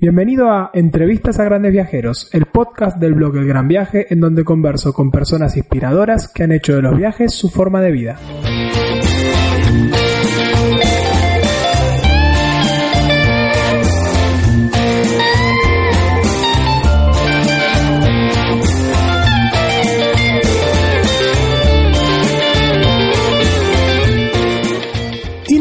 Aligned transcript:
Bienvenido 0.00 0.50
a 0.50 0.70
Entrevistas 0.72 1.38
a 1.40 1.44
Grandes 1.44 1.72
Viajeros, 1.72 2.30
el 2.32 2.46
podcast 2.46 2.96
del 2.96 3.12
blog 3.12 3.36
El 3.36 3.46
Gran 3.46 3.68
Viaje, 3.68 4.06
en 4.08 4.20
donde 4.20 4.44
converso 4.44 4.94
con 4.94 5.10
personas 5.10 5.58
inspiradoras 5.58 6.26
que 6.26 6.42
han 6.42 6.52
hecho 6.52 6.74
de 6.74 6.80
los 6.80 6.96
viajes 6.96 7.34
su 7.34 7.50
forma 7.50 7.82
de 7.82 7.92
vida. 7.92 8.18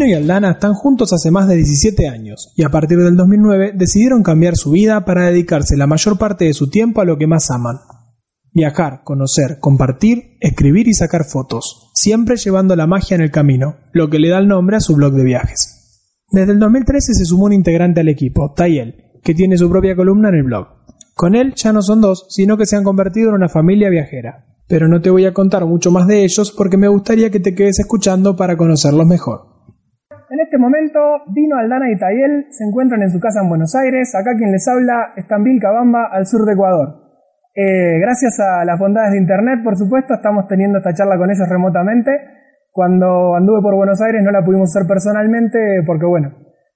Y 0.10 0.14
Aldana 0.14 0.52
están 0.52 0.74
juntos 0.74 1.14
hace 1.14 1.30
más 1.30 1.48
de 1.48 1.56
17 1.56 2.08
años 2.08 2.52
y 2.56 2.64
a 2.64 2.70
partir 2.70 2.98
del 2.98 3.16
2009 3.16 3.74
decidieron 3.76 4.24
cambiar 4.24 4.56
su 4.56 4.72
vida 4.72 5.06
para 5.06 5.28
dedicarse 5.28 5.78
la 5.78 5.86
mayor 5.86 6.18
parte 6.18 6.46
de 6.46 6.54
su 6.54 6.70
tiempo 6.70 7.02
a 7.02 7.06
lo 7.06 7.18
que 7.18 7.28
más 7.28 7.52
aman. 7.52 7.78
Viajar, 8.52 9.02
conocer, 9.04 9.60
compartir, 9.60 10.38
escribir 10.40 10.88
y 10.88 10.94
sacar 10.94 11.26
fotos, 11.26 11.92
siempre 11.94 12.38
llevando 12.38 12.76
la 12.76 12.88
magia 12.88 13.14
en 13.16 13.22
el 13.22 13.30
camino, 13.30 13.76
lo 13.94 14.10
que 14.10 14.18
le 14.18 14.30
da 14.30 14.40
el 14.40 14.48
nombre 14.48 14.78
a 14.78 14.80
su 14.80 14.96
blog 14.96 15.14
de 15.14 15.24
viajes. 15.24 16.24
Desde 16.32 16.54
el 16.54 16.60
2013 16.60 17.14
se 17.14 17.26
sumó 17.26 17.46
un 17.46 17.54
integrante 17.54 18.02
al 18.02 18.10
equipo, 18.10 18.54
Tayel, 18.56 19.22
que 19.24 19.36
tiene 19.36 19.58
su 19.58 19.70
propia 19.70 19.96
columna 19.96 20.30
en 20.30 20.36
el 20.36 20.44
blog. 20.44 20.68
Con 21.14 21.36
él 21.36 21.54
ya 21.56 21.72
no 21.72 21.84
son 21.84 22.02
dos, 22.02 22.26
sino 22.30 22.58
que 22.58 22.66
se 22.66 22.76
han 22.76 22.84
convertido 22.84 23.30
en 23.30 23.36
una 23.36 23.50
familia 23.50 23.90
viajera. 23.90 24.48
Pero 24.68 24.88
no 24.88 25.02
te 25.02 25.10
voy 25.12 25.26
a 25.26 25.34
contar 25.34 25.66
mucho 25.66 25.92
más 25.92 26.08
de 26.08 26.24
ellos 26.24 26.52
porque 26.52 26.78
me 26.78 26.88
gustaría 26.88 27.30
que 27.30 27.40
te 27.40 27.54
quedes 27.54 27.80
escuchando 27.80 28.36
para 28.36 28.58
conocerlos 28.58 29.06
mejor. 29.06 29.59
En 30.30 30.40
este 30.40 30.60
momento, 30.60 31.00
Dino, 31.34 31.58
Aldana 31.58 31.90
y 31.90 31.98
Tayel 31.98 32.46
se 32.52 32.64
encuentran 32.64 33.02
en 33.02 33.10
su 33.10 33.20
casa 33.20 33.42
en 33.42 33.50
Buenos 33.50 33.74
Aires. 33.76 34.14
Acá 34.14 34.38
quien 34.38 34.52
les 34.52 34.68
habla 34.68 35.14
está 35.16 35.38
en 35.38 35.44
Vilcabamba, 35.44 36.10
al 36.12 36.28
sur 36.28 36.46
de 36.46 36.54
Ecuador. 36.54 37.10
Eh, 37.56 37.98
gracias 38.00 38.40
a 38.40 38.64
las 38.64 38.78
bondades 38.78 39.14
de 39.14 39.18
Internet, 39.18 39.62
por 39.64 39.76
supuesto, 39.76 40.14
estamos 40.14 40.48
teniendo 40.48 40.78
esta 40.78 40.94
charla 40.94 41.18
con 41.18 41.32
ellos 41.32 41.50
remotamente. 41.50 42.12
Cuando 42.72 43.36
anduve 43.36 43.60
por 43.62 43.76
Buenos 43.76 44.00
Aires 44.02 44.22
no 44.24 44.30
la 44.30 44.46
pudimos 44.46 44.70
hacer 44.70 44.88
personalmente 44.88 45.82
porque, 45.86 46.06
bueno, 46.06 46.30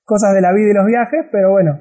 cosas 0.04 0.34
de 0.34 0.42
la 0.42 0.52
vida 0.52 0.72
y 0.72 0.74
los 0.74 0.88
viajes, 0.88 1.28
pero 1.32 1.52
bueno, 1.52 1.78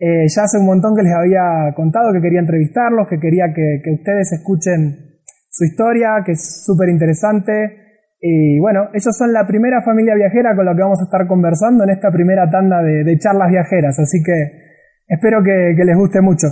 eh, 0.00 0.26
ya 0.26 0.42
hace 0.42 0.58
un 0.58 0.66
montón 0.66 0.96
que 0.96 1.02
les 1.02 1.14
había 1.14 1.72
contado 1.76 2.12
que 2.12 2.20
quería 2.20 2.40
entrevistarlos, 2.40 3.06
que 3.06 3.20
quería 3.20 3.54
que, 3.54 3.80
que 3.82 3.92
ustedes 3.94 4.32
escuchen 4.32 5.22
su 5.48 5.64
historia, 5.64 6.24
que 6.26 6.32
es 6.32 6.64
súper 6.66 6.88
interesante. 6.88 7.91
Y 8.24 8.60
bueno, 8.60 8.86
ellos 8.94 9.10
son 9.18 9.32
la 9.32 9.44
primera 9.48 9.82
familia 9.82 10.14
viajera 10.14 10.54
con 10.54 10.64
la 10.64 10.76
que 10.76 10.82
vamos 10.82 11.00
a 11.00 11.10
estar 11.10 11.26
conversando 11.26 11.82
en 11.82 11.90
esta 11.90 12.08
primera 12.12 12.48
tanda 12.48 12.80
de, 12.80 13.02
de 13.02 13.18
charlas 13.18 13.50
viajeras, 13.50 13.98
así 13.98 14.22
que 14.22 14.78
espero 15.08 15.42
que, 15.42 15.74
que, 15.76 15.84
les 15.84 15.98
guste 15.98 16.20
mucho. 16.22 16.46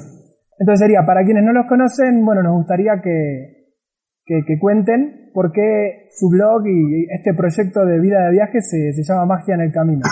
Entonces 0.59 0.81
sería, 0.81 1.07
para 1.07 1.23
quienes 1.25 1.45
no 1.45 1.53
los 1.53 1.69
conocen, 1.69 2.27
bueno, 2.27 2.43
nos 2.43 2.55
gustaría 2.55 3.01
que, 3.01 3.71
que, 4.27 4.43
que 4.45 4.59
cuenten 4.59 5.31
por 5.33 5.53
qué 5.53 6.11
su 6.11 6.29
blog 6.29 6.67
y 6.67 7.07
este 7.15 7.35
proyecto 7.35 7.87
de 7.87 8.01
vida 8.01 8.19
de 8.27 8.33
viaje 8.33 8.61
se, 8.63 8.93
se 8.93 9.05
llama 9.07 9.27
Magia 9.27 9.55
en 9.55 9.61
el 9.61 9.73
Camino. 9.73 10.03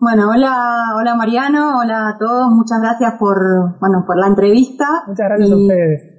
Bueno, 0.00 0.30
hola, 0.30 0.96
hola 0.96 1.16
Mariano, 1.16 1.80
hola 1.80 2.08
a 2.08 2.18
todos, 2.18 2.48
muchas 2.56 2.80
gracias 2.80 3.12
por, 3.20 3.36
bueno, 3.78 4.04
por 4.06 4.16
la 4.18 4.28
entrevista. 4.28 4.86
Muchas 5.06 5.26
gracias 5.28 5.50
y... 5.50 5.52
a 5.52 5.56
ustedes 5.56 6.17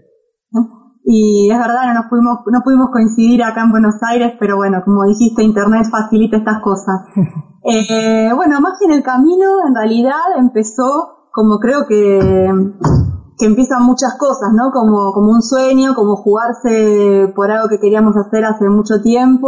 y 1.03 1.49
es 1.51 1.57
verdad, 1.57 1.87
no 1.87 1.93
nos 1.93 2.05
pudimos, 2.05 2.39
no 2.51 2.61
pudimos 2.61 2.89
coincidir 2.91 3.43
acá 3.43 3.63
en 3.63 3.71
Buenos 3.71 3.95
Aires, 4.01 4.33
pero 4.39 4.57
bueno, 4.57 4.81
como 4.83 5.05
dijiste, 5.05 5.43
Internet 5.43 5.87
facilita 5.89 6.37
estas 6.37 6.61
cosas. 6.61 7.01
eh, 7.63 8.29
bueno, 8.35 8.59
más 8.61 8.77
que 8.79 8.85
en 8.85 8.91
el 8.91 9.03
camino, 9.03 9.65
en 9.67 9.75
realidad 9.75 10.37
empezó 10.37 11.19
como 11.31 11.59
creo 11.59 11.85
que, 11.87 12.49
que 13.37 13.45
empiezan 13.45 13.83
muchas 13.83 14.17
cosas, 14.17 14.49
¿no? 14.53 14.71
Como, 14.71 15.13
como 15.13 15.31
un 15.31 15.41
sueño, 15.41 15.93
como 15.95 16.17
jugarse 16.17 17.31
por 17.35 17.51
algo 17.51 17.69
que 17.69 17.79
queríamos 17.79 18.15
hacer 18.17 18.45
hace 18.45 18.67
mucho 18.67 19.01
tiempo, 19.01 19.47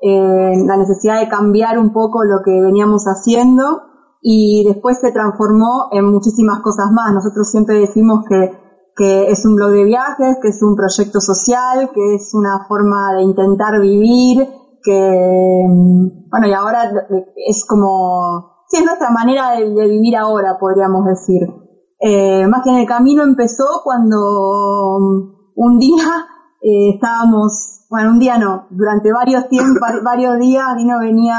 eh, 0.00 0.52
la 0.66 0.76
necesidad 0.76 1.20
de 1.20 1.28
cambiar 1.28 1.78
un 1.78 1.92
poco 1.92 2.24
lo 2.24 2.42
que 2.44 2.60
veníamos 2.60 3.04
haciendo 3.04 3.82
y 4.20 4.64
después 4.66 4.98
se 5.00 5.12
transformó 5.12 5.88
en 5.92 6.06
muchísimas 6.06 6.60
cosas 6.60 6.90
más. 6.92 7.12
Nosotros 7.12 7.50
siempre 7.50 7.80
decimos 7.80 8.24
que 8.28 8.67
que 8.98 9.30
es 9.30 9.46
un 9.46 9.54
blog 9.54 9.70
de 9.70 9.84
viajes, 9.84 10.38
que 10.42 10.48
es 10.48 10.60
un 10.60 10.74
proyecto 10.74 11.20
social, 11.20 11.90
que 11.94 12.16
es 12.16 12.34
una 12.34 12.66
forma 12.66 13.14
de 13.14 13.22
intentar 13.22 13.80
vivir, 13.80 14.44
que, 14.82 15.64
bueno, 16.28 16.46
y 16.48 16.52
ahora 16.52 16.90
es 17.36 17.64
como, 17.64 18.64
sí, 18.66 18.78
es 18.78 18.84
nuestra 18.84 19.10
manera 19.10 19.52
de, 19.52 19.70
de 19.70 19.88
vivir 19.88 20.16
ahora, 20.16 20.58
podríamos 20.58 21.04
decir. 21.04 21.42
Eh, 22.00 22.46
más 22.48 22.62
que 22.64 22.70
en 22.70 22.78
el 22.78 22.86
camino 22.86 23.22
empezó 23.22 23.82
cuando 23.84 24.98
un 25.54 25.78
día 25.78 26.26
eh, 26.60 26.94
estábamos, 26.94 27.86
bueno, 27.88 28.10
un 28.10 28.18
día 28.18 28.36
no, 28.36 28.66
durante 28.70 29.12
varios 29.12 29.48
tiempos, 29.48 29.88
varios 30.04 30.40
días 30.40 30.76
Dino 30.76 30.98
venía 30.98 31.38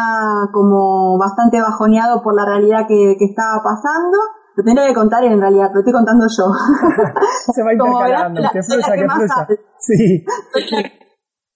como 0.53 1.17
bastante 1.17 1.59
bajoneado 1.61 2.21
por 2.23 2.35
la 2.35 2.45
realidad 2.45 2.87
que, 2.87 3.17
que 3.19 3.25
estaba 3.25 3.61
pasando 3.61 4.17
lo 4.59 4.65
tendría 4.65 4.87
que 4.89 4.93
contar 4.93 5.23
en 5.23 5.39
realidad, 5.39 5.67
pero 5.69 5.79
estoy 5.79 5.93
contando 5.93 6.25
yo. 6.27 6.51
Se 7.53 7.63
va 7.63 7.71
intercalando, 7.73 8.41
que 8.51 8.61
fluya, 8.61 8.93
que 8.93 9.07
fluya. 9.07 9.47
Sí. 9.79 10.25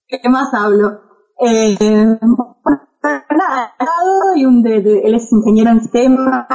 ¿Qué 0.08 0.28
más 0.30 0.48
hablo? 0.54 1.00
Eh, 1.38 1.76
nada, 3.02 3.74
y 4.36 4.46
un 4.46 4.62
de, 4.62 4.80
de, 4.80 5.00
él 5.00 5.14
es 5.16 5.30
ingeniero 5.30 5.70
en 5.70 5.80
sistemas, 5.80 6.46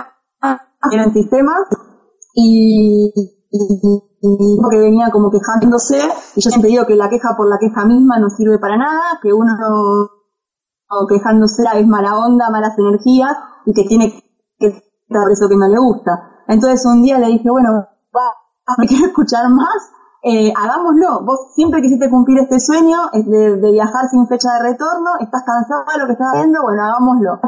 ingeniero 0.84 1.10
en 1.10 1.14
sistemas, 1.14 1.62
y, 2.34 3.14
y, 3.52 3.68
y 4.22 4.58
que 4.72 4.80
venía 4.80 5.12
como 5.12 5.30
quejándose, 5.30 6.00
y 6.36 6.42
yo 6.42 6.50
siempre 6.50 6.72
digo 6.72 6.86
que 6.88 6.96
la 6.96 7.10
queja 7.10 7.36
por 7.38 7.48
la 7.48 7.60
queja 7.60 7.86
misma 7.86 8.18
no 8.18 8.30
sirve 8.30 8.58
para 8.58 8.78
nada, 8.78 9.20
que 9.22 9.32
uno 9.34 9.52
quejándose 11.08 11.64
es 11.76 11.88
mala 11.88 12.18
onda, 12.18 12.50
malas 12.50 12.74
energías, 12.80 13.38
y 13.68 13.74
que 13.74 13.84
tiene 13.84 14.24
que 14.58 14.90
por 15.10 15.32
eso 15.32 15.50
que 15.50 15.56
no 15.56 15.68
le 15.68 15.80
gusta. 15.80 16.39
Entonces 16.50 16.84
un 16.88 17.04
día 17.04 17.20
le 17.20 17.28
dije, 17.28 17.50
bueno, 17.50 17.70
va, 18.10 18.28
me 18.80 18.88
quiero 18.88 19.06
escuchar 19.06 19.48
más, 19.50 19.94
eh, 20.24 20.52
hagámoslo. 20.52 21.24
Vos 21.24 21.54
siempre 21.54 21.82
quisiste 21.82 22.10
cumplir 22.10 22.40
este 22.40 22.60
sueño 22.60 22.98
de, 23.14 23.62
de, 23.62 23.72
viajar 23.72 24.10
sin 24.10 24.28
fecha 24.28 24.54
de 24.54 24.72
retorno, 24.72 25.12
estás 25.22 25.44
cansado 25.46 25.86
de 25.94 26.00
lo 26.00 26.06
que 26.08 26.14
estás 26.14 26.34
haciendo, 26.34 26.62
bueno, 26.64 26.84
hagámoslo. 26.84 27.40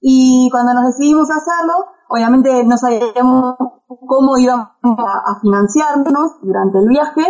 Y 0.00 0.50
cuando 0.52 0.74
nos 0.74 0.84
decidimos 0.92 1.26
hacerlo, 1.30 1.88
obviamente 2.10 2.62
no 2.64 2.76
sabíamos 2.76 3.56
cómo 4.06 4.36
íbamos 4.36 4.68
a, 4.84 5.32
a 5.32 5.40
financiarnos 5.40 6.36
durante 6.42 6.78
el 6.78 6.88
viaje. 6.88 7.24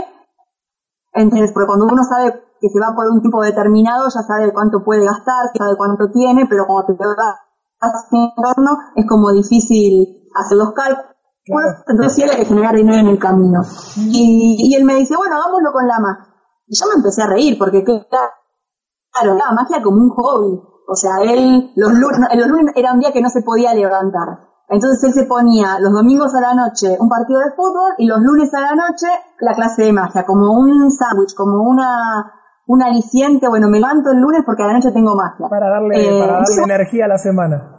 Entonces, 1.12 1.52
porque 1.54 1.68
cuando 1.68 1.86
uno 1.86 2.02
sabe 2.02 2.42
que 2.60 2.68
se 2.68 2.80
va 2.80 2.92
por 2.92 3.06
un 3.06 3.22
tipo 3.22 3.40
determinado, 3.40 4.08
ya 4.08 4.22
sabe 4.26 4.52
cuánto 4.52 4.82
puede 4.82 5.04
gastar, 5.04 5.46
sabe 5.56 5.76
cuánto 5.76 6.10
tiene, 6.10 6.46
pero 6.50 6.66
cuando 6.66 6.96
te 6.96 7.04
vas 7.06 8.08
sin 8.10 8.32
retorno, 8.36 8.78
es 8.96 9.06
como 9.06 9.30
difícil 9.30 10.23
hacer 10.34 10.58
los 10.58 10.72
cálculos, 10.72 11.06
claro. 11.44 11.84
entonces 11.88 12.14
sí 12.14 12.22
había 12.22 12.36
que 12.36 12.44
generar 12.46 12.74
dinero 12.74 12.98
en 12.98 13.08
el 13.08 13.18
camino. 13.18 13.62
Y, 13.96 14.56
y, 14.58 14.74
él 14.74 14.84
me 14.84 14.94
dice, 14.94 15.16
bueno, 15.16 15.36
hagámoslo 15.36 15.72
con 15.72 15.86
la 15.86 15.98
magia. 15.98 16.34
Y 16.66 16.78
yo 16.78 16.86
me 16.88 16.94
empecé 16.94 17.22
a 17.22 17.26
reír, 17.26 17.58
porque 17.58 17.84
claro, 17.84 19.34
la 19.34 19.52
magia 19.52 19.82
como 19.82 19.98
un 19.98 20.10
hobby. 20.10 20.60
O 20.86 20.96
sea, 20.96 21.12
él, 21.22 21.72
los 21.76 21.92
lunes, 21.92 22.20
los 22.34 22.48
lunes 22.48 22.74
era 22.76 22.92
un 22.92 23.00
día 23.00 23.12
que 23.12 23.22
no 23.22 23.30
se 23.30 23.42
podía 23.42 23.74
levantar. 23.74 24.38
Entonces 24.68 25.04
él 25.04 25.12
se 25.12 25.26
ponía 25.26 25.78
los 25.78 25.92
domingos 25.92 26.34
a 26.34 26.40
la 26.40 26.54
noche 26.54 26.96
un 26.98 27.08
partido 27.08 27.40
de 27.40 27.52
fútbol 27.54 27.92
y 27.98 28.06
los 28.06 28.18
lunes 28.20 28.52
a 28.54 28.60
la 28.60 28.74
noche 28.74 29.06
la 29.40 29.54
clase 29.54 29.84
de 29.84 29.92
magia, 29.92 30.24
como 30.24 30.52
un 30.52 30.90
sándwich, 30.90 31.34
como 31.34 31.62
una, 31.62 32.32
un 32.66 32.82
aliciente, 32.82 33.46
bueno, 33.48 33.68
me 33.68 33.78
levanto 33.78 34.10
el 34.10 34.18
lunes 34.18 34.42
porque 34.44 34.62
a 34.62 34.66
la 34.66 34.74
noche 34.74 34.90
tengo 34.90 35.14
magia. 35.14 35.48
Para 35.48 35.68
darle, 35.68 35.96
eh, 35.96 36.20
para 36.20 36.38
darle 36.38 36.62
energía 36.64 37.04
a 37.04 37.08
la 37.08 37.18
semana. 37.18 37.73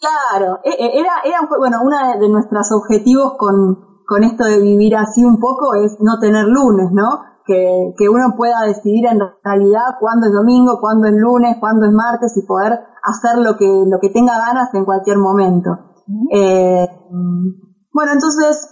Claro, 0.00 0.60
era, 0.64 1.22
era 1.24 1.48
bueno, 1.58 1.78
uno 1.82 1.96
de 2.20 2.28
nuestros 2.28 2.70
objetivos 2.72 3.34
con, 3.38 4.02
con 4.06 4.22
esto 4.22 4.44
de 4.44 4.60
vivir 4.60 4.96
así 4.96 5.24
un 5.24 5.40
poco 5.40 5.74
es 5.74 5.96
no 6.00 6.18
tener 6.18 6.46
lunes, 6.46 6.90
¿no? 6.92 7.22
Que, 7.46 7.94
que 7.96 8.08
uno 8.08 8.34
pueda 8.36 8.62
decidir 8.66 9.06
en 9.06 9.20
realidad 9.42 9.96
cuándo 10.00 10.26
es 10.26 10.32
domingo, 10.32 10.78
cuándo 10.80 11.06
es 11.06 11.14
lunes, 11.14 11.56
cuándo 11.60 11.86
es 11.86 11.92
martes 11.92 12.36
y 12.36 12.46
poder 12.46 12.80
hacer 13.02 13.38
lo 13.38 13.56
que, 13.56 13.66
lo 13.66 13.98
que 14.00 14.10
tenga 14.10 14.38
ganas 14.38 14.72
en 14.74 14.84
cualquier 14.84 15.18
momento. 15.18 15.70
Eh, 16.32 16.86
bueno, 17.92 18.12
entonces, 18.12 18.68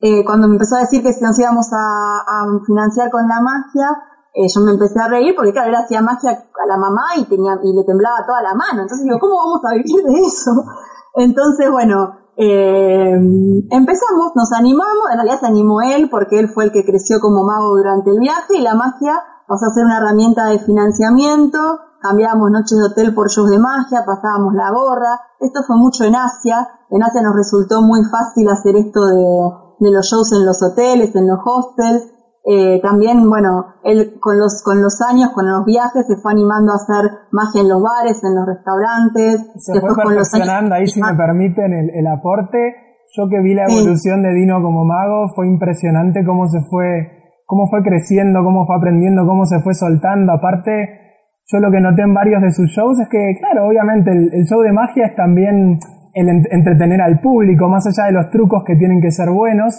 eh, 0.00 0.24
cuando 0.24 0.48
me 0.48 0.54
empezó 0.54 0.76
a 0.76 0.80
decir 0.80 1.02
que 1.02 1.12
nos 1.20 1.38
íbamos 1.38 1.72
a, 1.72 2.18
a 2.26 2.44
financiar 2.66 3.10
con 3.10 3.28
la 3.28 3.40
magia, 3.40 3.88
yo 4.36 4.60
me 4.60 4.72
empecé 4.72 5.00
a 5.00 5.08
reír 5.08 5.34
porque 5.34 5.52
claro, 5.52 5.70
él 5.70 5.76
hacía 5.76 6.02
magia 6.02 6.30
a 6.30 6.66
la 6.66 6.76
mamá 6.76 7.16
y 7.16 7.24
tenía, 7.24 7.58
y 7.62 7.72
le 7.72 7.84
temblaba 7.84 8.26
toda 8.26 8.42
la 8.42 8.54
mano. 8.54 8.82
Entonces 8.82 9.04
digo, 9.04 9.18
¿cómo 9.18 9.36
vamos 9.36 9.60
a 9.64 9.72
vivir 9.72 10.04
de 10.04 10.20
eso? 10.20 10.52
Entonces, 11.14 11.70
bueno, 11.70 12.18
eh, 12.36 13.16
empezamos, 13.70 14.32
nos 14.34 14.52
animamos, 14.52 15.08
en 15.10 15.16
realidad 15.16 15.40
se 15.40 15.46
animó 15.46 15.80
él 15.80 16.10
porque 16.10 16.38
él 16.38 16.50
fue 16.50 16.64
el 16.64 16.72
que 16.72 16.84
creció 16.84 17.18
como 17.20 17.44
mago 17.44 17.76
durante 17.76 18.10
el 18.10 18.20
viaje 18.20 18.58
y 18.58 18.60
la 18.60 18.74
magia 18.74 19.24
pasó 19.48 19.66
a 19.66 19.74
ser 19.74 19.86
una 19.86 19.96
herramienta 19.96 20.44
de 20.46 20.58
financiamiento, 20.58 21.58
cambiábamos 22.00 22.50
noches 22.50 22.78
de 22.78 22.84
hotel 22.84 23.14
por 23.14 23.30
shows 23.30 23.50
de 23.50 23.58
magia, 23.58 24.04
pasábamos 24.04 24.54
la 24.54 24.70
gorra. 24.70 25.20
Esto 25.40 25.62
fue 25.66 25.76
mucho 25.76 26.04
en 26.04 26.14
Asia. 26.14 26.68
En 26.90 27.02
Asia 27.02 27.22
nos 27.22 27.34
resultó 27.34 27.82
muy 27.82 28.00
fácil 28.04 28.48
hacer 28.48 28.76
esto 28.76 29.00
de, 29.06 29.90
los 29.90 30.06
shows 30.06 30.32
en 30.32 30.46
los 30.46 30.62
hoteles, 30.62 31.14
en 31.14 31.26
los 31.26 31.38
hostels. 31.44 32.12
Eh, 32.48 32.78
también, 32.80 33.28
bueno, 33.28 33.74
él 33.82 34.20
con 34.20 34.38
los, 34.38 34.62
con 34.62 34.80
los 34.80 35.02
años, 35.02 35.30
con 35.34 35.50
los 35.50 35.64
viajes, 35.64 36.06
se 36.06 36.14
fue 36.22 36.30
animando 36.30 36.70
a 36.70 36.78
hacer 36.78 37.10
magia 37.32 37.60
en 37.60 37.68
los 37.68 37.82
bares, 37.82 38.22
en 38.22 38.36
los 38.36 38.46
restaurantes. 38.46 39.50
Se 39.58 39.80
fue 39.80 39.90
perfeccionando, 39.96 40.76
ahí 40.76 40.86
si 40.86 41.02
me 41.02 41.12
permiten 41.16 41.74
el, 41.74 42.06
aporte. 42.06 43.02
Yo 43.16 43.28
que 43.28 43.42
vi 43.42 43.52
la 43.52 43.64
evolución 43.66 44.22
de 44.22 44.32
Dino 44.32 44.62
como 44.62 44.84
mago, 44.84 45.34
fue 45.34 45.48
impresionante 45.48 46.24
cómo 46.24 46.46
se 46.46 46.62
fue, 46.70 47.34
cómo 47.46 47.66
fue 47.68 47.82
creciendo, 47.82 48.44
cómo 48.44 48.64
fue 48.64 48.76
aprendiendo, 48.76 49.26
cómo 49.26 49.44
se 49.44 49.58
fue 49.58 49.74
soltando. 49.74 50.32
Aparte, 50.32 51.18
yo 51.50 51.58
lo 51.58 51.72
que 51.72 51.80
noté 51.80 52.02
en 52.02 52.14
varios 52.14 52.42
de 52.42 52.52
sus 52.52 52.70
shows 52.70 53.00
es 53.00 53.08
que, 53.08 53.34
claro, 53.40 53.66
obviamente 53.66 54.12
el, 54.12 54.46
show 54.46 54.62
de 54.62 54.72
magia 54.72 55.06
es 55.06 55.16
también 55.16 55.80
el 56.14 56.28
entretener 56.52 57.00
al 57.00 57.18
público, 57.18 57.68
más 57.68 57.84
allá 57.88 58.06
de 58.06 58.12
los 58.12 58.30
trucos 58.30 58.62
que 58.64 58.76
tienen 58.76 59.00
que 59.00 59.10
ser 59.10 59.30
buenos. 59.30 59.74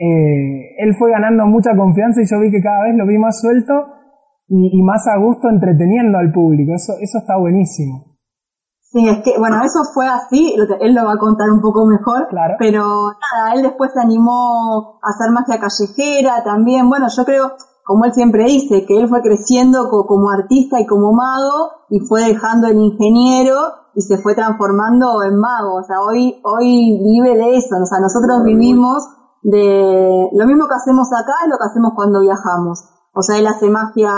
Eh, 0.00 0.80
él 0.80 0.96
fue 0.98 1.10
ganando 1.10 1.44
mucha 1.44 1.76
confianza 1.76 2.22
y 2.22 2.26
yo 2.26 2.40
vi 2.40 2.50
que 2.50 2.62
cada 2.62 2.84
vez 2.84 2.96
lo 2.96 3.06
vi 3.06 3.18
más 3.18 3.38
suelto 3.38 3.74
y, 4.48 4.82
más 4.82 5.06
a 5.06 5.20
gusto 5.20 5.48
entreteniendo 5.48 6.16
al 6.16 6.32
público. 6.32 6.72
Eso, 6.74 6.94
eso 7.00 7.18
está 7.18 7.36
buenísimo. 7.38 8.16
Sí, 8.80 9.06
es 9.06 9.18
que, 9.22 9.38
bueno, 9.38 9.62
eso 9.62 9.84
fue 9.94 10.08
así, 10.08 10.56
él 10.80 10.94
lo 10.94 11.04
va 11.04 11.12
a 11.12 11.18
contar 11.18 11.50
un 11.50 11.60
poco 11.60 11.86
mejor, 11.86 12.26
claro. 12.28 12.56
pero 12.58 12.82
nada, 12.82 13.54
él 13.54 13.62
después 13.62 13.92
se 13.94 14.00
animó 14.00 14.98
a 15.00 15.10
hacer 15.10 15.30
magia 15.30 15.60
callejera 15.60 16.42
también, 16.42 16.88
bueno, 16.88 17.06
yo 17.06 17.24
creo, 17.24 17.52
como 17.84 18.06
él 18.06 18.12
siempre 18.12 18.46
dice, 18.46 18.84
que 18.86 18.98
él 18.98 19.08
fue 19.08 19.20
creciendo 19.20 19.88
como 19.88 20.30
artista 20.30 20.80
y 20.80 20.86
como 20.86 21.12
mago 21.12 21.86
y 21.88 22.00
fue 22.00 22.24
dejando 22.24 22.66
el 22.66 22.78
ingeniero 22.78 23.54
y 23.94 24.00
se 24.00 24.18
fue 24.18 24.34
transformando 24.34 25.22
en 25.22 25.38
mago. 25.38 25.76
O 25.80 25.84
sea, 25.84 26.00
hoy, 26.00 26.40
hoy 26.42 26.98
vive 27.02 27.36
de 27.36 27.56
eso. 27.56 27.76
O 27.82 27.86
sea, 27.86 28.00
nosotros 28.00 28.42
vivimos 28.44 29.02
de 29.42 30.28
lo 30.32 30.46
mismo 30.46 30.68
que 30.68 30.74
hacemos 30.74 31.08
acá 31.12 31.44
es 31.44 31.50
lo 31.50 31.56
que 31.56 31.68
hacemos 31.70 31.92
cuando 31.94 32.20
viajamos. 32.20 32.84
O 33.14 33.22
sea, 33.22 33.38
él 33.38 33.46
hace 33.46 33.68
magia 33.70 34.12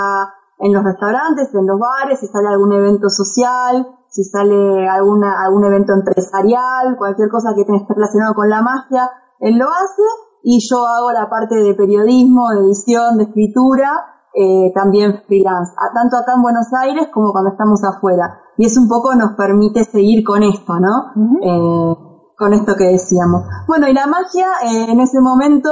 en 0.59 0.73
los 0.73 0.85
restaurantes, 0.85 1.49
en 1.55 1.67
los 1.67 1.79
bares, 1.79 2.21
si 2.21 2.27
sale 2.27 2.49
algún 2.49 2.73
evento 2.73 3.09
social, 3.09 3.87
si 4.09 4.25
sale 4.25 4.89
alguna, 4.89 5.43
algún 5.45 5.65
evento 5.65 5.93
empresarial, 5.93 6.97
cualquier 6.97 7.29
cosa 7.31 7.55
que 7.55 7.63
esté 7.63 7.95
relacionado 7.95 8.35
con 8.35 8.49
la 8.49 8.63
magia, 8.63 9.11
él 9.41 9.59
lo 9.59 9.69
hace 9.69 10.03
y 10.43 10.59
yo 10.69 10.87
hago 10.87 11.13
la 11.13 11.29
parte 11.31 11.57
de 11.57 11.75
periodismo, 11.75 12.51
de 12.51 12.67
edición, 12.67 13.17
de 13.17 13.25
escritura, 13.25 13.91
eh, 14.35 14.73
también 14.75 15.23
freelance, 15.27 15.73
tanto 15.95 16.17
acá 16.17 16.35
en 16.37 16.43
Buenos 16.43 16.67
Aires 16.73 17.09
como 17.13 17.33
cuando 17.33 17.51
estamos 17.51 17.81
afuera. 17.85 18.41
Y 18.57 18.67
eso 18.67 18.81
un 18.81 18.89
poco 18.89 19.15
nos 19.15 19.33
permite 19.33 19.85
seguir 19.85 20.25
con 20.25 20.43
esto, 20.43 20.75
¿no? 20.79 21.13
eh, 21.43 22.12
con 22.43 22.53
esto 22.53 22.75
que 22.77 22.85
decíamos. 22.85 23.45
Bueno, 23.67 23.87
y 23.89 23.95
la 23.95 24.07
magia, 24.07 24.47
eh, 24.65 24.91
en 24.91 25.01
ese 25.01 25.21
momento, 25.21 25.71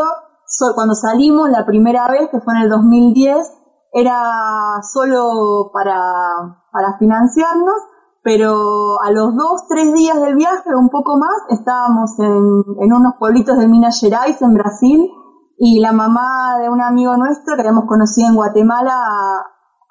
cuando 0.74 0.94
salimos 0.94 1.50
la 1.50 1.66
primera 1.66 2.08
vez, 2.08 2.28
que 2.30 2.40
fue 2.40 2.54
en 2.54 2.62
el 2.62 2.70
2010, 2.70 3.36
era 3.92 4.80
solo 4.92 5.70
para, 5.72 5.96
para 6.72 6.96
financiarnos 6.98 7.74
pero 8.22 9.00
a 9.00 9.10
los 9.12 9.34
dos, 9.34 9.66
tres 9.68 9.94
días 9.94 10.20
del 10.20 10.34
viaje, 10.34 10.74
un 10.76 10.90
poco 10.90 11.16
más, 11.16 11.58
estábamos 11.58 12.18
en, 12.18 12.82
en 12.84 12.92
unos 12.92 13.14
pueblitos 13.18 13.56
de 13.56 13.66
Minas 13.66 13.98
Gerais, 13.98 14.40
en 14.42 14.52
Brasil, 14.52 15.10
y 15.56 15.80
la 15.80 15.92
mamá 15.92 16.58
de 16.60 16.68
un 16.68 16.82
amigo 16.82 17.16
nuestro 17.16 17.54
que 17.54 17.62
habíamos 17.62 17.86
conocido 17.86 18.28
en 18.28 18.34
Guatemala 18.34 18.94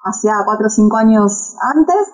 hacía 0.04 0.32
cuatro 0.44 0.66
o 0.66 0.70
cinco 0.70 0.96
años 0.96 1.54
antes, 1.76 2.12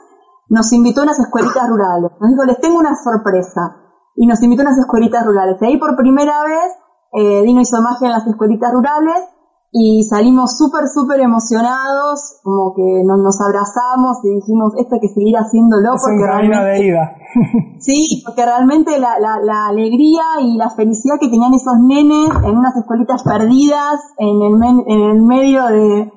nos 0.49 0.73
invitó 0.73 1.01
a 1.01 1.05
unas 1.05 1.19
escuelitas 1.19 1.69
rurales. 1.69 2.13
Nos 2.21 2.31
dijo, 2.31 2.45
les 2.45 2.61
tengo 2.61 2.79
una 2.79 2.95
sorpresa. 2.97 3.77
Y 4.17 4.27
nos 4.27 4.43
invitó 4.43 4.63
a 4.63 4.67
unas 4.67 4.79
escuelitas 4.79 5.25
rurales. 5.25 5.57
Y 5.61 5.65
ahí 5.67 5.79
por 5.79 5.97
primera 5.97 6.43
vez, 6.43 6.73
eh, 7.13 7.43
Dino 7.43 7.61
hizo 7.61 7.81
magia 7.83 8.09
en 8.09 8.13
las 8.13 8.27
escuelitas 8.27 8.73
rurales 8.73 9.29
y 9.73 10.05
salimos 10.05 10.57
súper, 10.57 10.89
súper 10.89 11.21
emocionados, 11.21 12.41
como 12.43 12.73
que 12.75 13.03
nos, 13.05 13.19
nos, 13.19 13.37
abrazamos 13.41 14.25
y 14.25 14.37
dijimos, 14.37 14.73
esto 14.79 14.95
hay 14.95 15.01
que 15.01 15.13
seguir 15.13 15.37
haciéndolo. 15.37 15.95
Es 15.95 16.03
porque 16.03 16.25
realmente, 16.25 16.65
de 16.65 16.87
ida. 16.87 17.13
sí, 17.81 18.23
porque 18.25 18.45
realmente 18.45 18.99
la, 18.99 19.19
la, 19.19 19.39
la, 19.43 19.67
alegría 19.67 20.41
y 20.41 20.57
la 20.57 20.71
felicidad 20.71 21.17
que 21.21 21.29
tenían 21.29 21.53
esos 21.53 21.77
nenes 21.85 22.31
en 22.43 22.57
unas 22.57 22.75
escuelitas 22.77 23.23
perdidas 23.23 24.01
en 24.17 24.41
el, 24.41 24.55
en 24.87 25.11
el 25.11 25.23
medio 25.23 25.67
de, 25.67 26.11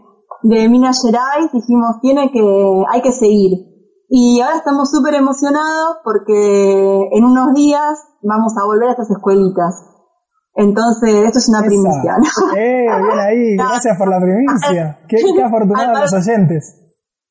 de 0.43 0.69
Minas 0.69 1.01
Gerais, 1.05 1.51
dijimos, 1.51 1.99
tiene 2.01 2.31
que, 2.31 2.39
hay 2.93 3.01
que 3.01 3.11
seguir. 3.11 3.68
Y 4.09 4.41
ahora 4.41 4.57
estamos 4.57 4.89
súper 4.89 5.13
emocionados 5.13 5.97
porque 6.03 7.09
en 7.11 7.23
unos 7.23 7.53
días 7.53 7.93
vamos 8.23 8.53
a 8.57 8.65
volver 8.65 8.89
a 8.89 8.91
estas 8.91 9.11
escuelitas. 9.11 9.85
Entonces, 10.55 11.13
esto 11.25 11.37
es 11.37 11.49
una 11.49 11.61
primicia. 11.61 12.17
Eh, 12.57 12.85
bien 12.89 13.19
ahí, 13.19 13.55
gracias 13.55 13.97
por 13.97 14.09
la 14.09 14.19
primicia. 14.19 14.99
Qué, 15.07 15.17
qué 15.17 15.43
afortunados 15.45 16.11
los 16.11 16.27
oyentes. 16.27 16.75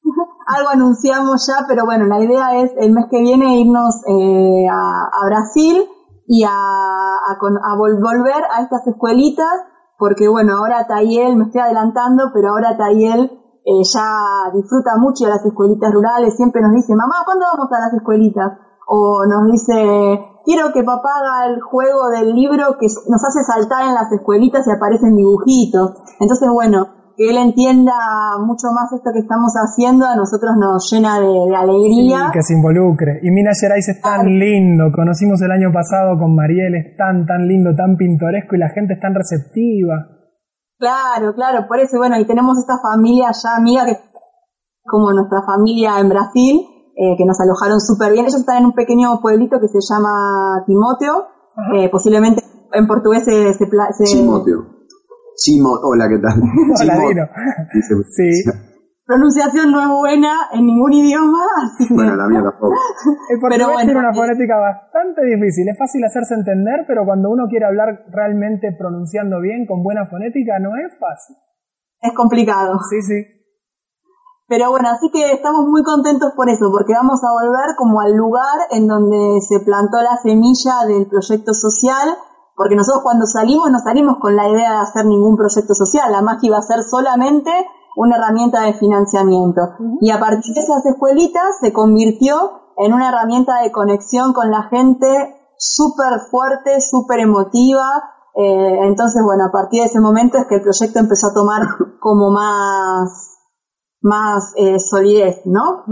Algo 0.47 0.71
anunciamos 0.71 1.47
ya, 1.47 1.67
pero 1.67 1.85
bueno, 1.85 2.07
la 2.07 2.23
idea 2.23 2.63
es 2.63 2.71
el 2.79 2.93
mes 2.93 3.07
que 3.11 3.21
viene 3.21 3.61
irnos 3.61 4.03
eh, 4.07 4.67
a, 4.71 5.27
Brasil 5.27 5.85
y 6.27 6.45
a, 6.45 6.51
a, 6.51 7.77
volver 7.77 8.45
a 8.55 8.63
estas 8.63 8.87
escuelitas, 8.87 9.53
porque 9.99 10.29
bueno, 10.29 10.57
ahora 10.57 10.87
Tayel, 10.87 11.37
me 11.37 11.47
estoy 11.47 11.61
adelantando, 11.61 12.31
pero 12.33 12.51
ahora 12.51 12.79
Tayel 12.79 13.31
eh, 13.69 13.85
ya 13.85 14.49
disfruta 14.55 14.97
mucho 14.97 15.25
de 15.29 15.37
las 15.37 15.45
escuelitas 15.45 15.93
rurales, 15.93 16.35
siempre 16.37 16.63
nos 16.63 16.73
dice, 16.73 16.97
mamá, 16.97 17.21
¿cuándo 17.27 17.45
vamos 17.53 17.69
a 17.71 17.81
las 17.81 17.93
escuelitas? 17.93 18.49
O 18.89 19.27
nos 19.29 19.45
dice, 19.53 20.25
quiero 20.47 20.73
que 20.73 20.83
papá 20.83 21.21
haga 21.21 21.53
el 21.53 21.61
juego 21.61 22.09
del 22.09 22.33
libro 22.33 22.81
que 22.81 22.87
nos 22.87 23.21
hace 23.21 23.45
saltar 23.45 23.85
en 23.85 23.93
las 23.93 24.11
escuelitas 24.11 24.67
y 24.67 24.73
aparecen 24.73 25.15
dibujitos. 25.15 26.01
Entonces, 26.19 26.49
bueno, 26.51 26.89
que 27.15 27.29
él 27.29 27.37
entienda 27.37 27.93
mucho 28.41 28.73
más 28.73 28.89
esto 28.97 29.11
que 29.13 29.21
estamos 29.21 29.53
haciendo, 29.53 30.07
a 30.07 30.17
nosotros 30.17 30.57
nos 30.57 30.89
llena 30.91 31.21
de, 31.21 31.55
alegría. 31.55 32.33
Sí, 32.33 32.33
que 32.33 32.43
se 32.43 32.55
involucre. 32.55 33.21
Y 33.21 33.29
Minas 33.31 33.61
Gerais 33.61 33.87
es 33.87 34.01
tan 34.01 34.25
lindo, 34.25 34.89
conocimos 34.97 35.43
el 35.43 35.51
año 35.51 35.69
pasado 35.71 36.17
con 36.17 36.35
Mariel, 36.35 36.75
es 36.75 36.97
tan, 36.97 37.27
tan 37.27 37.47
lindo, 37.47 37.77
tan 37.77 37.97
pintoresco 37.99 38.57
y 38.57 38.61
la 38.61 38.71
gente 38.71 38.95
es 38.95 39.01
tan 39.01 39.15
receptiva. 39.15 40.18
Claro, 40.79 41.35
claro, 41.35 41.67
por 41.67 41.81
eso, 41.81 41.99
bueno, 41.99 42.19
y 42.19 42.27
tenemos 42.27 42.57
esta 42.59 42.79
familia 42.79 43.31
ya 43.33 43.57
amiga 43.57 43.85
que 43.85 43.99
como 44.85 45.13
nuestra 45.13 45.43
familia 45.43 45.99
en 46.01 46.09
Brasil, 46.09 46.61
eh, 46.97 47.17
que 47.17 47.25
nos 47.25 47.39
alojaron 47.41 47.81
súper 47.81 48.13
bien. 48.13 48.25
Ellos 48.25 48.41
están 48.41 48.59
en 48.59 48.67
un 48.67 48.73
pequeño 48.73 49.21
pueblito 49.21 49.61
que 49.61 49.69
se 49.69 49.81
llama 49.81 50.63
Timoteo, 50.67 51.27
eh, 51.75 51.89
posiblemente 51.91 52.43
en 52.73 52.87
portugués 52.87 53.25
se... 53.25 53.53
se, 53.53 53.67
Timoteo. 53.67 54.67
hola, 55.83 56.09
¿qué 56.09 56.19
tal? 56.19 56.41
Hola, 56.81 57.31
Sí. 58.11 58.45
Pronunciación 59.09 59.73
no 59.73 59.81
es 59.81 59.89
buena 59.89 60.53
en 60.53 60.67
ningún 60.67 60.93
idioma. 60.93 61.41
Bueno, 61.97 62.15
la 62.15 62.29
mía 62.29 62.45
tampoco. 62.45 62.77
El 63.33 63.41
portugués 63.41 63.89
tiene 63.89 64.01
una 64.05 64.13
fonética 64.13 64.61
bastante 64.61 65.25
difícil. 65.25 65.65
Es 65.65 65.79
fácil 65.79 66.05
hacerse 66.05 66.35
entender, 66.35 66.85
pero 66.87 67.07
cuando 67.07 67.31
uno 67.31 67.49
quiere 67.49 67.65
hablar 67.65 68.05
realmente 68.13 68.77
pronunciando 68.77 69.41
bien, 69.41 69.65
con 69.65 69.83
buena 69.83 70.05
fonética, 70.05 70.61
no 70.61 70.77
es 70.77 70.93
fácil. 71.01 71.41
Es 72.05 72.13
complicado. 72.13 72.77
Sí, 72.85 73.01
sí. 73.01 73.17
Pero 74.47 74.69
bueno, 74.69 74.91
así 74.93 75.09
que 75.09 75.33
estamos 75.33 75.65
muy 75.65 75.83
contentos 75.83 76.37
por 76.37 76.51
eso, 76.51 76.69
porque 76.71 76.93
vamos 76.93 77.25
a 77.25 77.33
volver 77.33 77.77
como 77.79 78.03
al 78.03 78.13
lugar 78.13 78.69
en 78.73 78.87
donde 78.87 79.41
se 79.41 79.65
plantó 79.65 80.05
la 80.05 80.21
semilla 80.21 80.85
del 80.87 81.09
proyecto 81.09 81.55
social, 81.55 82.13
porque 82.55 82.77
nosotros 82.77 83.01
cuando 83.03 83.25
salimos 83.25 83.73
no 83.73 83.79
salimos 83.81 84.19
con 84.21 84.37
la 84.37 84.53
idea 84.53 84.73
de 84.73 84.85
hacer 84.85 85.07
ningún 85.07 85.35
proyecto 85.35 85.73
social, 85.73 86.13
la 86.13 86.21
magia 86.21 86.49
iba 86.49 86.59
a 86.59 86.69
ser 86.69 86.85
solamente 86.85 87.51
una 87.99 88.17
herramienta 88.17 88.63
de 88.63 88.75
financiamiento. 88.75 89.61
Y 90.01 90.13
a 90.13 90.21
partir 90.21 90.55
de 90.55 90.61
esas 90.61 90.87
escuelitas 90.87 91.59
se 91.61 91.73
convirtió 91.73 92.73
en 92.77 92.93
una 92.93 93.09
herramienta 93.09 93.61
de 93.61 93.73
conexión 93.73 94.33
con 94.33 94.53
la 94.53 94.69
gente 94.71 95.35
súper 95.59 96.21
fuerte, 96.31 96.81
súper 96.81 97.19
emotiva. 97.19 97.89
Eh, 98.37 98.87
entonces, 98.87 99.21
bueno, 99.25 99.47
a 99.47 99.51
partir 99.51 99.81
de 99.81 99.89
ese 99.89 99.99
momento 99.99 100.39
es 100.39 100.47
que 100.47 100.55
el 100.57 100.63
proyecto 100.63 101.01
empezó 101.01 101.27
a 101.27 101.35
tomar 101.35 101.63
como 102.01 102.31
más 102.31 103.35
más 104.01 104.53
eh, 104.55 104.79
solidez, 104.79 105.41
¿no? 105.45 105.83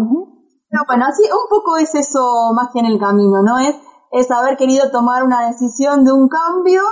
Pero 0.71 0.83
bueno, 0.87 1.07
así 1.09 1.25
un 1.25 1.49
poco 1.51 1.77
es 1.77 1.93
eso 1.97 2.53
más 2.55 2.69
que 2.73 2.79
en 2.79 2.87
el 2.87 3.01
camino, 3.01 3.43
¿no? 3.43 3.59
Es, 3.59 3.75
es 4.13 4.31
haber 4.31 4.57
querido 4.57 4.93
tomar 4.93 5.25
una 5.25 5.49
decisión 5.49 6.05
de 6.05 6.13
un 6.13 6.29
cambio, 6.29 6.83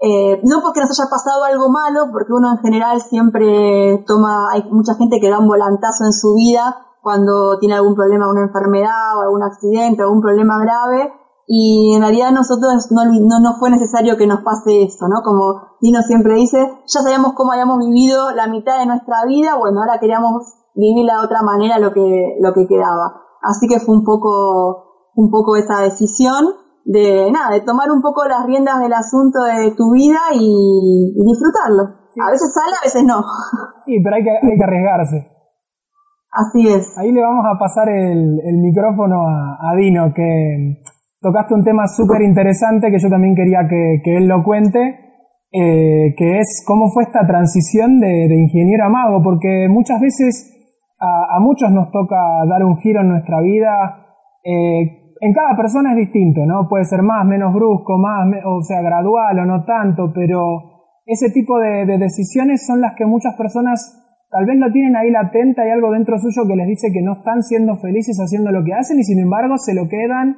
eh, 0.00 0.40
no 0.44 0.60
porque 0.62 0.80
nos 0.80 0.90
haya 0.90 1.08
pasado 1.10 1.44
algo 1.44 1.68
malo, 1.68 2.08
porque 2.12 2.32
uno 2.32 2.52
en 2.52 2.58
general 2.58 3.00
siempre 3.00 4.04
toma, 4.06 4.50
hay 4.52 4.64
mucha 4.70 4.94
gente 4.94 5.20
que 5.20 5.30
da 5.30 5.38
un 5.38 5.48
volantazo 5.48 6.04
en 6.04 6.12
su 6.12 6.34
vida 6.34 6.76
cuando 7.00 7.58
tiene 7.58 7.74
algún 7.74 7.94
problema, 7.94 8.30
una 8.30 8.46
enfermedad 8.46 9.16
o 9.16 9.20
algún 9.20 9.42
accidente, 9.42 10.02
algún 10.02 10.22
problema 10.22 10.58
grave, 10.58 11.12
y 11.46 11.94
en 11.94 12.00
realidad 12.00 12.32
nosotros 12.32 12.88
no, 12.90 13.04
no, 13.04 13.40
no, 13.40 13.58
fue 13.58 13.70
necesario 13.70 14.16
que 14.16 14.26
nos 14.26 14.40
pase 14.40 14.82
esto, 14.82 15.06
¿no? 15.08 15.20
Como 15.22 15.76
Dino 15.80 16.00
siempre 16.02 16.34
dice, 16.36 16.58
ya 16.86 17.02
sabíamos 17.02 17.34
cómo 17.34 17.52
habíamos 17.52 17.78
vivido 17.78 18.30
la 18.30 18.46
mitad 18.46 18.78
de 18.78 18.86
nuestra 18.86 19.26
vida, 19.26 19.54
bueno, 19.58 19.80
ahora 19.80 20.00
queríamos 20.00 20.54
vivir 20.74 21.06
de 21.06 21.16
otra 21.22 21.42
manera 21.42 21.78
lo 21.78 21.92
que, 21.92 22.36
lo 22.40 22.54
que 22.54 22.66
quedaba. 22.66 23.20
Así 23.42 23.68
que 23.68 23.80
fue 23.80 23.94
un 23.94 24.04
poco, 24.04 25.10
un 25.14 25.30
poco 25.30 25.56
esa 25.56 25.82
decisión 25.82 26.63
de 26.84 27.30
nada, 27.32 27.54
de 27.54 27.62
tomar 27.62 27.90
un 27.90 28.02
poco 28.02 28.24
las 28.28 28.44
riendas 28.46 28.78
del 28.80 28.92
asunto 28.92 29.42
de 29.44 29.72
tu 29.76 29.92
vida 29.92 30.20
y, 30.34 31.14
disfrutarlo. 31.16 32.04
A 32.14 32.30
veces 32.30 32.52
sale, 32.54 32.76
a 32.80 32.84
veces 32.84 33.02
no. 33.04 33.20
Sí, 33.86 34.00
pero 34.02 34.16
hay 34.16 34.24
que, 34.24 34.30
hay 34.30 34.56
que 34.56 34.64
arriesgarse. 34.64 35.34
Así 36.30 36.68
es. 36.68 36.96
Ahí 36.98 37.12
le 37.12 37.22
vamos 37.22 37.44
a 37.46 37.58
pasar 37.58 37.88
el, 37.88 38.40
el 38.40 38.56
micrófono 38.58 39.26
a, 39.26 39.74
Dino, 39.76 40.12
que 40.14 40.82
tocaste 41.20 41.54
un 41.54 41.64
tema 41.64 41.86
súper 41.86 42.22
interesante 42.22 42.90
que 42.90 42.98
yo 42.98 43.08
también 43.08 43.34
quería 43.34 43.60
que, 43.68 44.00
que 44.02 44.16
él 44.16 44.26
lo 44.26 44.42
cuente, 44.42 44.80
eh, 45.52 46.14
que 46.16 46.40
es 46.40 46.64
cómo 46.66 46.90
fue 46.92 47.04
esta 47.04 47.26
transición 47.26 48.00
de, 48.00 48.28
de 48.28 48.36
ingeniero 48.36 48.86
a 48.86 48.88
mago, 48.88 49.22
porque 49.22 49.68
muchas 49.68 50.00
veces 50.00 50.50
a, 50.98 51.36
a, 51.36 51.40
muchos 51.40 51.70
nos 51.70 51.90
toca 51.92 52.16
dar 52.48 52.64
un 52.64 52.78
giro 52.78 53.00
en 53.02 53.08
nuestra 53.08 53.40
vida. 53.40 54.06
Eh, 54.42 55.03
en 55.24 55.32
cada 55.32 55.56
persona 55.56 55.92
es 55.92 56.04
distinto, 56.04 56.44
¿no? 56.44 56.68
Puede 56.68 56.84
ser 56.84 57.00
más, 57.00 57.24
menos 57.24 57.54
brusco, 57.54 57.96
más, 57.96 58.28
o 58.44 58.60
sea, 58.60 58.82
gradual 58.82 59.38
o 59.38 59.46
no 59.46 59.64
tanto, 59.64 60.12
pero 60.12 60.84
ese 61.06 61.30
tipo 61.30 61.58
de, 61.58 61.86
decisiones 61.96 62.66
son 62.66 62.82
las 62.82 62.92
que 62.94 63.06
muchas 63.06 63.34
personas 63.34 64.04
tal 64.30 64.44
vez 64.44 64.58
lo 64.58 64.70
tienen 64.70 64.96
ahí 64.96 65.10
latente, 65.10 65.62
hay 65.62 65.70
algo 65.70 65.92
dentro 65.92 66.18
suyo 66.18 66.46
que 66.46 66.56
les 66.56 66.68
dice 66.68 66.92
que 66.92 67.00
no 67.00 67.14
están 67.14 67.42
siendo 67.42 67.76
felices 67.76 68.18
haciendo 68.20 68.52
lo 68.52 68.64
que 68.64 68.74
hacen 68.74 68.98
y 69.00 69.04
sin 69.04 69.18
embargo 69.18 69.56
se 69.56 69.72
lo 69.72 69.88
quedan 69.88 70.36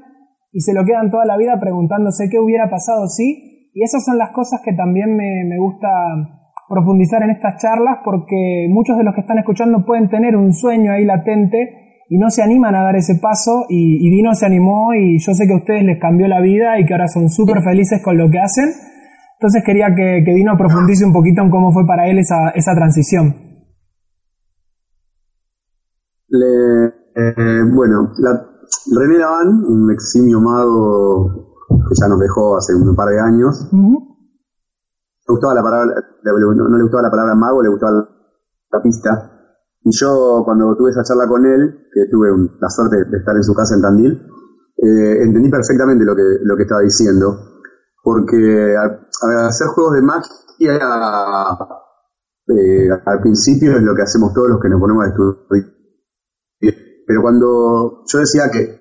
y 0.53 0.61
se 0.61 0.73
lo 0.73 0.85
quedan 0.85 1.11
toda 1.11 1.25
la 1.25 1.37
vida 1.37 1.59
preguntándose 1.59 2.29
qué 2.31 2.39
hubiera 2.39 2.71
pasado 2.71 3.09
si. 3.09 3.73
Y 3.75 3.83
esas 3.83 4.05
son 4.05 4.19
las 4.19 4.31
cosas 4.31 4.61
que 4.65 4.73
también 4.73 5.17
me, 5.17 5.43
me 5.49 5.59
gusta 5.59 5.89
profundizar 6.69 7.25
en 7.25 7.31
estas 7.31 7.61
charlas 7.61 7.99
porque 8.05 8.69
muchos 8.71 8.97
de 8.97 9.03
los 9.03 9.15
que 9.17 9.23
están 9.23 9.39
escuchando 9.39 9.85
pueden 9.85 10.09
tener 10.09 10.37
un 10.37 10.53
sueño 10.53 10.93
ahí 10.93 11.05
latente 11.05 11.86
y 12.09 12.19
no 12.19 12.31
se 12.31 12.43
animan 12.43 12.75
a 12.75 12.83
dar 12.83 12.97
ese 12.97 13.19
paso 13.21 13.67
y, 13.69 14.11
Dino 14.11 14.35
se 14.35 14.47
animó 14.47 14.95
y 14.95 15.19
yo 15.19 15.35
sé 15.35 15.47
que 15.47 15.55
a 15.55 15.59
ustedes 15.59 15.85
les 15.85 16.01
cambió 16.01 16.29
la 16.29 16.41
vida 16.41 16.79
y 16.79 16.87
que 16.87 16.95
ahora 16.95 17.09
son 17.09 17.29
súper 17.29 17.63
felices 17.63 18.01
con 18.03 18.17
lo 18.17 18.31
que 18.31 18.39
hacen. 18.39 18.71
Entonces 19.39 19.63
quería 19.65 19.95
que, 19.95 20.23
Dino 20.25 20.57
profundice 20.57 21.05
un 21.05 21.13
poquito 21.13 21.43
en 21.43 21.51
cómo 21.51 21.73
fue 21.73 21.85
para 21.87 22.09
él 22.09 22.19
esa, 22.19 22.51
esa 22.55 22.75
transición. 22.75 23.35
Eh, 27.19 27.63
bueno, 27.73 28.13
la, 28.19 28.47
René 28.95 29.19
Laván, 29.19 29.49
un 29.65 29.91
eximio 29.91 30.41
mago 30.41 31.55
que 31.69 31.95
ya 32.01 32.09
nos 32.09 32.21
dejó 32.21 32.57
hace 32.57 32.75
un 32.75 32.95
par 32.95 33.09
de 33.09 33.21
años, 33.21 33.69
gustaba 35.27 35.55
la 35.55 35.63
palabra, 35.63 35.87
no, 36.23 36.77
le 36.77 36.83
gustaba 36.83 37.03
la 37.03 37.11
palabra 37.11 37.35
mago, 37.35 37.63
le 37.63 37.69
gustaba 37.69 38.09
la 38.71 38.83
pista 38.83 39.36
y 39.87 39.91
yo, 39.93 40.43
cuando 40.45 40.75
tuve 40.77 40.91
esa 40.91 41.05
charla 41.05 41.29
con 41.29 41.47
él, 41.47 41.87
que 41.95 42.11
tuve 42.11 42.31
la 42.61 42.69
suerte 42.69 43.05
de 43.09 43.19
estar 43.19 43.37
en 43.37 43.45
su 43.45 43.55
casa 43.55 43.77
en 43.77 43.83
Tandil, 43.83 44.21
eh, 44.79 45.23
entendí 45.23 45.49
perfectamente 45.49 46.05
lo 46.05 46.17
que, 46.17 46.25
lo 46.43 46.57
que 46.57 46.65
estaba 46.65 46.81
diciendo. 46.81 47.63
Porque 48.03 48.75
al, 48.77 49.07
hacer 49.47 49.69
juegos 49.69 49.95
de 49.95 50.03
magia, 50.03 50.75
eh, 52.49 52.89
al 53.05 53.21
principio 53.21 53.77
es 53.77 53.83
lo 53.83 53.95
que 53.95 54.03
hacemos 54.03 54.35
todos 54.35 54.49
los 54.49 54.61
que 54.61 54.69
nos 54.69 54.81
ponemos 54.81 55.05
a 55.05 55.09
estudiar. 55.09 55.65
Pero 57.07 57.23
cuando 57.23 58.03
yo 58.13 58.19
decía 58.19 58.51
que 58.51 58.81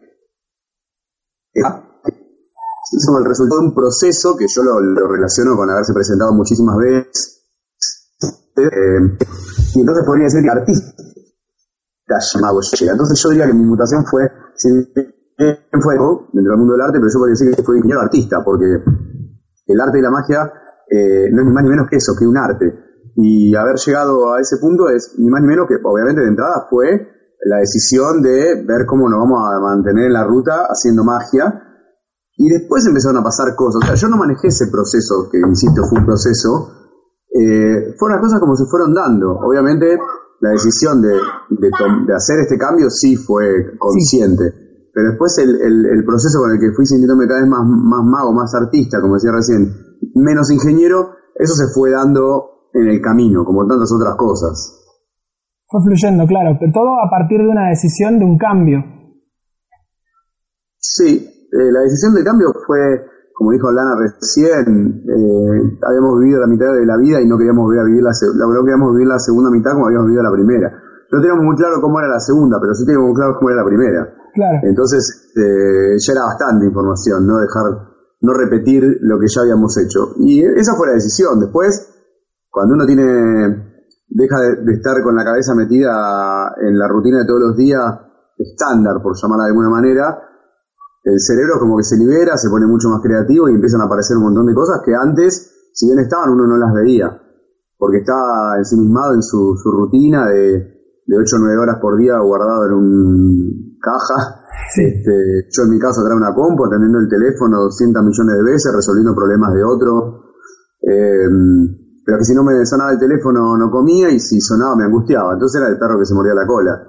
es 1.54 3.08
el 3.20 3.26
resultado 3.26 3.62
de 3.62 3.68
un 3.68 3.76
proceso 3.76 4.36
que 4.36 4.48
yo 4.48 4.64
lo, 4.64 5.08
relaciono 5.08 5.56
con 5.56 5.70
haberse 5.70 5.94
presentado 5.94 6.34
muchísimas 6.34 6.78
veces. 6.78 7.35
Eh, 8.58 9.18
y 9.76 9.80
entonces 9.80 10.06
podría 10.06 10.26
decir 10.26 10.44
que 10.44 10.50
artista 10.50 11.06
llamado 12.34 12.60
llega. 12.62 12.92
Entonces 12.92 13.20
yo 13.22 13.30
diría 13.30 13.48
que 13.48 13.54
mi 13.54 13.66
mutación 13.66 14.06
fue, 14.06 14.30
si 14.56 14.70
fue 14.94 15.98
dentro 16.34 16.52
del 16.52 16.58
mundo 16.58 16.74
del 16.74 16.82
arte, 16.82 17.00
pero 17.00 17.12
yo 17.12 17.20
podría 17.20 17.34
decir 17.34 17.56
que 17.56 17.64
fue 17.64 17.78
ingeniero 17.78 18.02
artista, 18.02 18.44
porque 18.44 18.66
el 19.68 19.82
arte 19.82 20.00
y 20.00 20.02
la 20.02 20.12
magia 20.12 20.52
eh, 20.90 21.30
no 21.32 21.42
es 21.42 21.48
ni 21.48 21.54
más 21.54 21.64
ni 21.64 21.70
menos 21.70 21.88
que 21.90 21.98
eso, 21.98 22.14
que 22.18 22.26
un 22.26 22.38
arte. 22.38 22.74
Y 23.16 23.56
haber 23.56 23.76
llegado 23.78 24.34
a 24.34 24.40
ese 24.40 24.58
punto 24.58 24.90
es 24.90 25.16
ni 25.18 25.30
más 25.30 25.42
ni 25.42 25.48
menos 25.48 25.68
que, 25.68 25.76
obviamente, 25.84 26.22
de 26.22 26.28
entrada 26.28 26.68
fue 26.70 27.16
la 27.46 27.58
decisión 27.58 28.22
de 28.22 28.64
ver 28.66 28.86
cómo 28.86 29.10
nos 29.10 29.20
vamos 29.20 29.40
a 29.40 29.60
mantener 29.60 30.06
en 30.06 30.14
la 30.14 30.24
ruta 30.26 30.66
haciendo 30.68 31.04
magia. 31.04 31.62
Y 32.38 32.50
después 32.50 32.86
empezaron 32.86 33.18
a 33.18 33.24
pasar 33.24 33.56
cosas. 33.56 33.82
O 33.84 33.86
sea, 33.88 33.96
yo 33.96 34.10
no 34.10 34.18
manejé 34.18 34.48
ese 34.48 34.68
proceso, 34.68 35.30
que 35.32 35.40
insisto, 35.40 35.84
fue 35.90 36.00
un 36.00 36.06
proceso, 36.06 36.85
eh, 37.36 37.96
fueron 38.00 38.16
las 38.16 38.24
cosas 38.24 38.40
como 38.40 38.56
se 38.56 38.64
fueron 38.72 38.94
dando. 38.94 39.36
Obviamente, 39.44 39.98
la 40.40 40.52
decisión 40.52 41.02
de, 41.02 41.12
de, 41.50 42.14
hacer 42.16 42.40
este 42.40 42.58
cambio 42.58 42.90
sí 42.90 43.18
fue 43.18 43.76
consciente. 43.78 44.88
Pero 44.94 45.10
después 45.10 45.38
el, 45.40 45.52
el, 45.60 46.06
proceso 46.06 46.40
con 46.40 46.52
el 46.52 46.60
que 46.60 46.72
fui 46.74 46.86
sintiéndome 46.86 47.28
cada 47.28 47.42
vez 47.42 47.50
más, 47.50 47.60
más 47.68 48.04
mago, 48.06 48.32
más 48.32 48.56
artista, 48.56 49.02
como 49.02 49.16
decía 49.16 49.32
recién, 49.34 49.68
menos 50.16 50.50
ingeniero, 50.50 51.12
eso 51.36 51.54
se 51.54 51.68
fue 51.74 51.92
dando 51.92 52.72
en 52.74 52.88
el 52.88 53.02
camino, 53.02 53.44
como 53.44 53.68
tantas 53.68 53.92
otras 53.92 54.16
cosas. 54.16 54.56
Fue 55.68 55.82
fluyendo, 55.84 56.26
claro, 56.26 56.56
pero 56.58 56.72
todo 56.72 57.04
a 57.04 57.10
partir 57.10 57.40
de 57.40 57.50
una 57.50 57.68
decisión 57.68 58.18
de 58.20 58.24
un 58.24 58.38
cambio. 58.38 58.80
Sí, 60.78 61.20
eh, 61.52 61.72
la 61.72 61.82
decisión 61.82 62.14
del 62.14 62.24
cambio 62.24 62.54
fue 62.66 63.04
como 63.36 63.52
dijo 63.52 63.70
Lana 63.70 64.00
recién, 64.00 65.04
eh, 65.04 65.78
habíamos 65.84 66.20
vivido 66.24 66.40
la 66.40 66.48
mitad 66.48 66.72
de 66.72 66.86
la 66.86 66.96
vida 66.96 67.20
y 67.20 67.28
no 67.28 67.38
queríamos 67.38 67.68
ver 67.70 67.80
a 67.80 67.84
vivir 67.84 68.02
la, 68.02 68.12
no 68.16 68.64
queríamos 68.64 68.94
vivir 68.96 69.08
la 69.08 69.20
segunda 69.20 69.52
mitad 69.52 69.74
como 69.74 69.88
habíamos 69.88 70.08
vivido 70.08 70.24
la 70.24 70.32
primera. 70.32 70.72
No 71.12 71.20
teníamos 71.20 71.44
muy 71.44 71.56
claro 71.58 71.82
cómo 71.82 72.00
era 72.00 72.08
la 72.08 72.20
segunda, 72.20 72.58
pero 72.62 72.74
sí 72.74 72.86
teníamos 72.86 73.12
muy 73.12 73.16
claro 73.16 73.36
cómo 73.36 73.50
era 73.52 73.60
la 73.60 73.68
primera. 73.68 74.08
Claro. 74.34 74.58
Entonces, 74.64 75.32
eh, 75.36 76.00
ya 76.00 76.14
era 76.14 76.24
bastante 76.24 76.66
información, 76.66 77.28
no 77.28 77.38
dejar, 77.38 77.76
no 78.22 78.34
repetir 78.34 79.00
lo 79.02 79.20
que 79.20 79.28
ya 79.28 79.42
habíamos 79.42 79.78
hecho. 79.84 80.16
Y 80.24 80.40
esa 80.40 80.76
fue 80.76 80.88
la 80.88 80.94
decisión. 80.94 81.38
Después, 81.38 81.92
cuando 82.50 82.76
uno 82.76 82.86
tiene, 82.86 83.04
deja 84.08 84.40
de, 84.64 84.74
estar 84.74 85.04
con 85.04 85.14
la 85.14 85.26
cabeza 85.26 85.54
metida 85.56 86.56
en 86.64 86.80
la 86.80 86.88
rutina 86.88 87.20
de 87.20 87.26
todos 87.26 87.52
los 87.52 87.58
días, 87.58 87.84
estándar, 88.38 89.04
por 89.04 89.12
llamarla 89.16 89.44
de 89.44 89.52
alguna 89.52 89.70
manera, 89.70 90.20
el 91.06 91.20
cerebro 91.20 91.60
como 91.60 91.78
que 91.78 91.84
se 91.84 91.98
libera, 91.98 92.36
se 92.36 92.50
pone 92.50 92.66
mucho 92.66 92.90
más 92.90 93.02
creativo 93.02 93.48
y 93.48 93.54
empiezan 93.54 93.82
a 93.82 93.86
aparecer 93.86 94.18
un 94.18 94.24
montón 94.24 94.48
de 94.48 94.56
cosas 94.56 94.82
que 94.84 94.94
antes, 94.96 95.70
si 95.72 95.86
bien 95.86 96.00
estaban, 96.00 96.32
uno 96.32 96.48
no 96.48 96.58
las 96.58 96.74
veía, 96.74 97.22
porque 97.78 98.00
estaba 98.00 98.58
ensimismado 98.58 99.14
en 99.14 99.22
su, 99.22 99.56
su 99.56 99.72
rutina 99.72 100.28
de, 100.28 100.76
de 101.06 101.18
8 101.18 101.36
o 101.36 101.40
9 101.40 101.58
horas 101.62 101.78
por 101.80 101.98
día 101.98 102.18
guardado 102.20 102.66
en 102.66 102.74
un 102.74 103.78
caja. 103.80 104.42
Este, 104.76 105.48
yo 105.52 105.64
en 105.64 105.70
mi 105.70 105.80
caso 105.80 106.02
traía 106.02 106.18
una 106.18 106.34
compu, 106.34 106.66
atendiendo 106.66 106.98
el 106.98 107.08
teléfono 107.08 107.62
200 107.70 108.04
millones 108.04 108.36
de 108.38 108.44
veces, 108.44 108.74
resolviendo 108.74 109.14
problemas 109.14 109.54
de 109.54 109.64
otro. 109.64 110.34
Eh, 110.82 111.30
pero 112.04 112.18
que 112.18 112.24
si 112.24 112.34
no 112.34 112.44
me 112.44 112.66
sonaba 112.66 112.92
el 112.92 113.00
teléfono 113.00 113.58
no 113.58 113.70
comía 113.70 114.10
y 114.10 114.20
si 114.20 114.42
sonaba 114.42 114.76
me 114.76 114.86
angustiaba. 114.86 115.34
Entonces 115.34 115.62
era 115.62 115.70
el 115.70 115.78
perro 115.78 116.00
que 116.00 116.06
se 116.06 116.16
mordía 116.16 116.34
la 116.34 116.48
cola. 116.48 116.82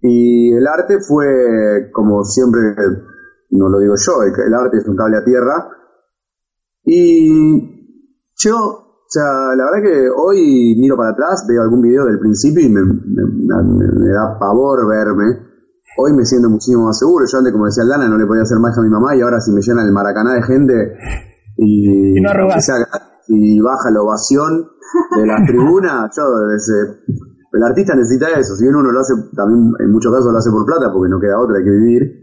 Y 0.00 0.52
el 0.52 0.66
arte 0.66 0.98
fue, 1.00 1.90
como 1.92 2.24
siempre 2.24 2.74
no 3.50 3.68
lo 3.68 3.78
digo 3.80 3.94
yo, 3.96 4.22
el, 4.22 4.54
arte 4.54 4.78
es 4.78 4.86
un 4.86 4.96
cable 4.96 5.18
a 5.18 5.24
tierra. 5.24 5.68
Y 6.84 7.28
yo, 8.36 8.56
o 8.56 9.06
sea, 9.08 9.54
la 9.56 9.64
verdad 9.64 9.82
que 9.82 10.08
hoy 10.08 10.76
miro 10.78 10.96
para 10.96 11.10
atrás, 11.10 11.44
veo 11.48 11.62
algún 11.62 11.82
video 11.82 12.04
del 12.06 12.18
principio 12.18 12.64
y 12.64 12.68
me, 12.68 12.80
da 12.80 14.38
pavor 14.38 14.88
verme. 14.88 15.50
Hoy 15.98 16.12
me 16.14 16.24
siento 16.24 16.48
muchísimo 16.48 16.86
más 16.86 16.98
seguro. 16.98 17.26
Yo 17.26 17.38
antes, 17.38 17.52
como 17.52 17.66
decía 17.66 17.84
Lana, 17.84 18.08
no 18.08 18.16
le 18.16 18.26
podía 18.26 18.42
hacer 18.42 18.58
magia 18.58 18.80
a 18.80 18.84
mi 18.84 18.90
mamá 18.90 19.16
y 19.16 19.20
ahora 19.20 19.40
si 19.40 19.50
me 19.52 19.60
llena 19.60 19.84
el 19.84 19.92
maracaná 19.92 20.34
de 20.34 20.42
gente 20.42 20.96
y, 21.56 22.16
y, 22.18 23.60
baja 23.60 23.90
la 23.90 24.02
ovación 24.02 24.66
de 25.16 25.26
la 25.26 25.36
tribuna, 25.46 26.08
yo 26.16 26.22
desde, 26.46 27.02
el 27.52 27.62
artista 27.62 27.94
necesita 27.94 28.28
eso. 28.38 28.54
Si 28.54 28.62
bien 28.64 28.76
uno 28.76 28.92
lo 28.92 29.00
hace, 29.00 29.14
también 29.34 29.72
en 29.80 29.90
muchos 29.90 30.12
casos 30.12 30.32
lo 30.32 30.38
hace 30.38 30.50
por 30.50 30.64
plata 30.64 30.90
porque 30.92 31.10
no 31.10 31.18
queda 31.18 31.40
otra, 31.40 31.58
hay 31.58 31.64
que 31.64 31.70
vivir 31.70 32.19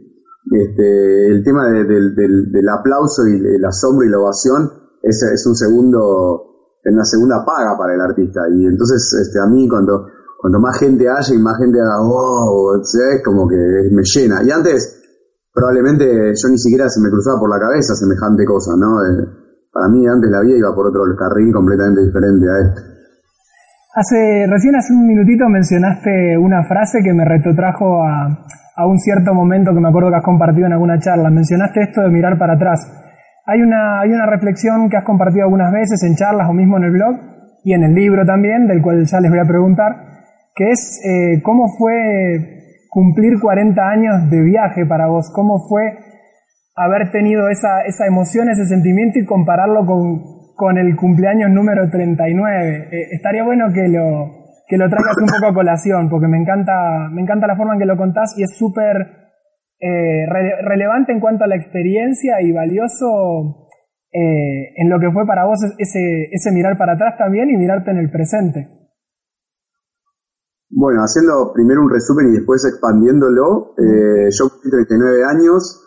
este, 0.51 1.27
el 1.27 1.43
tema 1.43 1.67
del, 1.67 2.69
aplauso 2.69 3.27
y 3.27 3.55
el 3.55 3.65
asombro 3.65 4.07
y 4.07 4.09
la 4.09 4.19
ovación 4.19 4.71
es, 5.01 5.45
un 5.45 5.55
segundo, 5.55 6.79
es 6.83 6.93
una 6.93 7.05
segunda 7.05 7.43
paga 7.45 7.77
para 7.77 7.95
el 7.95 8.01
artista. 8.01 8.41
Y 8.53 8.65
entonces 8.65 9.01
este, 9.21 9.39
a 9.39 9.47
mí 9.47 9.67
cuando, 9.67 10.07
cuando 10.39 10.59
más 10.59 10.77
gente 10.79 11.09
haya 11.09 11.33
y 11.33 11.39
más 11.39 11.57
gente 11.57 11.79
haga, 11.81 12.01
oh, 12.01 12.79
es 12.81 13.23
como 13.23 13.47
que 13.47 13.55
me 13.91 14.03
llena. 14.03 14.43
Y 14.43 14.51
antes 14.51 14.97
probablemente 15.53 16.05
yo 16.05 16.49
ni 16.49 16.57
siquiera 16.57 16.87
se 16.87 17.01
me 17.01 17.09
cruzaba 17.09 17.39
por 17.39 17.49
la 17.49 17.59
cabeza 17.59 17.95
semejante 17.95 18.45
cosa, 18.45 18.71
¿no? 18.77 19.01
Eh, 19.03 19.25
para 19.73 19.89
mí 19.89 20.07
antes 20.07 20.29
la 20.29 20.41
vida 20.41 20.57
iba 20.57 20.73
por 20.73 20.87
otro 20.87 21.03
carril 21.17 21.51
completamente 21.51 22.05
diferente 22.05 22.45
a 22.49 22.59
este. 22.59 22.81
Hace, 23.97 24.45
recién 24.45 24.75
hace 24.75 24.93
un 24.93 25.07
minutito 25.07 25.49
mencionaste 25.49 26.37
una 26.37 26.63
frase 26.67 26.99
que 27.03 27.13
me 27.13 27.25
retrotrajo 27.25 28.03
a, 28.03 28.45
a 28.77 28.85
un 28.85 28.99
cierto 28.99 29.33
momento 29.33 29.73
que 29.73 29.81
me 29.81 29.89
acuerdo 29.89 30.11
que 30.11 30.17
has 30.17 30.23
compartido 30.23 30.67
en 30.67 30.73
alguna 30.73 30.99
charla. 30.99 31.31
Mencionaste 31.31 31.81
esto 31.81 32.01
de 32.01 32.09
mirar 32.09 32.37
para 32.37 32.53
atrás. 32.53 32.79
Hay 33.47 33.61
una, 33.61 34.01
hay 34.01 34.11
una 34.11 34.27
reflexión 34.27 34.87
que 34.87 34.97
has 34.97 35.03
compartido 35.03 35.45
algunas 35.45 35.73
veces 35.73 36.03
en 36.03 36.15
charlas 36.15 36.47
o 36.47 36.53
mismo 36.53 36.77
en 36.77 36.83
el 36.83 36.91
blog 36.91 37.15
y 37.63 37.73
en 37.73 37.83
el 37.83 37.95
libro 37.95 38.23
también, 38.23 38.67
del 38.67 38.83
cual 38.83 39.03
ya 39.03 39.19
les 39.19 39.31
voy 39.31 39.39
a 39.39 39.47
preguntar, 39.47 39.95
que 40.53 40.69
es 40.69 41.01
eh, 41.03 41.41
cómo 41.41 41.69
fue 41.75 42.85
cumplir 42.89 43.39
40 43.41 43.81
años 43.81 44.29
de 44.29 44.43
viaje 44.43 44.85
para 44.85 45.07
vos, 45.07 45.31
cómo 45.33 45.67
fue 45.67 45.97
haber 46.75 47.09
tenido 47.11 47.49
esa, 47.49 47.81
esa 47.81 48.05
emoción, 48.05 48.49
ese 48.49 48.65
sentimiento 48.67 49.17
y 49.17 49.25
compararlo 49.25 49.87
con, 49.87 50.53
con 50.55 50.77
el 50.77 50.95
cumpleaños 50.95 51.49
número 51.49 51.89
39. 51.89 52.89
Eh, 52.91 53.07
estaría 53.11 53.43
bueno 53.43 53.73
que 53.73 53.87
lo, 53.87 54.36
que 54.67 54.77
lo 54.77 54.89
traigas 54.89 55.15
un 55.21 55.27
poco 55.27 55.51
a 55.51 55.53
colación, 55.53 56.09
porque 56.09 56.27
me 56.27 56.37
encanta, 56.37 57.07
me 57.11 57.21
encanta 57.21 57.47
la 57.47 57.55
forma 57.55 57.73
en 57.73 57.79
que 57.79 57.85
lo 57.85 57.97
contás 57.97 58.33
y 58.37 58.43
es 58.43 58.57
súper 58.57 59.31
eh, 59.79 60.25
relevante 60.63 61.13
en 61.13 61.19
cuanto 61.19 61.45
a 61.45 61.47
la 61.47 61.55
experiencia 61.55 62.41
y 62.41 62.51
valioso 62.51 63.69
eh, 64.11 64.73
en 64.75 64.89
lo 64.89 64.99
que 64.99 65.11
fue 65.11 65.25
para 65.25 65.45
vos 65.45 65.59
ese, 65.77 66.27
ese 66.31 66.51
mirar 66.51 66.77
para 66.77 66.93
atrás 66.93 67.15
también 67.17 67.49
y 67.49 67.57
mirarte 67.57 67.91
en 67.91 67.97
el 67.97 68.11
presente. 68.11 68.77
Bueno, 70.69 71.01
haciendo 71.01 71.53
primero 71.53 71.81
un 71.81 71.89
resumen 71.89 72.27
y 72.27 72.37
después 72.37 72.65
expandiéndolo, 72.65 73.73
eh, 73.77 74.27
yo 74.31 74.49
cumplí 74.49 74.69
39 74.69 75.23
años, 75.23 75.81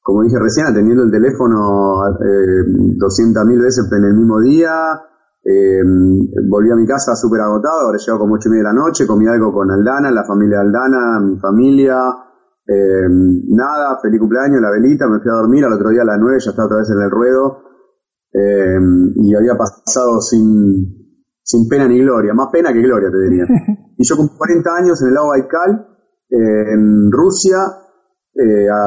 como 0.00 0.22
dije 0.22 0.38
recién, 0.40 0.66
atendiendo 0.66 1.04
el 1.04 1.10
teléfono 1.10 2.00
eh, 2.16 2.64
200.000 2.96 3.62
veces 3.62 3.84
en 3.92 4.04
el 4.04 4.14
mismo 4.14 4.40
día, 4.40 4.72
eh, 5.44 5.82
volví 6.48 6.70
a 6.70 6.76
mi 6.76 6.86
casa 6.86 7.16
súper 7.16 7.40
agotado, 7.40 7.86
ahora 7.86 7.98
llego 7.98 8.18
como 8.18 8.34
ocho 8.34 8.48
y 8.48 8.52
media 8.52 8.68
de 8.68 8.74
la 8.74 8.80
noche, 8.80 9.06
comí 9.06 9.26
algo 9.26 9.52
con 9.52 9.70
Aldana, 9.70 10.10
la 10.12 10.24
familia 10.24 10.60
Aldana, 10.60 11.18
mi 11.20 11.36
familia, 11.38 11.98
eh, 12.64 13.08
nada, 13.48 13.98
feliz 14.00 14.20
cumpleaños, 14.20 14.60
la 14.60 14.70
velita, 14.70 15.08
me 15.08 15.18
fui 15.18 15.30
a 15.30 15.42
dormir, 15.42 15.64
al 15.64 15.72
otro 15.72 15.90
día 15.90 16.02
a 16.02 16.04
las 16.04 16.18
9 16.20 16.38
ya 16.38 16.50
estaba 16.50 16.66
otra 16.66 16.78
vez 16.78 16.90
en 16.90 17.02
el 17.02 17.10
ruedo, 17.10 17.58
eh, 18.32 18.78
y 19.16 19.34
había 19.34 19.56
pasado 19.56 20.20
sin, 20.20 21.18
sin 21.42 21.68
pena 21.68 21.88
ni 21.88 21.98
gloria, 21.98 22.34
más 22.34 22.48
pena 22.52 22.72
que 22.72 22.80
gloria 22.80 23.10
te 23.10 23.18
diría. 23.18 23.46
Y 23.94 24.04
yo 24.04 24.16
con 24.16 24.28
40 24.36 24.70
años 24.74 25.02
en 25.02 25.08
el 25.08 25.14
lago 25.14 25.28
Baikal, 25.28 25.86
en 26.30 27.12
Rusia, 27.12 27.58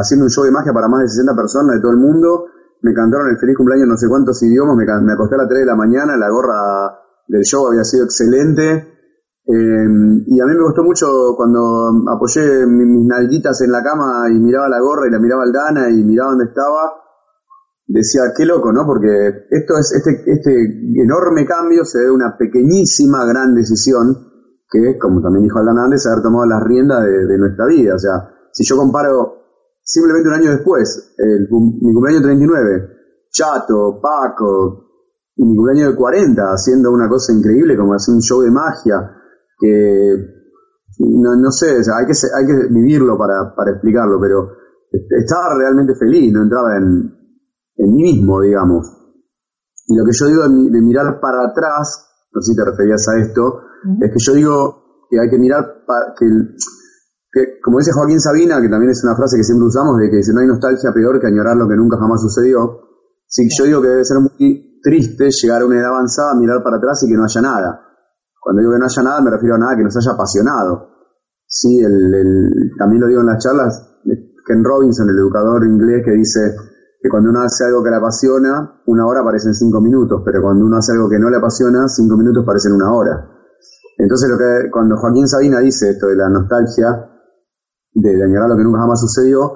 haciendo 0.01 0.25
un 0.25 0.31
show 0.31 0.43
de 0.43 0.51
magia 0.51 0.73
para 0.73 0.89
más 0.89 1.03
de 1.03 1.07
60 1.07 1.35
personas 1.35 1.75
de 1.75 1.81
todo 1.81 1.91
el 1.91 1.99
mundo, 1.99 2.47
me 2.85 2.93
cantaron 2.93 3.29
el 3.29 3.39
feliz 3.39 3.57
cumpleaños 3.57 3.87
no 3.87 3.97
sé 3.97 4.07
cuántos 4.07 4.43
idiomas, 4.43 4.77
me, 4.77 4.85
me 4.85 5.13
acosté 5.13 5.33
a 5.33 5.39
las 5.39 5.49
3 5.49 5.61
de 5.61 5.65
la 5.65 5.75
mañana, 5.75 6.15
la 6.15 6.29
gorra 6.29 6.53
del 7.27 7.41
show 7.41 7.65
había 7.65 7.83
sido 7.83 8.05
excelente. 8.05 8.93
Eh, 9.47 9.87
y 10.27 10.39
a 10.39 10.45
mí 10.45 10.53
me 10.53 10.63
gustó 10.63 10.83
mucho 10.83 11.33
cuando 11.35 11.89
apoyé 12.13 12.65
mis 12.67 13.07
nalguitas 13.07 13.59
en 13.61 13.71
la 13.71 13.81
cama 13.81 14.29
y 14.29 14.37
miraba 14.37 14.69
la 14.69 14.79
gorra 14.79 15.07
y 15.07 15.11
la 15.11 15.19
miraba 15.19 15.43
al 15.43 15.51
Dana 15.51 15.89
y 15.89 16.03
miraba 16.03 16.31
dónde 16.31 16.45
estaba, 16.45 16.93
decía, 17.87 18.21
qué 18.37 18.45
loco, 18.45 18.71
¿no? 18.71 18.85
Porque 18.85 19.47
esto 19.49 19.73
es, 19.79 19.91
este, 19.93 20.21
este 20.31 21.01
enorme 21.01 21.43
cambio 21.47 21.85
se 21.85 21.99
debe 21.99 22.11
a 22.11 22.13
una 22.13 22.37
pequeñísima 22.37 23.25
gran 23.25 23.55
decisión 23.55 24.15
que 24.69 24.91
es, 24.91 24.97
como 24.99 25.21
también 25.21 25.43
dijo 25.43 25.57
Aldana 25.57 25.85
antes, 25.85 26.05
haber 26.05 26.21
tomado 26.21 26.45
las 26.45 26.61
riendas 26.61 27.03
de, 27.03 27.25
de 27.25 27.37
nuestra 27.39 27.65
vida. 27.65 27.95
O 27.95 27.99
sea, 27.99 28.29
si 28.51 28.63
yo 28.63 28.77
comparo 28.77 29.44
simplemente 29.85 30.29
un 30.29 30.35
año 30.35 30.51
después, 30.51 31.13
el, 31.17 31.47
mi 31.49 31.93
cumpleaños 31.93 32.23
39, 32.23 32.89
Chato, 33.31 34.01
Paco, 34.01 34.85
y 35.35 35.45
mi 35.45 35.55
cumpleaños 35.55 35.91
de 35.91 35.95
40, 35.95 36.41
haciendo 36.51 36.91
una 36.91 37.07
cosa 37.07 37.33
increíble 37.33 37.77
como 37.77 37.93
hacer 37.93 38.15
un 38.15 38.21
show 38.21 38.41
de 38.41 38.49
magia, 38.49 39.11
que 39.59 40.15
no, 40.99 41.35
no 41.35 41.51
sé, 41.51 41.79
o 41.79 41.83
sea, 41.83 41.97
hay, 41.97 42.05
que, 42.07 42.13
hay 42.13 42.45
que 42.47 42.73
vivirlo 42.73 43.17
para, 43.17 43.53
para 43.55 43.71
explicarlo, 43.71 44.19
pero 44.19 44.49
estaba 44.91 45.55
realmente 45.55 45.93
feliz, 45.95 46.33
no 46.33 46.43
entraba 46.43 46.77
en, 46.77 47.13
en 47.77 47.93
mí 47.93 48.03
mismo, 48.03 48.41
digamos. 48.41 48.87
Y 49.87 49.95
lo 49.95 50.03
que 50.03 50.11
yo 50.13 50.27
digo 50.27 50.43
de, 50.43 50.71
de 50.71 50.81
mirar 50.81 51.19
para 51.19 51.49
atrás, 51.49 52.27
no 52.33 52.41
sé 52.41 52.53
si 52.53 52.57
te 52.57 52.65
referías 52.65 53.07
a 53.07 53.19
esto, 53.19 53.61
es 54.01 54.09
que 54.09 54.17
yo 54.17 54.33
digo 54.33 55.05
que 55.09 55.19
hay 55.19 55.29
que 55.29 55.37
mirar, 55.37 55.83
para, 55.85 56.15
que 56.17 56.25
como 57.61 57.79
dice 57.79 57.91
Joaquín 57.91 58.21
Sabina, 58.21 58.61
que 58.61 58.69
también 58.69 58.91
es 58.91 59.03
una 59.03 59.15
frase 59.15 59.35
que 59.37 59.43
siempre 59.43 59.67
usamos, 59.67 59.97
de 59.97 60.09
que 60.09 60.17
dice 60.17 60.31
no 60.33 60.39
hay 60.39 60.47
nostalgia 60.47 60.93
peor 60.93 61.19
que 61.19 61.27
añorar 61.27 61.57
lo 61.57 61.67
que 61.67 61.75
nunca 61.75 61.97
jamás 61.97 62.21
sucedió. 62.21 62.79
Sí, 63.27 63.47
yo 63.57 63.65
digo 63.65 63.81
que 63.81 63.89
debe 63.89 64.05
ser 64.05 64.17
muy 64.19 64.79
triste 64.81 65.29
llegar 65.31 65.63
a 65.63 65.65
una 65.65 65.79
edad 65.79 65.89
avanzada, 65.89 66.35
mirar 66.35 66.63
para 66.63 66.77
atrás 66.77 67.03
y 67.03 67.09
que 67.09 67.17
no 67.17 67.25
haya 67.25 67.41
nada. 67.41 67.81
Cuando 68.39 68.61
digo 68.61 68.73
que 68.73 68.79
no 68.79 68.85
haya 68.85 69.03
nada, 69.03 69.21
me 69.21 69.31
refiero 69.31 69.55
a 69.55 69.57
nada 69.57 69.75
que 69.75 69.83
nos 69.83 69.97
haya 69.97 70.11
apasionado. 70.11 70.89
Sí, 71.47 71.81
también 72.77 73.01
lo 73.01 73.07
digo 73.07 73.21
en 73.21 73.27
las 73.27 73.43
charlas, 73.43 73.99
Ken 74.45 74.63
Robinson, 74.63 75.09
el 75.09 75.17
educador 75.17 75.65
inglés, 75.65 76.03
que 76.05 76.11
dice 76.11 76.55
que 77.01 77.09
cuando 77.09 77.31
uno 77.31 77.41
hace 77.41 77.65
algo 77.65 77.83
que 77.83 77.89
le 77.89 77.97
apasiona, 77.97 78.81
una 78.85 79.07
hora 79.07 79.23
parecen 79.23 79.53
cinco 79.53 79.81
minutos, 79.81 80.21
pero 80.23 80.41
cuando 80.41 80.65
uno 80.65 80.77
hace 80.77 80.93
algo 80.93 81.09
que 81.09 81.19
no 81.19 81.29
le 81.29 81.37
apasiona, 81.37 81.87
cinco 81.87 82.15
minutos 82.15 82.45
parecen 82.45 82.73
una 82.73 82.93
hora. 82.93 83.29
Entonces, 83.97 84.29
lo 84.29 84.37
que, 84.37 84.69
cuando 84.71 84.97
Joaquín 84.97 85.27
Sabina 85.27 85.59
dice 85.59 85.91
esto 85.91 86.07
de 86.07 86.15
la 86.15 86.29
nostalgia, 86.29 87.14
de, 87.95 88.23
añorar 88.23 88.49
lo 88.49 88.57
que 88.57 88.63
nunca 88.63 88.79
jamás 88.79 88.99
sucedió, 88.99 89.55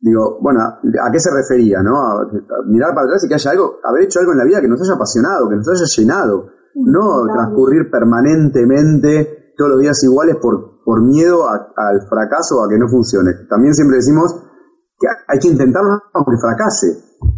digo, 0.00 0.38
bueno, 0.40 0.60
¿a 0.62 1.10
qué 1.12 1.20
se 1.20 1.30
refería? 1.30 1.82
¿no? 1.82 2.00
A, 2.00 2.26
mirar 2.66 2.94
para 2.94 3.06
atrás 3.06 3.24
y 3.24 3.28
que 3.28 3.34
haya 3.34 3.50
algo, 3.50 3.78
haber 3.84 4.04
hecho 4.04 4.20
algo 4.20 4.32
en 4.32 4.38
la 4.38 4.44
vida 4.44 4.60
que 4.60 4.68
nos 4.68 4.80
haya 4.80 4.94
apasionado, 4.94 5.48
que 5.48 5.56
nos 5.56 5.68
haya 5.68 5.84
llenado, 5.96 6.46
no 6.74 7.24
transcurrir 7.32 7.90
permanentemente 7.90 9.52
todos 9.56 9.72
los 9.72 9.80
días 9.80 10.02
iguales 10.04 10.36
por, 10.36 10.82
por 10.84 11.02
miedo 11.02 11.48
al 11.48 12.00
fracaso 12.08 12.64
a 12.64 12.68
que 12.68 12.78
no 12.78 12.88
funcione. 12.88 13.32
También 13.48 13.74
siempre 13.74 13.96
decimos 13.96 14.32
que 14.98 15.06
hay 15.28 15.38
que 15.38 15.48
intentarlo 15.48 16.00
aunque 16.14 16.38
fracase, 16.40 16.86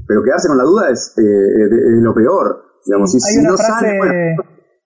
pero 0.06 0.22
quedarse 0.22 0.48
con 0.48 0.58
la 0.58 0.64
duda 0.64 0.90
es, 0.90 1.14
eh, 1.18 2.00
lo 2.00 2.14
peor. 2.14 2.62
Digamos, 2.86 3.10
hay, 3.14 3.38
una 3.40 3.56
frase, 3.56 4.36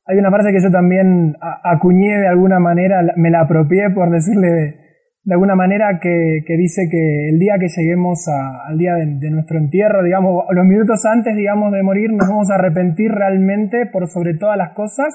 hay 0.07 0.19
una 0.19 0.31
frase 0.31 0.53
que 0.53 0.63
yo 0.63 0.71
también 0.71 1.35
acuñé 1.65 2.17
de 2.21 2.29
alguna 2.29 2.61
manera, 2.61 3.03
me 3.17 3.31
la 3.31 3.43
apropié 3.43 3.91
por 3.93 4.09
decirle 4.11 4.88
de 5.29 5.35
alguna 5.35 5.55
manera 5.55 6.01
que, 6.01 6.41
que, 6.47 6.57
dice 6.57 6.89
que 6.91 7.29
el 7.29 7.39
día 7.39 7.61
que 7.61 7.69
lleguemos 7.69 8.25
al 8.67 8.79
día 8.79 8.95
de, 8.95 9.31
nuestro 9.31 9.59
entierro, 9.59 10.03
digamos, 10.03 10.47
los 10.49 10.65
minutos 10.65 11.05
antes, 11.05 11.37
digamos, 11.37 11.71
de 11.71 11.83
morir, 11.83 12.09
nos 12.13 12.27
vamos 12.27 12.51
a 12.51 12.55
arrepentir 12.55 13.11
realmente 13.13 13.85
por 13.93 14.09
sobre 14.09 14.39
todas 14.39 14.57
las 14.57 14.73
cosas 14.73 15.13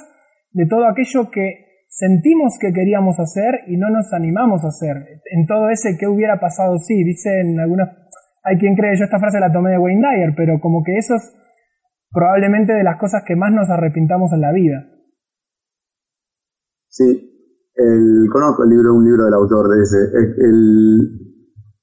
de 0.51 0.67
todo 0.67 0.85
aquello 0.87 1.31
que 1.31 1.81
sentimos 1.89 2.59
que 2.61 2.71
queríamos 2.71 3.19
hacer 3.19 3.61
y 3.65 3.77
no 3.77 3.89
nos 3.89 4.13
animamos 4.13 4.63
a 4.63 4.67
hacer. 4.67 4.97
En 5.31 5.47
todo 5.47 5.69
ese 5.69 5.97
que 5.97 6.05
hubiera 6.05 6.39
pasado, 6.39 6.77
sí, 6.77 7.03
dicen 7.03 7.59
algunas, 7.59 7.89
hay 8.43 8.59
quien 8.59 8.75
cree, 8.75 8.95
yo 8.95 9.05
esta 9.05 9.17
frase 9.17 9.39
la 9.39 9.51
tomé 9.51 9.71
de 9.71 9.79
Wayne 9.79 10.07
Dyer, 10.07 10.35
pero 10.37 10.59
como 10.59 10.83
que 10.83 10.95
eso 10.95 11.15
es 11.15 11.33
probablemente 12.11 12.73
de 12.73 12.83
las 12.83 12.99
cosas 12.99 13.23
que 13.25 13.35
más 13.35 13.51
nos 13.51 13.67
arrepintamos 13.71 14.31
en 14.31 14.41
la 14.41 14.51
vida. 14.51 14.85
Sí, 16.87 17.32
el, 17.75 18.27
conozco 18.31 18.63
el 18.63 18.69
libro, 18.69 18.93
un 18.93 19.05
libro 19.05 19.25
del 19.25 19.33
autor 19.33 19.69
de 19.69 19.81
ese. 19.81 19.97
El, 20.37 20.99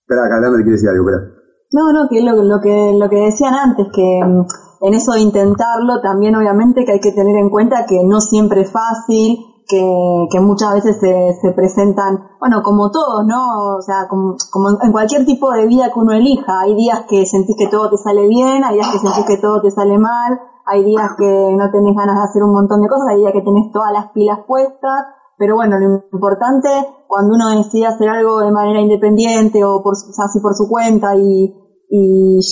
espera, 0.02 0.26
acá 0.26 0.40
me 0.50 0.62
decir 0.64 0.88
algo, 0.88 1.08
espera. 1.08 1.40
No, 1.72 1.92
no, 1.92 2.08
que 2.08 2.22
lo, 2.22 2.42
lo, 2.42 2.60
que 2.60 2.92
lo 2.98 3.08
que 3.08 3.30
decían 3.30 3.54
antes, 3.54 3.86
que 3.94 4.20
mm, 4.24 4.86
en 4.86 4.94
eso 4.94 5.12
de 5.12 5.20
intentarlo 5.20 6.00
también 6.00 6.34
obviamente 6.34 6.84
que 6.84 6.92
hay 6.92 7.00
que 7.00 7.12
tener 7.12 7.36
en 7.36 7.50
cuenta 7.50 7.86
que 7.86 8.02
no 8.04 8.20
siempre 8.20 8.62
es 8.62 8.72
fácil, 8.72 9.38
que, 9.68 10.26
que 10.32 10.40
muchas 10.40 10.74
veces 10.74 10.98
se, 10.98 11.38
se 11.40 11.52
presentan, 11.52 12.18
bueno, 12.40 12.60
como 12.62 12.90
todos, 12.90 13.24
¿no? 13.24 13.76
O 13.78 13.82
sea, 13.82 14.08
como, 14.08 14.34
como 14.50 14.70
en 14.82 14.90
cualquier 14.90 15.24
tipo 15.24 15.52
de 15.52 15.66
vida 15.68 15.92
que 15.92 16.00
uno 16.00 16.12
elija, 16.12 16.60
hay 16.60 16.74
días 16.74 17.04
que 17.08 17.24
sentís 17.24 17.56
que 17.56 17.68
todo 17.68 17.88
te 17.88 17.96
sale 17.96 18.26
bien, 18.26 18.64
hay 18.64 18.74
días 18.74 18.88
que 18.90 18.98
sentís 18.98 19.24
que 19.26 19.36
todo 19.36 19.60
te 19.60 19.70
sale 19.70 19.96
mal, 19.96 20.40
hay 20.66 20.84
días 20.84 21.10
que 21.16 21.54
no 21.56 21.70
tenés 21.70 21.94
ganas 21.94 22.16
de 22.16 22.24
hacer 22.24 22.42
un 22.42 22.52
montón 22.52 22.80
de 22.82 22.88
cosas, 22.88 23.08
hay 23.10 23.20
días 23.20 23.32
que 23.32 23.42
tenés 23.42 23.70
todas 23.72 23.92
las 23.92 24.10
pilas 24.10 24.40
puestas, 24.46 25.06
pero 25.40 25.54
bueno, 25.54 25.78
lo 25.78 26.04
importante 26.12 26.68
cuando 27.08 27.34
uno 27.34 27.48
decide 27.56 27.86
hacer 27.86 28.10
algo 28.10 28.40
de 28.40 28.52
manera 28.52 28.78
independiente 28.78 29.64
o 29.64 29.82
por, 29.82 29.94
así 29.94 30.38
por 30.38 30.54
su 30.54 30.68
cuenta 30.68 31.16
y, 31.16 31.56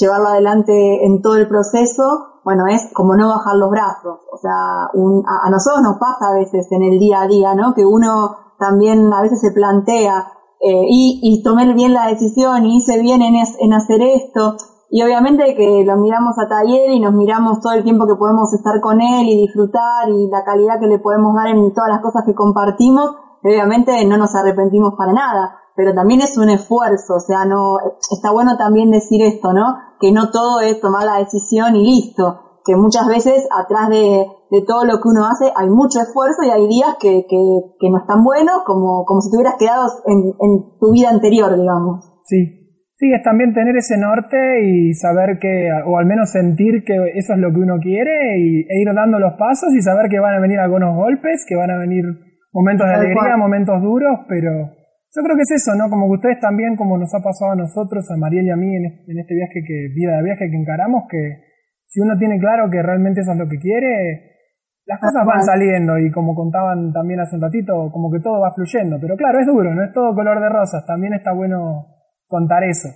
llevarlo 0.00 0.28
adelante 0.28 1.04
en 1.04 1.22
todo 1.22 1.36
el 1.36 1.46
proceso, 1.46 2.40
bueno, 2.44 2.64
es 2.66 2.90
como 2.94 3.14
no 3.14 3.28
bajar 3.28 3.54
los 3.56 3.70
brazos. 3.70 4.20
O 4.32 4.36
sea, 4.38 4.88
a, 4.88 5.50
nosotros 5.50 5.82
nos 5.82 5.98
pasa 6.00 6.30
a 6.30 6.38
veces 6.38 6.66
en 6.72 6.82
el 6.82 6.98
día 6.98 7.20
a 7.20 7.28
día, 7.28 7.54
¿no? 7.54 7.74
Que 7.74 7.84
uno 7.84 8.54
también 8.58 9.12
a 9.12 9.22
veces 9.22 9.40
se 9.40 9.52
plantea 9.52 10.26
eh, 10.58 10.86
y, 10.88 11.20
y 11.22 11.42
tomé 11.44 11.72
bien 11.74 11.92
la 11.92 12.08
decisión 12.08 12.64
y 12.66 12.78
hice 12.78 12.98
bien 12.98 13.22
en, 13.22 13.34
en 13.36 13.72
hacer 13.74 14.00
esto 14.00 14.56
y 14.90 15.02
obviamente 15.02 15.54
que 15.54 15.84
lo 15.84 15.96
miramos 15.98 16.38
a 16.38 16.48
taller 16.48 16.90
y 16.90 17.00
nos 17.00 17.12
miramos 17.12 17.60
todo 17.60 17.74
el 17.74 17.84
tiempo 17.84 18.06
que 18.06 18.16
podemos 18.16 18.52
estar 18.54 18.80
con 18.80 19.00
él 19.00 19.26
y 19.28 19.36
disfrutar 19.36 20.08
y 20.08 20.28
la 20.30 20.44
calidad 20.44 20.80
que 20.80 20.86
le 20.86 20.98
podemos 20.98 21.34
dar 21.34 21.48
en 21.48 21.74
todas 21.74 21.90
las 21.90 22.00
cosas 22.00 22.24
que 22.24 22.34
compartimos, 22.34 23.10
obviamente 23.44 24.04
no 24.06 24.16
nos 24.16 24.34
arrepentimos 24.34 24.94
para 24.96 25.12
nada, 25.12 25.58
pero 25.76 25.94
también 25.94 26.22
es 26.22 26.38
un 26.38 26.48
esfuerzo, 26.48 27.16
o 27.16 27.20
sea, 27.20 27.44
no, 27.44 27.76
está 28.10 28.32
bueno 28.32 28.56
también 28.56 28.90
decir 28.90 29.22
esto, 29.22 29.52
¿no? 29.52 29.76
Que 30.00 30.10
no 30.10 30.30
todo 30.30 30.60
es 30.60 30.80
tomar 30.80 31.04
la 31.04 31.18
decisión 31.18 31.76
y 31.76 31.84
listo, 31.84 32.60
que 32.64 32.74
muchas 32.74 33.06
veces 33.06 33.46
atrás 33.54 33.90
de, 33.90 34.26
de 34.50 34.62
todo 34.62 34.84
lo 34.84 35.00
que 35.00 35.08
uno 35.08 35.26
hace 35.26 35.52
hay 35.54 35.68
mucho 35.68 36.00
esfuerzo 36.00 36.42
y 36.44 36.50
hay 36.50 36.66
días 36.66 36.96
que, 36.98 37.26
que, 37.28 37.90
no 37.90 37.98
están 37.98 38.24
buenos 38.24 38.62
como, 38.64 39.04
como 39.04 39.20
si 39.20 39.30
te 39.30 39.36
hubieras 39.36 39.56
quedado 39.58 39.86
en, 40.06 40.34
en 40.40 40.78
tu 40.78 40.92
vida 40.92 41.10
anterior, 41.10 41.54
digamos. 41.56 42.04
Sí, 42.24 42.57
Sí, 42.98 43.12
es 43.14 43.22
también 43.22 43.54
tener 43.54 43.76
ese 43.76 43.96
norte 43.96 44.60
y 44.60 44.92
saber 44.94 45.38
que, 45.38 45.70
o 45.86 45.98
al 45.98 46.06
menos 46.06 46.32
sentir 46.32 46.82
que 46.84 46.94
eso 47.14 47.32
es 47.32 47.38
lo 47.38 47.52
que 47.52 47.60
uno 47.60 47.78
quiere 47.80 48.38
y, 48.38 48.66
e 48.66 48.82
ir 48.82 48.92
dando 48.92 49.20
los 49.20 49.34
pasos 49.38 49.72
y 49.72 49.80
saber 49.80 50.10
que 50.10 50.18
van 50.18 50.34
a 50.34 50.40
venir 50.40 50.58
algunos 50.58 50.96
golpes, 50.96 51.46
que 51.48 51.54
van 51.54 51.70
a 51.70 51.78
venir 51.78 52.04
Momentos 52.52 52.88
de 52.88 52.94
alegría, 52.94 53.36
momentos 53.36 53.80
duros, 53.82 54.24
pero 54.26 54.50
yo 54.50 55.22
creo 55.22 55.36
que 55.36 55.44
es 55.44 55.62
eso, 55.62 55.76
¿no? 55.76 55.90
Como 55.90 56.08
que 56.08 56.16
ustedes 56.16 56.40
también, 56.40 56.76
como 56.76 56.96
nos 56.96 57.14
ha 57.14 57.22
pasado 57.22 57.52
a 57.52 57.56
nosotros, 57.56 58.08
a 58.10 58.16
Mariel 58.16 58.46
y 58.46 58.50
a 58.50 58.56
mí 58.56 58.74
en 58.74 59.18
este 59.18 59.34
viaje 59.34 59.60
que, 59.66 59.92
vida 59.94 60.16
de 60.16 60.24
viaje 60.24 60.50
que 60.50 60.56
encaramos, 60.56 61.04
que 61.10 61.44
si 61.86 62.00
uno 62.00 62.16
tiene 62.18 62.38
claro 62.40 62.70
que 62.70 62.82
realmente 62.82 63.20
eso 63.20 63.32
es 63.32 63.38
lo 63.38 63.48
que 63.48 63.58
quiere, 63.58 64.40
las 64.86 64.98
cosas 64.98 65.26
van 65.26 65.44
saliendo 65.44 65.98
y 65.98 66.10
como 66.10 66.34
contaban 66.34 66.92
también 66.92 67.20
hace 67.20 67.36
un 67.36 67.42
ratito, 67.42 67.92
como 67.92 68.10
que 68.10 68.20
todo 68.20 68.40
va 68.40 68.54
fluyendo. 68.54 68.98
Pero 68.98 69.16
claro, 69.16 69.40
es 69.40 69.46
duro, 69.46 69.74
no 69.74 69.84
es 69.84 69.92
todo 69.92 70.14
color 70.14 70.40
de 70.40 70.48
rosas, 70.48 70.86
también 70.86 71.12
está 71.12 71.32
bueno 71.32 71.97
contar 72.28 72.62
eso. 72.64 72.88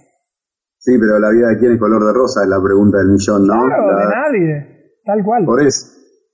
Sí, 0.79 0.99
pero 0.99 1.18
la 1.18 1.31
vida 1.31 1.49
de 1.49 1.59
quién 1.59 1.73
es 1.73 1.81
color 1.81 2.05
de 2.05 2.12
rosa 2.12 2.42
es 2.42 2.49
la 2.49 2.61
pregunta 2.62 2.99
del 2.99 3.09
millón, 3.09 3.47
¿no? 3.47 3.55
Claro, 3.66 3.97
de 3.99 4.05
nadie, 4.05 5.01
tal 5.05 5.25
cual. 5.25 5.45
Por 5.45 5.62
eso. 5.62 5.87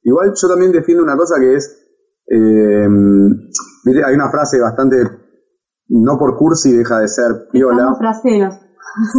Igual 0.03 0.33
yo 0.35 0.49
también 0.49 0.73
defiendo 0.73 1.05
una 1.05 1.17
cosa 1.17 1.35
que 1.39 1.55
es, 1.55 1.69
eh, 2.27 2.87
hay 4.07 4.15
una 4.15 4.31
frase 4.31 4.61
bastante, 4.61 4.97
no 5.89 6.19
por 6.19 6.37
cursi 6.37 6.77
deja 6.77 7.01
de 7.01 7.09
ser 7.09 7.49
piola. 7.53 7.91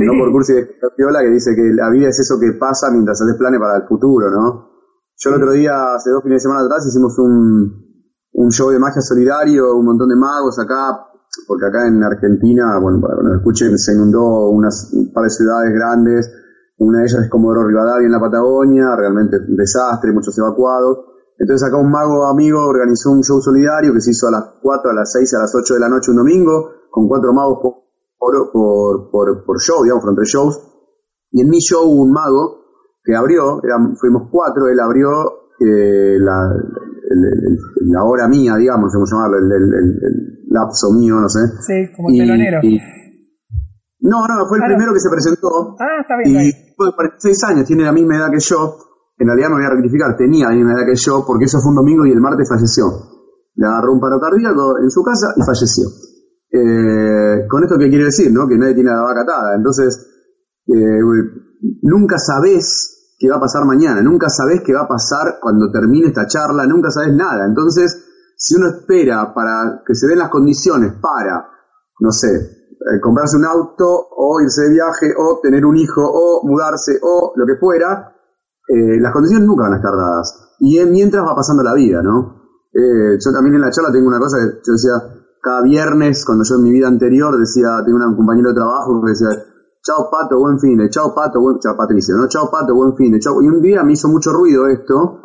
No 0.01 0.13
por 0.17 0.31
cursi 0.31 0.53
deja 0.53 0.67
de 0.67 0.79
ser 0.79 0.89
piola, 0.97 1.21
que 1.21 1.29
dice 1.29 1.55
que 1.55 1.73
la 1.73 1.89
vida 1.91 2.09
es 2.09 2.19
eso 2.19 2.39
que 2.39 2.53
pasa 2.53 2.89
mientras 2.91 3.21
haces 3.21 3.35
planes 3.37 3.59
para 3.59 3.77
el 3.77 3.87
futuro, 3.87 4.31
¿no? 4.31 4.69
Yo 5.15 5.29
el 5.29 5.35
otro 5.35 5.51
día, 5.51 5.93
hace 5.93 6.09
dos 6.09 6.23
fines 6.23 6.37
de 6.37 6.49
semana 6.49 6.65
atrás, 6.65 6.87
hicimos 6.87 7.19
un, 7.19 7.89
un 8.31 8.51
show 8.51 8.71
de 8.71 8.79
magia 8.79 9.01
solidario, 9.01 9.75
un 9.75 9.85
montón 9.85 10.09
de 10.09 10.15
magos 10.15 10.57
acá, 10.57 11.08
porque 11.47 11.65
acá 11.65 11.87
en 11.87 12.03
Argentina, 12.03 12.79
bueno, 12.79 13.01
escuchen, 13.35 13.77
se 13.77 13.93
inundó 13.93 14.49
unas, 14.49 14.91
un 14.93 15.13
par 15.13 15.25
de 15.25 15.29
ciudades 15.29 15.73
grandes, 15.73 16.31
una 16.79 16.99
de 16.99 17.05
ellas 17.05 17.23
es 17.23 17.29
Comodoro 17.29 17.67
Rivadavia 17.67 18.05
en 18.05 18.11
la 18.11 18.19
Patagonia, 18.19 18.95
realmente 18.95 19.37
un 19.37 19.55
desastre, 19.55 20.13
muchos 20.13 20.37
evacuados. 20.37 21.05
Entonces 21.37 21.67
acá 21.67 21.77
un 21.77 21.91
mago 21.91 22.25
amigo 22.25 22.65
organizó 22.65 23.11
un 23.11 23.21
show 23.21 23.41
solidario 23.41 23.93
que 23.93 24.01
se 24.01 24.11
hizo 24.11 24.27
a 24.27 24.31
las 24.31 24.43
4, 24.61 24.91
a 24.91 24.93
las 24.93 25.11
6, 25.11 25.33
a 25.35 25.39
las 25.39 25.55
8 25.55 25.73
de 25.73 25.79
la 25.79 25.89
noche 25.89 26.11
un 26.11 26.17
domingo, 26.17 26.71
con 26.89 27.07
cuatro 27.07 27.33
magos 27.33 27.59
por, 28.17 29.11
por, 29.11 29.45
por, 29.45 29.59
show, 29.59 29.83
digamos, 29.83 30.03
fueron 30.03 30.23
shows. 30.23 30.59
Y 31.31 31.41
en 31.41 31.49
mi 31.49 31.59
show 31.59 31.85
un 31.85 32.11
mago 32.11 32.59
que 33.03 33.15
abrió, 33.15 33.61
fuimos 33.99 34.29
cuatro, 34.31 34.67
él 34.67 34.79
abrió 34.79 35.09
eh, 35.59 36.17
la, 36.19 36.53
la 37.09 38.03
hora 38.03 38.27
mía, 38.27 38.55
digamos, 38.57 38.93
cómo 38.93 39.05
llamarlo, 39.05 39.37
el, 39.37 40.45
lapso 40.49 40.91
mío, 40.93 41.15
no 41.19 41.29
sé. 41.29 41.39
Sí, 41.61 41.93
como 41.95 42.09
telonero. 42.09 42.59
no, 44.01 44.27
no, 44.27 44.47
fue 44.47 44.57
el 44.57 44.63
primero 44.65 44.93
que 44.93 44.99
se 44.99 45.09
presentó. 45.09 45.75
Ah, 45.79 46.01
está 46.01 46.17
bien. 46.17 46.41
Y 46.41 46.47
de 46.47 46.93
46 46.95 47.43
años, 47.43 47.65
tiene 47.65 47.83
la 47.83 47.91
misma 47.91 48.17
edad 48.17 48.31
que 48.31 48.39
yo. 48.39 48.77
En 49.17 49.27
realidad 49.27 49.49
me 49.49 49.55
voy 49.55 49.65
a 49.65 49.69
rectificar, 49.69 50.15
tenía 50.15 50.49
la 50.49 50.55
misma 50.55 50.73
edad 50.73 50.85
que 50.85 50.95
yo, 50.95 51.23
porque 51.25 51.45
eso 51.45 51.59
fue 51.61 51.71
un 51.71 51.75
domingo 51.75 52.05
y 52.05 52.11
el 52.11 52.21
martes 52.21 52.47
falleció. 52.47 52.85
Le 53.55 53.67
agarró 53.67 53.93
un 53.93 53.99
paro 53.99 54.19
cardíaco 54.19 54.79
en 54.81 54.89
su 54.89 55.03
casa 55.03 55.27
y 55.35 55.41
falleció. 55.41 55.85
Eh, 56.51 57.45
con 57.47 57.63
esto, 57.63 57.77
¿qué 57.77 57.89
quiere 57.89 58.05
decir? 58.05 58.31
no 58.31 58.47
Que 58.47 58.57
nadie 58.57 58.73
tiene 58.73 58.89
la 58.89 59.01
vaca 59.01 59.21
atada. 59.21 59.55
Entonces, 59.55 60.07
eh, 60.67 61.01
nunca 61.81 62.17
sabés 62.17 62.98
qué 63.19 63.29
va 63.29 63.35
a 63.35 63.41
pasar 63.41 63.65
mañana, 63.65 64.01
nunca 64.01 64.29
sabés 64.29 64.61
qué 64.65 64.73
va 64.73 64.83
a 64.83 64.87
pasar 64.87 65.39
cuando 65.41 65.69
termine 65.69 66.07
esta 66.07 66.25
charla, 66.25 66.65
nunca 66.65 66.89
sabés 66.89 67.13
nada. 67.13 67.45
Entonces, 67.45 68.05
si 68.37 68.55
uno 68.55 68.69
espera 68.69 69.33
para 69.33 69.83
que 69.85 69.93
se 69.93 70.07
den 70.07 70.19
las 70.19 70.29
condiciones 70.29 70.93
para, 71.01 71.45
no 71.99 72.11
sé, 72.11 72.29
eh, 72.29 72.99
comprarse 73.01 73.35
un 73.35 73.43
auto 73.43 73.85
o 73.85 74.39
irse 74.39 74.63
de 74.63 74.69
viaje 74.69 75.13
o 75.17 75.41
tener 75.43 75.65
un 75.65 75.75
hijo 75.75 76.01
o 76.01 76.47
mudarse 76.47 76.97
o 77.03 77.33
lo 77.35 77.45
que 77.45 77.57
fuera, 77.59 78.15
eh, 78.69 79.01
las 79.01 79.11
condiciones 79.11 79.45
nunca 79.45 79.63
van 79.63 79.73
a 79.73 79.77
estar 79.77 79.93
dadas. 79.93 80.55
Y 80.59 80.79
mientras 80.85 81.21
va 81.25 81.35
pasando 81.35 81.61
la 81.61 81.73
vida, 81.73 82.01
¿no? 82.01 82.39
Eh, 82.71 83.17
yo 83.19 83.31
también 83.33 83.55
en 83.55 83.61
la 83.61 83.71
charla 83.71 83.91
tengo 83.91 84.07
una 84.07 84.19
cosa 84.19 84.37
que 84.37 84.61
yo 84.65 84.73
decía, 84.73 84.93
cada 85.41 85.61
viernes, 85.61 86.23
cuando 86.23 86.45
yo 86.45 86.55
en 86.55 86.63
mi 86.63 86.71
vida 86.71 86.87
anterior 86.87 87.37
decía, 87.37 87.83
tengo 87.85 87.97
un 87.97 88.15
compañero 88.15 88.49
de 88.49 88.55
trabajo 88.55 89.01
que 89.03 89.09
decía, 89.09 89.29
chao 89.81 90.09
pato, 90.11 90.37
buen 90.37 90.59
fin 90.59 90.77
de, 90.77 90.89
chao 90.89 91.13
pato, 91.13 91.39
buen, 91.39 91.59
chao 91.59 91.75
Patricio, 91.75 92.15
¿no? 92.15 92.27
Chao 92.27 92.49
pato, 92.49 92.75
buen 92.75 92.95
fin 92.95 93.11
de, 93.11 93.19
chao. 93.19 93.41
Y 93.41 93.47
un 93.47 93.61
día 93.61 93.83
me 93.83 93.93
hizo 93.93 94.07
mucho 94.07 94.31
ruido 94.31 94.67
esto, 94.67 95.19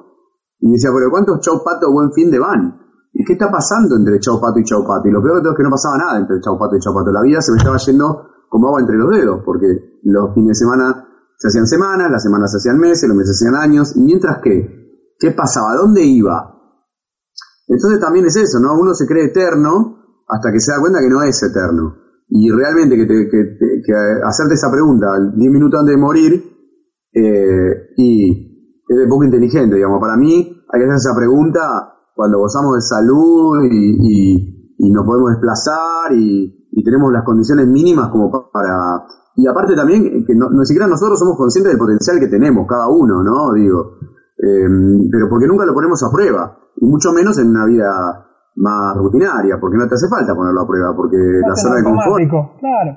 y 0.61 0.73
decía, 0.73 0.91
pero 0.95 1.11
¿cuántos 1.11 1.41
chao 1.41 1.63
pato, 1.63 1.91
buen 1.93 2.13
fin 2.13 2.31
de 2.31 2.39
van? 2.39 2.81
¿Y 3.13 3.25
qué 3.25 3.35
está 3.35 3.51
pasando 3.51 3.97
entre 3.97 4.19
chao 4.19 4.41
pato 4.41 4.59
y 4.59 4.65
chao 4.65 4.85
pato? 4.87 5.09
Y 5.09 5.13
lo 5.13 5.23
peor 5.23 5.37
de 5.37 5.43
todo 5.43 5.53
es 5.53 5.57
que 5.57 5.63
no 5.63 5.71
pasaba 5.71 5.99
nada 5.99 6.19
entre 6.19 6.41
chao 6.41 6.59
pato 6.59 6.77
y 6.77 6.81
chao 6.81 6.95
pato. 6.95 7.13
La 7.13 7.23
vida 7.23 7.41
se 7.41 7.53
me 7.53 7.59
estaba 7.59 7.77
yendo 7.77 8.29
como 8.49 8.69
agua 8.69 8.81
entre 8.81 8.97
los 8.97 9.11
dedos, 9.11 9.43
porque 9.45 10.01
los 10.05 10.35
fines 10.35 10.49
de 10.49 10.55
semana 10.55 11.09
se 11.37 11.49
hacían 11.49 11.67
semanas, 11.67 12.11
las 12.11 12.23
semanas 12.23 12.51
se 12.51 12.59
hacían 12.59 12.79
meses, 12.79 13.09
los 13.09 13.17
meses 13.17 13.39
se 13.39 13.47
hacían 13.47 13.61
años, 13.61 13.97
y 13.97 14.01
mientras 14.01 14.39
que, 14.39 15.15
¿qué 15.19 15.31
pasaba? 15.33 15.75
¿Dónde 15.75 16.03
iba? 16.03 16.55
Entonces 17.67 18.01
también 18.01 18.27
es 18.27 18.37
eso, 18.37 18.61
¿no? 18.61 18.75
Uno 18.75 18.95
se 18.95 19.07
cree 19.07 19.27
eterno 19.27 20.23
hasta 20.29 20.53
que 20.53 20.61
se 20.61 20.73
da 20.73 20.81
cuenta 20.81 21.01
que 21.01 21.09
no 21.09 21.23
es 21.23 21.43
eterno. 21.43 22.04
Y 22.29 22.51
realmente 22.51 22.97
que, 22.97 23.07
te, 23.07 23.29
que, 23.29 23.93
hacerte 24.25 24.55
esa 24.55 24.71
pregunta 24.71 25.07
10 25.37 25.53
minutos 25.53 25.81
antes 25.81 25.95
de 25.95 26.01
morir, 26.01 26.33
eh, 27.13 27.93
y 27.97 28.83
es 28.89 28.99
de 28.99 29.07
poco 29.09 29.25
inteligente, 29.25 29.77
digamos. 29.77 30.01
Para 30.01 30.17
mí 30.17 30.35
hay 30.35 30.81
que 30.81 30.87
hacer 30.87 30.97
esa 30.97 31.17
pregunta 31.17 31.61
cuando 32.15 32.39
gozamos 32.39 32.75
de 32.77 32.81
salud 32.81 33.65
y, 33.71 34.55
y, 34.79 34.91
nos 34.93 35.07
podemos 35.07 35.31
desplazar 35.31 36.13
y, 36.13 36.69
y, 36.71 36.85
tenemos 36.85 37.13
las 37.13 37.25
condiciones 37.25 37.67
mínimas 37.67 38.11
como 38.11 38.31
para... 38.53 39.07
Y 39.37 39.47
aparte 39.49 39.75
también 39.75 40.25
que 40.25 40.35
no, 40.35 40.49
ni 40.51 40.65
siquiera 40.65 40.87
nosotros 40.87 41.19
somos 41.19 41.37
conscientes 41.37 41.73
del 41.73 41.79
potencial 41.79 42.21
que 42.21 42.29
tenemos, 42.29 42.67
cada 42.69 42.89
uno, 42.89 43.23
¿no? 43.23 43.53
Digo, 43.53 43.99
eh, 44.39 44.69
pero 45.11 45.29
porque 45.29 45.49
nunca 45.49 45.65
lo 45.65 45.75
ponemos 45.75 46.03
a 46.05 46.13
prueba, 46.13 46.57
y 46.77 46.87
mucho 46.87 47.13
menos 47.13 47.39
en 47.39 47.49
una 47.49 47.67
vida 47.67 48.25
más 48.57 48.97
rutinaria, 48.97 49.59
porque 49.61 49.77
no 49.77 49.89
te 49.89 49.95
hace 49.95 50.09
falta 50.09 50.35
ponerlo 50.35 50.63
a 50.63 50.67
prueba, 50.67 50.95
porque 50.97 51.17
la 51.17 51.55
zona 51.55 51.77
de 51.77 51.85
confort. 51.85 52.59
Claro. 52.59 52.91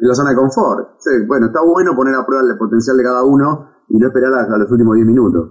La 0.00 0.14
zona 0.14 0.30
de 0.30 0.36
confort. 0.36 0.98
bueno, 1.26 1.46
está 1.46 1.60
bueno 1.62 1.96
poner 1.96 2.14
a 2.14 2.24
prueba 2.24 2.44
el 2.46 2.58
potencial 2.58 2.96
de 2.96 3.04
cada 3.04 3.24
uno 3.24 3.68
y 3.88 3.98
no 3.98 4.06
esperar 4.06 4.32
hasta 4.34 4.58
los 4.58 4.70
últimos 4.70 4.94
10 4.94 5.06
minutos. 5.06 5.50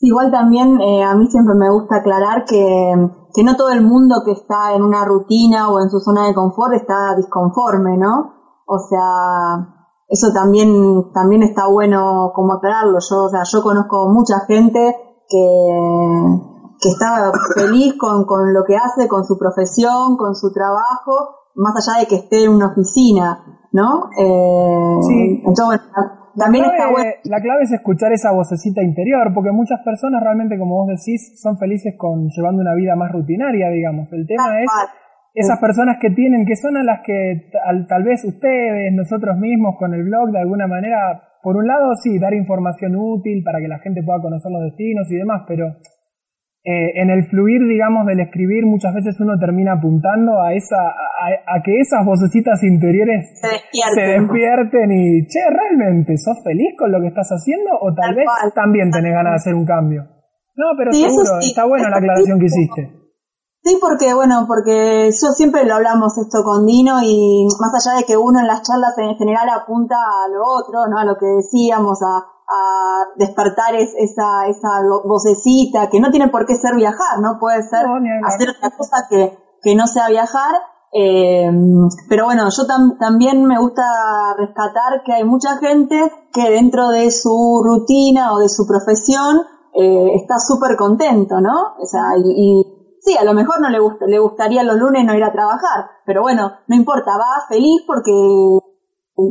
igual 0.00 0.30
también 0.30 0.80
eh, 0.80 1.04
a 1.04 1.14
mí 1.14 1.26
siempre 1.28 1.54
me 1.54 1.70
gusta 1.70 1.96
aclarar 1.96 2.44
que, 2.46 2.94
que 3.34 3.44
no 3.44 3.56
todo 3.56 3.70
el 3.70 3.82
mundo 3.82 4.22
que 4.24 4.32
está 4.32 4.74
en 4.74 4.82
una 4.82 5.04
rutina 5.04 5.68
o 5.68 5.80
en 5.80 5.90
su 5.90 6.00
zona 6.00 6.26
de 6.26 6.34
confort 6.34 6.74
está 6.74 7.14
disconforme, 7.16 7.98
¿no? 7.98 8.32
O 8.66 8.78
sea, 8.78 9.76
eso 10.08 10.32
también, 10.32 11.12
también 11.12 11.42
está 11.42 11.68
bueno 11.68 12.30
como 12.34 12.54
aclararlo. 12.54 12.98
Yo, 12.98 13.24
o 13.24 13.28
sea, 13.28 13.42
yo 13.44 13.62
conozco 13.62 14.08
mucha 14.08 14.40
gente 14.46 14.94
que, 15.28 16.55
que 16.86 16.92
está 16.94 17.32
feliz 17.54 17.94
con, 17.98 18.24
con 18.24 18.54
lo 18.54 18.62
que 18.62 18.76
hace, 18.76 19.08
con 19.08 19.24
su 19.24 19.36
profesión, 19.36 20.16
con 20.16 20.34
su 20.34 20.52
trabajo, 20.52 21.50
más 21.56 21.74
allá 21.74 22.00
de 22.00 22.06
que 22.06 22.16
esté 22.16 22.44
en 22.44 22.54
una 22.54 22.70
oficina, 22.70 23.42
¿no? 23.72 24.06
Eh, 24.14 24.98
sí. 25.02 25.42
Entonces, 25.44 25.80
también 26.38 26.62
la 26.62 26.70
clave, 26.70 26.78
está 26.78 26.92
bueno. 26.92 27.10
La 27.24 27.40
clave 27.40 27.62
es 27.64 27.72
escuchar 27.72 28.12
esa 28.12 28.30
vocecita 28.30 28.82
interior, 28.82 29.32
porque 29.34 29.50
muchas 29.50 29.80
personas 29.82 30.22
realmente, 30.22 30.58
como 30.58 30.76
vos 30.76 30.88
decís, 30.88 31.40
son 31.42 31.58
felices 31.58 31.94
con 31.98 32.28
llevando 32.28 32.62
una 32.62 32.74
vida 32.74 32.94
más 32.94 33.10
rutinaria, 33.10 33.68
digamos. 33.70 34.06
El 34.12 34.26
tema 34.26 34.60
es 34.60 34.70
esas 35.34 35.58
personas 35.58 35.98
que 36.00 36.10
tienen, 36.10 36.46
que 36.46 36.56
son 36.56 36.76
a 36.76 36.84
las 36.84 37.00
que 37.04 37.50
tal, 37.52 37.86
tal 37.86 38.04
vez 38.04 38.24
ustedes, 38.24 38.92
nosotros 38.94 39.36
mismos 39.38 39.74
con 39.78 39.92
el 39.92 40.04
blog, 40.04 40.30
de 40.30 40.40
alguna 40.40 40.66
manera, 40.66 41.20
por 41.42 41.56
un 41.56 41.66
lado, 41.66 41.94
sí, 42.02 42.18
dar 42.18 42.32
información 42.32 42.96
útil 42.96 43.42
para 43.44 43.58
que 43.60 43.68
la 43.68 43.78
gente 43.80 44.02
pueda 44.04 44.20
conocer 44.22 44.52
los 44.52 44.62
destinos 44.62 45.10
y 45.10 45.16
demás, 45.16 45.42
pero 45.48 45.76
eh, 46.66 46.98
en 46.98 47.10
el 47.10 47.30
fluir, 47.30 47.62
digamos, 47.62 48.06
del 48.06 48.18
escribir, 48.18 48.66
muchas 48.66 48.92
veces 48.92 49.14
uno 49.20 49.38
termina 49.38 49.74
apuntando 49.78 50.42
a 50.42 50.52
esa, 50.52 50.82
a, 50.82 51.62
que 51.62 51.78
esas 51.78 52.04
vocecitas 52.04 52.60
interiores 52.64 53.38
se 53.38 54.02
despierten. 54.02 54.90
y, 54.90 55.28
che, 55.28 55.46
¿realmente 55.46 56.18
sos 56.18 56.42
feliz 56.42 56.74
con 56.76 56.90
lo 56.90 56.98
que 57.00 57.06
estás 57.06 57.28
haciendo? 57.30 57.70
O 57.80 57.94
tal, 57.94 58.16
vez 58.16 58.26
también 58.52 58.90
tenés 58.90 59.14
ganas 59.14 59.30
de 59.30 59.36
hacer 59.36 59.54
un 59.54 59.64
cambio. 59.64 60.10
No, 60.56 60.66
pero 60.76 60.92
seguro, 60.92 61.38
está 61.38 61.66
buena 61.66 61.88
la 61.88 61.98
aclaración 61.98 62.40
que 62.40 62.46
hiciste. 62.46 62.90
Sí, 63.62 63.78
porque, 63.80 64.12
bueno, 64.12 64.44
porque 64.48 65.10
yo 65.14 65.28
siempre 65.38 65.64
lo 65.66 65.74
hablamos 65.74 66.18
esto 66.18 66.42
con 66.42 66.66
Dino 66.66 66.98
y 67.00 67.46
más 67.60 67.70
allá 67.78 67.98
de 67.98 68.04
que 68.04 68.16
uno 68.16 68.40
en 68.40 68.48
las 68.48 68.62
charlas 68.62 68.98
en 68.98 69.14
general 69.14 69.46
apunta 69.50 69.94
a 69.94 70.26
lo 70.34 70.42
otro, 70.42 70.90
¿no? 70.90 70.98
A 70.98 71.04
lo 71.04 71.14
que 71.14 71.26
decíamos, 71.26 72.02
a, 72.02 72.35
a 72.48 73.04
despertar 73.16 73.74
esa, 73.74 74.46
esa 74.48 74.68
vocecita, 75.04 75.88
que 75.90 76.00
no 76.00 76.10
tiene 76.10 76.28
por 76.28 76.46
qué 76.46 76.56
ser 76.56 76.76
viajar, 76.76 77.20
¿no? 77.20 77.38
Puede 77.40 77.62
ser 77.62 77.86
hacer 78.24 78.50
otra 78.50 78.70
cosa 78.76 79.06
que, 79.10 79.36
que 79.62 79.74
no 79.74 79.86
sea 79.86 80.08
viajar. 80.08 80.54
Eh, 80.92 81.50
pero 82.08 82.26
bueno, 82.26 82.44
yo 82.56 82.64
también 82.98 83.44
me 83.44 83.58
gusta 83.58 83.82
rescatar 84.38 85.02
que 85.04 85.12
hay 85.12 85.24
mucha 85.24 85.58
gente 85.58 86.10
que 86.32 86.50
dentro 86.50 86.88
de 86.88 87.10
su 87.10 87.62
rutina 87.64 88.32
o 88.32 88.38
de 88.38 88.48
su 88.48 88.66
profesión 88.66 89.42
eh, 89.74 90.14
está 90.14 90.38
súper 90.38 90.76
contento, 90.76 91.40
¿no? 91.40 91.74
O 91.78 91.84
sea, 91.84 92.16
y, 92.16 92.30
y, 92.30 92.96
sí, 93.00 93.16
a 93.18 93.24
lo 93.24 93.34
mejor 93.34 93.60
no 93.60 93.68
le, 93.68 93.80
gusta, 93.80 94.06
le 94.06 94.18
gustaría 94.18 94.62
los 94.62 94.76
lunes 94.76 95.04
no 95.04 95.14
ir 95.14 95.24
a 95.24 95.32
trabajar, 95.32 95.90
pero 96.06 96.22
bueno, 96.22 96.52
no 96.68 96.76
importa, 96.76 97.10
va 97.18 97.46
feliz 97.48 97.82
porque 97.86 98.12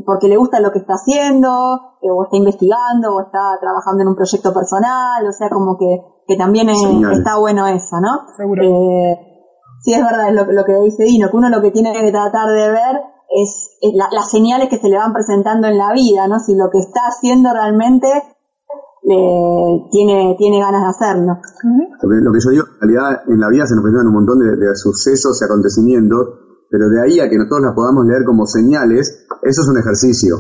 porque 0.06 0.28
le 0.28 0.38
gusta 0.38 0.60
lo 0.60 0.72
que 0.72 0.80
está 0.80 0.94
haciendo, 0.96 1.95
o 2.12 2.24
está 2.24 2.38
investigando, 2.38 3.16
o 3.16 3.22
está 3.22 3.58
trabajando 3.60 4.04
en 4.04 4.10
un 4.10 4.16
proyecto 4.16 4.54
personal, 4.54 5.26
o 5.28 5.32
sea, 5.32 5.50
como 5.50 5.78
que, 5.78 6.02
que 6.28 6.38
también 6.38 6.70
está 6.70 7.38
bueno 7.38 7.68
eso, 7.68 8.00
¿no? 8.02 8.28
Seguro. 8.38 8.64
Eh, 8.64 9.18
sí 9.82 9.94
es 9.94 10.04
verdad 10.04 10.32
lo, 10.32 10.52
lo 10.52 10.64
que 10.66 10.74
dice 10.82 11.04
Dino, 11.04 11.30
que 11.30 11.38
uno 11.38 11.50
lo 11.50 11.62
que 11.62 11.72
tiene 11.72 11.94
que 11.94 12.12
tratar 12.12 12.50
de 12.50 12.70
ver 12.70 13.02
es, 13.30 13.78
las 14.12 14.30
señales 14.30 14.70
que 14.70 14.78
se 14.78 14.90
le 14.90 14.98
van 14.98 15.14
presentando 15.14 15.68
en 15.68 15.78
la 15.78 15.92
vida, 15.94 16.28
¿no? 16.28 16.40
Si 16.40 16.56
lo 16.56 16.70
que 16.72 16.80
está 16.80 17.02
haciendo 17.08 17.52
realmente 17.54 18.08
tiene, 19.06 20.36
tiene 20.38 20.60
ganas 20.60 20.82
de 20.82 20.90
hacerlo. 20.90 21.38
Lo 22.02 22.32
que 22.32 22.40
yo 22.40 22.50
digo, 22.50 22.66
en 22.82 22.90
realidad 22.90 23.22
en 23.28 23.40
la 23.40 23.50
vida 23.50 23.68
se 23.68 23.76
nos 23.76 23.84
presentan 23.84 24.08
un 24.08 24.14
montón 24.14 24.40
de, 24.40 24.76
sucesos 24.76 25.40
y 25.42 25.46
acontecimientos, 25.46 26.28
pero 26.70 26.90
de 26.90 27.02
ahí 27.02 27.20
a 27.20 27.30
que 27.30 27.38
nosotros 27.38 27.62
las 27.62 27.76
podamos 27.76 28.06
leer 28.06 28.24
como 28.26 28.46
señales, 28.48 29.28
eso 29.44 29.62
es 29.62 29.68
un 29.68 29.78
ejercicio. 29.78 30.38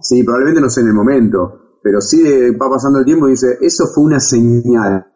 Sí, 0.00 0.22
probablemente 0.22 0.60
no 0.60 0.68
sé 0.68 0.80
en 0.80 0.88
el 0.88 0.94
momento, 0.94 1.78
pero 1.82 2.00
sí 2.00 2.22
va 2.52 2.70
pasando 2.70 2.98
el 2.98 3.04
tiempo 3.04 3.26
y 3.28 3.32
dice, 3.32 3.58
eso 3.60 3.84
fue 3.94 4.04
una 4.04 4.20
señal. 4.20 5.06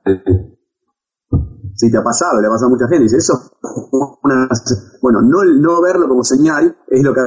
Si 1.74 1.90
te 1.90 1.96
ha 1.96 2.02
pasado, 2.02 2.40
le 2.40 2.48
ha 2.48 2.50
pasado 2.50 2.66
a 2.66 2.70
mucha 2.70 2.88
gente, 2.88 3.04
dice, 3.04 3.18
eso 3.18 3.34
una, 4.22 4.48
bueno, 5.00 5.22
no, 5.22 5.44
no 5.44 5.80
verlo 5.80 6.08
como 6.08 6.24
señal 6.24 6.76
es 6.88 7.02
lo 7.02 7.14
que 7.14 7.20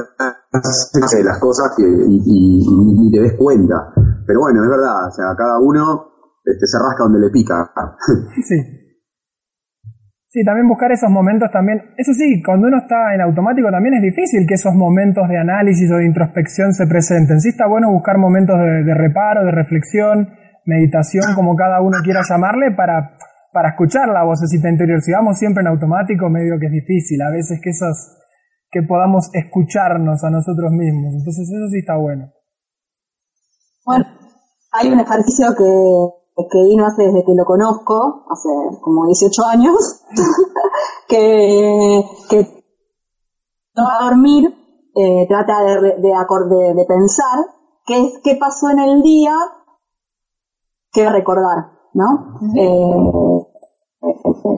hace 0.52 1.24
las 1.24 1.38
cosas 1.38 1.72
que, 1.76 1.84
y, 1.84 3.10
te 3.10 3.20
des 3.20 3.34
cuenta. 3.38 3.92
Pero 4.26 4.40
bueno, 4.40 4.62
es 4.62 4.68
verdad, 4.68 5.08
o 5.08 5.10
sea, 5.10 5.34
cada 5.36 5.58
uno 5.58 6.12
este, 6.44 6.66
se 6.66 6.78
rasca 6.78 7.04
donde 7.04 7.20
le 7.20 7.30
pica. 7.30 7.72
sí. 8.46 8.81
Sí, 10.32 10.42
también 10.44 10.66
buscar 10.66 10.90
esos 10.90 11.10
momentos 11.10 11.50
también. 11.52 11.92
Eso 11.98 12.14
sí, 12.14 12.42
cuando 12.42 12.68
uno 12.68 12.78
está 12.78 13.14
en 13.14 13.20
automático 13.20 13.68
también 13.70 13.96
es 13.96 14.02
difícil 14.02 14.46
que 14.48 14.54
esos 14.54 14.74
momentos 14.74 15.28
de 15.28 15.36
análisis 15.36 15.92
o 15.92 15.96
de 15.96 16.06
introspección 16.06 16.72
se 16.72 16.86
presenten. 16.86 17.38
Sí 17.38 17.50
está 17.50 17.68
bueno 17.68 17.92
buscar 17.92 18.16
momentos 18.16 18.56
de, 18.58 18.94
reparo, 18.94 19.44
de 19.44 19.52
reflexión, 19.52 20.30
meditación, 20.64 21.34
como 21.34 21.54
cada 21.54 21.82
uno 21.82 21.98
quiera 22.02 22.22
llamarle, 22.26 22.72
para 22.72 23.18
para 23.52 23.68
escuchar 23.68 24.08
la 24.08 24.24
vocecita 24.24 24.70
interior. 24.70 25.02
Si 25.02 25.12
vamos 25.12 25.38
siempre 25.38 25.60
en 25.60 25.68
automático, 25.68 26.30
medio 26.30 26.58
que 26.58 26.66
es 26.66 26.72
difícil. 26.72 27.20
A 27.20 27.30
veces 27.30 27.60
que 27.62 27.70
esos, 27.70 28.16
que 28.70 28.82
podamos 28.82 29.28
escucharnos 29.34 30.24
a 30.24 30.30
nosotros 30.30 30.72
mismos. 30.72 31.12
Entonces 31.18 31.48
eso 31.52 31.68
sí 31.70 31.80
está 31.80 31.96
bueno. 31.96 32.32
Bueno, 33.84 34.06
hay 34.72 34.88
un 34.88 35.00
ejercicio 35.00 35.52
que, 35.56 36.21
que 36.36 36.62
vino 36.68 36.86
hace 36.86 37.04
desde 37.04 37.24
que 37.24 37.34
lo 37.34 37.44
conozco, 37.44 38.24
hace 38.30 38.48
como 38.80 39.06
18 39.06 39.44
años, 39.46 39.76
que, 41.08 42.04
que 42.28 42.64
no 43.76 43.84
va 43.84 43.98
a 44.00 44.04
dormir, 44.10 44.46
eh, 44.94 45.26
trata 45.28 45.62
de, 45.62 45.80
de, 45.80 46.74
de, 46.74 46.84
pensar 46.86 47.38
qué, 47.86 48.12
qué 48.22 48.36
pasó 48.36 48.70
en 48.70 48.80
el 48.80 49.02
día 49.02 49.34
que 50.92 51.08
recordar. 51.08 51.72
¿no? 51.94 52.38
Eh, 52.56 53.46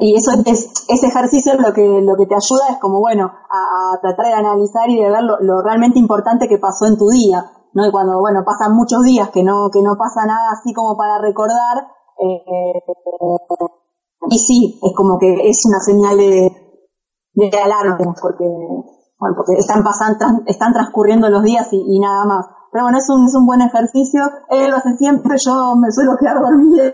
y 0.00 0.16
eso 0.16 0.32
es, 0.46 0.70
ese 0.88 1.06
ejercicio 1.06 1.54
lo 1.60 1.72
que, 1.72 1.82
lo 1.82 2.16
que 2.16 2.26
te 2.26 2.34
ayuda 2.34 2.70
es 2.70 2.78
como, 2.80 3.00
bueno, 3.00 3.26
a, 3.26 3.98
tratar 4.00 4.26
de 4.26 4.32
analizar 4.32 4.88
y 4.88 4.96
de 4.96 5.10
ver 5.10 5.22
lo, 5.22 5.62
realmente 5.62 5.98
importante 5.98 6.48
que 6.48 6.58
pasó 6.58 6.86
en 6.86 6.96
tu 6.96 7.08
día, 7.08 7.44
¿no? 7.74 7.86
Y 7.86 7.90
cuando, 7.90 8.18
bueno, 8.20 8.42
pasan 8.44 8.74
muchos 8.74 9.02
días 9.02 9.30
que 9.30 9.42
no, 9.42 9.68
que 9.72 9.82
no 9.82 9.96
pasa 9.98 10.26
nada 10.26 10.52
así 10.52 10.72
como 10.72 10.96
para 10.96 11.18
recordar, 11.18 11.86
eh, 12.18 12.80
y 14.30 14.38
sí, 14.38 14.80
es 14.82 14.92
como 14.96 15.18
que 15.18 15.48
es 15.48 15.58
una 15.66 15.80
señal 15.80 16.16
de, 16.16 16.50
de 17.34 17.58
alarma, 17.58 17.98
porque, 18.20 18.44
bueno, 19.18 19.34
porque 19.36 19.54
están 19.58 19.82
pasando, 19.82 20.42
están 20.46 20.72
transcurriendo 20.72 21.28
los 21.28 21.42
días 21.42 21.68
y, 21.72 21.98
nada 22.00 22.24
más. 22.24 22.46
Pero 22.72 22.84
bueno, 22.84 22.98
es 22.98 23.08
un, 23.10 23.26
es 23.26 23.34
un 23.34 23.46
buen 23.46 23.60
ejercicio, 23.60 24.22
él 24.50 24.70
lo 24.70 24.76
hace 24.76 24.96
siempre, 24.96 25.36
yo 25.44 25.76
me 25.76 25.92
suelo 25.92 26.16
quedar 26.18 26.40
dormida 26.40 26.92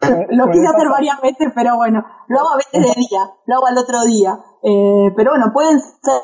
lo 0.30 0.46
quise 0.50 0.66
hacer 0.66 0.88
varias 0.90 1.20
veces, 1.20 1.52
pero 1.54 1.76
bueno, 1.76 2.04
lo 2.28 2.40
hago 2.40 2.50
a 2.50 2.56
veces 2.56 2.82
de 2.82 3.00
día, 3.00 3.30
lo 3.46 3.56
hago 3.56 3.66
al 3.66 3.78
otro 3.78 4.02
día. 4.04 4.38
Eh, 4.62 5.12
pero 5.16 5.32
bueno, 5.32 5.46
pueden 5.52 5.78
ser 5.78 6.20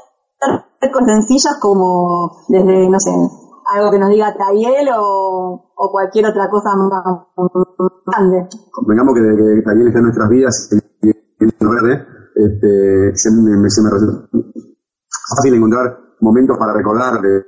cosas 0.93 1.07
sencillas 1.07 1.59
como 1.61 2.45
desde, 2.49 2.89
no 2.89 2.99
sé, 2.99 3.11
algo 3.75 3.91
que 3.91 3.99
nos 3.99 4.11
diga 4.11 4.35
Tayel 4.37 4.89
o, 4.97 5.73
cualquier 5.75 6.27
otra 6.27 6.49
cosa 6.49 6.71
más 6.77 7.03
grande. 8.07 8.49
Convengamos 8.71 9.15
que, 9.15 9.21
que 9.21 9.63
Tayel 9.63 9.87
está 9.89 9.99
en 9.99 10.05
nuestras 10.05 10.29
vidas 10.29 10.69
y 11.03 11.13
verde, 11.45 12.07
este, 12.35 13.17
se, 13.17 13.31
me, 13.31 13.71
se 13.71 13.83
me 13.83 13.91
resulta 13.91 14.29
fácil 15.37 15.55
encontrar 15.55 15.99
momentos 16.21 16.57
para 16.59 16.73
recordar 16.73 17.21
de, 17.21 17.45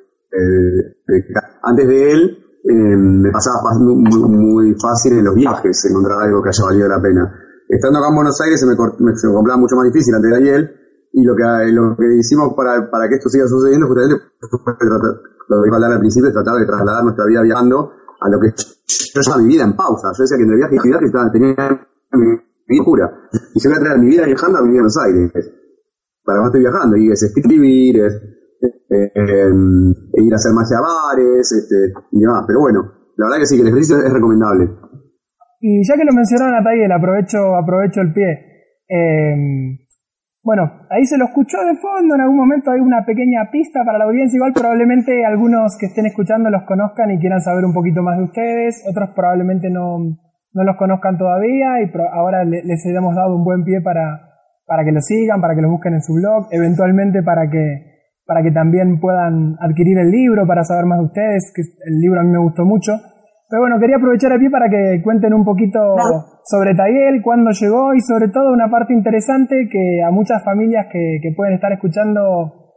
antes 1.62 1.86
de 1.86 2.10
él 2.10 2.38
eh, 2.64 2.96
me 2.96 3.30
pasaba 3.30 3.56
muy, 3.78 4.74
fácil 4.80 5.18
en 5.18 5.24
los 5.24 5.34
viajes 5.34 5.84
encontrar 5.90 6.22
algo 6.22 6.42
que 6.42 6.48
haya 6.48 6.64
valido 6.64 6.88
la 6.88 7.00
pena. 7.00 7.40
Estando 7.68 7.98
acá 7.98 8.08
en 8.08 8.14
Buenos 8.16 8.40
Aires 8.40 8.60
se 8.60 8.66
me, 8.66 8.74
me, 8.74 9.16
se 9.16 9.28
me 9.28 9.56
mucho 9.56 9.76
más 9.76 9.84
difícil 9.84 10.14
antes 10.14 10.30
de 10.30 10.36
ayer 10.36 10.83
y 11.14 11.22
lo 11.22 11.36
que, 11.36 11.70
lo 11.70 11.96
que 11.96 12.16
hicimos 12.18 12.54
para, 12.54 12.90
para 12.90 13.08
que 13.08 13.14
esto 13.14 13.28
siga 13.28 13.46
sucediendo 13.46 13.86
justamente 13.86 14.18
lo 15.48 15.62
que 15.62 15.68
iba 15.68 15.76
a 15.76 15.78
hablar 15.78 15.92
al 15.92 16.00
principio 16.00 16.28
es 16.28 16.34
tratar 16.34 16.58
de 16.58 16.66
trasladar 16.66 17.04
nuestra 17.04 17.24
vida 17.26 17.42
viajando 17.42 17.92
a 18.20 18.28
lo 18.28 18.40
que 18.40 18.50
yo 18.56 19.20
llamo 19.22 19.42
mi 19.42 19.48
vida 19.48 19.64
en 19.64 19.76
pausa. 19.76 20.10
Yo 20.16 20.22
decía 20.22 20.36
que 20.36 20.42
en 20.42 20.50
el 20.50 20.56
viaje 20.56 20.74
y 20.74 21.06
estaba, 21.06 21.30
tenía 21.30 21.54
mi 22.12 22.26
vida 22.66 22.84
pura. 22.84 23.06
Y 23.54 23.60
yo 23.60 23.70
voy 23.70 23.78
a 23.78 23.82
traer 23.82 23.98
mi 23.98 24.08
vida 24.08 24.24
viajando 24.26 24.58
a 24.58 24.62
mi 24.62 24.70
vida 24.70 24.80
en 24.80 24.88
Buenos 24.88 24.98
Aires. 24.98 25.30
Para 26.24 26.38
cuando 26.40 26.46
estoy 26.46 26.60
viajando, 26.60 26.96
y 26.96 27.12
es 27.12 27.22
escribir, 27.22 28.00
es 28.00 28.14
eh, 28.90 29.52
ir 30.14 30.32
a 30.32 30.36
hacer 30.36 30.52
magia 30.52 30.80
bares 30.80 31.52
este, 31.52 31.92
y 32.10 32.20
demás. 32.20 32.44
Pero 32.46 32.60
bueno, 32.60 32.80
la 33.16 33.26
verdad 33.26 33.38
que 33.38 33.46
sí, 33.46 33.56
que 33.56 33.62
el 33.62 33.68
ejercicio 33.68 33.98
es 33.98 34.12
recomendable. 34.12 34.70
Y 35.60 35.86
ya 35.86 35.94
que 35.96 36.04
lo 36.04 36.12
mencionaron 36.12 36.54
a 36.56 36.64
Tayel, 36.64 36.92
aprovecho, 36.92 37.38
aprovecho 37.54 38.00
el 38.00 38.12
pie. 38.12 38.54
Em, 38.88 39.83
bueno, 40.44 40.86
ahí 40.90 41.06
se 41.06 41.16
lo 41.16 41.24
escuchó 41.24 41.56
de 41.64 41.80
fondo, 41.80 42.14
en 42.14 42.20
algún 42.20 42.36
momento 42.36 42.70
hay 42.70 42.80
una 42.80 43.04
pequeña 43.04 43.48
pista 43.50 43.80
para 43.82 43.96
la 43.96 44.04
audiencia, 44.04 44.36
igual 44.36 44.52
probablemente 44.52 45.24
algunos 45.24 45.76
que 45.80 45.86
estén 45.86 46.04
escuchando 46.04 46.50
los 46.50 46.64
conozcan 46.64 47.10
y 47.10 47.18
quieran 47.18 47.40
saber 47.40 47.64
un 47.64 47.72
poquito 47.72 48.02
más 48.02 48.18
de 48.18 48.24
ustedes, 48.24 48.84
otros 48.86 49.10
probablemente 49.16 49.70
no, 49.70 49.96
no 50.52 50.62
los 50.62 50.76
conozcan 50.76 51.16
todavía 51.16 51.80
y 51.80 51.90
ahora 52.12 52.44
les 52.44 52.84
hemos 52.84 53.14
dado 53.14 53.34
un 53.34 53.42
buen 53.42 53.64
pie 53.64 53.80
para, 53.80 54.36
para 54.66 54.84
que 54.84 54.92
lo 54.92 55.00
sigan, 55.00 55.40
para 55.40 55.54
que 55.54 55.62
lo 55.62 55.70
busquen 55.70 55.94
en 55.94 56.02
su 56.02 56.12
blog, 56.12 56.48
eventualmente 56.52 57.22
para 57.22 57.48
que 57.50 57.94
para 58.26 58.42
que 58.42 58.52
también 58.52 59.00
puedan 59.00 59.56
adquirir 59.60 59.98
el 59.98 60.10
libro, 60.10 60.46
para 60.46 60.64
saber 60.64 60.86
más 60.86 60.98
de 60.98 61.04
ustedes, 61.04 61.52
que 61.54 61.60
el 61.60 62.00
libro 62.00 62.20
a 62.20 62.24
mí 62.24 62.30
me 62.30 62.38
gustó 62.38 62.64
mucho. 62.64 62.92
Pero 63.54 63.70
bueno, 63.70 63.78
quería 63.78 64.02
aprovechar 64.02 64.32
aquí 64.32 64.50
para 64.50 64.68
que 64.68 65.00
cuenten 65.00 65.32
un 65.32 65.44
poquito 65.44 65.78
sobre 66.42 66.74
Tayel, 66.74 67.22
cuándo 67.22 67.52
llegó 67.52 67.94
y 67.94 68.00
sobre 68.00 68.26
todo 68.26 68.52
una 68.52 68.68
parte 68.68 68.92
interesante 68.92 69.68
que 69.70 70.02
a 70.02 70.10
muchas 70.10 70.42
familias 70.42 70.88
que, 70.90 71.32
pueden 71.36 71.54
estar 71.54 71.70
escuchando 71.70 72.74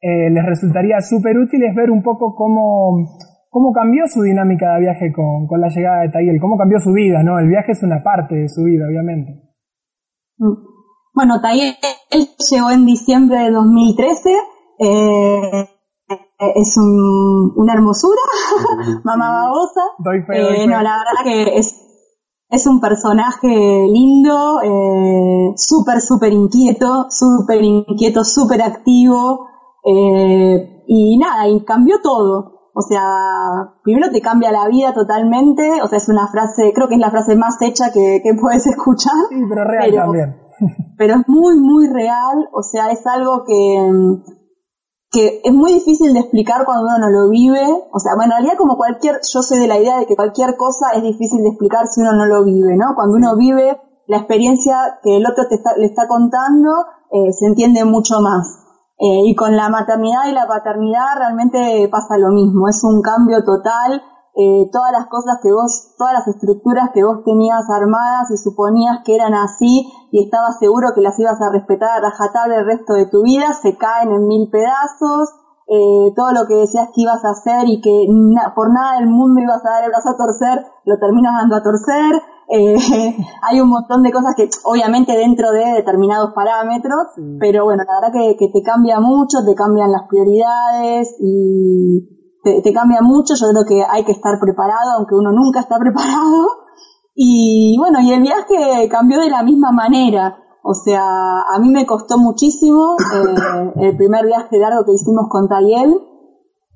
eh, 0.00 0.28
les 0.28 0.44
resultaría 0.44 1.00
súper 1.00 1.38
útil 1.38 1.62
es 1.62 1.76
ver 1.76 1.92
un 1.92 2.02
poco 2.02 2.34
cómo, 2.34 3.06
cómo 3.50 3.72
cambió 3.72 4.08
su 4.08 4.22
dinámica 4.22 4.74
de 4.74 4.80
viaje 4.80 5.12
con, 5.12 5.46
con 5.46 5.60
la 5.60 5.68
llegada 5.68 6.02
de 6.02 6.08
Tayel, 6.08 6.40
cómo 6.40 6.58
cambió 6.58 6.80
su 6.80 6.90
vida, 6.90 7.22
¿no? 7.22 7.38
El 7.38 7.46
viaje 7.46 7.70
es 7.70 7.84
una 7.84 8.02
parte 8.02 8.34
de 8.34 8.48
su 8.48 8.64
vida, 8.64 8.84
obviamente. 8.88 9.30
Mm. 10.38 10.58
Bueno, 11.14 11.40
Tayel 11.40 11.76
llegó 12.50 12.72
en 12.72 12.84
diciembre 12.84 13.44
de 13.44 13.50
2013 13.52 14.30
eh, 14.80 15.68
es 16.38 16.76
un, 16.76 17.52
una 17.56 17.74
hermosura, 17.74 18.20
mamá 19.04 19.44
babosa. 19.44 19.80
Eh, 20.34 20.66
no, 20.66 20.82
la 20.82 20.98
verdad 20.98 21.24
que 21.24 21.58
es, 21.58 21.74
es 22.48 22.66
un 22.66 22.80
personaje 22.80 23.48
lindo, 23.48 24.60
eh, 24.62 25.52
súper, 25.56 26.00
súper 26.00 26.32
inquieto, 26.32 27.06
súper 27.10 27.62
inquieto, 27.62 28.24
súper 28.24 28.62
activo, 28.62 29.48
eh, 29.84 30.84
y 30.86 31.18
nada, 31.18 31.48
y 31.48 31.64
cambió 31.64 32.00
todo. 32.02 32.52
O 32.78 32.82
sea, 32.82 33.00
primero 33.82 34.10
te 34.10 34.20
cambia 34.20 34.52
la 34.52 34.68
vida 34.68 34.92
totalmente, 34.92 35.80
o 35.82 35.88
sea, 35.88 35.96
es 35.96 36.08
una 36.10 36.28
frase, 36.28 36.72
creo 36.74 36.88
que 36.88 36.96
es 36.96 37.00
la 37.00 37.10
frase 37.10 37.34
más 37.34 37.56
hecha 37.62 37.90
que, 37.90 38.20
que 38.22 38.34
puedes 38.38 38.66
escuchar. 38.66 39.14
Sí, 39.30 39.36
pero 39.48 39.64
real 39.64 39.94
también. 39.94 40.36
pero 40.98 41.14
es 41.14 41.22
muy, 41.26 41.58
muy 41.58 41.88
real, 41.88 42.48
o 42.52 42.62
sea, 42.62 42.90
es 42.90 43.06
algo 43.06 43.44
que, 43.46 43.88
que 45.16 45.40
es 45.42 45.54
muy 45.54 45.72
difícil 45.72 46.12
de 46.12 46.20
explicar 46.20 46.66
cuando 46.66 46.84
uno 46.84 46.98
no 46.98 47.08
lo 47.08 47.30
vive. 47.30 47.64
O 47.90 47.98
sea, 47.98 48.12
bueno, 48.16 48.34
en 48.34 48.42
realidad 48.42 48.58
como 48.58 48.76
cualquier, 48.76 49.18
yo 49.32 49.42
sé 49.42 49.56
de 49.56 49.66
la 49.66 49.78
idea 49.78 49.98
de 49.98 50.04
que 50.04 50.14
cualquier 50.14 50.56
cosa 50.58 50.92
es 50.94 51.02
difícil 51.02 51.40
de 51.42 51.48
explicar 51.48 51.86
si 51.86 52.02
uno 52.02 52.12
no 52.12 52.26
lo 52.26 52.44
vive, 52.44 52.76
¿no? 52.76 52.94
Cuando 52.94 53.16
uno 53.16 53.34
vive 53.34 53.80
la 54.08 54.18
experiencia 54.18 54.76
que 55.02 55.16
el 55.16 55.24
otro 55.24 55.44
te 55.48 55.54
está, 55.54 55.74
le 55.78 55.86
está 55.86 56.06
contando, 56.06 56.68
eh, 57.10 57.32
se 57.32 57.46
entiende 57.46 57.82
mucho 57.86 58.20
más. 58.20 58.46
Eh, 58.98 59.24
y 59.24 59.34
con 59.34 59.56
la 59.56 59.70
maternidad 59.70 60.28
y 60.28 60.32
la 60.32 60.46
paternidad 60.46 61.16
realmente 61.16 61.88
pasa 61.90 62.18
lo 62.18 62.28
mismo, 62.28 62.68
es 62.68 62.84
un 62.84 63.00
cambio 63.00 63.42
total 63.42 64.02
eh, 64.36 64.68
todas 64.70 64.92
las 64.92 65.06
cosas 65.06 65.38
que 65.42 65.50
vos, 65.50 65.94
todas 65.96 66.12
las 66.12 66.28
estructuras 66.28 66.90
que 66.92 67.02
vos 67.02 67.24
tenías 67.24 67.64
armadas 67.72 68.30
y 68.30 68.36
suponías 68.36 69.00
que 69.02 69.14
eran 69.14 69.32
así 69.32 69.88
y 70.12 70.24
estabas 70.24 70.58
seguro 70.58 70.92
que 70.94 71.00
las 71.00 71.18
ibas 71.18 71.40
a 71.40 71.50
respetar 71.50 71.88
a 71.88 72.00
rajatabla 72.02 72.56
el 72.56 72.66
resto 72.66 72.92
de 72.92 73.06
tu 73.06 73.22
vida, 73.22 73.54
se 73.54 73.78
caen 73.78 74.12
en 74.12 74.26
mil 74.26 74.50
pedazos, 74.50 75.32
eh, 75.68 76.12
todo 76.14 76.32
lo 76.32 76.46
que 76.46 76.54
decías 76.54 76.88
que 76.94 77.00
ibas 77.00 77.24
a 77.24 77.30
hacer 77.30 77.66
y 77.66 77.80
que 77.80 78.06
por 78.54 78.72
nada 78.74 79.00
del 79.00 79.08
mundo 79.08 79.40
ibas 79.40 79.64
a 79.64 79.70
dar 79.70 79.84
el 79.84 79.90
brazo 79.90 80.10
a 80.10 80.16
torcer, 80.18 80.66
lo 80.84 80.98
terminas 80.98 81.32
dando 81.40 81.56
a 81.56 81.62
torcer, 81.62 82.20
eh, 82.48 82.76
hay 83.42 83.60
un 83.60 83.70
montón 83.70 84.02
de 84.02 84.12
cosas 84.12 84.34
que 84.36 84.50
obviamente 84.64 85.16
dentro 85.16 85.50
de 85.50 85.80
determinados 85.80 86.34
parámetros, 86.34 87.16
pero 87.40 87.64
bueno, 87.64 87.84
la 87.88 88.00
verdad 88.00 88.12
que, 88.12 88.36
que, 88.36 88.52
te 88.52 88.62
cambia 88.62 89.00
mucho, 89.00 89.38
te 89.46 89.54
cambian 89.54 89.90
las 89.90 90.06
prioridades 90.08 91.16
y 91.20 92.15
te, 92.62 92.72
cambia 92.72 93.00
mucho, 93.02 93.34
yo 93.34 93.48
creo 93.52 93.64
que 93.66 93.82
hay 93.88 94.04
que 94.04 94.12
estar 94.12 94.38
preparado, 94.40 94.98
aunque 94.98 95.14
uno 95.14 95.32
nunca 95.32 95.60
está 95.60 95.78
preparado. 95.80 96.48
Y 97.14 97.76
bueno, 97.78 98.00
y 98.00 98.12
el 98.12 98.22
viaje 98.22 98.88
cambió 98.90 99.20
de 99.20 99.30
la 99.30 99.42
misma 99.42 99.72
manera. 99.72 100.36
O 100.62 100.74
sea, 100.74 101.00
a 101.00 101.58
mí 101.60 101.70
me 101.70 101.86
costó 101.86 102.18
muchísimo 102.18 102.96
eh, 102.98 103.72
el 103.76 103.96
primer 103.96 104.26
viaje 104.26 104.58
largo 104.58 104.84
que 104.84 104.94
hicimos 104.94 105.26
con 105.30 105.48
Tayel, 105.48 105.94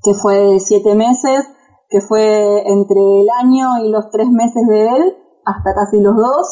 que 0.02 0.14
fue 0.14 0.60
siete 0.60 0.94
meses, 0.94 1.44
que 1.88 2.00
fue 2.00 2.62
entre 2.70 3.00
el 3.00 3.26
año 3.40 3.84
y 3.84 3.90
los 3.90 4.08
tres 4.10 4.28
meses 4.30 4.62
de 4.68 4.88
él, 4.88 5.16
hasta 5.44 5.74
casi 5.74 6.00
los 6.00 6.14
dos. 6.14 6.46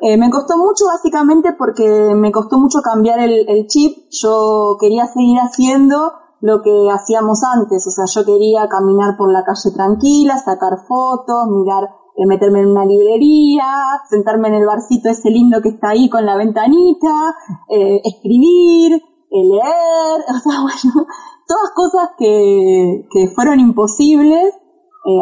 Eh, 0.00 0.16
me 0.16 0.30
costó 0.30 0.56
mucho 0.56 0.86
básicamente 0.86 1.52
porque 1.56 2.14
me 2.16 2.32
costó 2.32 2.58
mucho 2.58 2.80
cambiar 2.82 3.20
el, 3.20 3.66
chip. 3.68 4.08
Yo 4.10 4.76
quería 4.80 5.06
seguir 5.06 5.38
haciendo 5.38 6.12
lo 6.42 6.60
que 6.60 6.88
hacíamos 6.90 7.40
antes, 7.44 7.86
o 7.86 7.90
sea, 7.90 8.04
yo 8.04 8.26
quería 8.26 8.68
caminar 8.68 9.16
por 9.16 9.32
la 9.32 9.44
calle 9.44 9.70
tranquila, 9.72 10.36
sacar 10.36 10.84
fotos, 10.88 11.46
mirar 11.46 11.84
eh, 12.16 12.26
meterme 12.26 12.60
en 12.60 12.72
una 12.72 12.84
librería, 12.84 14.02
sentarme 14.10 14.48
en 14.48 14.54
el 14.54 14.66
barcito 14.66 15.08
ese 15.08 15.30
lindo 15.30 15.62
que 15.62 15.70
está 15.70 15.90
ahí 15.90 16.10
con 16.10 16.26
la 16.26 16.36
ventanita, 16.36 17.34
eh, 17.68 18.02
escribir, 18.02 18.94
eh, 18.94 19.00
leer, 19.30 20.20
o 20.34 20.38
sea, 20.42 20.60
bueno, 20.62 21.06
todas 21.46 21.70
cosas 21.76 22.10
que, 22.18 23.06
que 23.08 23.32
fueron 23.34 23.60
imposibles 23.60 24.54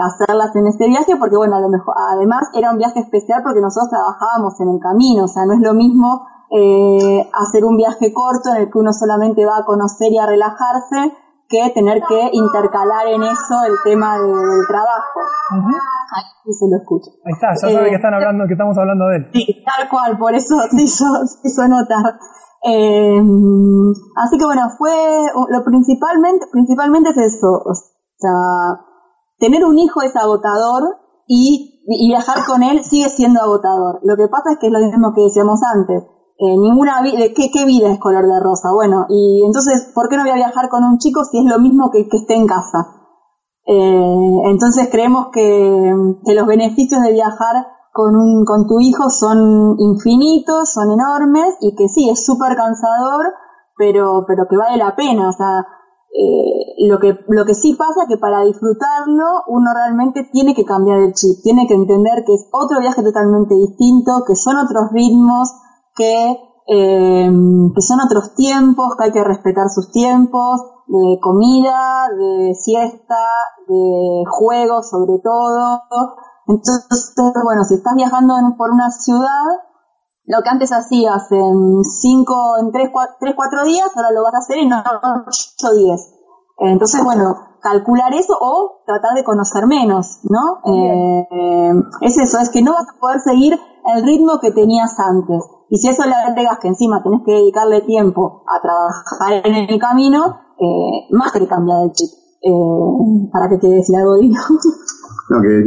hacerlas 0.02 0.54
en 0.56 0.66
este 0.66 0.88
viaje 0.88 1.16
porque 1.16 1.38
bueno, 1.38 1.56
a 1.56 1.60
lo 1.60 1.70
mejor, 1.70 1.94
además 2.12 2.42
era 2.52 2.70
un 2.70 2.76
viaje 2.76 3.00
especial 3.00 3.40
porque 3.42 3.62
nosotros 3.62 3.88
trabajábamos 3.88 4.60
en 4.60 4.68
el 4.68 4.78
camino, 4.78 5.24
o 5.24 5.28
sea, 5.28 5.46
no 5.46 5.54
es 5.54 5.60
lo 5.60 5.72
mismo 5.72 6.20
hacer 6.50 7.64
un 7.64 7.76
viaje 7.76 8.12
corto 8.12 8.50
en 8.54 8.62
el 8.62 8.70
que 8.70 8.78
uno 8.78 8.92
solamente 8.92 9.44
va 9.46 9.58
a 9.58 9.64
conocer 9.64 10.12
y 10.12 10.18
a 10.18 10.26
relajarse 10.26 11.14
que 11.50 11.70
tener 11.74 12.00
que 12.08 12.30
intercalar 12.32 13.08
en 13.08 13.22
eso 13.22 13.54
el 13.66 13.74
tema 13.82 14.16
del 14.18 14.66
trabajo. 14.68 15.20
Ahí 15.50 16.52
se 16.54 16.66
lo 16.70 16.76
escucho. 16.78 17.10
Ahí 17.26 17.34
está, 17.34 17.48
ya 17.54 17.74
sabe 17.74 17.90
que 17.90 17.96
están 17.96 18.14
hablando, 18.14 18.46
que 18.46 18.54
estamos 18.54 18.78
hablando 18.78 19.06
de 19.06 19.16
él. 19.16 19.30
Sí, 19.32 19.64
tal 19.66 19.88
cual, 19.88 20.16
por 20.16 20.32
eso 20.34 20.54
se 20.70 20.82
hizo, 20.82 21.04
se 21.26 21.48
hizo 21.48 21.68
notar. 21.68 22.18
Eh, 22.62 23.20
así 24.16 24.38
que 24.38 24.44
bueno, 24.44 24.62
fue 24.78 24.92
lo 25.48 25.64
principalmente, 25.64 26.46
principalmente 26.52 27.10
es 27.10 27.16
eso, 27.16 27.48
o 27.48 27.72
sea, 28.18 28.84
tener 29.38 29.64
un 29.64 29.78
hijo 29.78 30.02
es 30.02 30.14
agotador 30.14 30.82
y, 31.26 31.80
y 31.88 32.08
viajar 32.10 32.44
con 32.46 32.62
él 32.62 32.84
sigue 32.84 33.08
siendo 33.08 33.40
agotador. 33.40 34.00
Lo 34.02 34.14
que 34.16 34.28
pasa 34.28 34.52
es 34.52 34.58
que 34.58 34.66
es 34.66 34.72
lo 34.72 34.78
mismo 34.78 35.14
que 35.14 35.22
decíamos 35.22 35.60
antes 35.74 36.04
eh, 36.42 36.56
ninguna 36.56 37.02
vida, 37.02 37.18
¿qué, 37.36 37.50
¿qué, 37.52 37.66
vida 37.66 37.92
es 37.92 37.98
color 37.98 38.24
de 38.26 38.40
rosa? 38.40 38.72
Bueno, 38.72 39.04
y 39.10 39.44
entonces, 39.44 39.92
¿por 39.94 40.08
qué 40.08 40.16
no 40.16 40.22
voy 40.22 40.32
a 40.32 40.36
viajar 40.40 40.70
con 40.70 40.82
un 40.84 40.96
chico 40.96 41.22
si 41.24 41.38
es 41.38 41.44
lo 41.44 41.58
mismo 41.58 41.90
que, 41.90 42.08
que 42.08 42.16
esté 42.16 42.34
en 42.34 42.46
casa? 42.46 42.96
Eh, 43.66 44.40
entonces 44.46 44.88
creemos 44.90 45.26
que, 45.32 45.92
que, 46.24 46.34
los 46.34 46.46
beneficios 46.46 47.02
de 47.02 47.12
viajar 47.12 47.66
con, 47.92 48.16
un, 48.16 48.46
con 48.46 48.66
tu 48.66 48.80
hijo 48.80 49.10
son 49.10 49.76
infinitos, 49.78 50.72
son 50.72 50.90
enormes 50.92 51.58
y 51.60 51.76
que 51.76 51.88
sí, 51.88 52.08
es 52.08 52.24
súper 52.24 52.56
cansador, 52.56 53.34
pero, 53.76 54.24
pero 54.26 54.46
que 54.48 54.56
vale 54.56 54.78
la 54.78 54.96
pena. 54.96 55.28
O 55.28 55.32
sea, 55.32 55.60
eh, 56.08 56.88
lo, 56.88 56.98
que, 56.98 57.18
lo 57.28 57.44
que 57.44 57.54
sí 57.54 57.74
pasa 57.74 58.04
es 58.04 58.08
que 58.08 58.16
para 58.16 58.44
disfrutarlo 58.44 59.44
uno 59.48 59.74
realmente 59.74 60.26
tiene 60.32 60.54
que 60.54 60.64
cambiar 60.64 61.00
el 61.00 61.12
chip, 61.12 61.42
tiene 61.42 61.66
que 61.68 61.74
entender 61.74 62.24
que 62.24 62.32
es 62.32 62.48
otro 62.50 62.80
viaje 62.80 63.02
totalmente 63.02 63.54
distinto, 63.54 64.24
que 64.26 64.36
son 64.36 64.56
otros 64.56 64.88
ritmos, 64.90 65.52
que, 66.00 66.30
eh, 66.66 67.30
que 67.74 67.82
son 67.82 68.00
otros 68.00 68.34
tiempos, 68.34 68.96
que 68.96 69.04
hay 69.04 69.12
que 69.12 69.22
respetar 69.22 69.68
sus 69.68 69.90
tiempos, 69.92 70.62
de 70.86 71.20
comida, 71.20 72.08
de 72.16 72.54
siesta, 72.54 73.22
de 73.68 74.24
juegos 74.30 74.88
sobre 74.88 75.20
todo. 75.22 75.82
Entonces, 76.46 77.14
bueno, 77.44 77.64
si 77.64 77.74
estás 77.74 77.94
viajando 77.94 78.34
por 78.56 78.70
una 78.70 78.90
ciudad, 78.90 79.44
lo 80.24 80.42
que 80.42 80.48
antes 80.48 80.72
hacías 80.72 81.30
en 81.32 81.84
cinco, 81.84 82.56
en 82.60 82.72
tres, 82.72 82.88
cuatro, 82.92 83.16
tres, 83.20 83.34
cuatro 83.36 83.64
días, 83.64 83.88
ahora 83.94 84.10
lo 84.10 84.22
vas 84.22 84.34
a 84.34 84.38
hacer 84.38 84.58
en 84.58 84.72
ocho 84.72 85.74
días. 85.76 86.00
Entonces, 86.58 87.04
bueno, 87.04 87.34
calcular 87.60 88.12
eso 88.14 88.34
o 88.40 88.82
tratar 88.86 89.14
de 89.14 89.24
conocer 89.24 89.66
menos, 89.66 90.20
¿no? 90.24 90.60
Eh, 90.64 91.72
es 92.00 92.18
eso, 92.18 92.38
es 92.38 92.50
que 92.50 92.62
no 92.62 92.72
vas 92.72 92.86
a 92.88 93.00
poder 93.00 93.20
seguir 93.20 93.58
el 93.94 94.04
ritmo 94.04 94.40
que 94.40 94.50
tenías 94.50 94.98
antes. 94.98 95.44
Y 95.70 95.78
si 95.78 95.88
eso 95.88 96.02
le 96.04 96.14
agregas 96.14 96.58
que 96.60 96.68
encima 96.68 97.00
tenés 97.02 97.20
que 97.24 97.32
dedicarle 97.32 97.82
tiempo 97.82 98.42
a 98.44 98.60
trabajar 98.60 99.46
en 99.46 99.70
el 99.70 99.78
camino, 99.78 100.50
eh, 100.58 101.06
más 101.12 101.30
que 101.32 101.46
cambiar 101.46 101.84
el 101.84 101.92
chip. 101.92 102.10
Eh, 102.42 103.28
para 103.32 103.48
que 103.48 103.58
te 103.58 103.68
decir 103.68 103.96
algo, 103.96 104.18
Dino. 104.18 104.40
No, 105.30 105.40
que 105.40 105.62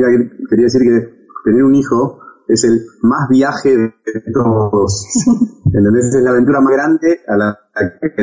quería 0.50 0.66
decir 0.66 0.82
que 0.82 1.24
tener 1.46 1.64
un 1.64 1.74
hijo 1.74 2.20
es 2.50 2.66
el 2.66 2.86
más 3.02 3.30
viaje 3.30 3.78
de 3.78 3.94
todos. 4.34 5.08
¿Entendés? 5.74 6.14
Es 6.14 6.22
la 6.22 6.32
aventura 6.32 6.60
más 6.60 6.74
grande 6.74 7.22
a 7.26 7.38
la, 7.38 7.58
que, 8.02 8.18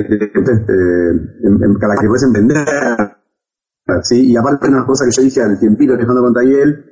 puedes 2.07 2.25
emprender. 2.25 2.59
¿sí? 4.03 4.33
Y 4.33 4.37
aparte 4.37 4.69
una 4.69 4.85
cosa 4.85 5.07
que 5.07 5.13
yo 5.13 5.23
dije 5.23 5.41
al 5.41 5.59
tiempito 5.59 5.97
dejando 5.97 6.21
con 6.21 6.35
Tayel, 6.35 6.90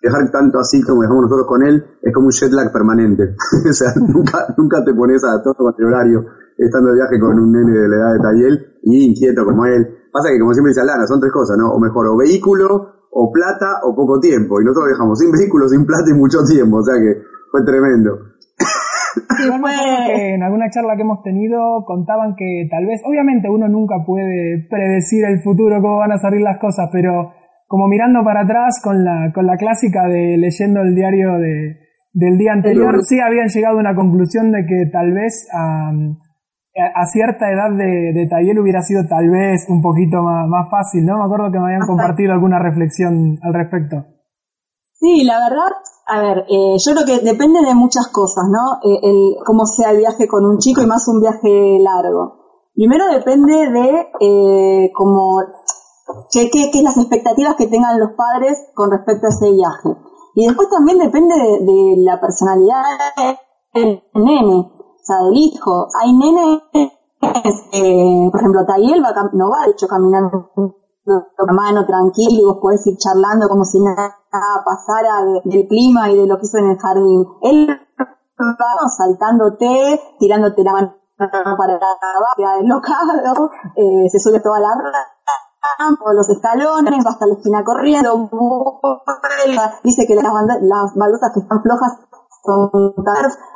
viajar 0.00 0.30
tanto 0.30 0.58
así 0.58 0.82
como 0.82 1.02
dejamos 1.02 1.24
nosotros 1.24 1.46
con 1.46 1.66
él 1.66 1.84
es 2.02 2.12
como 2.12 2.26
un 2.26 2.32
jet 2.32 2.52
lag 2.52 2.72
permanente. 2.72 3.34
o 3.70 3.72
sea, 3.72 3.92
nunca, 3.96 4.46
nunca 4.56 4.84
te 4.84 4.94
pones 4.94 5.22
a 5.24 5.42
todo 5.42 5.54
con 5.54 5.74
el 5.78 5.84
horario 5.86 6.24
estando 6.58 6.90
de 6.90 6.96
viaje 6.96 7.20
con 7.20 7.38
un 7.38 7.52
nene 7.52 7.72
de 7.72 7.88
la 7.88 7.96
edad 7.96 8.12
de 8.14 8.20
Tayel 8.20 8.66
y 8.82 9.10
inquieto 9.10 9.44
como 9.44 9.64
él. 9.66 9.86
Pasa 10.12 10.30
que 10.30 10.40
como 10.40 10.52
siempre 10.52 10.70
dice 10.70 10.80
Alana, 10.80 11.06
son 11.06 11.20
tres 11.20 11.32
cosas, 11.32 11.56
¿no? 11.56 11.70
O 11.70 11.78
mejor, 11.78 12.08
o 12.08 12.16
vehículo, 12.16 13.06
o 13.10 13.32
plata, 13.32 13.80
o 13.84 13.94
poco 13.94 14.18
tiempo. 14.18 14.60
Y 14.60 14.64
nosotros 14.64 14.90
viajamos 14.90 15.18
sin 15.18 15.30
vehículo, 15.30 15.68
sin 15.68 15.86
plata 15.86 16.10
y 16.10 16.14
mucho 16.14 16.42
tiempo. 16.42 16.78
O 16.78 16.82
sea 16.82 16.94
que 16.94 17.22
fue 17.50 17.64
tremendo. 17.64 18.18
en 20.10 20.42
alguna 20.42 20.70
charla 20.70 20.96
que 20.96 21.02
hemos 21.02 21.22
tenido 21.22 21.84
contaban 21.86 22.34
que 22.36 22.66
tal 22.70 22.86
vez, 22.86 23.00
obviamente 23.04 23.48
uno 23.48 23.68
nunca 23.68 23.96
puede 24.04 24.66
predecir 24.68 25.24
el 25.24 25.40
futuro, 25.42 25.80
cómo 25.80 25.98
van 25.98 26.12
a 26.12 26.18
salir 26.18 26.40
las 26.40 26.58
cosas, 26.58 26.88
pero 26.92 27.30
como 27.68 27.86
mirando 27.86 28.24
para 28.24 28.42
atrás 28.42 28.80
con 28.82 29.04
la, 29.04 29.30
con 29.32 29.46
la 29.46 29.56
clásica 29.56 30.08
de 30.08 30.38
leyendo 30.38 30.80
el 30.80 30.94
diario 30.94 31.36
de, 31.38 31.78
del 32.14 32.38
día 32.38 32.54
anterior, 32.54 32.96
sí 33.04 33.20
habían 33.20 33.48
llegado 33.48 33.76
a 33.76 33.80
una 33.80 33.94
conclusión 33.94 34.50
de 34.50 34.64
que 34.64 34.90
tal 34.90 35.12
vez 35.12 35.46
a, 35.52 35.92
a 35.92 37.06
cierta 37.06 37.52
edad 37.52 37.76
de, 37.76 38.12
de 38.16 38.26
Tayel 38.26 38.58
hubiera 38.58 38.80
sido 38.80 39.06
tal 39.06 39.28
vez 39.28 39.66
un 39.68 39.82
poquito 39.82 40.22
más, 40.22 40.48
más 40.48 40.70
fácil, 40.70 41.04
¿no? 41.04 41.18
Me 41.18 41.24
acuerdo 41.24 41.52
que 41.52 41.58
me 41.58 41.66
habían 41.66 41.86
compartido 41.86 42.32
alguna 42.32 42.58
reflexión 42.58 43.38
al 43.42 43.52
respecto. 43.52 44.16
Sí, 44.98 45.24
la 45.24 45.38
verdad, 45.38 45.70
a 46.08 46.22
ver, 46.22 46.38
eh, 46.48 46.74
yo 46.80 46.92
creo 46.94 47.04
que 47.04 47.24
depende 47.24 47.60
de 47.60 47.74
muchas 47.74 48.08
cosas, 48.08 48.44
¿no? 48.48 48.80
Eh, 48.82 48.98
el, 49.02 49.36
cómo 49.44 49.66
sea 49.66 49.90
el 49.90 49.98
viaje 49.98 50.26
con 50.26 50.44
un 50.44 50.56
chico 50.56 50.80
y 50.80 50.86
más 50.86 51.06
un 51.06 51.20
viaje 51.20 51.78
largo. 51.84 52.64
Primero 52.74 53.04
depende 53.12 53.52
de 53.70 54.08
eh, 54.20 54.90
como 54.94 55.36
qué, 56.30 56.50
qué, 56.50 56.70
qué 56.72 56.82
las 56.82 56.96
expectativas 56.96 57.56
que 57.56 57.66
tengan 57.66 57.98
los 57.98 58.12
padres 58.12 58.58
con 58.74 58.90
respecto 58.90 59.26
a 59.26 59.30
ese 59.30 59.52
viaje. 59.52 59.88
Y 60.34 60.46
después 60.46 60.68
también 60.70 60.98
depende 60.98 61.34
de, 61.34 61.64
de 61.64 61.94
la 61.98 62.20
personalidad 62.20 62.82
del 63.74 64.02
nene, 64.14 64.54
o 64.54 65.02
sea, 65.02 65.16
del 65.24 65.36
hijo. 65.36 65.88
Hay 66.00 66.12
nenes, 66.12 66.62
eh, 67.72 68.28
por 68.30 68.40
ejemplo, 68.40 68.64
Tayel 68.66 69.02
va, 69.02 69.12
no 69.32 69.50
va 69.50 69.64
de 69.66 69.72
hecho 69.72 69.88
caminando 69.88 70.50
la 71.04 71.52
mano 71.52 71.86
tranquilo 71.86 72.42
y 72.42 72.44
vos 72.44 72.58
podés 72.60 72.86
ir 72.86 72.98
charlando 72.98 73.48
como 73.48 73.64
si 73.64 73.80
nada 73.80 74.14
pasara 74.64 75.24
del 75.44 75.66
clima 75.66 76.10
y 76.10 76.16
de 76.16 76.26
lo 76.26 76.36
que 76.36 76.46
hizo 76.46 76.58
en 76.58 76.70
el 76.70 76.78
jardín. 76.78 77.26
Él 77.42 77.68
va 77.68 78.88
saltándote, 78.96 80.00
tirándote 80.18 80.62
la 80.62 80.72
mano 80.72 80.94
para 81.18 81.74
abajo, 81.74 82.60
deslocado, 82.60 83.50
eh, 83.74 84.08
se 84.08 84.20
sube 84.20 84.40
toda 84.40 84.60
la 84.60 84.68
por 85.98 86.14
los 86.14 86.28
escalones, 86.28 87.04
va 87.04 87.10
hasta 87.10 87.26
la 87.26 87.34
esquina 87.34 87.64
corriendo, 87.64 88.28
dice 89.84 90.06
que 90.06 90.14
las, 90.14 90.24
las 90.24 90.94
baldosas 90.94 91.30
que 91.34 91.40
están 91.40 91.62
flojas 91.62 92.08
son 92.44 92.94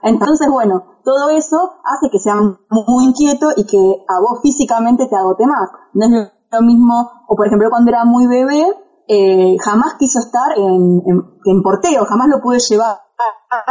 entonces 0.03 0.49
bueno, 0.51 0.83
todo 1.05 1.31
eso 1.31 1.57
hace 1.85 2.11
que 2.11 2.19
sea 2.19 2.37
muy 2.37 3.05
inquieto 3.05 3.49
y 3.57 3.65
que 3.65 4.05
a 4.09 4.21
vos 4.21 4.41
físicamente 4.43 5.07
te 5.09 5.17
agote 5.17 5.47
más. 5.47 5.71
No 5.95 6.07
es 6.07 6.33
lo 6.51 6.63
mismo, 6.63 7.11
o 7.29 7.37
por 7.37 7.47
ejemplo 7.47 7.71
cuando 7.71 7.91
era 7.91 8.05
muy 8.05 8.27
bebé, 8.27 8.65
eh, 9.09 9.57
jamás 9.65 9.95
quiso 9.99 10.19
estar 10.19 10.57
en, 10.57 11.03
en, 11.45 11.63
porteo, 11.63 12.05
jamás 12.05 12.29
lo 12.29 12.41
pude 12.41 12.59
llevar, 12.59 12.99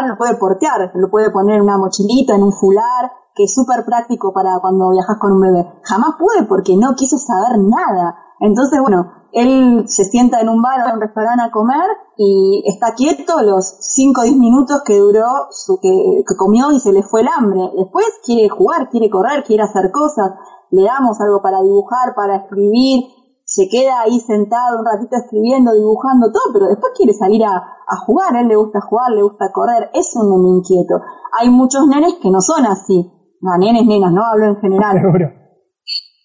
lo 0.08 0.18
puede 0.18 0.36
portear, 0.36 0.92
lo 0.94 1.10
puede 1.10 1.32
poner 1.32 1.58
en 1.58 1.64
una 1.64 1.78
mochilita, 1.78 2.36
en 2.36 2.44
un 2.44 2.52
fular, 2.52 3.12
que 3.34 3.44
es 3.46 3.54
súper 3.54 3.86
práctico 3.86 4.34
para 4.34 4.60
cuando 4.60 4.90
viajas 4.92 5.18
con 5.20 5.34
un 5.34 5.42
bebé. 5.42 5.66
Jamás 5.84 6.16
pude 6.20 6.46
porque 6.48 6.76
no 6.76 6.96
quiso 6.96 7.18
saber 7.18 7.60
nada. 7.60 8.16
Entonces, 8.42 8.80
bueno, 8.82 9.06
él 9.34 9.86
se 9.88 10.04
sienta 10.06 10.42
en 10.42 10.50
un 10.50 10.62
bar 10.62 10.82
o 10.82 10.90
en 10.90 10.96
un 10.96 11.02
restaurante 11.02 11.44
a 11.44 11.52
comer 11.52 11.86
y 12.18 12.64
está 12.66 12.96
quieto 12.96 13.40
los 13.44 13.78
5 13.80 14.22
o 14.22 14.24
10 14.24 14.36
minutos 14.38 14.82
que 14.84 14.98
duró, 14.98 15.28
su, 15.52 15.80
que, 15.80 16.24
comió 16.36 16.72
y 16.72 16.80
se 16.80 16.92
le 16.92 17.04
fue 17.04 17.22
el 17.22 17.28
hambre. 17.28 17.62
Después 17.78 18.08
quiere 18.26 18.50
jugar, 18.50 18.90
quiere 18.90 19.12
correr, 19.12 19.44
quiere 19.44 19.64
hacer 19.64 19.92
cosas. 19.92 20.32
Le 20.72 20.84
damos 20.84 21.22
algo 21.22 21.40
para 21.42 21.62
dibujar, 21.62 22.16
para 22.16 22.38
escribir, 22.38 23.04
se 23.46 23.68
queda 23.70 24.02
ahí 24.02 24.20
sentado 24.20 24.80
un 24.80 24.86
ratito 24.86 25.18
escribiendo, 25.18 25.74
dibujando 25.74 26.32
todo, 26.32 26.54
pero 26.54 26.68
después 26.68 26.94
quiere 26.96 27.14
salir 27.14 27.44
a, 27.44 27.62
jugar, 28.06 28.36
él 28.38 28.48
le 28.48 28.56
gusta 28.56 28.80
jugar, 28.82 29.12
le 29.12 29.22
gusta 29.22 29.52
correr, 29.52 29.92
es 29.94 30.16
un 30.16 30.30
nene 30.30 30.58
inquieto. 30.58 31.02
Hay 31.38 31.50
muchos 31.50 31.86
nenes 31.86 32.16
que 32.22 32.32
no 32.32 32.40
son 32.40 32.66
así, 32.66 33.12
nenes, 33.60 33.86
nenas, 33.86 34.14
no 34.14 34.26
hablo 34.26 34.46
en 34.46 34.56
general. 34.56 34.96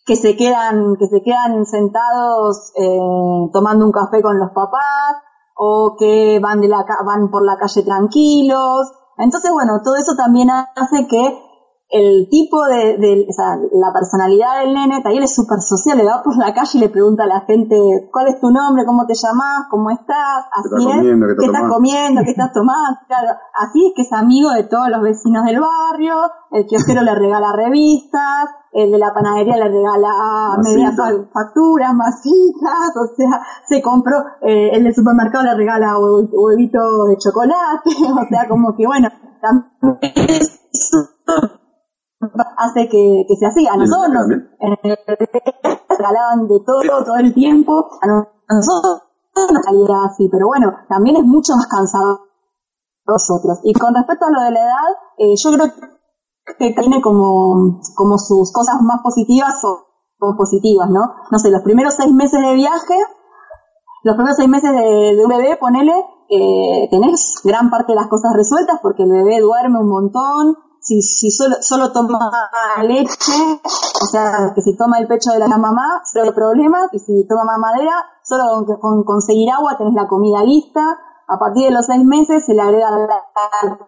Que 0.06 0.16
se 0.16 0.36
quedan, 0.36 0.96
que 0.96 1.08
se 1.08 1.20
quedan 1.22 1.66
sentados 1.66 2.72
eh, 2.76 3.50
tomando 3.52 3.84
un 3.84 3.92
café 3.92 4.22
con 4.22 4.38
los 4.38 4.50
papás, 4.50 5.16
o 5.56 5.96
que 5.98 6.38
van 6.40 6.60
de 6.60 6.68
la 6.68 6.84
van 7.04 7.30
por 7.30 7.44
la 7.44 7.56
calle 7.58 7.82
tranquilos. 7.82 8.92
Entonces, 9.18 9.50
bueno, 9.52 9.80
todo 9.82 9.96
eso 9.96 10.14
también 10.16 10.48
hace 10.50 11.06
que 11.08 11.46
el 11.88 12.28
tipo 12.28 12.64
de, 12.66 12.98
de 12.98 13.26
o 13.28 13.32
sea, 13.32 13.56
la 13.72 13.92
personalidad 13.92 14.60
del 14.60 14.74
nene, 14.74 15.02
también 15.02 15.22
es 15.22 15.34
súper 15.34 15.60
social, 15.60 15.96
le 15.96 16.04
va 16.04 16.22
por 16.22 16.36
la 16.36 16.52
calle 16.52 16.70
y 16.74 16.80
le 16.80 16.88
pregunta 16.88 17.24
a 17.24 17.28
la 17.28 17.40
gente, 17.46 17.76
¿cuál 18.10 18.28
es 18.28 18.40
tu 18.40 18.50
nombre? 18.50 18.84
¿Cómo 18.84 19.06
te 19.06 19.14
llamas? 19.14 19.66
¿Cómo 19.70 19.90
estás? 19.90 20.46
Así 20.52 20.68
¿Qué 20.68 20.90
es, 20.90 20.96
comiendo? 20.96 21.26
¿Qué 21.26 21.34
¿qué 21.38 21.46
estás 21.46 21.62
estás 21.62 21.72
comiendo? 21.72 22.20
¿Qué 22.24 22.30
estás 22.30 22.52
tomando? 22.52 22.98
Claro, 23.06 23.38
así 23.54 23.86
es 23.86 23.92
que 23.94 24.02
es 24.02 24.12
amigo 24.12 24.50
de 24.50 24.64
todos 24.64 24.88
los 24.88 25.00
vecinos 25.00 25.44
del 25.44 25.60
barrio, 25.60 26.16
el 26.50 26.66
kiosquero 26.66 27.02
le 27.02 27.14
regala 27.14 27.52
revistas, 27.52 28.50
el 28.76 28.92
de 28.92 28.98
la 28.98 29.12
panadería 29.14 29.56
le 29.56 29.68
regala 29.68 30.56
media 30.62 30.90
facturas, 31.32 31.94
masitas, 31.94 32.92
o 32.96 33.06
sea, 33.16 33.40
se 33.66 33.80
compró, 33.82 34.16
eh, 34.42 34.70
el 34.72 34.84
del 34.84 34.94
supermercado 34.94 35.44
le 35.44 35.54
regala 35.56 35.94
hue- 35.98 36.28
huevitos 36.32 37.08
de 37.08 37.16
chocolate, 37.18 37.90
o 38.12 38.28
sea, 38.28 38.48
como 38.48 38.76
que 38.76 38.86
bueno, 38.86 39.08
también 39.40 40.00
hace 42.56 42.88
que, 42.88 43.24
que 43.28 43.36
sea 43.36 43.48
así. 43.48 43.66
A 43.66 43.76
nosotros 43.76 44.12
también. 44.12 44.50
eh, 44.60 44.96
regalaban 45.88 46.46
de 46.48 46.60
todo, 46.60 47.04
todo 47.04 47.16
el 47.16 47.32
tiempo, 47.34 47.86
a 48.02 48.06
no- 48.06 48.28
a 48.48 48.54
nosotros 48.54 49.02
nos 49.52 49.64
salía 49.64 49.96
así, 50.10 50.28
pero 50.30 50.46
bueno, 50.46 50.72
también 50.88 51.16
es 51.16 51.24
mucho 51.24 51.52
más 51.56 51.66
cansado 51.66 52.20
nosotros. 53.06 53.60
Y 53.64 53.72
con 53.74 53.94
respecto 53.94 54.26
a 54.26 54.30
lo 54.30 54.40
de 54.42 54.50
la 54.52 54.60
edad, 54.60 54.90
eh, 55.18 55.34
yo 55.36 55.50
creo 55.52 55.66
que 55.66 55.95
tiene 56.58 57.00
como, 57.02 57.80
como 57.94 58.18
sus 58.18 58.52
cosas 58.52 58.76
más 58.82 59.00
positivas 59.02 59.54
o, 59.64 59.82
positivas, 60.36 60.88
¿no? 60.88 61.00
No 61.30 61.38
sé, 61.38 61.50
los 61.50 61.62
primeros 61.62 61.94
seis 61.94 62.12
meses 62.12 62.40
de 62.40 62.54
viaje, 62.54 62.94
los 64.02 64.14
primeros 64.14 64.36
seis 64.36 64.48
meses 64.48 64.72
de, 64.72 65.22
un 65.22 65.28
bebé, 65.28 65.56
ponele, 65.56 65.92
eh, 66.30 66.88
tenés 66.90 67.34
gran 67.44 67.70
parte 67.70 67.92
de 67.92 67.96
las 67.96 68.08
cosas 68.08 68.32
resueltas 68.34 68.78
porque 68.82 69.02
el 69.02 69.12
bebé 69.12 69.40
duerme 69.40 69.78
un 69.78 69.88
montón, 69.88 70.56
si, 70.80 71.02
si 71.02 71.30
solo, 71.30 71.56
solo 71.60 71.92
toma 71.92 72.18
leche, 72.82 73.60
o 74.02 74.06
sea, 74.06 74.52
que 74.54 74.62
si 74.62 74.76
toma 74.76 74.98
el 74.98 75.06
pecho 75.06 75.32
de 75.32 75.38
la 75.38 75.48
mamá, 75.48 76.00
cero 76.04 76.32
problemas, 76.34 76.88
y 76.92 76.98
si 76.98 77.26
toma 77.28 77.44
mamadera, 77.44 78.04
solo 78.22 78.64
con, 78.64 78.78
con 78.78 79.04
conseguir 79.04 79.50
agua 79.50 79.76
tenés 79.76 79.94
la 79.94 80.08
comida 80.08 80.42
lista, 80.44 80.80
a 81.28 81.38
partir 81.38 81.66
de 81.66 81.72
los 81.72 81.86
seis 81.86 82.04
meses 82.04 82.44
se 82.46 82.54
le 82.54 82.62
agrega 82.62 82.90
la, 82.90 83.06
la 83.06 83.78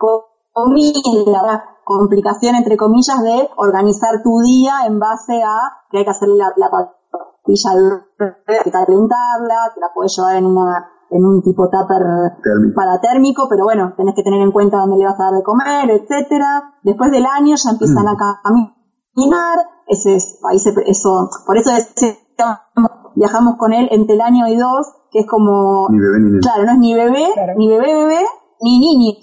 la 1.26 1.64
complicación 1.84 2.54
entre 2.56 2.76
comillas 2.76 3.20
de 3.22 3.48
organizar 3.56 4.22
tu 4.22 4.40
día 4.40 4.86
en 4.86 4.98
base 4.98 5.42
a 5.42 5.56
que 5.90 5.98
hay 5.98 6.04
que 6.04 6.10
hacerle 6.10 6.36
la, 6.36 6.52
la 6.56 6.68
pastilla 6.70 7.70
al 7.72 8.02
bebé, 8.18 8.60
que 8.64 8.70
calentarla, 8.70 9.72
que 9.74 9.80
la 9.80 9.88
puedes 9.94 10.14
llevar 10.16 10.36
en 10.36 10.46
una 10.46 10.86
en 11.10 11.24
un 11.24 11.40
tipo 11.42 11.64
tupper 11.70 12.02
Térmico. 12.44 12.74
para 12.76 13.00
térmico, 13.00 13.46
pero 13.48 13.64
bueno, 13.64 13.94
tenés 13.96 14.14
que 14.14 14.22
tener 14.22 14.42
en 14.42 14.52
cuenta 14.52 14.76
dónde 14.76 14.98
le 14.98 15.06
vas 15.06 15.18
a 15.18 15.24
dar 15.24 15.32
de 15.32 15.42
comer, 15.42 15.88
etcétera. 15.90 16.74
Después 16.82 17.10
del 17.10 17.24
año 17.24 17.54
ya 17.56 17.70
empiezan 17.70 18.06
a 18.06 18.12
caminar, 18.44 19.58
ese 19.86 20.16
es, 20.16 20.38
ahí 20.50 20.58
se, 20.58 20.74
eso, 20.86 21.30
por 21.46 21.56
eso 21.56 21.70
es- 21.70 21.94
viajamos 23.14 23.56
con 23.56 23.72
él 23.72 23.88
entre 23.90 24.16
el 24.16 24.20
año 24.20 24.46
y 24.48 24.56
dos, 24.56 24.86
que 25.10 25.20
es 25.20 25.26
como 25.26 25.88
Ni 25.88 25.98
bebé 25.98 26.18
ni 26.20 26.26
nene. 26.30 26.40
Claro, 26.40 26.64
no 26.66 26.72
es 26.72 26.78
ni 26.78 26.92
bebé, 26.94 27.26
Claro. 27.32 27.52
ni 27.56 27.68
bebé 27.68 27.94
bebé, 27.94 28.20
ni 28.60 28.78
niña. 28.78 29.14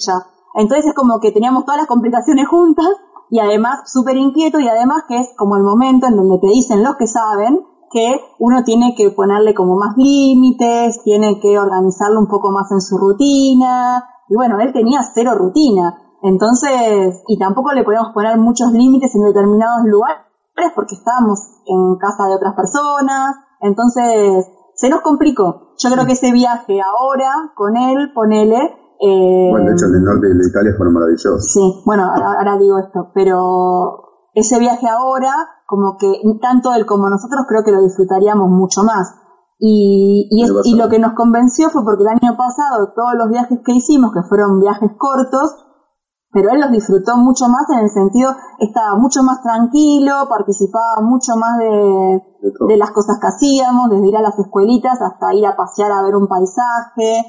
Entonces 0.55 0.87
es 0.87 0.93
como 0.93 1.19
que 1.19 1.31
teníamos 1.31 1.65
todas 1.65 1.79
las 1.79 1.87
complicaciones 1.87 2.47
juntas 2.47 2.87
y 3.29 3.39
además 3.39 3.91
súper 3.91 4.17
inquieto 4.17 4.59
y 4.59 4.67
además 4.67 5.03
que 5.07 5.17
es 5.17 5.33
como 5.37 5.57
el 5.57 5.63
momento 5.63 6.07
en 6.07 6.15
donde 6.15 6.39
te 6.39 6.47
dicen 6.47 6.83
los 6.83 6.95
que 6.95 7.07
saben 7.07 7.59
que 7.91 8.19
uno 8.39 8.63
tiene 8.63 8.93
que 8.95 9.11
ponerle 9.11 9.53
como 9.53 9.75
más 9.75 9.95
límites, 9.97 11.01
tiene 11.03 11.39
que 11.39 11.57
organizarlo 11.57 12.19
un 12.19 12.27
poco 12.27 12.51
más 12.51 12.71
en 12.71 12.81
su 12.81 12.97
rutina. 12.97 14.03
Y 14.27 14.35
bueno, 14.35 14.59
él 14.59 14.73
tenía 14.73 14.99
cero 15.13 15.31
rutina. 15.35 16.01
Entonces, 16.21 17.23
y 17.27 17.37
tampoco 17.37 17.71
le 17.73 17.83
podíamos 17.83 18.11
poner 18.13 18.37
muchos 18.37 18.71
límites 18.71 19.13
en 19.15 19.23
determinados 19.23 19.85
lugares 19.85 20.25
porque 20.73 20.95
estábamos 20.95 21.39
en 21.65 21.97
casa 21.97 22.27
de 22.27 22.35
otras 22.35 22.55
personas. 22.55 23.35
Entonces, 23.61 24.45
se 24.75 24.89
nos 24.89 25.01
complicó. 25.01 25.73
Yo 25.77 25.89
creo 25.91 26.05
que 26.05 26.13
ese 26.13 26.31
viaje 26.31 26.79
ahora 26.81 27.53
con 27.55 27.77
él, 27.77 28.11
ponele, 28.13 28.75
eh, 28.99 29.49
Bueno, 29.51 29.67
de 29.67 29.73
hecho, 29.73 29.85
en 29.85 29.95
el 29.95 30.03
norte 30.03 30.27
de 30.27 30.47
Italia 30.47 30.73
fueron 30.77 30.93
maravillosos. 30.93 31.51
Sí, 31.51 31.83
bueno, 31.85 32.03
ahora, 32.05 32.33
ahora 32.37 32.57
digo 32.57 32.77
esto, 32.79 33.11
pero 33.13 34.29
ese 34.33 34.59
viaje 34.59 34.87
ahora, 34.87 35.31
como 35.67 35.97
que 35.97 36.11
tanto 36.41 36.73
él 36.73 36.85
como 36.85 37.09
nosotros 37.09 37.45
creo 37.47 37.63
que 37.63 37.71
lo 37.71 37.81
disfrutaríamos 37.81 38.49
mucho 38.49 38.83
más. 38.83 39.15
Y, 39.57 40.27
y, 40.31 40.43
es- 40.43 40.49
Me 40.51 40.57
pasa. 40.57 40.69
y 40.69 40.75
lo 40.75 40.89
que 40.89 40.99
nos 40.99 41.13
convenció 41.13 41.69
fue 41.69 41.83
porque 41.85 42.03
el 42.03 42.09
año 42.09 42.35
pasado 42.37 42.91
todos 42.95 43.13
los 43.15 43.29
viajes 43.29 43.59
que 43.65 43.71
hicimos, 43.73 44.11
que 44.11 44.21
fueron 44.27 44.59
viajes 44.59 44.91
cortos, 44.97 45.55
pero 46.31 46.51
él 46.51 46.59
los 46.59 46.71
disfrutó 46.71 47.15
mucho 47.15 47.45
más 47.47 47.63
en 47.71 47.79
el 47.85 47.89
sentido, 47.89 48.31
estaba 48.59 48.97
mucho 48.99 49.23
más 49.23 49.41
tranquilo, 49.41 50.27
participaba 50.27 50.99
mucho 51.01 51.37
más 51.39 51.57
de, 51.57 51.71
De 52.43 52.51
todo. 52.51 52.67
de 52.67 52.75
las 52.75 52.91
cosas 52.91 53.17
que 53.21 53.27
hacíamos, 53.27 53.89
desde 53.89 54.09
ir 54.09 54.17
a 54.17 54.21
las 54.21 54.37
escuelitas 54.37 54.99
hasta 55.01 55.33
ir 55.33 55.45
a 55.47 55.55
pasear 55.55 55.93
a 55.93 56.03
ver 56.03 56.13
un 56.17 56.27
paisaje, 56.27 57.23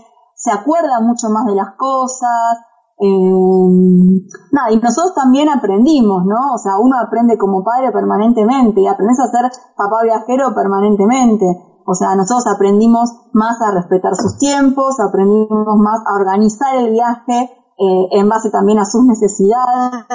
se 0.47 0.53
acuerda 0.53 1.01
mucho 1.01 1.27
más 1.35 1.45
de 1.47 1.57
las 1.57 1.75
cosas, 1.77 2.63
eh, 2.99 3.07
y 4.71 4.77
nosotros 4.79 5.15
también 5.15 5.49
aprendimos, 5.51 6.25
¿no? 6.25 6.55
O 6.55 6.59
sea, 6.59 6.79
uno 6.81 6.97
aprende 6.99 7.37
como 7.37 7.65
padre 7.65 7.91
permanentemente 7.93 8.81
y 8.81 8.87
aprendes 8.87 9.19
a 9.21 9.27
ser 9.27 9.51
papá 9.77 10.03
viajero 10.05 10.55
permanentemente. 10.55 11.45
O 11.85 11.95
sea, 11.95 12.17
nosotros 12.17 12.47
aprendimos 12.55 13.11
más 13.33 13.61
a 13.61 13.73
respetar 13.73 14.15
sus 14.15 14.39
tiempos, 14.39 14.99
aprendimos 15.01 15.77
más 15.77 16.01
a 16.07 16.15
organizar 16.15 16.77
el 16.77 16.93
viaje 16.93 17.51
eh, 17.79 18.09
en 18.13 18.29
base 18.29 18.51
también 18.51 18.79
a 18.79 18.85
sus 18.85 19.05
necesidades. 19.05 20.07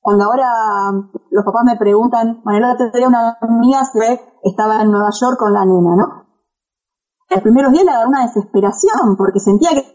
Cuando 0.00 0.24
ahora 0.24 0.46
los 1.30 1.44
papás 1.44 1.64
me 1.64 1.76
preguntan, 1.76 2.42
otro 2.44 2.90
día 2.92 3.08
una 3.08 3.36
amiga 3.40 3.84
se 3.84 4.20
estaba 4.42 4.82
en 4.82 4.90
Nueva 4.90 5.08
York 5.18 5.38
con 5.38 5.52
la 5.52 5.64
nena, 5.64 5.96
¿no? 5.96 6.23
Los 7.34 7.42
primeros 7.42 7.72
días 7.72 7.84
le 7.84 7.90
agarró 7.90 8.08
una 8.08 8.26
desesperación 8.26 9.16
porque 9.16 9.40
sentía 9.40 9.70
que 9.70 9.94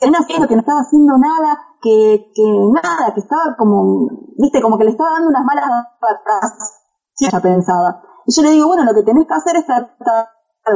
que 0.00 0.10
no 0.10 0.18
hacía 0.18 0.48
que 0.48 0.56
no 0.56 0.60
estaba 0.60 0.80
haciendo 0.80 1.12
nada, 1.18 1.58
que, 1.82 2.32
que 2.34 2.42
nada, 2.72 3.12
que 3.12 3.20
estaba 3.20 3.54
como, 3.58 4.08
viste, 4.38 4.62
como 4.62 4.78
que 4.78 4.84
le 4.84 4.90
estaba 4.92 5.10
dando 5.12 5.28
unas 5.28 5.44
malas 5.44 5.68
patas. 6.00 6.72
Sí, 7.12 7.26
ella 7.26 7.40
pensaba. 7.40 8.02
Y 8.24 8.34
yo 8.34 8.42
le 8.42 8.50
digo, 8.50 8.68
bueno, 8.68 8.84
lo 8.84 8.94
que 8.94 9.02
tenés 9.02 9.26
que 9.26 9.34
hacer 9.34 9.56
es 9.56 9.66
tratar 9.66 10.28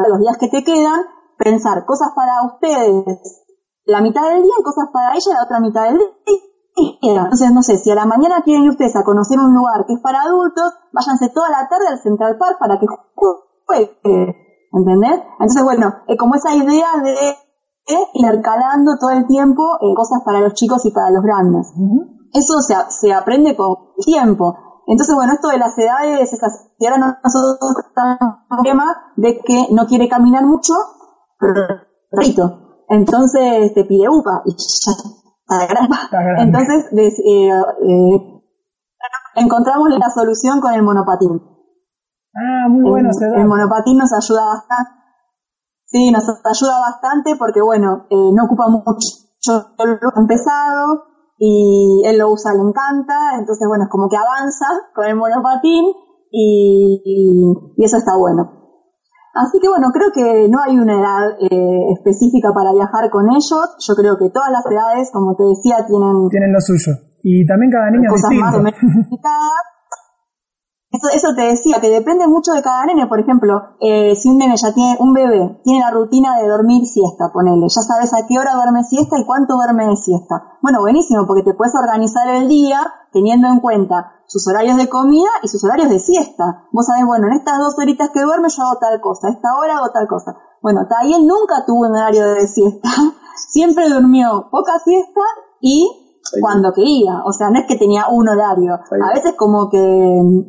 los 0.09 0.18
días 0.20 0.37
que 0.39 0.49
te 0.49 0.62
quedan, 0.62 1.01
pensar 1.39 1.87
cosas 1.87 2.11
para 2.14 2.45
ustedes 2.53 3.41
la 3.87 4.01
mitad 4.01 4.28
del 4.28 4.43
día 4.43 4.53
y 4.59 4.62
cosas 4.62 4.89
para 4.93 5.12
ella 5.14 5.35
la 5.35 5.45
otra 5.45 5.61
mitad 5.61 5.85
del 5.85 5.99
día. 5.99 7.22
Entonces, 7.22 7.53
no 7.53 7.62
sé, 7.62 7.78
si 7.78 7.91
a 7.91 7.95
la 7.95 8.07
mañana 8.07 8.43
quieren 8.43 8.64
ir 8.64 8.70
ustedes 8.70 8.97
a 8.97 9.05
conocer 9.05 9.39
un 9.39 9.55
lugar 9.55 9.87
que 9.87 9.95
es 9.95 10.01
para 10.01 10.22
adultos, 10.22 10.72
váyanse 10.93 11.28
toda 11.28 11.49
la 11.51 11.68
tarde 11.68 11.89
al 11.89 11.99
Central 11.99 12.37
Park 12.39 12.59
para 12.59 12.78
que 12.78 12.87
jueguen. 13.66 14.44
¿Entendés? 14.77 15.22
Entonces, 15.39 15.62
bueno, 15.62 15.95
es 16.09 16.18
como 16.18 16.35
esa 16.35 16.55
idea 16.55 16.89
de 17.03 17.12
de 17.87 17.99
intercalando 18.14 18.93
todo 18.99 19.11
el 19.11 19.27
tiempo 19.27 19.62
eh, 19.83 19.95
cosas 19.95 20.22
para 20.25 20.41
los 20.41 20.55
chicos 20.55 20.85
y 20.87 20.91
para 20.91 21.11
los 21.11 21.22
grandes. 21.22 21.70
Eso 22.33 22.55
se, 22.61 22.75
se 22.89 23.12
aprende 23.12 23.55
con 23.57 23.77
el 23.99 24.05
tiempo. 24.05 24.57
Entonces, 24.87 25.14
bueno, 25.14 25.35
esto 25.35 25.49
de 25.49 25.59
las 25.59 25.77
edades, 25.79 26.33
esas, 26.33 26.70
y 26.79 26.87
ahora 26.87 26.99
no- 26.99 27.16
nosotros 27.22 27.59
estamos 27.87 28.18
en 28.20 28.27
un 28.27 28.49
problema 28.49 28.85
de 29.16 29.39
que 29.41 29.66
no 29.70 29.87
quiere 29.87 30.09
caminar 30.09 30.45
mucho, 30.47 30.72
pero. 31.39 31.61
Entonces 32.89 33.72
te 33.75 33.85
pide 33.85 34.09
upa 34.09 34.43
y 34.47 34.53
ya 34.53 34.93
está 34.93 35.66
grande. 35.72 35.95
Está 36.05 36.22
grande. 36.22 36.43
Entonces 36.43 36.91
des- 36.93 37.18
eh, 37.18 37.51
eh, 37.51 38.43
encontramos 39.37 39.89
la 39.91 40.11
solución 40.11 40.61
con 40.61 40.72
el 40.75 40.83
monopatín. 40.83 41.41
Ah, 42.35 42.68
muy 42.68 42.82
bueno 42.82 43.09
el, 43.11 43.41
el 43.41 43.47
monopatín 43.47 43.99
nos 43.99 44.12
ayuda 44.12 44.47
bastante. 44.47 44.91
Sí, 45.87 46.11
nos 46.11 46.24
ayuda 46.24 46.80
bastante 46.80 47.37
porque, 47.39 47.62
bueno, 47.62 48.07
eh, 48.11 48.30
no 48.35 48.45
ocupa 48.45 48.66
mucho 48.68 48.95
el 49.78 50.26
pesado 50.26 51.05
y 51.39 52.03
él 52.07 52.18
lo 52.18 52.32
usa, 52.32 52.53
le 52.55 52.62
encanta, 52.62 53.39
entonces, 53.39 53.68
bueno, 53.68 53.85
es 53.85 53.91
como 53.91 54.09
que 54.09 54.16
avanza 54.16 54.66
con 54.95 55.05
el 55.07 55.16
monopatín 55.16 55.85
y, 56.30 57.01
y, 57.05 57.53
y 57.76 57.85
eso 57.85 57.99
está 57.99 58.16
bueno. 58.18 58.64
Así 59.35 59.59
que 59.61 59.68
bueno, 59.68 59.91
creo 59.93 60.11
que 60.14 60.49
no 60.49 60.62
hay 60.62 60.78
una 60.78 60.95
edad 60.95 61.35
eh, 61.41 61.93
específica 61.99 62.51
para 62.55 62.72
viajar 62.72 63.11
con 63.11 63.26
ellos. 63.28 63.66
Yo 63.82 63.95
creo 63.95 64.16
que 64.16 64.30
todas 64.30 64.51
las 64.51 64.64
edades, 64.64 65.11
como 65.12 65.35
te 65.35 65.43
decía, 65.43 65.85
tienen... 65.87 66.28
Tienen 66.30 66.53
lo 66.53 66.61
suyo. 66.61 66.93
Y 67.22 67.45
también 67.45 67.72
cada 67.72 67.91
niño 67.91 68.14
es 68.14 68.22
cosas 68.22 68.30
más 68.39 68.55
o 68.55 68.62
distinto. 68.62 68.62
menos 68.62 68.78
complicadas. 69.11 69.64
Eso, 70.95 71.09
eso 71.13 71.35
te 71.35 71.43
decía, 71.43 71.81
que 71.81 71.91
depende 71.91 72.29
mucho 72.29 72.53
de 72.53 72.63
cada 72.63 72.87
nene. 72.87 73.09
Por 73.09 73.19
ejemplo, 73.19 73.75
eh, 73.81 74.15
si 74.15 74.29
un 74.29 74.39
nene 74.39 74.55
ya 74.57 74.73
tiene, 74.73 74.97
un 75.01 75.13
bebé, 75.13 75.61
tiene 75.65 75.81
la 75.81 75.91
rutina 75.91 76.39
de 76.39 76.47
dormir 76.47 76.87
siesta, 76.87 77.33
ponele. 77.33 77.67
Ya 77.69 77.83
sabes 77.83 78.15
a 78.15 78.25
qué 78.29 78.39
hora 78.39 78.55
duerme 78.55 78.85
siesta 78.85 79.19
y 79.19 79.27
cuánto 79.27 79.55
duerme 79.55 79.89
de 79.89 79.97
siesta. 79.97 80.57
Bueno, 80.63 80.81
buenísimo, 80.83 81.27
porque 81.27 81.43
te 81.43 81.53
puedes 81.53 81.75
organizar 81.75 82.29
el 82.29 82.49
día 82.49 82.81
teniendo 83.13 83.49
en 83.49 83.59
cuenta 83.59 84.13
sus 84.27 84.47
horarios 84.47 84.77
de 84.77 84.89
comida 84.89 85.31
y 85.43 85.49
sus 85.49 85.65
horarios 85.65 85.89
de 85.89 85.99
siesta. 85.99 86.69
Vos 86.71 86.87
sabés, 86.87 87.05
bueno, 87.07 87.27
en 87.27 87.33
estas 87.33 87.59
dos 87.59 87.75
horitas 87.77 88.11
que 88.11 88.23
duerme 88.23 88.49
yo 88.49 88.63
hago 88.63 88.79
tal 88.79 89.01
cosa, 89.01 89.27
a 89.27 89.31
esta 89.33 89.49
hora 89.59 89.79
hago 89.79 89.91
tal 89.91 90.07
cosa. 90.07 90.37
Bueno, 90.63 90.87
Tayel 90.89 91.27
nunca 91.27 91.65
tuvo 91.67 91.89
un 91.89 91.97
horario 91.97 92.35
de 92.35 92.47
siesta. 92.47 92.89
Siempre 93.51 93.89
durmió 93.89 94.49
poca 94.49 94.79
siesta 94.79 95.21
y 95.61 96.04
cuando 96.41 96.72
quería. 96.72 97.22
O 97.25 97.33
sea, 97.33 97.51
no 97.51 97.59
es 97.59 97.66
que 97.66 97.77
tenía 97.77 98.05
un 98.11 98.29
horario. 98.29 98.75
A 98.75 99.14
veces 99.14 99.35
como 99.37 99.68
que 99.70 99.79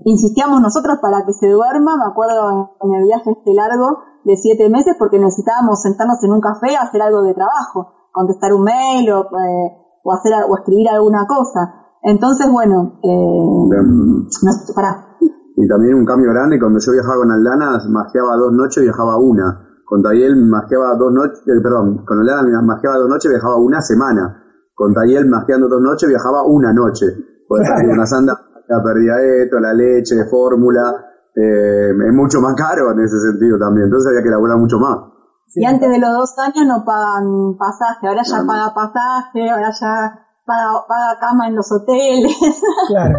insistíamos 0.05 0.61
nosotros 0.61 0.97
para 1.01 1.25
que 1.25 1.33
se 1.33 1.49
duerma. 1.49 1.97
Me 1.97 2.11
acuerdo 2.11 2.75
en 2.81 2.93
el 2.93 3.03
viaje 3.03 3.31
este 3.31 3.53
largo 3.53 3.99
de 4.23 4.35
siete 4.37 4.69
meses 4.69 4.95
porque 4.97 5.19
necesitábamos 5.19 5.81
sentarnos 5.81 6.23
en 6.23 6.31
un 6.31 6.41
café 6.41 6.75
a 6.75 6.87
hacer 6.87 7.01
algo 7.01 7.21
de 7.23 7.33
trabajo. 7.33 8.09
Contestar 8.11 8.53
un 8.53 8.63
mail 8.63 9.11
o, 9.11 9.21
eh, 9.21 9.99
o 10.03 10.13
hacer 10.13 10.33
o 10.47 10.55
escribir 10.57 10.89
alguna 10.89 11.25
cosa. 11.27 11.85
Entonces, 12.01 12.47
bueno, 12.51 12.99
eh, 13.03 13.09
no, 13.11 14.51
pará. 14.75 15.17
Y 15.57 15.67
también 15.67 15.95
un 15.95 16.05
cambio 16.05 16.31
grande, 16.31 16.59
cuando 16.59 16.79
yo 16.79 16.91
viajaba 16.91 17.17
con 17.17 17.31
Aldana, 17.31 17.79
masqueaba 17.89 18.35
dos 18.35 18.51
noches, 18.51 18.83
viajaba 18.83 19.17
una. 19.17 19.61
Con 19.85 20.03
Tayel 20.03 20.35
masqueaba 20.35 20.95
dos 20.95 21.11
noches, 21.11 21.39
eh, 21.47 21.61
perdón, 21.61 22.03
con 22.05 22.19
Aldana 22.19 22.61
masqueaba 22.61 22.97
dos 22.97 23.09
noches, 23.09 23.31
viajaba 23.31 23.55
una 23.57 23.81
semana. 23.81 24.44
Con 24.75 24.93
Tayel 24.93 25.27
masqueando 25.27 25.67
dos 25.67 25.81
noches, 25.81 26.07
viajaba 26.07 26.43
una 26.43 26.73
noche. 26.73 27.07
Pues 27.47 27.67
salir 27.67 27.89
una 27.89 28.05
sanda, 28.05 28.37
la 28.67 28.83
perdía 28.83 29.15
esto, 29.43 29.59
la 29.59 29.73
leche, 29.73 30.25
fórmula, 30.29 30.93
eh, 31.35 31.91
es 31.91 32.13
mucho 32.13 32.39
más 32.41 32.55
caro 32.55 32.91
en 32.91 32.99
ese 32.99 33.19
sentido 33.19 33.57
también, 33.57 33.85
entonces 33.85 34.09
había 34.09 34.21
que 34.21 34.29
elaborar 34.29 34.57
mucho 34.57 34.77
más. 34.79 35.15
Y 35.55 35.65
antes 35.65 35.89
de 35.89 35.99
los 35.99 36.11
dos 36.11 36.39
años 36.39 36.65
no 36.67 36.83
pagan 36.83 37.57
pasaje, 37.57 38.07
ahora 38.07 38.23
ya 38.23 38.43
paga 38.45 38.73
pasaje, 38.73 39.49
ahora 39.49 39.71
ya 39.71 40.27
paga, 40.45 40.85
paga 40.87 41.19
cama 41.19 41.47
en 41.47 41.55
los 41.55 41.71
hoteles. 41.71 42.37
Claro. 42.87 43.17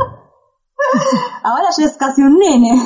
Ahora 1.42 1.68
ya 1.76 1.86
es 1.86 1.96
casi 1.96 2.22
un 2.22 2.36
nene. 2.36 2.78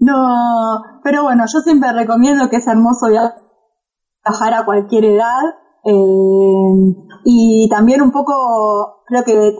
No, 0.00 0.82
pero 1.02 1.22
bueno, 1.22 1.44
yo 1.46 1.60
siempre 1.60 1.92
recomiendo 1.92 2.48
que 2.48 2.56
es 2.56 2.66
hermoso 2.66 3.08
viajar 3.08 4.54
a 4.54 4.64
cualquier 4.64 5.04
edad. 5.04 5.42
Eh, 5.84 6.94
y 7.24 7.68
también 7.70 8.02
un 8.02 8.10
poco, 8.10 9.02
creo 9.06 9.24
que 9.24 9.56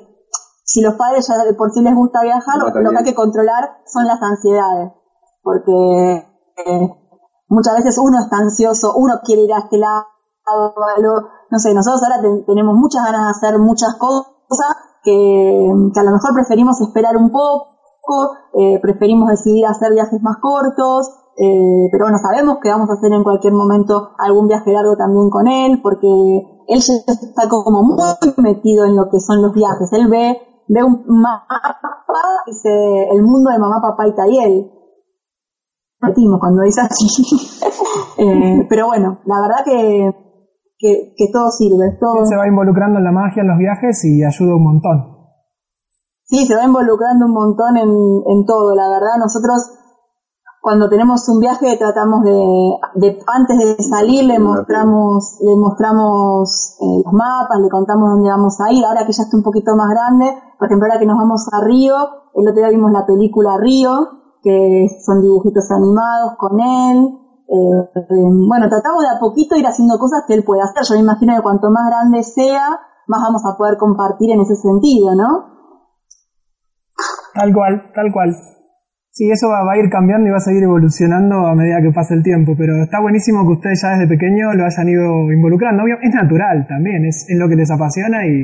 si 0.65 0.81
los 0.81 0.95
padres 0.95 1.27
ya 1.29 1.43
de 1.45 1.55
por 1.55 1.71
sí 1.73 1.83
les 1.83 1.95
gusta 1.95 2.23
viajar, 2.23 2.59
No, 2.59 2.67
lo, 2.81 2.91
que 2.91 2.99
hay 2.99 3.05
que 3.05 3.15
controlar 3.15 3.79
son 3.87 4.07
las 4.07 4.21
ansiedades. 4.23 4.93
Porque 5.43 6.27
eh, 6.67 6.89
muchas 7.49 7.77
veces 7.77 7.99
uno 7.99 8.19
está 8.21 8.39
ansioso, 8.39 8.95
uno 8.97 9.15
quiere 9.25 9.43
ir 9.43 9.53
a 9.53 9.59
este 9.59 9.77
lado, 9.79 10.07
no 11.51 11.59
sé, 11.59 11.75
nosotros 11.75 12.03
ahora 12.03 12.23
ten- 12.23 12.45
tenemos 12.47 12.75
muchas 12.75 13.05
ganas 13.05 13.27
de 13.27 13.31
hacer 13.47 13.59
muchas 13.61 13.95
cosas 13.99 14.73
que, 15.03 15.13
que 15.93 16.01
a 16.01 16.03
lo 16.05 16.13
mejor 16.13 16.33
preferimos 16.35 16.81
esperar 16.81 17.17
un 17.17 17.31
poco, 17.31 18.37
eh, 18.55 18.79
preferimos 18.81 19.29
decidir 19.29 19.67
hacer 19.67 19.93
viajes 19.93 20.21
más 20.23 20.37
cortos, 20.41 21.11
eh, 21.37 21.89
pero 21.91 22.05
bueno, 22.05 22.19
sabemos 22.19 22.59
que 22.63 22.71
vamos 22.71 22.89
a 22.91 22.95
hacer 22.95 23.13
en 23.13 23.25
cualquier 23.25 23.53
momento 23.53 24.11
algún 24.19 24.49
viaje 24.49 24.73
largo 24.73 24.97
también 24.97 25.31
con 25.31 25.49
él, 25.49 25.81
porque 25.83 26.07
él 26.69 26.81
ya 26.81 26.95
está 26.95 27.49
como 27.49 27.83
muy 27.83 27.97
metido 28.39 28.85
en 28.85 28.97
lo 28.97 29.11
que 29.11 29.21
son 29.21 29.43
los 29.43 29.53
viajes, 29.53 29.93
él 29.93 30.09
ve, 30.09 30.39
ve 30.69 30.85
un 30.85 31.05
mapa 31.07 31.47
dice 32.47 32.69
el 33.11 33.23
mundo 33.23 33.51
de 33.51 33.59
mamá, 33.59 33.81
papá 33.81 34.07
y 34.09 34.15
Tayel. 34.15 34.71
Repetimos 36.01 36.39
cuando 36.41 36.63
dice 36.63 36.81
así. 36.81 37.07
Eh, 38.17 38.67
pero 38.69 38.87
bueno, 38.87 39.19
la 39.27 39.41
verdad 39.41 39.65
que, 39.65 40.11
que, 40.79 41.15
que 41.17 41.27
todo 41.33 41.51
sirve, 41.51 41.97
todo, 41.99 42.23
Él 42.23 42.27
se 42.27 42.37
va 42.37 42.47
involucrando 42.47 42.99
en 42.99 43.05
la 43.05 43.11
magia, 43.11 43.43
en 43.43 43.49
los 43.49 43.59
viajes 43.59 44.05
y 44.05 44.23
ayuda 44.23 44.55
un 44.55 44.63
montón. 44.63 44.99
Sí, 46.25 46.47
se 46.47 46.55
va 46.55 46.65
involucrando 46.65 47.27
un 47.27 47.33
montón 47.33 47.77
en, 47.77 47.91
en 47.91 48.47
todo, 48.47 48.75
la 48.75 48.89
verdad. 48.89 49.19
Nosotros 49.19 49.84
cuando 50.65 50.89
tenemos 50.89 51.29
un 51.29 51.41
viaje 51.41 51.77
tratamos 51.77 52.25
de, 52.25 52.33
de 52.95 53.19
antes 53.27 53.59
de 53.59 53.85
salir 53.85 54.25
le 54.25 54.39
mostramos, 54.39 55.37
le 55.43 55.57
mostramos 55.57 56.79
eh, 56.81 57.03
los 57.05 57.13
mapas, 57.13 57.61
le 57.61 57.69
contamos 57.69 58.09
dónde 58.09 58.31
vamos 58.31 58.59
a 58.63 58.73
ir. 58.73 58.83
Ahora 58.83 59.05
que 59.05 59.13
ya 59.13 59.25
está 59.25 59.37
un 59.37 59.43
poquito 59.43 59.77
más 59.77 59.91
grande, 59.91 60.25
por 60.59 60.65
ejemplo, 60.67 60.89
ahora 60.89 60.99
que 60.99 61.05
nos 61.05 61.19
vamos 61.19 61.45
a 61.53 61.61
Río, 61.63 61.95
el 62.33 62.49
otro 62.49 62.63
día 62.63 62.71
vimos 62.71 62.91
la 62.93 63.05
película 63.05 63.59
Río, 63.61 63.93
que 64.43 64.89
son 65.05 65.21
dibujitos 65.21 65.71
animados 65.71 66.33
con 66.39 66.59
él. 66.59 67.13
Eh, 67.47 68.01
eh, 68.01 68.33
bueno, 68.49 68.67
tratamos 68.71 69.03
de 69.03 69.11
a 69.15 69.21
poquito 69.21 69.57
ir 69.57 69.67
haciendo 69.67 69.99
cosas 69.99 70.25
que 70.27 70.33
él 70.33 70.45
puede 70.45 70.63
hacer. 70.63 70.83
Yo 70.89 70.95
me 70.95 71.03
imagino 71.03 71.37
que 71.37 71.43
cuanto 71.43 71.69
más 71.71 71.91
grande 71.91 72.23
sea, 72.23 72.81
más 73.07 73.21
vamos 73.21 73.45
a 73.45 73.55
poder 73.59 73.77
compartir 73.77 74.31
en 74.31 74.41
ese 74.41 74.57
sentido, 74.57 75.15
¿no? 75.15 75.29
Tal 77.35 77.53
cual, 77.53 77.93
tal 77.95 78.09
cual. 78.15 78.33
Sí, 79.15 79.31
eso 79.31 79.47
va, 79.47 79.63
va 79.63 79.75
a 79.75 79.79
ir 79.79 79.89
cambiando 79.89 80.27
y 80.27 80.31
va 80.31 80.39
a 80.39 80.41
seguir 80.41 80.65
evolucionando 80.65 81.47
a 81.47 81.55
medida 81.55 81.79
que 81.81 81.95
pase 81.95 82.15
el 82.15 82.25
tiempo, 82.25 82.55
pero 82.59 82.83
está 82.83 83.01
buenísimo 83.01 83.47
que 83.47 83.53
ustedes 83.55 83.81
ya 83.81 83.95
desde 83.95 84.09
pequeño 84.09 84.53
lo 84.55 84.67
hayan 84.67 84.89
ido 84.89 85.31
involucrando. 85.31 85.85
Obvio, 85.85 85.99
es 86.03 86.13
natural 86.13 86.67
también, 86.67 87.07
es, 87.07 87.25
es 87.29 87.39
lo 87.39 87.49
que 87.49 87.55
les 87.55 87.71
apasiona 87.71 88.27
y 88.27 88.43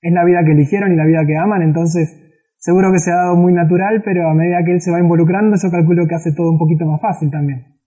es 0.00 0.12
la 0.12 0.24
vida 0.24 0.40
que 0.46 0.52
eligieron 0.52 0.92
y 0.92 0.96
la 0.96 1.04
vida 1.04 1.26
que 1.26 1.36
aman, 1.36 1.60
entonces 1.60 2.08
seguro 2.56 2.90
que 2.90 3.00
se 3.00 3.12
ha 3.12 3.16
dado 3.16 3.36
muy 3.36 3.52
natural, 3.52 4.00
pero 4.02 4.30
a 4.30 4.34
medida 4.34 4.64
que 4.64 4.72
él 4.72 4.80
se 4.80 4.90
va 4.90 4.98
involucrando 4.98 5.56
yo 5.60 5.70
calculo 5.70 6.06
que 6.08 6.14
hace 6.14 6.32
todo 6.32 6.50
un 6.50 6.58
poquito 6.58 6.86
más 6.86 7.00
fácil 7.00 7.30
también. 7.30 7.78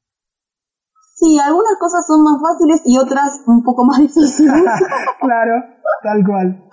Sí, 1.15 1.37
algunas 1.37 1.77
cosas 1.79 2.05
son 2.07 2.23
más 2.23 2.41
fáciles 2.41 2.81
y 2.85 2.97
otras 2.97 3.43
un 3.45 3.61
poco 3.63 3.85
más 3.85 3.99
difíciles. 3.99 4.53
claro, 5.21 5.53
tal 6.01 6.25
cual. 6.25 6.65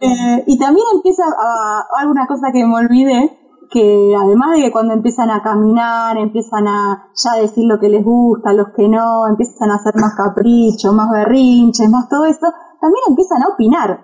Eh, 0.00 0.44
y 0.46 0.58
también 0.58 0.86
empieza 0.94 1.22
a, 1.24 2.00
alguna 2.00 2.26
cosa 2.26 2.48
que 2.52 2.64
me 2.64 2.74
olvidé, 2.74 3.28
que 3.70 4.14
además 4.18 4.56
de 4.56 4.62
que 4.62 4.72
cuando 4.72 4.94
empiezan 4.94 5.30
a 5.30 5.42
caminar, 5.42 6.16
empiezan 6.18 6.66
a 6.66 7.10
ya 7.14 7.40
decir 7.40 7.64
lo 7.66 7.78
que 7.78 7.88
les 7.88 8.04
gusta, 8.04 8.52
los 8.52 8.68
que 8.76 8.88
no, 8.88 9.28
empiezan 9.28 9.70
a 9.70 9.76
hacer 9.76 9.94
más 9.94 10.14
caprichos, 10.16 10.92
más 10.92 11.08
berrinches, 11.10 11.88
más 11.88 12.08
todo 12.08 12.24
eso, 12.26 12.52
también 12.80 13.04
empiezan 13.08 13.42
a 13.42 13.54
opinar. 13.54 14.00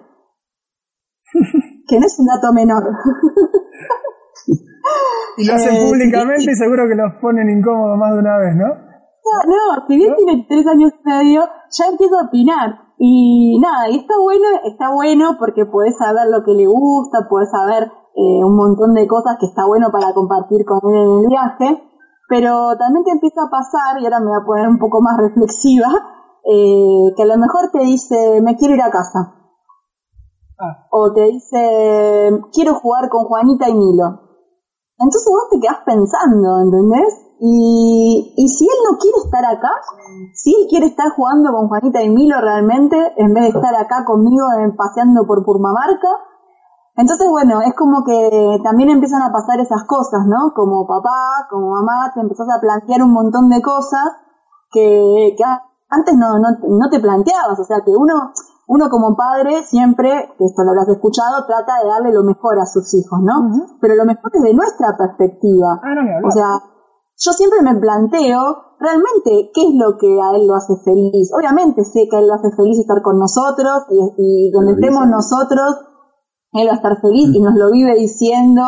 que 1.89 2.01
no 2.01 2.07
es 2.07 2.19
un 2.19 2.27
dato 2.27 2.53
menor. 2.53 2.83
Y 5.37 5.47
lo 5.47 5.55
hacen 5.55 5.75
Eh, 5.75 5.87
públicamente 5.89 6.51
y 6.51 6.55
seguro 6.55 6.89
que 6.89 6.95
los 6.95 7.21
ponen 7.21 7.51
incómodos 7.51 7.99
más 7.99 8.13
de 8.13 8.19
una 8.19 8.39
vez, 8.39 8.55
¿no? 8.57 8.69
No, 9.27 9.43
no, 9.51 9.87
si 9.89 9.97
bien 9.97 10.15
tiene 10.15 10.47
tres 10.49 10.67
años 10.67 10.93
y 10.95 11.09
medio, 11.09 11.49
ya 11.71 11.87
empieza 11.91 12.21
a 12.21 12.27
opinar. 12.29 12.87
Y 12.99 13.59
nada, 13.61 13.91
y 13.91 13.99
está 13.99 14.15
bueno, 14.23 14.47
está 14.65 14.91
bueno 14.91 15.37
porque 15.39 15.67
puedes 15.67 15.99
saber 15.99 16.29
lo 16.31 16.45
que 16.45 16.53
le 16.53 16.67
gusta, 16.67 17.27
puedes 17.29 17.51
saber 17.51 17.91
eh, 18.17 18.43
un 18.43 18.57
montón 18.57 18.95
de 18.95 19.07
cosas 19.07 19.37
que 19.39 19.45
está 19.45 19.67
bueno 19.67 19.89
para 19.93 20.15
compartir 20.15 20.65
con 20.65 20.81
él 20.89 21.03
en 21.03 21.21
el 21.21 21.27
viaje, 21.29 21.83
pero 22.29 22.75
también 22.79 23.05
te 23.05 23.13
empieza 23.13 23.43
a 23.45 23.51
pasar, 23.51 24.01
y 24.01 24.05
ahora 24.05 24.21
me 24.21 24.29
voy 24.29 24.41
a 24.41 24.47
poner 24.47 24.69
un 24.69 24.79
poco 24.79 25.03
más 25.03 25.17
reflexiva, 25.21 25.89
eh, 26.43 27.13
que 27.15 27.23
a 27.23 27.27
lo 27.27 27.37
mejor 27.37 27.71
te 27.71 27.81
dice, 27.81 28.41
me 28.41 28.57
quiero 28.57 28.75
ir 28.75 28.81
a 28.81 28.91
casa. 28.91 29.35
Ah. 30.59 30.89
O 30.91 31.13
te 31.13 31.25
dice, 31.25 32.31
quiero 32.55 32.75
jugar 32.81 33.11
con 33.11 33.25
Juanita 33.25 33.69
y 33.69 33.75
Milo. 33.75 34.27
Entonces 34.99 35.29
vos 35.31 35.51
te 35.51 35.61
quedás 35.61 35.85
pensando, 35.85 36.61
¿entendés? 36.63 37.27
Y, 37.39 38.33
y 38.35 38.49
si 38.49 38.65
él 38.65 38.81
no 38.91 38.97
quiere 38.97 39.19
estar 39.23 39.45
acá, 39.45 39.69
si 40.33 40.55
él 40.55 40.67
quiere 40.71 40.87
estar 40.87 41.11
jugando 41.11 41.53
con 41.53 41.69
Juanita 41.69 42.03
y 42.03 42.09
Milo 42.09 42.41
realmente, 42.41 42.97
en 43.19 43.35
vez 43.35 43.53
de 43.53 43.59
estar 43.59 43.75
acá 43.77 44.07
conmigo 44.07 44.47
eh, 44.57 44.73
paseando 44.75 45.27
por 45.27 45.45
Purmamarca, 45.45 46.09
entonces 46.97 47.27
bueno, 47.31 47.61
es 47.63 47.75
como 47.75 48.05
que 48.05 48.59
también 48.65 48.91
empiezan 48.91 49.23
a 49.23 49.33
pasar 49.33 49.61
esas 49.61 49.85
cosas, 49.85 50.27
¿no? 50.27 50.53
Como 50.55 50.87
papá, 50.87 51.47
como 51.51 51.71
mamá, 51.71 52.11
te 52.15 52.21
empezás 52.21 52.49
a 52.49 52.61
plantear 52.61 53.03
un 53.03 53.13
montón 53.13 53.49
de 53.49 53.61
cosas 53.63 54.05
que, 54.71 55.35
que 55.37 55.45
a- 55.45 55.63
antes 55.89 56.15
no, 56.17 56.39
no, 56.39 56.49
no 56.69 56.91
te 56.91 56.99
planteabas, 57.01 57.59
o 57.61 57.65
sea 57.65 57.79
que 57.85 57.93
uno, 57.97 58.33
uno 58.69 58.89
como 58.91 59.15
padre 59.17 59.63
siempre, 59.63 60.35
que 60.37 60.45
esto 60.45 60.65
lo 60.65 60.71
habrás 60.71 60.89
escuchado, 60.89 61.47
trata 61.47 61.79
de 61.83 61.89
darle 61.89 62.13
lo 62.13 62.25
mejor 62.25 62.59
a 62.59 62.67
sus 62.67 62.93
hijos, 62.95 63.21
¿no? 63.23 63.35
Pero 63.81 63.95
lo 63.95 64.05
mejor 64.05 64.31
es 64.35 64.43
de 64.43 64.55
nuestra 64.55 64.97
perspectiva. 64.97 65.79
Ah, 65.85 65.95
no, 65.95 66.01
hablar. 66.01 66.25
O 66.25 66.31
sea, 66.33 66.49
yo 67.19 67.33
siempre 67.33 67.63
me 67.63 67.79
planteo 67.79 68.75
realmente 68.81 69.51
qué 69.55 69.63
es 69.69 69.75
lo 69.75 69.97
que 69.97 70.21
a 70.21 70.37
él 70.37 70.47
lo 70.47 70.55
hace 70.57 70.75
feliz. 70.85 71.31
Obviamente 71.33 71.85
sé 71.85 72.09
que 72.11 72.17
a 72.17 72.21
él 72.21 72.27
lo 72.27 72.35
hace 72.35 72.51
feliz 72.57 72.79
estar 72.81 73.01
con 73.03 73.19
nosotros 73.19 73.87
y, 73.89 74.49
y 74.49 74.51
donde 74.51 74.73
estemos 74.73 75.07
nosotros, 75.07 75.77
él 76.57 76.69
va 76.69 76.73
a 76.73 76.77
estar 76.77 77.01
feliz 77.01 77.35
y 77.35 77.41
nos 77.41 77.55
lo 77.55 77.71
vive 77.71 77.95
diciendo, 77.95 78.63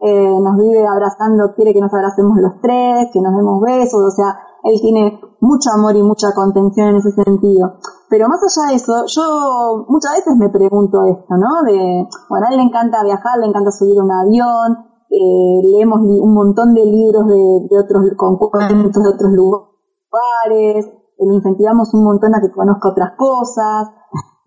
eh, 0.00 0.40
nos 0.40 0.56
vive 0.56 0.86
abrazando, 0.86 1.54
quiere 1.54 1.74
que 1.74 1.80
nos 1.80 1.92
abracemos 1.92 2.38
los 2.40 2.60
tres, 2.62 3.08
que 3.12 3.20
nos 3.20 3.36
demos 3.36 3.60
besos, 3.60 4.00
o 4.00 4.10
sea, 4.10 4.36
él 4.64 4.80
tiene 4.80 5.20
mucho 5.40 5.70
amor 5.76 5.96
y 5.96 6.02
mucha 6.02 6.28
contención 6.34 6.88
en 6.88 6.96
ese 6.96 7.12
sentido. 7.12 7.80
Pero 8.08 8.28
más 8.28 8.40
allá 8.42 8.70
de 8.70 8.76
eso, 8.76 8.92
yo 9.06 9.86
muchas 9.88 10.12
veces 10.16 10.36
me 10.36 10.50
pregunto 10.50 11.04
esto, 11.04 11.34
¿no? 11.36 11.62
De, 11.64 12.08
bueno, 12.28 12.46
a 12.46 12.50
él 12.50 12.56
le 12.56 12.62
encanta 12.64 13.04
viajar, 13.04 13.38
le 13.38 13.46
encanta 13.46 13.70
subir 13.70 14.00
un 14.02 14.10
avión, 14.10 14.90
eh, 15.10 15.60
leemos 15.62 16.00
un 16.00 16.34
montón 16.34 16.74
de 16.74 16.84
libros 16.84 17.26
de, 17.26 17.66
de 17.68 17.78
otros 17.78 18.02
concursos 18.16 19.02
de 19.02 19.08
otros 19.08 19.32
lugares, 19.32 20.86
le 21.18 21.34
incentivamos 21.34 21.92
un 21.94 22.04
montón 22.04 22.34
a 22.34 22.40
que 22.40 22.50
conozca 22.50 22.90
otras 22.90 23.12
cosas, 23.16 23.88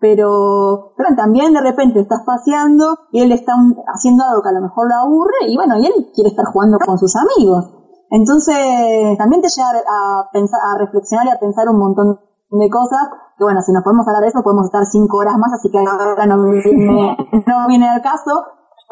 pero, 0.04 0.92
pero 1.00 1.16
también 1.16 1.54
de 1.54 1.64
repente 1.64 2.00
estás 2.00 2.20
paseando 2.26 3.08
y 3.10 3.22
él 3.22 3.32
está 3.32 3.56
haciendo 3.88 4.22
algo 4.28 4.42
que 4.42 4.52
a 4.52 4.60
lo 4.60 4.60
mejor 4.60 4.84
lo 4.84 5.00
aburre 5.00 5.48
y 5.48 5.56
bueno, 5.56 5.80
y 5.80 5.86
él 5.86 6.12
quiere 6.12 6.28
estar 6.28 6.44
jugando 6.52 6.76
con 6.76 6.98
sus 6.98 7.16
amigos. 7.16 7.72
Entonces, 8.10 9.16
también 9.16 9.40
te 9.40 9.48
lleva 9.48 9.72
a 9.72 10.28
pensar, 10.30 10.60
a 10.60 10.76
reflexionar 10.76 11.24
y 11.24 11.30
a 11.30 11.40
pensar 11.40 11.70
un 11.70 11.78
montón 11.78 12.20
de 12.50 12.68
cosas, 12.68 13.00
que 13.38 13.44
bueno, 13.44 13.62
si 13.62 13.72
nos 13.72 13.82
podemos 13.82 14.06
hablar 14.06 14.20
de 14.20 14.28
eso, 14.28 14.44
podemos 14.44 14.66
estar 14.66 14.84
cinco 14.84 15.16
horas 15.24 15.38
más, 15.38 15.56
así 15.56 15.72
que 15.72 15.78
ahora 15.78 16.26
no 16.26 16.36
viene, 16.52 17.16
no 17.48 17.66
viene 17.66 17.88
al 17.88 18.02
caso. 18.02 18.44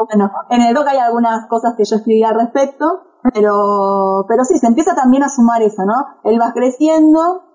Bueno, 0.08 0.32
en 0.48 0.62
el 0.62 0.72
doc 0.72 0.88
hay 0.88 0.96
algunas 0.96 1.46
cosas 1.46 1.74
que 1.76 1.84
yo 1.84 1.96
escribí 1.96 2.24
al 2.24 2.40
respecto, 2.40 2.88
pero, 3.34 4.24
pero 4.26 4.44
sí, 4.44 4.56
se 4.56 4.66
empieza 4.66 4.94
también 4.94 5.24
a 5.24 5.28
sumar 5.28 5.60
eso, 5.60 5.84
¿no? 5.84 6.24
Él 6.24 6.40
va 6.40 6.54
creciendo, 6.54 7.51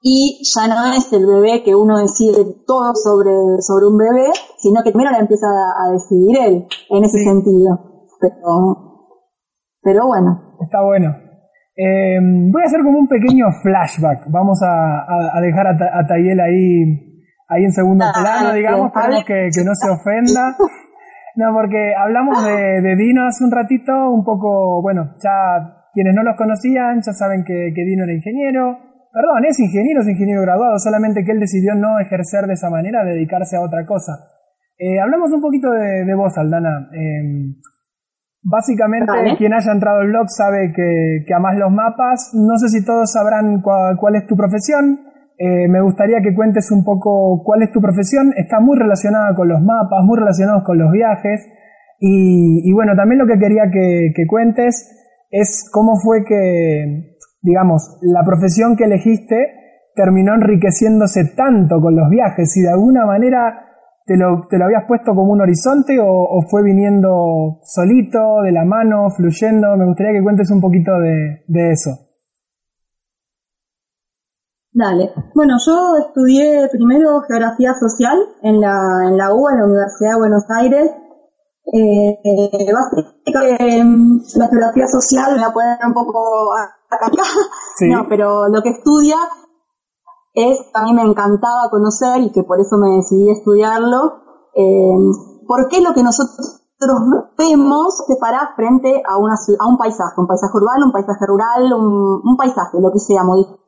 y 0.00 0.40
ya 0.54 0.68
no 0.68 0.92
es 0.94 1.12
el 1.12 1.26
bebé 1.26 1.62
que 1.64 1.74
uno 1.74 1.98
decide 1.98 2.44
todo 2.66 2.94
sobre, 2.94 3.60
sobre 3.60 3.86
un 3.86 3.98
bebé, 3.98 4.30
sino 4.58 4.82
que 4.82 4.92
primero 4.92 5.10
la 5.10 5.18
empieza 5.18 5.46
a, 5.46 5.90
decidir 5.90 6.38
él, 6.38 6.66
en 6.90 7.04
ese 7.04 7.18
sentido. 7.24 8.06
Pero, 8.20 9.14
pero 9.82 10.06
bueno. 10.06 10.54
Está 10.60 10.82
bueno. 10.82 11.14
Eh, 11.76 12.18
voy 12.20 12.62
a 12.62 12.66
hacer 12.66 12.82
como 12.82 12.98
un 12.98 13.08
pequeño 13.08 13.46
flashback. 13.62 14.30
Vamos 14.30 14.60
a, 14.62 15.36
a, 15.36 15.40
dejar 15.40 15.66
a, 15.66 15.70
a, 15.70 16.06
Tayel 16.06 16.40
ahí, 16.40 17.22
ahí 17.48 17.64
en 17.64 17.72
segundo 17.72 18.04
plano, 18.12 18.52
digamos, 18.54 18.86
esperemos 18.86 19.24
que, 19.24 19.48
que 19.54 19.64
no 19.64 19.74
se 19.74 19.90
ofenda. 19.90 20.56
No, 21.36 21.54
porque 21.54 21.94
hablamos 21.94 22.44
de, 22.44 22.82
de, 22.82 22.96
Dino 22.96 23.26
hace 23.26 23.44
un 23.44 23.52
ratito, 23.52 23.92
un 24.10 24.24
poco, 24.24 24.82
bueno, 24.82 25.14
ya 25.22 25.86
quienes 25.92 26.14
no 26.14 26.24
los 26.24 26.36
conocían 26.36 27.00
ya 27.00 27.12
saben 27.12 27.44
que, 27.44 27.70
que 27.74 27.84
Dino 27.84 28.02
era 28.02 28.12
ingeniero, 28.12 28.87
Perdón, 29.12 29.44
es 29.48 29.58
ingeniero, 29.58 30.02
es 30.02 30.08
ingeniero 30.08 30.42
graduado, 30.42 30.78
solamente 30.78 31.24
que 31.24 31.32
él 31.32 31.40
decidió 31.40 31.74
no 31.74 31.98
ejercer 31.98 32.46
de 32.46 32.54
esa 32.54 32.70
manera, 32.70 33.04
dedicarse 33.04 33.56
a 33.56 33.62
otra 33.62 33.86
cosa. 33.86 34.12
Eh, 34.78 35.00
hablamos 35.00 35.32
un 35.32 35.40
poquito 35.40 35.70
de, 35.70 36.14
vos, 36.14 36.36
Aldana. 36.38 36.88
Em, 36.92 37.56
básicamente, 38.42 39.12
quien 39.36 39.52
haya 39.52 39.72
entrado 39.72 40.00
al 40.00 40.08
blog 40.08 40.28
sabe 40.28 40.72
que, 40.72 41.24
que 41.26 41.34
amás 41.34 41.56
los 41.56 41.72
mapas. 41.72 42.30
No 42.34 42.56
sé 42.58 42.68
si 42.68 42.84
todos 42.84 43.12
sabrán 43.12 43.60
cuál, 43.60 44.14
es 44.14 44.26
tu 44.26 44.36
profesión. 44.36 45.00
Eh, 45.38 45.68
me 45.68 45.80
gustaría 45.80 46.20
que 46.20 46.34
cuentes 46.34 46.70
un 46.70 46.84
poco 46.84 47.42
cuál 47.44 47.62
es 47.62 47.72
tu 47.72 47.80
profesión. 47.80 48.32
Está 48.36 48.60
muy 48.60 48.78
relacionada 48.78 49.34
con 49.34 49.48
los 49.48 49.60
mapas, 49.60 50.04
muy 50.04 50.18
relacionados 50.18 50.62
con 50.62 50.78
los 50.78 50.92
viajes. 50.92 51.46
Y, 52.00 52.72
bueno, 52.72 52.94
también 52.94 53.18
lo 53.18 53.26
que 53.26 53.40
quería 53.40 53.64
que, 53.72 54.12
que 54.14 54.26
cuentes 54.28 54.94
es 55.30 55.68
cómo 55.72 55.96
fue 55.96 56.24
que, 56.24 57.17
digamos, 57.40 57.98
la 58.02 58.24
profesión 58.24 58.76
que 58.76 58.84
elegiste 58.84 59.90
terminó 59.94 60.34
enriqueciéndose 60.34 61.32
tanto 61.36 61.80
con 61.80 61.96
los 61.96 62.08
viajes 62.08 62.56
y 62.56 62.62
de 62.62 62.70
alguna 62.70 63.04
manera 63.04 63.68
te 64.06 64.16
lo, 64.16 64.46
te 64.48 64.56
lo 64.56 64.64
habías 64.64 64.84
puesto 64.88 65.14
como 65.14 65.32
un 65.32 65.42
horizonte 65.42 65.98
o, 66.00 66.40
fue 66.48 66.62
viniendo 66.62 67.60
solito, 67.62 68.40
de 68.42 68.52
la 68.52 68.64
mano, 68.64 69.10
fluyendo. 69.10 69.76
Me 69.76 69.84
gustaría 69.84 70.12
que 70.12 70.22
cuentes 70.22 70.50
un 70.50 70.60
poquito 70.62 70.92
de, 70.98 71.44
de 71.46 71.72
eso. 71.72 71.90
Dale. 74.72 75.10
Bueno, 75.34 75.56
yo 75.66 75.96
estudié 76.06 76.68
primero 76.70 77.20
geografía 77.28 77.74
social 77.74 78.16
en 78.42 78.60
la, 78.60 78.80
en 79.08 79.18
la 79.18 79.34
UBA, 79.34 79.52
en 79.52 79.58
la 79.58 79.66
Universidad 79.66 80.12
de 80.12 80.18
Buenos 80.18 80.44
Aires, 80.56 80.90
eh, 81.70 82.20
eh, 82.24 82.72
básicamente 82.72 84.38
la 84.38 84.48
geografía 84.48 84.86
social 84.86 85.36
me 85.36 85.40
voy 85.40 85.44
a 85.44 85.52
poner 85.52 85.78
un 85.86 85.92
poco 85.92 86.50
acá, 86.90 87.10
no, 87.80 88.06
pero 88.08 88.48
lo 88.48 88.62
que 88.62 88.70
estudia 88.70 89.16
es, 90.32 90.58
a 90.72 90.84
mí 90.84 90.94
me 90.94 91.02
encantaba 91.02 91.68
conocer 91.70 92.22
y 92.22 92.32
que 92.32 92.42
por 92.42 92.58
eso 92.60 92.78
me 92.78 92.96
decidí 92.96 93.30
estudiarlo, 93.30 94.14
eh, 94.54 94.96
por 95.46 95.68
qué 95.68 95.82
lo 95.82 95.92
que 95.92 96.02
nosotros 96.02 96.62
vemos 97.36 98.04
se 98.06 98.16
para 98.18 98.54
frente 98.54 99.02
a, 99.06 99.18
una, 99.18 99.34
a 99.34 99.66
un 99.66 99.76
paisaje, 99.76 100.14
un 100.16 100.26
paisaje 100.26 100.56
urbano, 100.56 100.86
un 100.86 100.92
paisaje 100.92 101.26
rural, 101.26 101.72
un, 101.74 102.20
un 102.24 102.36
paisaje, 102.36 102.78
lo 102.80 102.90
que 102.92 103.00
sea, 103.00 103.24
modificado. 103.24 103.58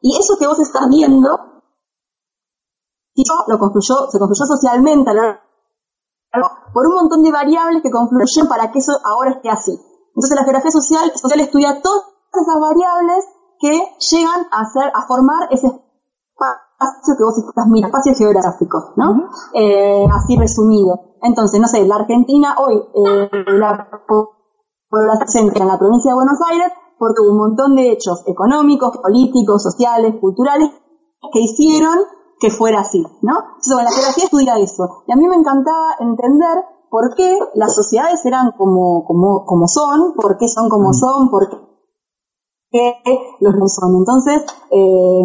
Y 0.00 0.16
eso 0.18 0.36
que 0.38 0.46
vos 0.46 0.58
estás 0.58 0.88
viendo, 0.88 1.28
lo 3.46 3.58
construyó, 3.58 4.10
se 4.10 4.18
construyó 4.18 4.46
socialmente 4.46 5.10
a 5.10 5.14
por 6.72 6.86
un 6.86 6.94
montón 6.94 7.22
de 7.22 7.32
variables 7.32 7.82
que 7.82 7.90
confluyen 7.90 8.48
para 8.48 8.70
que 8.70 8.78
eso 8.78 8.92
ahora 9.04 9.30
esté 9.30 9.50
así. 9.50 9.72
Entonces 10.14 10.36
la 10.36 10.44
geografía 10.44 10.70
social, 10.70 11.12
social 11.14 11.40
estudia 11.40 11.80
todas 11.82 12.04
esas 12.32 12.60
variables 12.60 13.24
que 13.58 13.72
llegan 14.10 14.46
a 14.50 14.60
hacer, 14.60 14.90
a 14.94 15.06
formar 15.06 15.48
ese 15.50 15.66
espacio 15.66 17.14
que 17.16 17.24
vos 17.24 17.38
estás 17.38 17.66
mirando, 17.68 17.96
espacio 17.96 18.14
geográfico, 18.14 18.92
¿no? 18.96 19.30
Eh, 19.54 20.06
así 20.12 20.36
resumido. 20.36 21.16
Entonces, 21.22 21.60
no 21.60 21.66
sé, 21.66 21.86
la 21.86 21.96
Argentina 21.96 22.54
hoy, 22.58 22.76
eh, 22.76 23.30
la 23.58 23.88
población 24.88 25.52
en 25.54 25.68
la 25.68 25.78
provincia 25.78 26.10
de 26.10 26.14
Buenos 26.14 26.38
Aires, 26.50 26.72
porque 26.98 27.20
hubo 27.22 27.32
un 27.32 27.38
montón 27.38 27.74
de 27.74 27.92
hechos 27.92 28.22
económicos, 28.26 28.96
políticos, 28.98 29.62
sociales, 29.62 30.16
culturales, 30.20 30.70
que 31.32 31.40
hicieron 31.40 31.98
que 32.38 32.50
fuera 32.50 32.80
así, 32.80 33.02
¿no? 33.22 33.34
Entonces, 33.56 33.84
la 33.84 33.90
geografía 33.90 34.24
estudia 34.24 34.58
eso. 34.58 35.02
Y 35.06 35.12
a 35.12 35.16
mí 35.16 35.26
me 35.28 35.36
encantaba 35.36 35.96
entender 36.00 36.64
por 36.90 37.14
qué 37.14 37.38
las 37.54 37.74
sociedades 37.74 38.24
eran 38.24 38.52
como, 38.56 39.04
como, 39.04 39.44
como 39.44 39.66
son, 39.66 40.14
por 40.14 40.36
qué 40.36 40.48
son 40.48 40.68
como 40.68 40.90
mm. 40.90 40.94
son, 40.94 41.30
por 41.30 41.48
qué 42.70 42.94
los 43.40 43.54
no 43.54 43.68
son. 43.68 43.96
Entonces, 43.96 44.44
eh, 44.70 45.22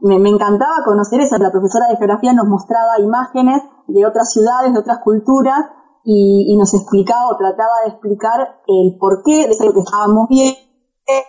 me, 0.00 0.18
me, 0.18 0.30
encantaba 0.30 0.84
conocer 0.84 1.20
eso. 1.20 1.36
La 1.38 1.52
profesora 1.52 1.88
de 1.88 1.96
geografía 1.96 2.32
nos 2.32 2.46
mostraba 2.46 2.98
imágenes 2.98 3.62
de 3.86 4.06
otras 4.06 4.30
ciudades, 4.30 4.72
de 4.72 4.78
otras 4.78 4.98
culturas, 5.04 5.58
y, 6.02 6.52
y 6.52 6.56
nos 6.56 6.72
explicaba 6.72 7.28
o 7.28 7.36
trataba 7.36 7.84
de 7.84 7.90
explicar 7.90 8.62
el 8.66 8.96
porqué 8.98 9.46
de 9.46 9.52
eso 9.52 9.72
que 9.72 9.80
estábamos 9.80 10.28
viendo. 10.28 10.58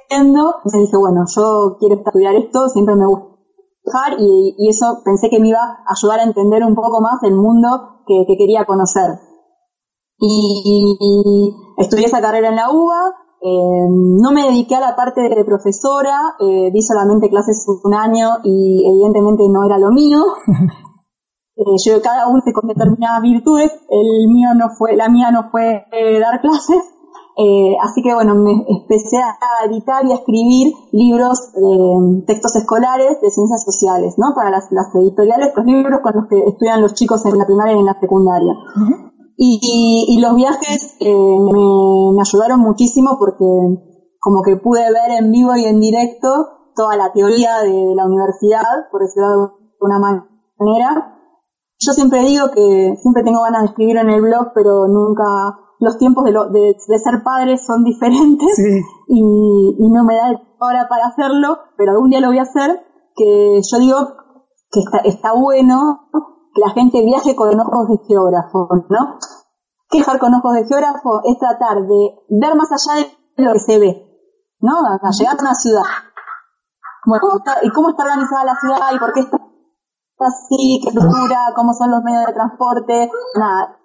Entonces 0.09 0.81
dije, 0.81 0.97
bueno, 0.97 1.25
yo 1.35 1.75
quiero 1.79 1.95
estudiar 1.95 2.35
esto, 2.35 2.69
siempre 2.69 2.95
me 2.95 3.05
gusta 3.07 3.30
y, 4.19 4.55
y, 4.57 4.69
eso 4.69 5.01
pensé 5.03 5.29
que 5.29 5.39
me 5.39 5.49
iba 5.49 5.59
a 5.59 5.93
ayudar 5.95 6.19
a 6.19 6.23
entender 6.23 6.63
un 6.63 6.75
poco 6.75 7.01
más 7.01 7.21
el 7.23 7.35
mundo 7.35 8.03
que, 8.05 8.25
quería 8.37 8.65
conocer. 8.65 9.19
Y, 10.19 11.55
estudié 11.77 12.05
esa 12.05 12.21
carrera 12.21 12.49
en 12.49 12.55
la 12.55 12.69
UBA, 12.69 13.15
eh, 13.43 13.87
no 13.89 14.31
me 14.31 14.43
dediqué 14.43 14.75
a 14.75 14.79
la 14.79 14.95
parte 14.95 15.21
de 15.21 15.43
profesora, 15.43 16.35
eh, 16.39 16.69
di 16.71 16.81
solamente 16.81 17.29
clases 17.29 17.65
un 17.83 17.93
año 17.93 18.37
y 18.43 18.83
evidentemente 18.87 19.43
no 19.49 19.65
era 19.65 19.77
lo 19.77 19.91
mío. 19.91 20.23
Eh, 21.53 21.75
yo 21.85 22.01
cada 22.01 22.27
uno 22.27 22.41
con 22.55 22.67
determinadas 22.69 23.21
virtudes, 23.21 23.71
el 23.89 24.27
mío 24.33 24.49
no 24.55 24.69
fue, 24.75 24.95
la 24.95 25.09
mía 25.09 25.29
no 25.31 25.51
fue 25.51 25.85
dar 26.19 26.41
clases, 26.41 26.81
eh, 27.37 27.75
así 27.81 28.01
que 28.03 28.13
bueno, 28.13 28.35
me 28.35 28.51
empecé 28.67 29.17
a 29.17 29.65
editar 29.65 30.05
y 30.05 30.11
a 30.11 30.15
escribir 30.15 30.73
libros, 30.91 31.39
eh, 31.55 32.23
textos 32.27 32.55
escolares 32.57 33.21
de 33.21 33.29
ciencias 33.29 33.63
sociales, 33.63 34.15
¿no? 34.17 34.33
Para 34.35 34.49
las, 34.49 34.67
editoriales, 34.95 35.51
los 35.55 35.65
libros 35.65 36.01
con 36.01 36.13
los 36.15 36.27
que 36.27 36.39
estudian 36.49 36.81
los 36.81 36.93
chicos 36.93 37.25
en 37.25 37.37
la 37.37 37.45
primaria 37.45 37.75
y 37.75 37.79
en 37.79 37.85
la 37.85 37.97
secundaria. 37.99 38.53
y, 39.37 40.19
los 40.21 40.35
viajes 40.35 40.97
eh, 40.99 41.13
me, 41.13 42.13
me, 42.13 42.21
ayudaron 42.21 42.59
muchísimo 42.59 43.17
porque 43.17 43.45
como 44.19 44.41
que 44.43 44.57
pude 44.57 44.83
ver 44.91 45.17
en 45.17 45.31
vivo 45.31 45.55
y 45.55 45.65
en 45.65 45.79
directo 45.79 46.27
toda 46.75 46.95
la 46.95 47.11
teoría 47.11 47.59
de 47.61 47.95
la 47.95 48.05
universidad, 48.05 48.89
por 48.91 49.01
decirlo 49.01 49.29
de 49.29 49.37
una 49.79 49.99
manera. 49.99 51.20
Yo 51.83 51.93
siempre 51.93 52.21
digo 52.21 52.51
que 52.53 52.95
siempre 53.01 53.23
tengo 53.23 53.41
ganas 53.41 53.63
de 53.63 53.67
escribir 53.69 53.97
en 53.97 54.09
el 54.11 54.21
blog, 54.21 54.53
pero 54.53 54.87
nunca 54.87 55.25
los 55.79 55.97
tiempos 55.97 56.23
de, 56.25 56.31
lo, 56.31 56.47
de, 56.49 56.75
ser 56.77 57.23
padres 57.23 57.65
son 57.65 57.83
diferentes 57.83 58.59
y, 59.07 59.75
y, 59.79 59.89
no 59.89 60.03
me 60.03 60.15
da 60.15 60.29
hora 60.59 60.87
para 60.87 61.07
hacerlo, 61.07 61.57
pero 61.77 61.93
algún 61.93 62.11
día 62.11 62.21
lo 62.21 62.27
voy 62.27 62.37
a 62.37 62.43
hacer, 62.43 62.85
que 63.15 63.61
yo 63.63 63.79
digo 63.79 63.97
que 64.69 64.79
está, 64.79 64.99
está 64.99 65.33
bueno 65.33 66.07
que 66.53 66.61
la 66.61 66.69
gente 66.69 67.03
viaje 67.03 67.35
con 67.35 67.59
ojos 67.59 67.87
de 67.87 67.97
geógrafo, 68.07 68.69
¿no? 68.89 69.17
Quejar 69.89 70.19
con 70.19 70.35
ojos 70.35 70.53
de 70.53 70.67
geógrafo 70.67 71.21
es 71.23 71.39
tratar 71.39 71.81
de 71.81 72.15
ver 72.29 72.55
más 72.55 72.69
allá 72.71 73.07
de 73.37 73.43
lo 73.43 73.53
que 73.53 73.59
se 73.59 73.79
ve, 73.79 74.05
¿no? 74.59 74.77
A 74.85 75.09
llegar 75.17 75.35
a 75.35 75.41
una 75.41 75.55
ciudad. 75.55 75.81
Bueno, 77.07 77.41
¿y 77.63 77.69
cómo 77.71 77.89
está 77.89 78.03
organizada 78.03 78.45
la 78.45 78.55
ciudad 78.55 78.93
y 78.93 78.99
por 78.99 79.13
qué 79.13 79.21
está 79.21 79.50
así, 80.25 80.79
qué 80.81 80.89
estructura, 80.89 81.51
cómo 81.55 81.73
son 81.73 81.91
los 81.91 82.03
medios 82.03 82.25
de 82.27 82.33
transporte? 82.33 83.09
Nada, 83.37 83.77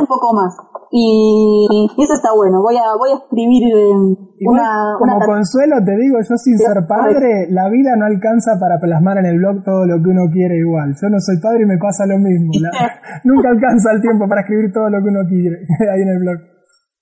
un 0.00 0.06
poco 0.06 0.34
más. 0.34 0.54
y, 0.90 1.86
eso 1.98 2.14
está 2.14 2.34
bueno. 2.34 2.62
Voy 2.62 2.76
a, 2.76 2.96
voy 2.98 3.10
a 3.12 3.18
escribir 3.22 3.62
eh, 3.68 4.18
una, 4.46 4.94
como 4.98 5.18
consuelo 5.18 5.76
te 5.84 5.96
digo, 5.96 6.18
yo 6.22 6.36
sin 6.36 6.58
ser 6.58 6.86
padre, 6.86 7.46
la 7.50 7.68
vida 7.68 7.96
no 7.96 8.06
alcanza 8.06 8.58
para 8.58 8.78
plasmar 8.78 9.18
en 9.18 9.26
el 9.26 9.38
blog 9.38 9.64
todo 9.64 9.86
lo 9.86 10.02
que 10.02 10.10
uno 10.10 10.30
quiere 10.32 10.58
igual. 10.58 10.94
Yo 10.94 11.08
no 11.08 11.18
soy 11.20 11.38
padre 11.40 11.62
y 11.62 11.66
me 11.66 11.78
pasa 11.78 12.06
lo 12.06 12.18
mismo. 12.18 12.52
nunca 13.24 13.48
alcanza 13.50 13.92
el 13.92 14.00
tiempo 14.00 14.26
para 14.28 14.42
escribir 14.42 14.72
todo 14.72 14.90
lo 14.90 14.98
que 15.02 15.08
uno 15.10 15.22
quiere 15.26 15.56
ahí 15.92 16.02
en 16.02 16.10
el 16.10 16.18
blog. 16.18 16.38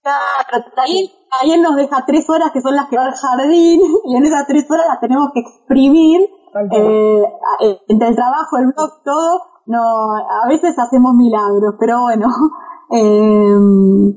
Claro, 0.06 0.64
ahí, 0.78 1.60
nos 1.60 1.74
deja 1.76 2.04
tres 2.06 2.24
horas 2.30 2.50
que 2.52 2.60
son 2.60 2.76
las 2.76 2.86
que 2.86 2.96
va 2.96 3.06
al 3.06 3.14
jardín 3.14 3.80
y 4.06 4.16
en 4.16 4.24
esas 4.24 4.46
tres 4.46 4.64
horas 4.70 4.86
las 4.88 5.00
tenemos 5.00 5.30
que 5.34 5.40
exprimir 5.40 6.20
eh, 6.72 7.22
entre 7.88 8.08
el 8.08 8.16
trabajo, 8.16 8.56
el 8.58 8.66
blog, 8.66 9.02
todo. 9.04 9.56
No, 9.66 10.14
a 10.14 10.46
veces 10.48 10.78
hacemos 10.78 11.14
milagros, 11.14 11.74
pero 11.80 12.02
bueno, 12.02 12.28
eh, 12.92 13.58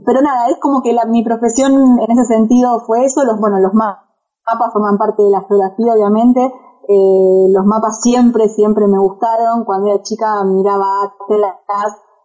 pero 0.05 0.21
nada, 0.21 0.47
es 0.49 0.59
como 0.61 0.81
que 0.83 0.95
mi 1.07 1.23
profesión 1.23 1.73
en 1.73 2.11
ese 2.11 2.25
sentido 2.25 2.81
fue 2.85 3.05
eso, 3.05 3.25
los, 3.25 3.39
bueno, 3.39 3.59
los 3.59 3.73
mapas 3.73 4.71
forman 4.71 4.97
parte 4.97 5.23
de 5.23 5.31
la 5.31 5.41
geografía, 5.41 5.93
obviamente, 5.93 6.41
eh, 6.87 7.45
los 7.49 7.65
mapas 7.65 7.99
siempre, 8.01 8.47
siempre 8.49 8.87
me 8.87 8.99
gustaron, 8.99 9.65
cuando 9.65 9.89
era 9.89 10.03
chica 10.03 10.43
miraba 10.43 11.13
telas, 11.27 11.55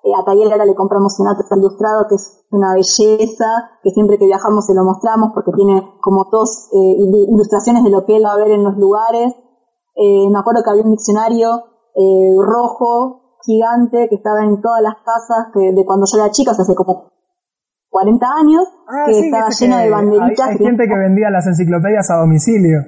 eh, 0.05 0.13
a 0.15 0.19
ahora 0.19 0.67
le 0.67 0.75
compramos 0.75 1.19
un 1.19 1.29
atlas 1.29 1.49
ilustrado 1.57 2.05
que 2.07 2.17
es 2.17 2.45
una 2.51 2.75
belleza, 2.75 3.79
que 3.83 3.91
siempre 3.91 4.19
que 4.19 4.27
viajamos 4.27 4.67
se 4.67 4.75
lo 4.75 4.85
mostramos 4.85 5.31
porque 5.33 5.53
tiene 5.53 5.97
como 6.03 6.27
dos 6.31 6.69
ilustraciones 6.73 7.85
de 7.85 7.91
lo 7.91 8.05
que 8.05 8.17
él 8.17 8.25
va 8.27 8.33
a 8.33 8.37
ver 8.37 8.51
en 8.51 8.65
los 8.65 8.77
lugares. 8.77 9.35
Eh, 9.95 10.27
me 10.31 10.39
acuerdo 10.39 10.63
que 10.63 10.71
había 10.71 10.83
un 10.83 10.91
diccionario 10.91 11.75
eh, 11.95 12.35
rojo 12.43 13.39
gigante 13.45 14.09
que 14.09 14.17
estaba 14.17 14.43
en 14.43 14.61
todas 14.61 14.83
las 14.83 14.97
casas 15.05 15.53
que 15.53 15.73
de 15.73 15.85
cuando 15.85 16.07
yo 16.11 16.19
era 16.19 16.31
chica, 16.31 16.51
o 16.51 16.55
sea, 16.55 16.63
hace 16.63 16.75
como 16.75 17.13
40 17.91 18.27
años, 18.27 18.65
ah, 18.89 19.05
que 19.07 19.21
estaba 19.21 19.49
lleno 19.51 19.79
de 19.79 19.91
banderitas. 19.91 20.49
Hay, 20.49 20.59
gente 20.59 20.89
que 20.89 20.99
vendía 20.99 21.31
las 21.31 21.47
enciclopedias 21.47 22.11
a 22.11 22.19
domicilio. 22.19 22.81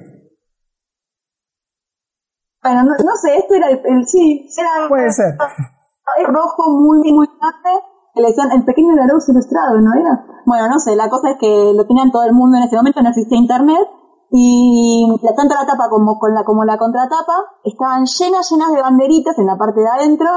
Bueno, 2.60 2.82
no, 2.82 3.14
sé, 3.22 3.36
esto 3.36 3.54
era 3.54 3.70
el, 3.70 4.06
sí, 4.08 4.48
era, 4.58 4.88
puede 4.88 5.12
ser. 5.12 5.38
rojo 6.26 6.74
muy, 6.74 6.98
muy 7.12 7.28
grande, 7.38 7.86
que 8.14 8.20
le 8.20 8.28
decían 8.28 8.50
el 8.50 8.64
pequeño 8.64 8.96
Larousse 8.96 9.30
ilustrado, 9.30 9.80
¿no 9.80 9.94
era? 9.94 10.26
Bueno, 10.44 10.68
no 10.68 10.78
sé, 10.80 10.96
la 10.96 11.08
cosa 11.08 11.30
es 11.30 11.36
que 11.38 11.72
lo 11.76 11.86
tenían 11.86 12.10
todo 12.10 12.24
el 12.24 12.32
mundo 12.32 12.56
en 12.56 12.64
ese 12.64 12.74
momento, 12.74 13.00
no 13.02 13.10
existía 13.10 13.38
internet, 13.38 13.86
y 14.30 15.06
la, 15.22 15.34
tanto 15.34 15.54
la 15.54 15.66
tapa 15.66 15.88
como, 15.88 16.18
con 16.18 16.34
la, 16.34 16.44
como 16.44 16.64
la 16.64 16.78
contratapa 16.78 17.44
estaban 17.64 18.04
llenas, 18.06 18.50
llenas 18.50 18.72
de 18.72 18.82
banderitas 18.82 19.38
en 19.38 19.46
la 19.46 19.56
parte 19.56 19.80
de 19.80 19.88
adentro. 19.88 20.28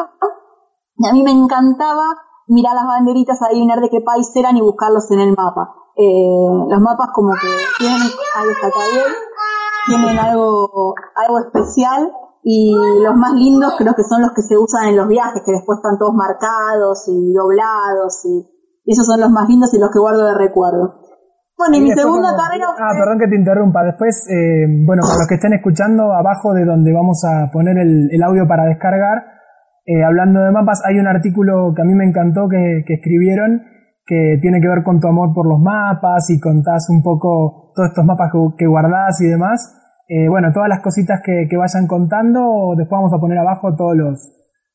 Y 0.97 1.07
a 1.07 1.13
mí 1.13 1.23
me 1.23 1.31
encantaba 1.31 2.15
mirar 2.47 2.75
las 2.75 2.85
banderitas, 2.85 3.41
adivinar 3.41 3.79
de 3.79 3.89
qué 3.89 4.01
país 4.01 4.29
eran 4.35 4.57
y 4.57 4.61
buscarlos 4.61 5.09
en 5.11 5.19
el 5.19 5.35
mapa. 5.35 5.75
Eh, 5.95 6.65
los 6.69 6.81
mapas 6.81 7.09
como 7.13 7.33
que 7.33 7.47
tienen, 7.77 8.01
ahí 8.01 8.49
está 8.49 8.69
tienen 9.87 10.19
algo, 10.19 10.93
algo 11.15 11.39
especial 11.39 12.11
y 12.43 12.73
los 13.01 13.15
más 13.15 13.33
lindos 13.33 13.73
creo 13.77 13.93
que 13.95 14.03
son 14.03 14.21
los 14.21 14.31
que 14.31 14.41
se 14.41 14.57
usan 14.57 14.87
en 14.87 14.97
los 14.97 15.07
viajes, 15.07 15.41
que 15.45 15.51
después 15.51 15.79
están 15.79 15.97
todos 15.97 16.13
marcados 16.13 17.07
y 17.07 17.33
doblados 17.33 18.23
y 18.25 18.45
esos 18.85 19.05
son 19.05 19.19
los 19.19 19.29
más 19.29 19.47
lindos 19.49 19.73
y 19.73 19.79
los 19.79 19.89
que 19.91 19.99
guardo 19.99 20.25
de 20.25 20.33
recuerdo. 20.35 21.01
Bueno, 21.59 21.75
y 21.75 21.81
mi 21.81 21.91
segunda 21.91 22.31
carrera 22.39 22.71
Ah, 22.71 22.95
perdón 22.95 23.19
que 23.19 23.27
te 23.27 23.35
interrumpa. 23.35 23.83
Después, 23.83 24.23
eh, 24.31 24.63
bueno, 24.87 25.03
para 25.03 25.19
los 25.19 25.27
que 25.27 25.35
estén 25.35 25.51
escuchando, 25.51 26.13
abajo 26.15 26.53
de 26.53 26.63
donde 26.63 26.93
vamos 26.93 27.19
a 27.27 27.51
poner 27.51 27.75
el, 27.77 28.23
audio 28.23 28.47
para 28.47 28.63
descargar, 28.63 29.27
eh, 29.85 30.01
hablando 30.01 30.39
de 30.39 30.51
mapas, 30.51 30.81
hay 30.87 30.97
un 30.99 31.07
artículo 31.07 31.73
que 31.75 31.81
a 31.81 31.85
mí 31.85 31.93
me 31.95 32.05
encantó 32.05 32.47
que, 32.47 32.85
escribieron 32.87 33.67
que 34.07 34.39
tiene 34.41 34.61
que 34.61 34.69
ver 34.69 34.83
con 34.83 35.01
tu 35.01 35.07
amor 35.09 35.33
por 35.35 35.49
los 35.51 35.59
mapas 35.59 36.29
y 36.29 36.39
contás 36.39 36.87
un 36.89 37.03
poco 37.03 37.73
todos 37.75 37.89
estos 37.89 38.05
mapas 38.05 38.31
que, 38.57 38.65
guardás 38.65 39.19
y 39.19 39.27
demás. 39.27 39.59
Eh, 40.07 40.29
bueno, 40.29 40.53
todas 40.53 40.69
las 40.69 40.79
cositas 40.79 41.19
que, 41.21 41.45
vayan 41.57 41.87
contando, 41.87 42.71
después 42.77 42.97
vamos 42.97 43.11
a 43.13 43.19
poner 43.19 43.37
abajo 43.37 43.75
todos 43.75 43.97
los, 43.97 44.31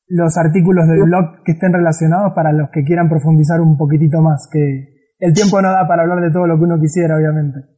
los 0.07 0.37
artículos 0.37 0.87
del 0.87 1.01
blog 1.01 1.41
que 1.43 1.53
estén 1.53 1.73
relacionados 1.73 2.31
para 2.35 2.53
los 2.53 2.69
que 2.69 2.83
quieran 2.83 3.09
profundizar 3.09 3.59
un 3.59 3.75
poquitito 3.75 4.21
más, 4.21 4.47
que, 4.53 4.94
el 5.19 5.33
tiempo 5.33 5.61
no 5.61 5.71
da 5.71 5.87
para 5.87 6.03
hablar 6.03 6.21
de 6.21 6.31
todo 6.31 6.47
lo 6.47 6.57
que 6.57 6.63
uno 6.63 6.79
quisiera, 6.79 7.15
obviamente. 7.15 7.75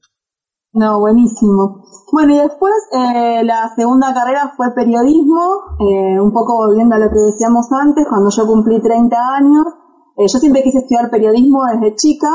No, 0.74 1.00
buenísimo. 1.00 1.84
Bueno, 2.12 2.34
y 2.34 2.38
después 2.38 2.74
eh, 2.94 3.44
la 3.44 3.70
segunda 3.76 4.14
carrera 4.14 4.54
fue 4.56 4.74
periodismo, 4.76 5.42
eh, 5.80 6.20
un 6.20 6.32
poco 6.32 6.58
volviendo 6.58 6.96
a 6.96 7.00
lo 7.00 7.10
que 7.10 7.20
decíamos 7.20 7.68
antes, 7.72 8.06
cuando 8.08 8.30
yo 8.30 8.46
cumplí 8.46 8.82
30 8.82 9.18
años, 9.18 9.66
eh, 10.18 10.26
yo 10.28 10.40
siempre 10.40 10.64
quise 10.64 10.80
estudiar 10.80 11.10
periodismo 11.10 11.64
desde 11.66 11.96
chica, 11.96 12.30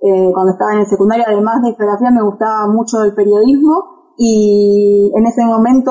cuando 0.00 0.52
estaba 0.52 0.74
en 0.74 0.80
el 0.80 0.86
secundario, 0.86 1.24
además 1.26 1.60
de 1.60 1.74
geografía, 1.74 2.12
me 2.12 2.22
gustaba 2.22 2.68
mucho 2.68 3.02
el 3.02 3.16
periodismo 3.16 4.14
y 4.16 5.10
en 5.12 5.26
ese 5.26 5.44
momento 5.44 5.90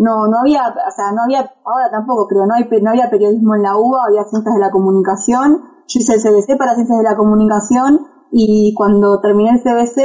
no, 0.00 0.26
no 0.26 0.40
había, 0.40 0.62
o 0.68 0.90
sea, 0.96 1.12
no 1.12 1.24
había, 1.24 1.40
ahora 1.40 1.90
tampoco 1.92 2.26
creo, 2.26 2.46
no, 2.46 2.54
hay, 2.54 2.64
no 2.80 2.90
había 2.90 3.10
periodismo 3.10 3.54
en 3.56 3.62
la 3.62 3.76
UBA, 3.76 4.06
había 4.08 4.24
ciencias 4.24 4.54
de 4.54 4.60
la 4.60 4.70
comunicación, 4.70 5.60
hice 5.98 6.14
el 6.14 6.22
CBC 6.22 6.56
para 6.56 6.74
Ciencias 6.74 6.98
de 6.98 7.04
la 7.04 7.16
Comunicación 7.16 8.06
y 8.30 8.72
cuando 8.74 9.20
terminé 9.20 9.50
el 9.50 9.62
CBC 9.62 9.98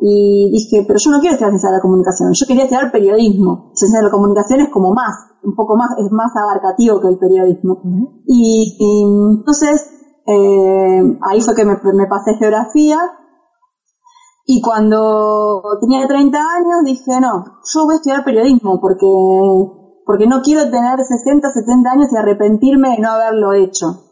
y 0.00 0.50
dije, 0.50 0.84
pero 0.86 0.98
yo 0.98 1.10
no 1.10 1.20
quiero 1.20 1.34
estudiar 1.34 1.52
Ciencias 1.52 1.70
de 1.70 1.76
la 1.76 1.82
Comunicación, 1.82 2.30
yo 2.34 2.46
quería 2.46 2.64
estudiar 2.64 2.90
periodismo. 2.90 3.70
Ciencias 3.74 4.02
de 4.02 4.06
la 4.06 4.10
Comunicación 4.10 4.60
es 4.60 4.68
como 4.70 4.92
más, 4.92 5.14
un 5.42 5.54
poco 5.54 5.76
más, 5.76 5.90
es 5.98 6.10
más 6.10 6.30
abarcativo 6.36 7.00
que 7.00 7.08
el 7.08 7.18
periodismo. 7.18 7.80
y, 8.26 8.76
entonces, 9.38 9.90
eh, 10.26 11.02
ahí 11.30 11.40
fue 11.40 11.54
que 11.54 11.64
me, 11.64 11.78
me 11.94 12.06
pasé 12.08 12.34
geografía 12.38 12.98
y 14.44 14.60
cuando 14.60 15.62
tenía 15.80 16.06
30 16.06 16.38
años 16.38 16.84
dije, 16.84 17.20
no, 17.20 17.44
yo 17.62 17.84
voy 17.84 17.94
a 17.94 17.96
estudiar 17.96 18.24
periodismo 18.24 18.80
porque, 18.80 19.06
porque 20.04 20.26
no 20.26 20.40
quiero 20.42 20.70
tener 20.70 20.98
60, 20.98 21.48
70 21.50 21.90
años 21.90 22.08
y 22.12 22.16
arrepentirme 22.16 22.90
de 22.90 22.98
no 22.98 23.10
haberlo 23.10 23.52
hecho 23.52 24.07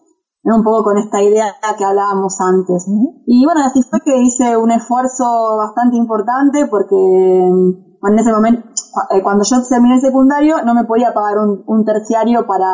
un 0.54 0.62
poco 0.62 0.84
con 0.84 0.98
esta 0.98 1.22
idea 1.22 1.56
que 1.76 1.84
hablábamos 1.84 2.38
antes. 2.40 2.86
Y 3.26 3.44
bueno, 3.44 3.62
así 3.64 3.82
fue 3.90 4.00
que 4.04 4.16
hice 4.16 4.56
un 4.56 4.70
esfuerzo 4.70 5.56
bastante 5.58 5.96
importante 5.96 6.66
porque 6.70 6.94
mm, 6.94 8.06
en 8.06 8.18
ese 8.18 8.32
momento, 8.32 8.68
eh, 9.10 9.22
cuando 9.22 9.42
yo 9.42 9.56
terminé 9.68 9.96
el 9.96 10.00
secundario, 10.00 10.62
no 10.64 10.74
me 10.74 10.84
podía 10.84 11.12
pagar 11.12 11.38
un, 11.38 11.84
terciario 11.84 12.46
para, 12.46 12.70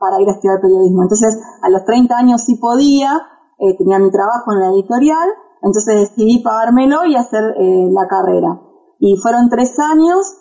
para, 0.00 0.20
ir 0.20 0.28
a 0.28 0.32
estudiar 0.32 0.60
periodismo. 0.60 1.02
Entonces, 1.02 1.38
a 1.62 1.70
los 1.70 1.84
30 1.84 2.16
años 2.16 2.42
sí 2.44 2.56
podía, 2.56 3.22
eh, 3.58 3.76
tenía 3.78 4.00
mi 4.00 4.10
trabajo 4.10 4.52
en 4.52 4.60
la 4.60 4.70
editorial, 4.70 5.28
entonces 5.62 6.10
decidí 6.16 6.42
pagármelo 6.42 7.04
y 7.04 7.14
hacer 7.14 7.54
eh, 7.56 7.88
la 7.92 8.08
carrera. 8.08 8.60
Y 8.98 9.16
fueron 9.16 9.48
tres 9.48 9.78
años 9.78 10.38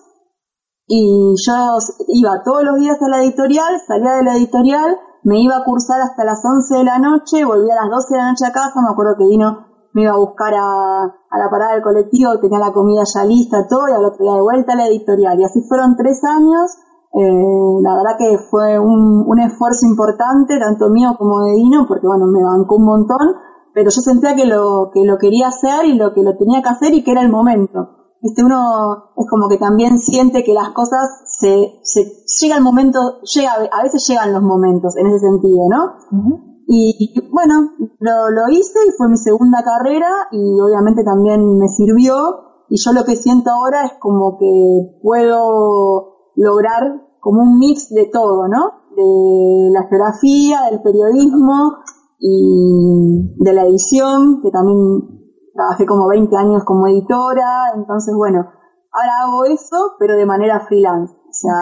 y 0.87 1.35
yo 1.45 1.77
iba 2.07 2.43
todos 2.43 2.63
los 2.63 2.79
días 2.79 2.97
a 3.01 3.09
la 3.09 3.23
editorial, 3.23 3.79
salía 3.87 4.13
de 4.13 4.23
la 4.23 4.35
editorial, 4.35 4.97
me 5.23 5.39
iba 5.39 5.57
a 5.57 5.63
cursar 5.63 6.01
hasta 6.01 6.23
las 6.23 6.41
11 6.43 6.77
de 6.77 6.83
la 6.83 6.99
noche, 6.99 7.45
volví 7.45 7.69
a 7.69 7.75
las 7.75 7.89
12 7.89 8.13
de 8.13 8.17
la 8.17 8.29
noche 8.31 8.45
a 8.45 8.51
casa, 8.51 8.81
me 8.81 8.91
acuerdo 8.91 9.15
que 9.17 9.27
vino, 9.27 9.67
me 9.93 10.03
iba 10.03 10.13
a 10.13 10.17
buscar 10.17 10.53
a, 10.53 11.03
a 11.05 11.37
la 11.37 11.49
parada 11.49 11.73
del 11.73 11.83
colectivo, 11.83 12.39
tenía 12.39 12.59
la 12.59 12.71
comida 12.71 13.03
ya 13.03 13.23
lista, 13.25 13.67
todo, 13.67 13.87
y 13.89 13.91
al 13.91 14.05
otro 14.05 14.23
día 14.23 14.33
de 14.33 14.41
vuelta 14.41 14.73
a 14.73 14.75
la 14.77 14.87
editorial. 14.87 15.39
Y 15.39 15.43
así 15.43 15.61
fueron 15.67 15.95
tres 15.95 16.21
años, 16.23 16.77
eh, 17.13 17.77
la 17.83 17.93
verdad 17.95 18.17
que 18.17 18.37
fue 18.49 18.79
un, 18.79 19.25
un 19.27 19.39
esfuerzo 19.39 19.85
importante, 19.85 20.57
tanto 20.59 20.89
mío 20.89 21.15
como 21.17 21.43
de 21.43 21.53
Dino, 21.53 21.85
porque 21.87 22.07
bueno, 22.07 22.25
me 22.27 22.43
bancó 22.43 22.77
un 22.77 22.85
montón, 22.85 23.35
pero 23.73 23.89
yo 23.89 24.01
sentía 24.01 24.35
que 24.35 24.45
lo, 24.45 24.91
que 24.93 25.03
lo 25.05 25.17
quería 25.17 25.49
hacer 25.49 25.85
y 25.85 25.97
lo 25.97 26.13
que 26.13 26.23
lo 26.23 26.37
tenía 26.37 26.61
que 26.61 26.69
hacer 26.69 26.93
y 26.93 27.03
que 27.03 27.11
era 27.11 27.21
el 27.21 27.29
momento. 27.29 28.00
Este, 28.21 28.43
uno 28.43 29.13
es 29.17 29.25
como 29.29 29.49
que 29.49 29.57
también 29.57 29.97
siente 29.97 30.43
que 30.43 30.53
las 30.53 30.69
cosas 30.69 31.09
se, 31.25 31.79
se 31.83 32.23
llega 32.39 32.57
el 32.57 32.63
momento, 32.63 32.99
llega, 33.33 33.53
a 33.71 33.83
veces 33.83 34.05
llegan 34.07 34.33
los 34.33 34.43
momentos 34.43 34.95
en 34.97 35.07
ese 35.07 35.19
sentido, 35.19 35.67
¿no? 35.69 36.47
y, 36.73 37.13
bueno, 37.31 37.71
lo, 37.99 38.29
lo 38.29 38.49
hice 38.49 38.79
y 38.87 38.91
fue 38.97 39.09
mi 39.09 39.17
segunda 39.17 39.61
carrera 39.63 40.07
y 40.31 40.59
obviamente 40.61 41.03
también 41.03 41.57
me 41.57 41.67
sirvió 41.67 42.65
y 42.69 42.77
yo 42.77 42.93
lo 42.93 43.03
que 43.03 43.17
siento 43.17 43.51
ahora 43.51 43.85
es 43.85 43.93
como 43.99 44.37
que 44.37 44.99
puedo 45.01 46.31
lograr 46.35 47.01
como 47.19 47.41
un 47.41 47.59
mix 47.59 47.89
de 47.89 48.05
todo, 48.05 48.47
¿no? 48.47 48.71
De 48.95 49.69
la 49.73 49.87
geografía, 49.89 50.61
del 50.69 50.81
periodismo 50.81 51.73
y 52.19 53.35
de 53.37 53.53
la 53.53 53.65
edición, 53.65 54.41
que 54.41 54.51
también 54.51 55.20
trabajé 55.61 55.85
como 55.85 56.09
20 56.09 56.35
años 56.35 56.63
como 56.65 56.87
editora, 56.87 57.69
entonces 57.75 58.15
bueno, 58.17 58.49
ahora 58.91 59.21
hago 59.21 59.45
eso, 59.45 59.93
pero 59.99 60.17
de 60.17 60.25
manera 60.25 60.65
freelance. 60.67 61.13
O 61.13 61.33
sea, 61.33 61.53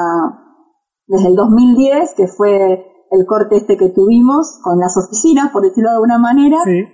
desde 1.07 1.27
el 1.29 1.35
2010, 1.35 2.13
que 2.15 2.27
fue 2.27 2.85
el 3.11 3.25
corte 3.25 3.57
este 3.57 3.77
que 3.77 3.89
tuvimos 3.89 4.59
con 4.63 4.79
las 4.79 4.95
oficinas, 4.97 5.51
por 5.51 5.63
decirlo 5.63 5.89
de 5.89 5.95
alguna 5.95 6.17
manera, 6.17 6.57
que, 6.65 6.87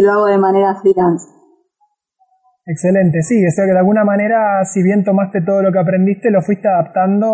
lo 0.00 0.12
hago 0.12 0.26
de 0.26 0.38
manera 0.38 0.76
freelance. 0.80 1.26
Excelente, 2.66 3.22
sí, 3.22 3.46
o 3.46 3.50
sea 3.50 3.66
que 3.66 3.72
de 3.72 3.78
alguna 3.78 4.04
manera, 4.04 4.64
si 4.64 4.82
bien 4.82 5.04
tomaste 5.04 5.42
todo 5.42 5.62
lo 5.62 5.70
que 5.70 5.78
aprendiste, 5.78 6.30
lo 6.30 6.42
fuiste 6.42 6.68
adaptando 6.68 7.28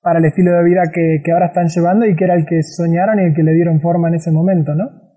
para 0.00 0.20
el 0.20 0.24
estilo 0.24 0.52
de 0.52 0.64
vida 0.64 0.82
que, 0.94 1.20
que 1.24 1.32
ahora 1.32 1.46
están 1.46 1.68
llevando 1.68 2.06
y 2.06 2.14
que 2.14 2.24
era 2.24 2.34
el 2.34 2.46
que 2.46 2.62
soñaron 2.62 3.18
y 3.18 3.24
el 3.24 3.34
que 3.34 3.42
le 3.42 3.52
dieron 3.52 3.80
forma 3.80 4.08
en 4.08 4.14
ese 4.14 4.30
momento, 4.30 4.74
¿no? 4.74 5.09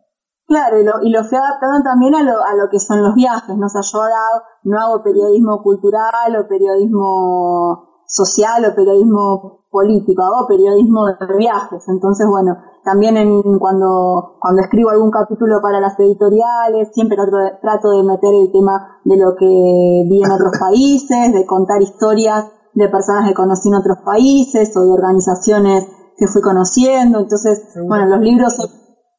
Claro, 0.53 0.79
y 0.79 0.83
lo, 0.83 1.01
y 1.01 1.09
lo 1.09 1.23
fui 1.23 1.35
adaptando 1.35 1.81
también 1.81 2.13
a 2.13 2.21
lo, 2.21 2.37
a 2.37 2.53
lo 2.53 2.69
que 2.69 2.77
son 2.77 3.01
los 3.01 3.15
viajes, 3.15 3.57
¿no? 3.57 3.65
O 3.65 3.69
sea, 3.69 3.81
yo 3.81 4.03
ahora 4.03 4.21
no 4.61 4.79
hago 4.79 5.01
periodismo 5.01 5.63
cultural 5.63 6.29
o 6.37 6.47
periodismo 6.47 8.03
social 8.05 8.63
o 8.63 8.75
periodismo 8.75 9.65
político, 9.71 10.21
hago 10.21 10.45
periodismo 10.45 11.07
de 11.07 11.37
viajes. 11.39 11.81
Entonces, 11.87 12.27
bueno, 12.29 12.55
también 12.85 13.17
en, 13.17 13.41
cuando, 13.57 14.37
cuando 14.39 14.61
escribo 14.61 14.91
algún 14.91 15.09
capítulo 15.09 15.57
para 15.59 15.79
las 15.79 15.99
editoriales, 15.99 16.93
siempre 16.93 17.17
trato 17.17 17.37
de, 17.37 17.57
trato 17.59 17.89
de 17.89 18.03
meter 18.03 18.29
el 18.35 18.51
tema 18.51 19.01
de 19.05 19.17
lo 19.17 19.33
que 19.33 20.05
vi 20.05 20.21
en 20.21 20.31
otros 20.31 20.53
países, 20.59 21.33
de 21.33 21.47
contar 21.47 21.81
historias 21.81 22.45
de 22.75 22.89
personas 22.89 23.27
que 23.27 23.33
conocí 23.33 23.69
en 23.69 23.81
otros 23.81 23.97
países 24.05 24.69
o 24.77 24.85
de 24.85 24.91
organizaciones 24.91 25.87
que 26.15 26.27
fui 26.27 26.43
conociendo. 26.43 27.21
Entonces, 27.21 27.73
bueno, 27.87 28.05
los 28.05 28.19
libros, 28.19 28.53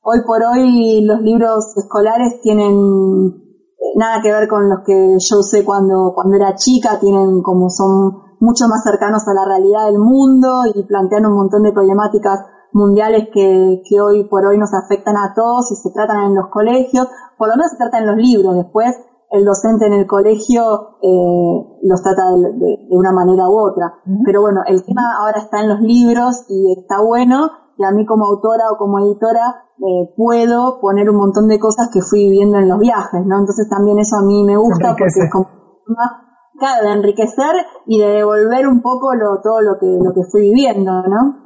hoy 0.05 0.20
por 0.26 0.42
hoy 0.44 1.02
los 1.05 1.20
libros 1.22 1.72
escolares 1.76 2.40
tienen 2.42 2.72
eh, 2.76 3.92
nada 3.96 4.20
que 4.22 4.30
ver 4.30 4.46
con 4.48 4.68
los 4.68 4.80
que 4.86 5.16
yo 5.18 5.38
usé 5.40 5.64
cuando, 5.64 6.12
cuando 6.14 6.36
era 6.36 6.55
chica, 6.55 7.00
tienen 7.00 7.42
como 7.42 7.70
son 7.70 8.36
mucho 8.40 8.68
más 8.68 8.84
cercanos 8.84 9.26
a 9.26 9.34
la 9.34 9.46
realidad 9.46 9.86
del 9.86 9.98
mundo 9.98 10.62
y 10.74 10.84
plantean 10.84 11.26
un 11.26 11.34
montón 11.34 11.62
de 11.62 11.72
problemáticas 11.72 12.40
mundiales 12.72 13.28
que, 13.32 13.80
que 13.88 14.00
hoy 14.00 14.28
por 14.28 14.44
hoy 14.44 14.59
nos 14.59 14.74
afectan 14.74 15.16
a 15.16 15.32
todos 15.34 15.72
y 15.72 15.76
se 15.76 15.90
tratan 15.94 16.24
en 16.24 16.34
los 16.34 16.48
colegios, 16.50 17.09
por 17.38 17.48
lo 17.48 17.57
menos 17.57 17.70
se 17.70 17.78
tratan 17.78 18.02
en 18.02 18.09
los 18.09 18.16
libros, 18.16 18.55
después 18.57 18.94
el 19.30 19.44
docente 19.44 19.86
en 19.86 19.94
el 19.94 20.07
colegio 20.07 20.98
eh, 21.00 21.78
los 21.82 22.02
trata 22.02 22.30
de, 22.30 22.52
de, 22.52 22.86
una 22.90 23.12
manera 23.12 23.48
u 23.48 23.59
otra. 23.59 23.94
Pero 24.24 24.42
bueno, 24.42 24.61
el 24.66 24.84
tema 24.84 25.02
ahora 25.18 25.40
está 25.40 25.61
en 25.61 25.70
los 25.70 25.80
libros 25.80 26.44
y 26.48 26.78
está 26.78 27.00
bueno, 27.02 27.48
y 27.79 27.85
a 27.85 27.91
mí 27.91 28.07
como 28.07 28.27
autora 28.27 28.70
o 28.72 28.77
como 28.77 29.01
editora 29.01 29.64
eh, 29.79 30.14
puedo 30.16 30.81
poner 30.81 31.11
un 31.11 31.16
montón 31.16 31.49
de 31.49 31.59
cosas 31.59 31.91
que 31.93 32.01
fui 32.01 32.31
viviendo 32.31 32.59
en 32.59 32.68
los 32.68 32.79
viajes, 32.79 33.27
¿no? 33.27 33.41
Entonces 33.41 33.68
también 33.68 33.99
eso 33.99 34.16
a 34.16 34.27
mí 34.27 34.45
me 34.45 34.57
gusta 34.57 34.95
porque 34.95 35.07
es 35.07 35.31
como 35.31 35.47
claro, 36.59 36.87
de 36.87 36.93
enriquecer 36.95 37.55
y 37.87 38.01
de 38.01 38.22
devolver 38.22 38.66
un 38.68 38.81
poco 38.81 39.14
lo, 39.14 39.41
todo 39.43 39.61
lo 39.61 39.79
que, 39.79 39.87
lo 39.87 40.14
que 40.14 40.22
fui 40.31 40.53
viviendo, 40.53 40.93
¿no? 41.03 41.43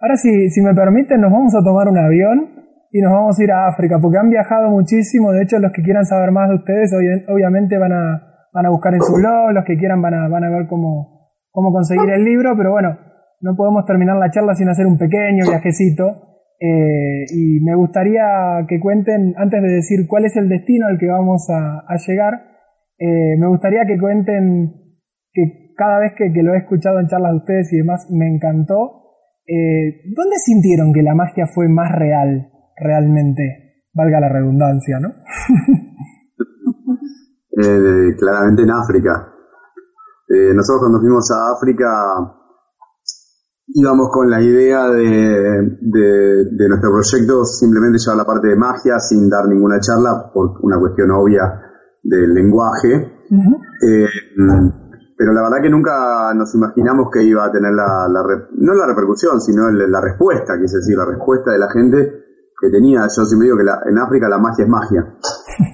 Ahora 0.00 0.16
si, 0.16 0.50
si 0.50 0.60
me 0.60 0.74
permiten 0.74 1.20
nos 1.20 1.32
vamos 1.32 1.54
a 1.54 1.62
tomar 1.62 1.88
un 1.88 1.98
avión 1.98 2.50
y 2.90 3.00
nos 3.00 3.12
vamos 3.12 3.38
a 3.38 3.42
ir 3.42 3.50
a 3.50 3.66
África, 3.68 3.98
porque 4.00 4.18
han 4.18 4.30
viajado 4.30 4.70
muchísimo, 4.70 5.32
de 5.32 5.42
hecho 5.42 5.58
los 5.58 5.72
que 5.72 5.82
quieran 5.82 6.04
saber 6.04 6.30
más 6.30 6.48
de 6.48 6.56
ustedes 6.56 6.92
obviamente 7.28 7.78
van 7.78 7.92
a, 7.92 8.48
van 8.52 8.66
a 8.66 8.70
buscar 8.70 8.94
en 8.94 9.02
su 9.02 9.14
blog, 9.14 9.50
los 9.52 9.64
que 9.64 9.76
quieran 9.76 10.00
van 10.00 10.14
a, 10.14 10.28
van 10.28 10.44
a 10.44 10.50
ver 10.50 10.68
cómo, 10.68 11.30
cómo 11.50 11.72
conseguir 11.72 12.10
el 12.10 12.24
libro, 12.24 12.54
pero 12.56 12.70
bueno, 12.70 12.96
no 13.40 13.54
podemos 13.56 13.84
terminar 13.84 14.16
la 14.16 14.30
charla 14.30 14.54
sin 14.54 14.68
hacer 14.68 14.86
un 14.86 14.98
pequeño 14.98 15.44
viajecito. 15.48 16.30
Eh, 16.60 17.26
y 17.30 17.60
me 17.60 17.74
gustaría 17.74 18.64
que 18.68 18.80
cuenten, 18.80 19.34
antes 19.36 19.60
de 19.60 19.68
decir 19.68 20.06
cuál 20.08 20.24
es 20.24 20.36
el 20.36 20.48
destino 20.48 20.86
al 20.86 20.98
que 20.98 21.08
vamos 21.08 21.46
a, 21.50 21.96
llegar, 22.06 22.34
eh, 22.98 23.36
me 23.38 23.48
gustaría 23.48 23.84
que 23.86 23.98
cuenten 23.98 24.72
que 25.32 25.74
cada 25.76 25.98
vez 25.98 26.12
que, 26.16 26.32
que, 26.32 26.42
lo 26.42 26.54
he 26.54 26.58
escuchado 26.58 27.00
en 27.00 27.08
charlas 27.08 27.32
de 27.32 27.38
ustedes 27.38 27.72
y 27.72 27.78
demás 27.78 28.06
me 28.10 28.28
encantó, 28.28 29.02
eh, 29.46 30.00
¿dónde 30.16 30.36
sintieron 30.38 30.92
que 30.92 31.02
la 31.02 31.14
magia 31.14 31.46
fue 31.52 31.68
más 31.68 31.90
real? 31.92 32.50
realmente, 32.76 33.86
valga 33.94 34.20
la 34.20 34.28
redundancia, 34.28 35.00
¿no? 35.00 35.08
claramente 38.18 38.62
en 38.62 38.70
África. 38.70 39.30
Nosotros 40.28 40.80
cuando 40.80 40.98
fuimos 40.98 41.30
a 41.30 41.52
África 41.54 41.86
íbamos 43.74 44.08
con 44.10 44.30
la 44.30 44.40
idea 44.40 44.88
de, 44.88 45.76
de, 45.80 46.44
de, 46.52 46.68
nuestro 46.68 46.90
proyecto 46.92 47.44
simplemente 47.44 47.98
llevar 47.98 48.18
la 48.18 48.24
parte 48.24 48.48
de 48.48 48.56
magia 48.56 49.00
sin 49.00 49.28
dar 49.28 49.48
ninguna 49.48 49.80
charla 49.80 50.30
por 50.32 50.60
una 50.62 50.78
cuestión 50.78 51.10
obvia 51.10 51.42
del 52.02 52.32
lenguaje. 52.32 53.24
Eh, 53.82 54.06
pero 55.16 55.32
la 55.32 55.42
verdad 55.42 55.58
que 55.60 55.70
nunca 55.70 56.32
nos 56.34 56.54
imaginamos 56.54 57.08
que 57.12 57.24
iba 57.24 57.44
a 57.44 57.50
tener 57.50 57.72
la, 57.72 58.06
la 58.08 58.22
no 58.58 58.74
la 58.74 58.86
repercusión, 58.86 59.40
sino 59.40 59.68
la, 59.70 59.88
la 59.88 60.00
respuesta, 60.00 60.54
es 60.54 60.72
decir, 60.72 60.96
la 60.96 61.06
respuesta 61.06 61.50
de 61.50 61.58
la 61.58 61.70
gente 61.70 62.24
que 62.60 62.70
tenía, 62.70 63.02
yo 63.02 63.24
siempre 63.24 63.46
digo 63.46 63.58
que 63.58 63.64
la, 63.64 63.80
en 63.86 63.98
África 63.98 64.28
la 64.28 64.38
magia 64.38 64.64
es 64.64 64.70
magia. 64.70 65.18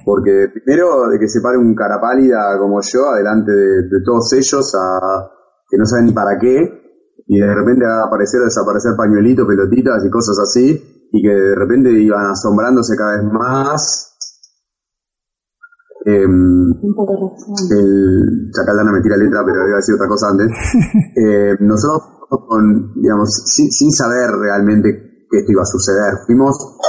Porque 0.05 0.47
primero 0.53 1.07
de 1.07 1.19
que 1.19 1.27
se 1.27 1.39
pare 1.41 1.57
un 1.57 1.75
cara 1.75 2.01
pálida 2.01 2.57
como 2.57 2.81
yo 2.81 3.09
adelante 3.09 3.51
de, 3.51 4.01
todos 4.03 4.33
ellos 4.33 4.73
a 4.75 5.29
que 5.69 5.77
no 5.77 5.85
saben 5.85 6.07
ni 6.07 6.13
para 6.13 6.37
qué 6.39 6.80
y 7.31 7.39
de 7.39 7.55
repente 7.55 7.85
a 7.85 8.03
aparecer 8.03 8.41
o 8.41 8.43
desaparecer 8.43 8.91
pañuelitos, 8.97 9.47
pelotitas 9.47 10.03
y 10.03 10.09
cosas 10.09 10.37
así 10.43 11.07
y 11.13 11.21
que 11.21 11.29
de 11.29 11.55
repente 11.55 11.89
iban 11.89 12.29
asombrándose 12.29 12.97
cada 12.97 13.15
vez 13.15 13.23
más. 13.31 14.17
Eh, 16.05 16.25
el 16.25 18.51
Chacaldana 18.53 18.91
me 18.91 19.01
tira 19.01 19.15
letra, 19.15 19.45
pero 19.45 19.61
había 19.61 19.81
sido 19.81 19.95
otra 19.95 20.09
cosa 20.09 20.27
antes. 20.27 20.47
Eh, 21.15 21.55
nosotros, 21.59 22.03
con, 22.47 22.93
digamos, 22.95 23.29
sin, 23.45 23.71
sin 23.71 23.91
saber 23.91 24.31
realmente 24.31 25.27
que 25.29 25.39
esto 25.39 25.51
iba 25.51 25.61
a 25.61 25.65
suceder. 25.65 26.13
Fuimos 26.25 26.79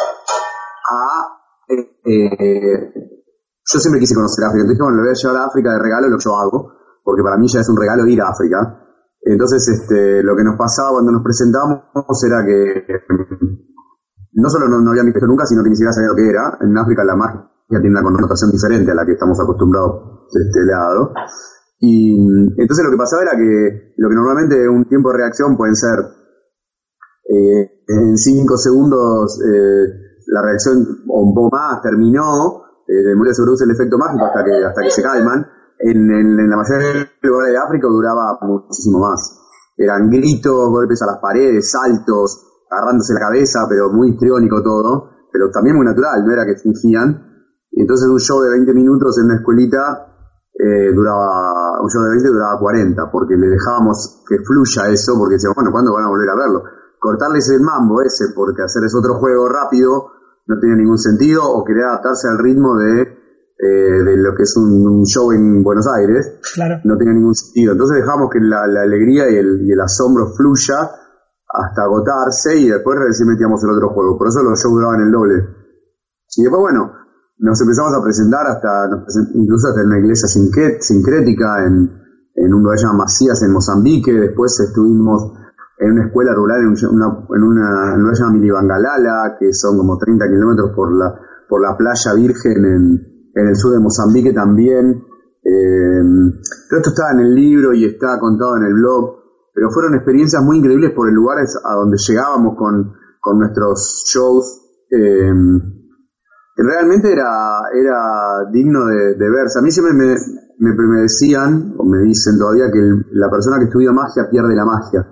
a... 0.89 1.27
Eh, 1.69 2.93
yo 3.65 3.79
siempre 3.79 4.01
quise 4.01 4.15
conocer 4.15 4.45
África, 4.45 4.63
entonces 4.63 4.83
bueno, 4.83 4.97
le 4.97 5.03
voy 5.03 5.11
a 5.11 5.15
llevar 5.15 5.37
a 5.43 5.45
África 5.47 5.73
de 5.73 5.79
regalo 5.79 6.09
lo 6.09 6.19
que 6.19 6.25
yo 6.25 6.35
hago, 6.35 6.73
porque 7.05 7.23
para 7.23 7.37
mí 7.37 7.47
ya 7.47 7.61
es 7.61 7.69
un 7.69 7.77
regalo 7.77 8.05
ir 8.07 8.21
a 8.23 8.31
África. 8.31 8.82
Entonces, 9.25 9.69
este, 9.69 10.23
lo 10.23 10.35
que 10.37 10.45
nos 10.45 10.57
pasaba 10.57 10.93
cuando 10.93 11.13
nos 11.13 11.23
presentamos 11.23 11.83
era 12.27 12.45
que 12.45 12.85
no 14.33 14.49
solo 14.51 14.69
no, 14.69 14.81
no 14.81 14.91
había 14.91 15.05
visto 15.05 15.27
nunca, 15.27 15.47
sino 15.47 15.63
que 15.63 15.71
ni 15.71 15.77
siquiera 15.77 15.93
sabía 15.93 16.09
lo 16.09 16.17
que 16.17 16.29
era. 16.29 16.59
En 16.61 16.77
África 16.77 17.05
la 17.05 17.17
magia 17.17 17.49
tiene 17.69 17.91
una 17.91 18.03
connotación 18.03 18.51
diferente 18.51 18.91
a 18.91 18.95
la 18.95 19.07
que 19.07 19.13
estamos 19.13 19.39
acostumbrados 19.41 20.29
de 20.33 20.41
este 20.43 20.65
lado. 20.65 21.13
Y 21.79 22.17
entonces 22.57 22.85
lo 22.85 22.91
que 22.91 22.97
pasaba 22.97 23.23
era 23.23 23.33
que 23.33 23.95
lo 23.97 24.09
que 24.09 24.15
normalmente 24.15 24.69
un 24.69 24.85
tiempo 24.89 25.11
de 25.11 25.19
reacción 25.19 25.57
pueden 25.57 25.75
ser 25.75 25.99
eh, 27.29 27.85
en 27.89 28.17
cinco 28.17 28.57
segundos 28.57 29.41
eh, 29.41 30.03
la 30.27 30.43
reacción, 30.43 31.05
o 31.09 31.23
un 31.23 31.35
poco 31.35 31.57
más, 31.57 31.83
terminó, 31.83 32.63
eh, 32.87 32.93
de 32.95 33.35
se 33.35 33.43
produce 33.43 33.65
el 33.65 33.71
efecto 33.71 33.99
mágico 33.99 34.27
hasta 34.27 34.45
que, 34.45 34.65
hasta 34.65 34.83
que 34.83 34.91
se 34.91 35.03
calman. 35.03 35.47
En, 35.85 36.07
la 36.49 36.57
mayoría 36.57 36.89
de 36.89 37.29
lugares 37.29 37.53
de 37.53 37.59
África 37.59 37.89
duraba 37.89 38.39
muchísimo 38.43 39.01
más. 39.01 39.39
Eran 39.77 40.09
gritos, 40.11 40.71
golpes 40.71 41.03
a 41.03 41.07
las 41.07 41.19
paredes, 41.21 41.71
saltos, 41.71 42.65
agarrándose 42.71 43.15
la 43.15 43.21
cabeza, 43.21 43.61
pero 43.69 43.91
muy 43.91 44.11
histriónico 44.11 44.63
todo, 44.63 45.11
pero 45.33 45.51
también 45.51 45.77
muy 45.77 45.87
natural, 45.87 46.25
no 46.25 46.33
era 46.33 46.47
que 46.47 46.57
fingían. 46.57 47.11
Entonces 47.73 48.09
un 48.09 48.21
show 48.21 48.41
de 48.43 48.51
20 48.51 48.75
minutos 48.75 49.19
en 49.19 49.25
una 49.25 49.37
escuelita 49.37 50.07
eh, 50.55 50.93
duraba, 50.95 51.81
un 51.83 51.89
show 51.89 52.03
de 52.03 52.11
20 52.11 52.29
duraba 52.29 52.61
40, 52.61 53.11
porque 53.11 53.35
le 53.37 53.49
dejábamos 53.49 54.23
que 54.29 54.37
fluya 54.45 54.93
eso, 54.93 55.19
porque 55.19 55.35
decíamos, 55.35 55.57
bueno, 55.57 55.73
¿cuándo 55.73 55.95
van 55.95 56.05
a 56.05 56.09
volver 56.09 56.29
a 56.31 56.37
verlo? 56.37 56.63
cortarles 57.03 57.51
el 57.51 57.61
mambo 57.63 58.01
ese, 58.01 58.31
porque 58.33 58.63
hacer 58.63 58.85
es 58.85 58.95
otro 58.95 59.19
juego 59.19 59.49
rápido 59.49 60.13
no 60.47 60.59
tiene 60.61 60.77
ningún 60.77 60.99
sentido, 60.99 61.43
o 61.43 61.65
querer 61.65 61.85
adaptarse 61.85 62.29
al 62.29 62.39
ritmo 62.39 62.77
de, 62.77 63.19
eh, 63.63 64.03
de 64.03 64.17
lo 64.17 64.35
que 64.35 64.43
es 64.43 64.57
un, 64.57 65.05
show 65.07 65.31
en 65.31 65.63
Buenos 65.63 65.87
Aires, 65.87 66.41
no 66.83 66.97
tiene 66.97 67.15
ningún 67.15 67.35
sentido. 67.35 67.73
Entonces 67.73 68.03
dejamos 68.03 68.29
que 68.29 68.41
la, 68.41 68.67
la 68.67 68.83
alegría 68.83 69.31
y 69.31 69.37
el, 69.37 69.63
y 69.63 69.71
el, 69.71 69.81
asombro 69.81 70.35
fluya 70.35 70.83
hasta 71.47 71.83
agotarse 71.85 72.59
y 72.59 72.71
después 72.71 72.99
recién 72.99 73.29
metíamos 73.29 73.63
el 73.63 73.71
otro 73.71 73.91
juego. 73.91 74.19
Por 74.19 74.27
eso 74.27 74.43
los 74.43 74.59
shows 74.59 74.75
duraban 74.75 75.03
el 75.03 75.13
doble. 75.13 75.35
Y 76.35 76.43
después, 76.43 76.61
bueno, 76.61 76.91
nos 77.39 77.61
empezamos 77.61 77.95
a 77.95 78.03
presentar 78.03 78.49
hasta, 78.49 78.91
incluso 79.35 79.69
hasta 79.69 79.83
en 79.83 79.87
una 79.87 79.99
iglesia 80.01 80.27
sincrética, 80.27 81.65
en, 81.65 81.87
en 82.35 82.55
un 82.55 82.63
lugar 82.65 82.79
llamado 82.79 82.99
Macías, 82.99 83.41
en 83.45 83.53
Mozambique. 83.53 84.13
Después 84.13 84.59
estuvimos 84.59 85.39
en 85.79 85.93
una 85.93 86.07
escuela 86.07 86.35
rural, 86.35 86.63
en 86.63 86.75
una, 86.91 87.07
en 87.31 87.43
una 87.45 87.97
lugar 87.97 88.15
llamada 88.17 88.35
Milibangalala, 88.35 89.37
que 89.39 89.55
son 89.55 89.79
como 89.79 89.99
30 89.99 90.27
kilómetros 90.27 90.73
por 90.75 90.91
la, 90.93 91.15
por 91.49 91.63
la 91.63 91.77
playa 91.77 92.13
virgen 92.15 92.65
en, 92.65 93.12
en 93.35 93.49
el 93.49 93.57
sur 93.57 93.73
de 93.73 93.81
Mozambique 93.81 94.33
también. 94.33 95.05
Eh, 95.45 96.03
todo 96.69 96.79
esto 96.79 96.91
está 96.91 97.13
en 97.13 97.21
el 97.21 97.35
libro 97.35 97.73
y 97.75 97.85
está 97.85 98.19
contado 98.21 98.57
en 98.57 98.65
el 98.65 98.75
blog, 98.75 99.17
pero 99.55 99.71
fueron 99.71 99.95
experiencias 99.95 100.43
muy 100.43 100.59
increíbles 100.59 100.93
por 100.93 101.09
el 101.09 101.15
lugar 101.15 101.39
a 101.39 101.75
donde 101.75 101.97
llegábamos 101.99 102.57
con, 102.57 102.93
con 103.21 103.39
nuestros 103.39 104.05
shows. 104.07 104.61
Eh, 104.91 105.33
realmente 106.57 107.13
era, 107.13 107.61
era 107.75 108.51
digno 108.53 108.87
de, 108.87 109.15
de 109.15 109.31
verse. 109.31 109.59
A 109.59 109.63
mí 109.63 109.71
siempre 109.71 109.95
me, 109.95 110.17
me, 110.59 110.75
me, 110.75 111.01
decían, 111.03 111.75
o 111.79 111.85
me 111.85 111.99
dicen 112.01 112.39
todavía, 112.39 112.71
que 112.71 112.81
la 113.13 113.31
persona 113.31 113.59
que 113.59 113.65
estudia 113.65 113.93
magia 113.93 114.29
pierde 114.31 114.55
la 114.55 114.65
magia 114.65 115.07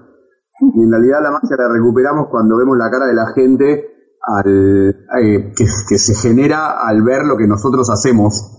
y 0.60 0.82
en 0.82 0.90
realidad 0.90 1.22
la 1.22 1.30
magia 1.30 1.56
la 1.56 1.68
recuperamos 1.72 2.28
cuando 2.30 2.56
vemos 2.56 2.76
la 2.76 2.90
cara 2.90 3.06
de 3.06 3.14
la 3.14 3.32
gente 3.34 3.89
al, 4.22 4.90
eh, 5.22 5.52
que, 5.56 5.98
se 5.98 6.14
genera 6.14 6.80
al 6.86 7.02
ver 7.02 7.24
lo 7.24 7.36
que 7.36 7.46
nosotros 7.46 7.88
hacemos. 7.90 8.56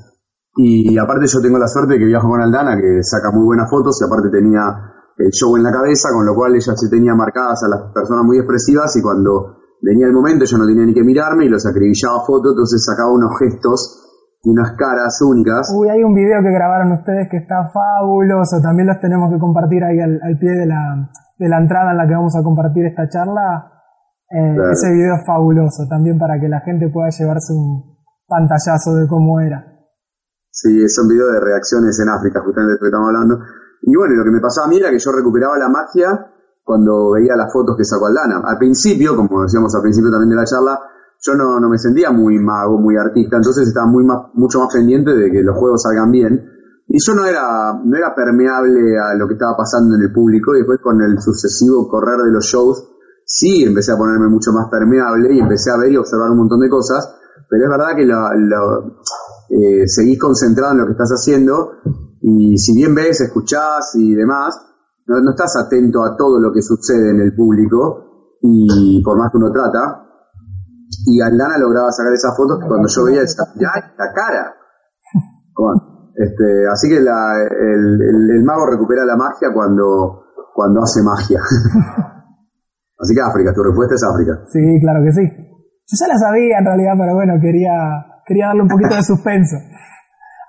Y, 0.56 0.98
aparte 0.98 1.28
yo 1.28 1.42
tengo 1.42 1.58
la 1.58 1.68
suerte 1.68 1.94
de 1.94 2.00
que 2.00 2.06
viajo 2.06 2.28
con 2.28 2.42
Aldana, 2.42 2.76
que 2.76 3.04
saca 3.04 3.32
muy 3.32 3.46
buenas 3.46 3.70
fotos, 3.70 3.98
y 4.02 4.06
aparte 4.06 4.30
tenía 4.30 4.92
el 5.18 5.32
show 5.32 5.56
en 5.56 5.64
la 5.64 5.72
cabeza, 5.72 6.10
con 6.12 6.26
lo 6.26 6.36
cual 6.36 6.56
ella 6.56 6.74
se 6.76 6.90
tenía 6.90 7.16
marcadas 7.16 7.64
a 7.64 7.70
las 7.70 7.94
personas 7.94 8.26
muy 8.26 8.38
expresivas 8.38 8.96
y 8.98 9.02
cuando 9.02 9.58
venía 9.82 10.08
el 10.08 10.14
momento 10.14 10.46
yo 10.46 10.58
no 10.58 10.66
tenía 10.66 10.86
ni 10.86 10.94
que 10.94 11.04
mirarme 11.04 11.46
y 11.46 11.50
los 11.50 11.66
acribillaba 11.66 12.26
fotos, 12.26 12.52
entonces 12.54 12.84
sacaba 12.84 13.12
unos 13.12 13.32
gestos 13.38 14.02
y 14.44 14.50
unas 14.50 14.74
caras 14.76 15.22
únicas. 15.22 15.72
Uy, 15.78 15.90
hay 15.90 16.04
un 16.04 16.14
video 16.14 16.42
que 16.42 16.52
grabaron 16.52 16.92
ustedes 16.94 17.28
que 17.30 17.38
está 17.38 17.70
fabuloso, 17.72 18.60
también 18.62 18.88
los 18.88 19.00
tenemos 19.00 19.32
que 19.32 19.40
compartir 19.40 19.84
ahí 19.84 20.00
al, 20.00 20.38
pie 20.40 20.52
de 20.52 20.66
la, 20.66 21.12
de 21.38 21.50
la 21.50 21.60
entrada 21.60 21.92
en 21.92 21.98
la 21.98 22.08
que 22.08 22.16
vamos 22.16 22.36
a 22.36 22.44
compartir 22.44 22.86
esta 22.86 23.08
charla. 23.08 23.81
Eh, 24.32 24.56
ese 24.72 24.90
video 24.94 25.16
es 25.16 25.26
fabuloso 25.28 25.84
también 25.90 26.18
para 26.18 26.40
que 26.40 26.48
la 26.48 26.62
gente 26.62 26.88
pueda 26.88 27.10
llevarse 27.10 27.52
un 27.52 28.00
pantallazo 28.28 28.96
de 28.96 29.08
cómo 29.08 29.42
era. 29.42 29.60
Sí, 30.50 30.84
es 30.84 30.98
un 31.00 31.10
video 31.10 31.32
de 31.32 31.40
reacciones 31.40 32.00
en 32.00 32.10
África, 32.10 32.40
justamente 32.40 32.74
de 32.74 32.76
lo 32.76 32.80
que 32.80 32.88
estamos 32.88 33.08
hablando. 33.08 33.40
Y 33.82 33.96
bueno, 33.96 34.16
lo 34.16 34.24
que 34.24 34.32
me 34.32 34.40
pasaba 34.40 34.68
a 34.68 34.70
mí 34.70 34.78
era 34.78 34.90
que 34.90 35.00
yo 35.00 35.12
recuperaba 35.12 35.58
la 35.58 35.68
magia 35.68 36.32
cuando 36.64 37.12
veía 37.12 37.36
las 37.36 37.52
fotos 37.52 37.76
que 37.76 37.84
sacó 37.84 38.08
Aldana. 38.08 38.42
Al 38.46 38.58
principio, 38.58 39.16
como 39.16 39.44
decíamos 39.44 39.76
al 39.76 39.82
principio 39.82 40.12
también 40.12 40.30
de 40.30 40.36
la 40.36 40.46
charla, 40.46 40.80
yo 41.20 41.36
no, 41.36 41.60
no 41.60 41.70
me 41.70 41.78
sentía 41.78 42.12
muy 42.12 42.40
mago, 42.40 42.80
muy 42.80 42.98
artista, 42.98 43.38
entonces 43.38 43.68
estaba 43.68 43.86
muy 43.86 44.04
más, 44.04 44.32
mucho 44.34 44.60
más 44.60 44.74
pendiente 44.74 45.12
de 45.12 45.30
que 45.30 45.42
los 45.42 45.58
juegos 45.58 45.84
salgan 45.84 46.10
bien. 46.12 46.40
Y 46.88 46.98
yo 47.06 47.14
no 47.16 47.26
era, 47.26 47.74
no 47.84 47.98
era 47.98 48.14
permeable 48.16 48.98
a 48.98 49.16
lo 49.16 49.28
que 49.28 49.34
estaba 49.34 49.56
pasando 49.56 49.96
en 49.96 50.02
el 50.02 50.14
público, 50.14 50.56
y 50.56 50.60
después 50.60 50.80
con 50.82 51.02
el 51.02 51.20
sucesivo 51.22 51.88
correr 51.88 52.18
de 52.26 52.32
los 52.32 52.46
shows, 52.46 52.92
sí 53.32 53.64
empecé 53.64 53.94
a 53.94 53.98
ponerme 53.98 54.28
mucho 54.28 54.52
más 54.52 54.70
permeable 54.70 55.34
y 55.34 55.40
empecé 55.40 55.72
a 55.72 55.78
ver 55.78 55.92
y 55.92 55.98
observar 55.98 56.30
un 56.32 56.38
montón 56.40 56.60
de 56.60 56.70
cosas, 56.70 57.16
pero 57.50 57.64
es 57.64 57.70
verdad 57.70 57.96
que 57.96 58.04
eh, 58.04 59.88
seguís 59.88 60.20
concentrado 60.20 60.74
en 60.74 60.80
lo 60.80 60.86
que 60.86 60.92
estás 60.92 61.12
haciendo 61.12 61.80
y 62.20 62.58
si 62.58 62.76
bien 62.76 62.94
ves, 62.94 63.22
escuchás 63.22 63.96
y 63.96 64.14
demás, 64.14 64.60
no, 65.08 65.32
estás 65.32 65.56
atento 65.66 66.04
a 66.04 66.18
todo 66.18 66.40
lo 66.40 66.52
que 66.52 66.62
sucede 66.62 67.12
en 67.12 67.22
el 67.22 67.34
público 67.34 68.38
y 68.42 69.02
por 69.02 69.18
más 69.18 69.32
que 69.32 69.38
uno 69.38 69.52
trata. 69.52 70.08
Y 71.06 71.22
Aldana 71.22 71.58
lograba 71.58 71.90
sacar 71.92 72.12
esas 72.14 72.36
fotos 72.36 72.60
que 72.60 72.68
cuando 72.68 72.88
yo 72.90 73.06
veía 73.06 73.22
esa, 73.22 73.44
la 73.56 74.14
cara. 74.14 74.56
este, 76.16 76.68
así 76.70 76.90
que 76.90 76.98
el, 76.98 78.44
mago 78.44 78.66
recupera 78.66 79.06
la 79.06 79.16
magia 79.16 79.54
cuando 79.54 80.84
hace 80.84 81.02
magia. 81.02 81.40
así 83.02 83.14
que 83.14 83.22
África, 83.22 83.54
tu 83.54 83.64
respuesta 83.64 83.96
es 83.96 84.04
África. 84.06 84.34
Sí, 84.54 84.62
claro 84.80 85.04
que 85.04 85.12
sí. 85.12 85.26
Yo 85.26 85.94
ya 85.98 86.08
la 86.08 86.18
sabía 86.18 86.60
en 86.60 86.66
realidad, 86.66 86.94
pero 86.98 87.16
bueno, 87.16 87.34
quería, 87.42 87.74
quería 88.26 88.48
darle 88.48 88.64
un 88.64 88.70
poquito 88.70 88.96
de 88.96 89.04
suspenso. 89.04 89.58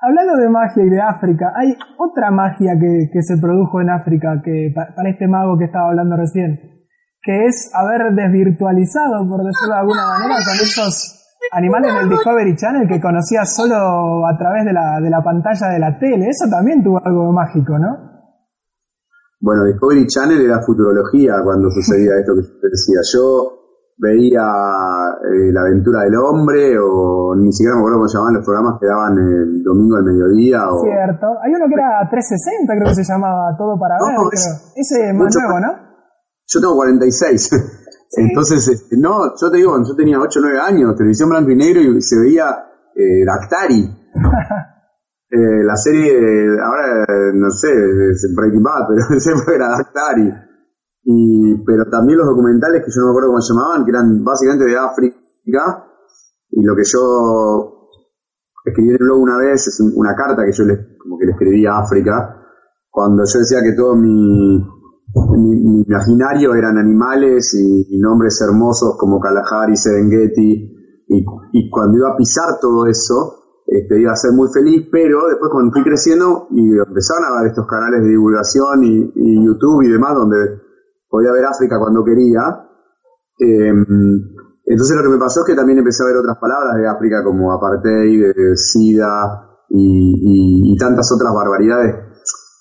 Hablando 0.02 0.36
de 0.36 0.48
magia 0.50 0.84
y 0.84 0.90
de 0.90 1.00
África, 1.00 1.52
hay 1.56 1.76
otra 1.98 2.30
magia 2.30 2.74
que, 2.78 3.08
que 3.12 3.22
se 3.22 3.38
produjo 3.38 3.80
en 3.80 3.90
África 3.90 4.42
que 4.44 4.74
para 4.74 5.08
este 5.08 5.28
mago 5.28 5.56
que 5.56 5.66
estaba 5.66 5.88
hablando 5.88 6.16
recién, 6.16 6.58
que 7.22 7.46
es 7.46 7.70
haber 7.72 8.12
desvirtualizado, 8.14 9.26
por 9.28 9.46
decirlo 9.46 9.74
de 9.74 9.80
alguna 9.80 10.06
manera, 10.06 10.34
con 10.42 10.54
esos 10.54 11.22
animales 11.52 11.94
del 11.94 12.08
Discovery 12.10 12.56
Channel 12.56 12.88
que 12.88 13.00
conocía 13.00 13.44
solo 13.44 14.26
a 14.26 14.36
través 14.36 14.64
de 14.64 14.72
la, 14.72 15.00
de 15.00 15.10
la 15.10 15.22
pantalla 15.22 15.68
de 15.68 15.78
la 15.78 15.98
tele. 15.98 16.28
Eso 16.28 16.50
también 16.50 16.82
tuvo 16.82 17.00
algo 17.04 17.32
mágico, 17.32 17.78
¿no? 17.78 18.11
Bueno, 19.42 19.64
Discovery 19.64 20.06
Channel 20.06 20.40
era 20.40 20.62
futurología 20.62 21.42
cuando 21.42 21.68
sucedía 21.68 22.14
esto 22.14 22.32
que 22.38 22.42
te 22.62 22.68
decía. 22.70 23.02
Yo 23.12 23.58
veía 23.98 24.46
eh, 25.18 25.50
La 25.50 25.62
aventura 25.62 26.06
del 26.06 26.14
hombre 26.14 26.78
o 26.78 27.34
ni 27.34 27.52
siquiera 27.52 27.74
me 27.74 27.80
acuerdo 27.82 27.98
cómo 27.98 28.08
se 28.08 28.18
llamaban 28.18 28.34
los 28.38 28.46
programas 28.46 28.78
que 28.78 28.86
daban 28.86 29.18
el 29.18 29.62
domingo 29.64 29.96
al 29.96 30.04
mediodía. 30.04 30.62
O... 30.70 30.86
Cierto. 30.86 31.26
Hay 31.42 31.50
uno 31.58 31.66
que 31.66 31.74
era 31.74 32.06
360, 32.06 32.70
creo 32.70 32.88
que 32.94 33.02
se 33.02 33.12
llamaba 33.12 33.50
Todo 33.58 33.74
para 33.74 33.98
ver. 33.98 34.14
Ese 34.30 35.10
es 35.10 35.14
más 35.14 35.34
nuevo, 35.34 35.58
¿no? 35.58 35.70
Yo 36.46 36.60
tengo 36.60 36.76
46. 36.76 37.50
Entonces, 38.22 38.68
este, 38.68 38.96
no, 38.96 39.34
yo 39.40 39.50
te 39.50 39.56
digo, 39.56 39.74
yo 39.82 39.96
tenía 39.96 40.20
8 40.20 40.38
o 40.38 40.42
9 40.42 40.60
años, 40.60 40.94
televisión 40.94 41.30
blanco 41.30 41.50
y 41.50 41.56
negro 41.56 41.80
y 41.80 42.00
se 42.00 42.14
veía 42.14 42.46
eh, 42.94 43.24
Dactari. 43.26 43.90
eh, 45.34 45.64
la 45.64 45.76
serie, 45.76 46.12
ahora 46.60 47.06
no 47.32 47.50
sé, 47.50 47.72
es 48.10 48.34
Breaking 48.36 48.62
Bad, 48.62 48.86
pero 48.88 49.18
siempre 49.18 49.54
era 49.54 49.70
Dactari. 49.70 50.30
Y, 51.04 51.64
pero 51.64 51.86
también 51.90 52.18
los 52.18 52.28
documentales 52.28 52.84
que 52.84 52.90
yo 52.94 53.00
no 53.00 53.06
me 53.06 53.10
acuerdo 53.12 53.28
cómo 53.30 53.40
se 53.40 53.54
llamaban, 53.54 53.84
que 53.84 53.90
eran 53.90 54.22
básicamente 54.22 54.66
de 54.66 54.76
África, 54.76 55.88
y 56.50 56.62
lo 56.62 56.76
que 56.76 56.82
yo 56.84 57.88
escribí 58.66 58.90
en 58.90 58.94
el 58.94 58.98
blog 58.98 59.20
una 59.20 59.38
vez 59.38 59.66
es 59.66 59.80
una 59.96 60.14
carta 60.14 60.44
que 60.44 60.52
yo 60.52 60.64
le, 60.64 60.98
como 60.98 61.18
que 61.18 61.24
escribí 61.30 61.64
a 61.64 61.78
África, 61.78 62.36
cuando 62.90 63.24
yo 63.24 63.38
decía 63.40 63.62
que 63.62 63.72
todo 63.74 63.96
mi, 63.96 64.58
mi, 64.58 65.82
imaginario 65.88 66.54
eran 66.54 66.76
animales 66.76 67.54
y, 67.54 67.98
nombres 67.98 68.38
hermosos 68.46 68.96
como 68.98 69.18
Kalahari, 69.18 69.76
Serengeti, 69.76 71.06
y, 71.08 71.24
y 71.52 71.70
cuando 71.70 71.96
iba 71.96 72.10
a 72.10 72.16
pisar 72.18 72.60
todo 72.60 72.86
eso, 72.86 73.41
este, 73.72 74.00
iba 74.00 74.12
a 74.12 74.16
ser 74.16 74.32
muy 74.32 74.48
feliz, 74.52 74.86
pero 74.92 75.28
después 75.28 75.50
cuando 75.50 75.72
fui 75.72 75.82
creciendo 75.82 76.46
y 76.50 76.76
empezaron 76.76 77.24
a 77.24 77.40
ver 77.40 77.50
estos 77.50 77.66
canales 77.66 78.02
de 78.02 78.08
divulgación 78.08 78.84
y, 78.84 79.46
YouTube 79.46 79.82
y 79.82 79.88
demás, 79.88 80.14
donde 80.14 80.60
podía 81.08 81.32
ver 81.32 81.46
África 81.46 81.78
cuando 81.78 82.04
quería. 82.04 82.68
Em, 83.38 83.82
entonces 84.66 84.96
lo 84.96 85.02
que 85.02 85.08
me 85.08 85.18
pasó 85.18 85.40
es 85.40 85.46
que 85.46 85.54
también 85.54 85.78
empecé 85.78 86.02
a 86.02 86.06
ver 86.06 86.16
otras 86.16 86.36
palabras 86.38 86.76
de 86.76 86.86
África 86.86 87.24
como 87.24 87.50
apartheid, 87.50 88.34
SIDA 88.54 89.58
y, 89.70 90.76
tantas 90.78 91.10
otras 91.12 91.32
barbaridades 91.32 91.94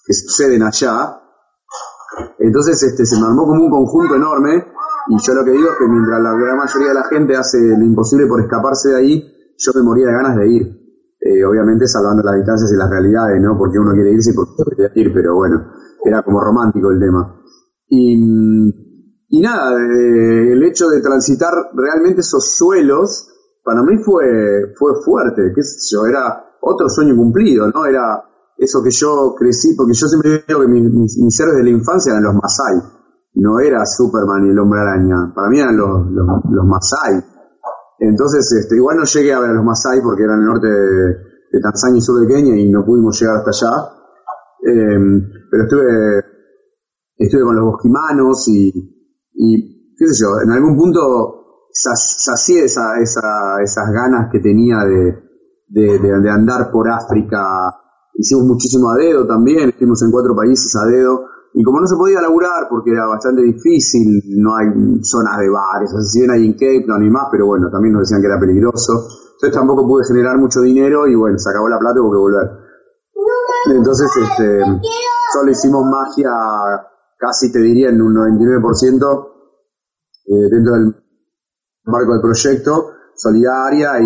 que 0.05 0.13
suceden 0.13 0.63
allá. 0.63 1.17
Entonces 2.39 2.81
este, 2.83 3.05
se 3.05 3.19
me 3.19 3.27
armó 3.27 3.45
como 3.45 3.65
un 3.65 3.69
conjunto 3.69 4.15
enorme 4.15 4.65
y 5.09 5.17
yo 5.17 5.33
lo 5.33 5.43
que 5.43 5.51
digo 5.51 5.71
es 5.71 5.77
que 5.77 5.87
mientras 5.87 6.21
la 6.21 6.33
gran 6.33 6.57
mayoría 6.57 6.89
de 6.89 6.93
la 6.93 7.03
gente 7.03 7.35
hace 7.35 7.57
lo 7.59 7.83
imposible 7.83 8.27
por 8.27 8.39
escaparse 8.39 8.89
de 8.89 8.95
ahí, 8.95 9.23
yo 9.57 9.71
me 9.75 9.83
moría 9.83 10.07
de 10.07 10.13
ganas 10.13 10.37
de 10.37 10.47
ir. 10.47 10.80
Eh, 11.31 11.45
obviamente 11.45 11.87
salvando 11.87 12.23
las 12.23 12.35
distancias 12.35 12.71
y 12.73 12.77
las 12.77 12.89
realidades, 12.89 13.41
¿no? 13.41 13.57
Porque 13.57 13.79
uno 13.79 13.93
quiere 13.93 14.11
irse 14.11 14.31
y 14.31 14.35
porque 14.35 14.51
uno 14.57 14.75
quiere 14.75 14.91
ir, 14.95 15.13
pero 15.13 15.35
bueno, 15.35 15.71
era 16.03 16.23
como 16.23 16.41
romántico 16.41 16.91
el 16.91 16.99
tema. 16.99 17.41
Y, 17.87 18.15
y 19.29 19.41
nada, 19.41 19.79
eh, 19.79 20.51
el 20.51 20.63
hecho 20.63 20.89
de 20.89 21.01
transitar 21.01 21.53
realmente 21.73 22.21
esos 22.21 22.55
suelos, 22.55 23.27
para 23.63 23.81
mí 23.83 23.97
fue, 24.03 24.73
fue 24.77 24.91
fuerte, 25.03 25.53
qué 25.55 25.61
yo, 25.89 26.05
era 26.05 26.43
otro 26.61 26.89
sueño 26.89 27.15
cumplido, 27.15 27.69
¿no? 27.71 27.85
Era 27.85 28.23
eso 28.57 28.83
que 28.83 28.91
yo 28.91 29.33
crecí, 29.37 29.75
porque 29.75 29.93
yo 29.93 30.07
siempre 30.07 30.43
digo 30.47 30.61
que 30.61 30.67
mis, 30.67 31.17
mis, 31.17 31.39
héroes 31.39 31.57
de 31.57 31.63
la 31.63 31.69
infancia 31.69 32.11
eran 32.11 32.23
los 32.23 32.35
Masai, 32.35 32.75
no 33.35 33.59
era 33.59 33.85
Superman 33.85 34.45
y 34.45 34.49
el 34.49 34.59
hombre 34.59 34.81
araña, 34.81 35.33
para 35.33 35.49
mí 35.49 35.59
eran 35.59 35.77
los, 35.77 36.11
los, 36.11 36.65
Masai. 36.65 37.23
Entonces, 38.03 38.51
este, 38.59 38.75
igual 38.75 38.97
no 38.97 39.05
llegué 39.05 39.31
a 39.31 39.39
ver 39.39 39.51
a 39.51 39.53
los 39.53 39.63
Masai 39.63 40.01
porque 40.01 40.23
eran 40.23 40.39
el 40.39 40.45
norte 40.45 40.67
de, 40.67 41.61
Tanzania 41.61 41.99
y 41.99 42.01
sur 42.01 42.19
de 42.19 42.33
Kenia 42.33 42.57
y 42.57 42.69
no 42.69 42.83
pudimos 42.83 43.19
llegar 43.19 43.37
hasta 43.37 43.51
allá. 43.51 43.89
Eh, 44.63 44.99
pero 45.51 45.63
estuve 45.63 46.31
estuve 47.17 47.43
con 47.43 47.55
los 47.55 47.65
bosquimanos 47.65 48.47
y, 48.47 48.69
y 49.33 49.95
qué 49.95 50.07
sé 50.07 50.23
yo, 50.23 50.41
en 50.43 50.51
algún 50.51 50.75
punto 50.75 51.67
sacié 51.71 52.65
esa, 52.65 52.99
esa, 52.99 53.61
esas 53.63 53.91
ganas 53.91 54.29
que 54.31 54.39
tenía 54.39 54.79
de, 54.79 55.19
de, 55.67 55.99
de, 55.99 56.29
andar 56.29 56.71
por 56.71 56.89
África. 56.89 57.39
Hicimos 58.15 58.45
muchísimo 58.45 58.89
a 58.91 58.95
dedo 58.95 59.25
también, 59.25 59.69
estuvimos 59.69 60.01
en 60.01 60.11
cuatro 60.11 60.35
países 60.35 60.73
a 60.75 60.87
dedo. 60.87 61.25
Y 61.53 61.63
como 61.63 61.81
no 61.81 61.87
se 61.87 61.95
podía 61.95 62.21
laburar 62.21 62.67
porque 62.69 62.91
era 62.91 63.05
bastante 63.07 63.41
difícil, 63.41 64.21
no 64.37 64.55
hay 64.55 64.67
zonas 65.03 65.37
de 65.39 65.49
bares, 65.49 65.91
si 66.09 66.19
bien 66.19 66.31
hay 66.31 66.45
en 66.45 66.53
Cape 66.53 66.85
no 66.87 66.95
hay 66.95 67.09
más, 67.09 67.27
pero 67.31 67.45
bueno, 67.45 67.69
también 67.69 67.93
nos 67.93 68.03
decían 68.03 68.21
que 68.21 68.27
era 68.27 68.39
peligroso. 68.39 69.07
Entonces 69.35 69.57
tampoco 69.57 69.87
pude 69.87 70.05
generar 70.07 70.37
mucho 70.37 70.61
dinero 70.61 71.07
y 71.07 71.15
bueno, 71.15 71.37
se 71.37 71.49
acabó 71.49 71.67
la 71.67 71.79
plata 71.79 71.97
y 71.97 72.01
hubo 72.01 72.11
que 72.11 72.17
volver. 72.17 72.61
Entonces, 73.65 74.09
este, 74.15 74.61
solo 75.33 75.51
hicimos 75.51 75.85
magia 75.85 76.31
casi 77.21 77.51
te 77.51 77.59
diría 77.59 77.89
en 77.89 78.01
un 78.01 78.15
99% 78.15 79.27
eh, 80.25 80.49
dentro 80.49 80.73
del 80.73 80.95
marco 81.85 82.13
del 82.13 82.21
proyecto, 82.21 82.93
solidaria 83.15 83.99
y, 83.99 84.05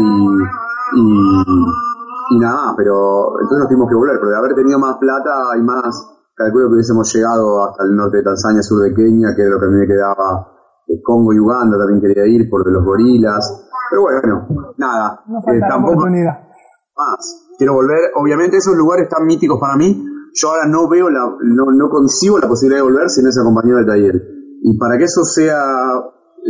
y, 2.31 2.39
nada 2.39 2.65
más, 2.65 2.73
pero 2.75 3.39
entonces 3.39 3.59
nos 3.59 3.67
tuvimos 3.69 3.89
que 3.89 3.95
volver, 3.95 4.17
pero 4.19 4.31
de 4.31 4.37
haber 4.37 4.55
tenido 4.55 4.79
más 4.79 4.97
plata 4.97 5.31
y 5.57 5.61
más, 5.61 6.14
calculo 6.35 6.67
que 6.67 6.73
hubiésemos 6.75 7.11
llegado 7.13 7.63
hasta 7.63 7.83
el 7.83 7.95
norte 7.95 8.17
de 8.17 8.23
Tanzania, 8.23 8.61
sur 8.61 8.83
de 8.83 8.93
Kenia, 8.93 9.33
que 9.35 9.43
es 9.43 9.49
lo 9.49 9.59
que 9.59 9.65
a 9.65 9.69
mí 9.69 9.79
me 9.79 9.87
quedaba, 9.87 10.51
de 10.87 11.01
Congo 11.01 11.33
y 11.33 11.39
Uganda 11.39 11.77
también 11.77 12.01
quería 12.01 12.27
ir 12.27 12.49
por 12.49 12.69
los 12.69 12.83
gorilas, 12.83 13.69
pero 13.89 14.01
bueno, 14.01 14.75
nada, 14.77 15.23
eh, 15.47 15.59
tampoco 15.67 16.05
más. 16.05 17.41
Quiero 17.57 17.73
volver, 17.73 18.11
obviamente 18.15 18.57
esos 18.57 18.75
lugares 18.75 19.07
tan 19.09 19.25
míticos 19.25 19.59
para 19.59 19.77
mí, 19.77 20.03
yo 20.33 20.49
ahora 20.49 20.67
no 20.67 20.89
veo 20.89 21.09
la, 21.09 21.21
no, 21.41 21.71
no 21.71 21.89
concibo 21.89 22.37
la 22.37 22.47
posibilidad 22.47 22.83
de 22.83 22.91
volver 22.91 23.09
sin 23.09 23.25
ese 23.27 23.41
compañero 23.41 23.77
de 23.79 23.85
taller. 23.85 24.21
Y 24.61 24.77
para 24.77 24.97
que 24.97 25.05
eso 25.05 25.23
sea, 25.23 25.63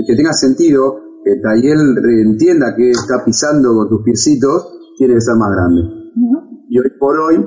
que 0.08 0.16
tenga 0.16 0.34
sentido, 0.34 1.00
que 1.24 1.40
Tayel 1.42 1.98
entienda 2.26 2.76
que 2.76 2.92
está 2.92 3.24
pisando 3.24 3.74
con 3.76 3.90
tus 3.90 4.04
piecitos, 4.04 4.94
tiene 4.98 5.16
que 5.16 5.22
ser 5.22 5.36
más 5.36 5.52
grande. 5.52 5.82
Y 6.70 6.80
hoy 6.80 6.92
por 7.00 7.20
hoy, 7.20 7.46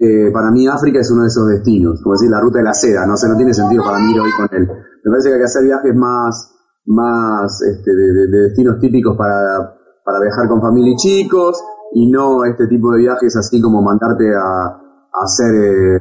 eh, 0.00 0.30
para 0.32 0.50
mí 0.50 0.66
África 0.66 1.00
es 1.00 1.10
uno 1.10 1.22
de 1.22 1.28
esos 1.28 1.48
destinos, 1.48 2.00
como 2.02 2.14
decir, 2.14 2.30
la 2.30 2.40
ruta 2.40 2.58
de 2.58 2.64
la 2.64 2.72
seda, 2.72 3.06
no 3.06 3.16
sé, 3.16 3.28
no 3.28 3.36
tiene 3.36 3.52
sentido 3.52 3.84
para 3.84 3.98
mí 3.98 4.12
ir 4.12 4.20
hoy 4.20 4.30
con 4.36 4.48
él. 4.52 4.66
Me 5.04 5.10
parece 5.10 5.28
que 5.28 5.34
hay 5.34 5.40
que 5.40 5.44
hacer 5.44 5.64
viajes 5.64 5.94
más, 5.94 6.54
más 6.86 7.60
este, 7.62 7.90
de, 7.94 8.26
destinos 8.48 8.80
típicos 8.80 9.16
para, 9.16 9.76
para 10.04 10.20
viajar 10.20 10.48
con 10.48 10.62
familia 10.62 10.92
y 10.92 10.96
chicos, 10.96 11.62
y 11.92 12.10
no 12.10 12.44
este 12.44 12.66
tipo 12.68 12.92
de 12.92 13.00
viajes 13.00 13.36
así 13.36 13.60
como 13.60 13.82
mandarte 13.82 14.34
a, 14.34 14.78
hacer 15.12 15.54
eh, 15.54 16.00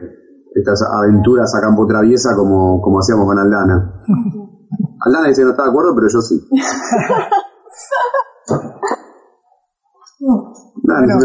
estas 0.55 0.81
aventuras 0.83 1.53
a 1.53 1.59
campo 1.59 1.85
traviesa 1.85 2.33
como, 2.33 2.81
como 2.81 2.99
hacíamos 2.99 3.25
con 3.25 3.37
Aldana. 3.37 4.01
Aldana 5.01 5.27
dice 5.27 5.41
que 5.41 5.45
no 5.45 5.51
está 5.51 5.63
de 5.63 5.69
acuerdo, 5.69 5.93
pero 5.95 6.07
yo 6.07 6.21
sí. 6.21 6.47
No, 10.83 10.99
no, 11.01 11.19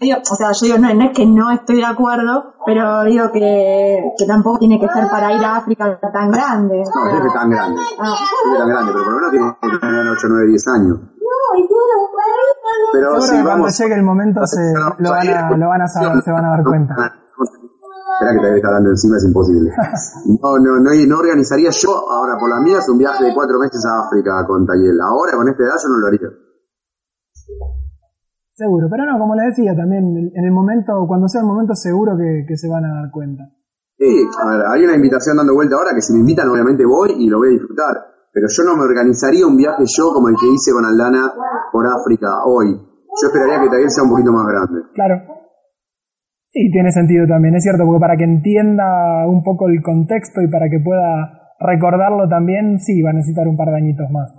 digo, 0.00 0.18
o 0.18 0.36
sea, 0.36 0.52
yo 0.52 0.66
digo, 0.66 0.78
no, 0.78 0.94
no 0.94 1.04
es 1.04 1.16
que 1.16 1.26
no 1.26 1.50
estoy 1.50 1.76
de 1.76 1.84
acuerdo, 1.84 2.54
pero 2.66 3.04
digo 3.04 3.30
que, 3.32 4.14
que 4.16 4.26
tampoco 4.26 4.58
tiene 4.58 4.78
que 4.78 4.88
ser 4.88 5.08
para 5.10 5.32
ir 5.32 5.44
a 5.44 5.56
África 5.56 5.98
tan 6.00 6.30
grande. 6.30 6.84
No, 6.94 7.04
no 7.04 7.26
es 7.26 7.32
tan 7.32 7.50
grande. 7.50 7.80
Ah. 7.98 8.14
es 8.52 8.58
tan 8.58 8.68
grande, 8.68 8.92
pero 8.92 9.04
por 9.04 9.12
lo 9.12 9.30
menos 9.30 9.58
tiene 9.60 9.74
que 9.74 9.86
tener 9.86 10.06
8, 10.08 10.26
9, 10.28 10.46
10 10.48 10.68
años. 10.68 10.98
Pero 12.92 13.20
si 13.20 13.42
cuando 13.42 13.68
llegue 13.68 13.94
el 13.94 14.02
momento 14.02 14.46
se, 14.46 14.72
lo, 14.98 15.10
van 15.10 15.28
a, 15.28 15.56
lo 15.56 15.68
van 15.68 15.82
a 15.82 15.88
saber, 15.88 16.22
se 16.22 16.30
van 16.30 16.44
a 16.44 16.50
dar 16.50 16.64
cuenta. 16.64 16.94
Espera 16.94 18.32
que 18.32 18.40
te 18.46 18.56
está 18.56 18.68
hablando 18.68 18.90
encima, 18.90 19.16
es 19.16 19.24
imposible. 19.24 19.72
No, 20.40 20.58
no, 20.58 20.78
no, 20.78 20.90
no 20.94 21.18
organizaría 21.18 21.70
yo, 21.70 21.90
ahora 21.90 22.38
por 22.38 22.48
la 22.48 22.60
mía, 22.60 22.78
es 22.78 22.88
un 22.88 22.98
viaje 22.98 23.24
de 23.24 23.34
cuatro 23.34 23.58
meses 23.58 23.84
a 23.84 24.06
África 24.06 24.44
con 24.46 24.64
Tayel. 24.64 25.00
Ahora, 25.00 25.32
con 25.36 25.48
esta 25.48 25.64
edad, 25.64 25.74
yo 25.82 25.88
no 25.88 25.98
lo 25.98 26.06
haría. 26.06 26.28
Seguro, 28.54 28.86
pero 28.88 29.04
no, 29.04 29.18
como 29.18 29.34
le 29.34 29.50
decía 29.50 29.74
también, 29.74 30.30
en 30.32 30.44
el 30.44 30.52
momento, 30.52 31.04
cuando 31.08 31.26
sea 31.26 31.40
el 31.40 31.46
momento 31.48 31.74
seguro 31.74 32.16
que, 32.16 32.46
que 32.46 32.56
se 32.56 32.68
van 32.68 32.84
a 32.84 33.02
dar 33.02 33.10
cuenta. 33.10 33.50
Sí, 33.98 34.06
a 34.06 34.46
ver, 34.46 34.60
hay 34.70 34.84
una 34.84 34.94
invitación 34.94 35.36
dando 35.36 35.54
vuelta 35.54 35.74
ahora 35.74 35.90
que 35.94 36.02
si 36.02 36.12
me 36.12 36.20
invitan 36.20 36.48
obviamente 36.48 36.86
voy 36.86 37.14
y 37.18 37.28
lo 37.28 37.38
voy 37.38 37.48
a 37.48 37.58
disfrutar, 37.58 37.94
pero 38.32 38.46
yo 38.48 38.62
no 38.62 38.76
me 38.76 38.82
organizaría 38.82 39.46
un 39.46 39.56
viaje 39.56 39.82
yo 39.86 40.14
como 40.14 40.28
el 40.28 40.36
que 40.38 40.46
hice 40.46 40.70
con 40.70 40.84
Aldana 40.84 41.34
por 41.72 41.86
África 41.86 42.30
hoy. 42.46 42.74
Yo 42.74 43.26
esperaría 43.26 43.62
que 43.62 43.70
Taguel 43.70 43.90
sea 43.90 44.04
un 44.04 44.10
poquito 44.10 44.32
más 44.32 44.46
grande. 44.46 44.86
Claro. 44.94 45.14
Sí, 46.50 46.70
tiene 46.70 46.90
sentido 46.92 47.26
también, 47.26 47.54
es 47.54 47.62
cierto, 47.62 47.82
porque 47.84 48.00
para 48.00 48.16
que 48.16 48.24
entienda 48.24 49.26
un 49.26 49.42
poco 49.42 49.66
el 49.66 49.82
contexto 49.82 50.42
y 50.42 50.50
para 50.50 50.70
que 50.70 50.78
pueda 50.78 51.54
recordarlo 51.58 52.28
también, 52.28 52.78
sí, 52.78 53.02
va 53.02 53.10
a 53.10 53.14
necesitar 53.14 53.46
un 53.48 53.56
par 53.56 53.68
de 53.70 53.76
añitos 53.78 54.06
más. 54.10 54.30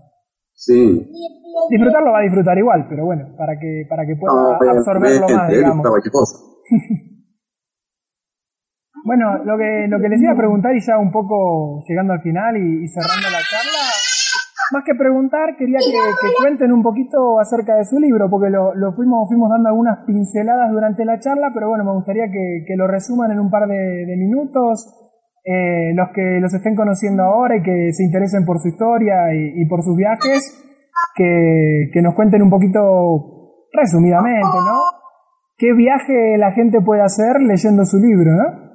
Sí. 0.53 1.11
Disfrutarlo 1.69 2.11
va 2.11 2.19
a 2.19 2.23
disfrutar 2.23 2.57
igual, 2.57 2.85
pero 2.89 3.05
bueno, 3.05 3.33
para 3.37 3.57
que, 3.57 3.85
para 3.89 4.05
que 4.05 4.15
pueda 4.15 4.57
absorberlo 4.71 5.27
más, 5.29 5.49
digamos. 5.49 5.83
bueno, 9.05 9.37
lo 9.45 9.57
que, 9.57 9.87
lo 9.87 9.99
que 9.99 10.09
les 10.09 10.21
iba 10.21 10.33
a 10.33 10.37
preguntar 10.37 10.75
y 10.75 10.81
ya 10.81 10.99
un 10.99 11.11
poco 11.11 11.81
llegando 11.87 12.11
al 12.13 12.19
final 12.19 12.57
y, 12.57 12.87
cerrando 12.89 13.29
la 13.31 13.39
charla, 13.39 13.87
más 14.73 14.83
que 14.83 14.95
preguntar, 14.95 15.55
quería 15.57 15.79
que, 15.79 15.95
cuenten 16.41 16.73
un 16.73 16.83
poquito 16.83 17.39
acerca 17.39 17.75
de 17.75 17.85
su 17.85 17.99
libro, 17.99 18.29
porque 18.29 18.49
lo, 18.49 18.75
lo, 18.75 18.91
fuimos, 18.91 19.29
fuimos 19.29 19.49
dando 19.49 19.69
algunas 19.69 19.99
pinceladas 20.05 20.69
durante 20.71 21.05
la 21.05 21.19
charla, 21.19 21.51
pero 21.53 21.69
bueno, 21.69 21.85
me 21.85 21.93
gustaría 21.93 22.25
que, 22.27 22.65
que 22.67 22.75
lo 22.75 22.87
resuman 22.87 23.31
en 23.31 23.39
un 23.39 23.49
par 23.49 23.67
de, 23.67 24.15
minutos. 24.17 25.01
Eh, 25.47 25.93
los 25.93 26.09
que 26.09 26.39
los 26.41 26.51
estén 26.55 26.75
conociendo 26.75 27.21
ahora 27.21 27.55
y 27.55 27.61
que 27.61 27.93
se 27.93 28.03
interesen 28.03 28.45
por 28.45 28.57
su 28.59 28.67
historia 28.67 29.31
y, 29.31 29.61
y 29.61 29.67
por 29.67 29.83
sus 29.83 29.95
viajes, 29.95 30.64
que, 31.15 32.01
nos 32.01 32.15
cuenten 32.15 32.41
un 32.41 32.49
poquito 32.49 33.67
resumidamente, 33.71 34.57
¿no? 34.65 34.79
¿Qué 35.57 35.73
viaje 35.73 36.37
la 36.37 36.51
gente 36.51 36.81
puede 36.81 37.01
hacer 37.01 37.41
leyendo 37.41 37.85
su 37.85 37.97
libro, 37.97 38.31
¿no? 38.31 38.65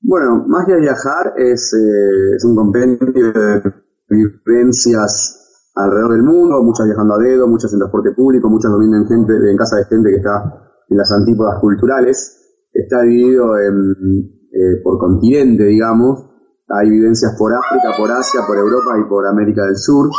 Bueno, 0.00 0.44
más 0.46 0.64
que 0.66 0.76
viajar 0.76 1.34
es, 1.36 1.74
eh, 1.74 2.36
es 2.36 2.44
un 2.44 2.56
compendio 2.56 3.32
de 3.32 3.62
vivencias 4.08 5.70
alrededor 5.74 6.12
del 6.12 6.22
mundo, 6.22 6.62
muchas 6.62 6.86
viajando 6.86 7.14
a 7.14 7.18
dedo, 7.18 7.46
muchas 7.46 7.72
en 7.72 7.80
transporte 7.80 8.12
público, 8.12 8.48
muchas 8.48 8.70
durmiendo 8.70 8.96
en, 8.96 9.06
gente, 9.06 9.32
en 9.50 9.56
casa 9.56 9.76
de 9.76 9.84
gente 9.84 10.10
que 10.10 10.16
está 10.16 10.42
en 10.88 10.96
las 10.96 11.10
antípodas 11.12 11.60
culturales. 11.60 12.34
Está 12.72 13.02
dividido 13.02 13.58
eh, 13.58 14.80
por 14.82 14.98
continente, 14.98 15.64
digamos. 15.64 16.24
Hay 16.68 16.90
vivencias 16.90 17.34
por 17.38 17.52
África, 17.52 17.88
por 17.96 18.10
Asia, 18.10 18.40
por 18.46 18.56
Europa 18.56 18.98
y 18.98 19.08
por 19.08 19.26
América 19.26 19.64
del 19.64 19.76
Sur. 19.76 20.10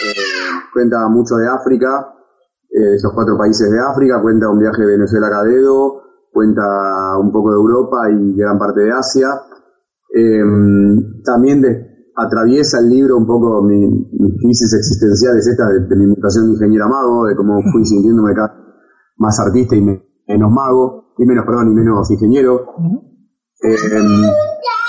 Eh, 0.00 0.14
cuenta 0.72 1.08
mucho 1.08 1.34
de 1.36 1.48
África, 1.48 2.14
eh, 2.70 2.94
esos 2.94 3.12
cuatro 3.12 3.36
países 3.36 3.70
de 3.70 3.80
África, 3.80 4.22
cuenta 4.22 4.48
un 4.48 4.58
viaje 4.58 4.82
de 4.82 4.92
Venezuela 4.92 5.26
a 5.26 5.30
Cadedo, 5.30 6.02
cuenta 6.32 6.62
un 7.18 7.32
poco 7.32 7.50
de 7.50 7.56
Europa 7.56 7.96
y 8.10 8.36
gran 8.36 8.58
parte 8.58 8.82
de 8.82 8.92
Asia. 8.92 9.28
Em, 10.14 11.22
también 11.24 11.62
atraviesa 12.14 12.78
el 12.78 12.90
libro 12.90 13.16
un 13.16 13.26
poco 13.26 13.62
mi, 13.62 14.08
crisis 14.40 14.72
existenciales 14.74 15.46
esta 15.46 15.66
de, 15.68 15.96
mi 15.96 16.06
mutación 16.06 16.46
de 16.46 16.52
ingeniera 16.52 16.86
mago, 16.86 17.26
de 17.26 17.34
cómo 17.34 17.60
fui 17.72 17.84
sintiéndome 17.84 18.34
más 19.16 19.40
artista 19.40 19.74
y 19.74 19.82
menos 19.82 20.50
mago, 20.50 21.14
y 21.18 21.26
menos, 21.26 21.44
perdón, 21.44 21.72
y 21.72 21.74
menos 21.74 22.08
ingeniero. 22.10 22.74
Em, 23.60 24.22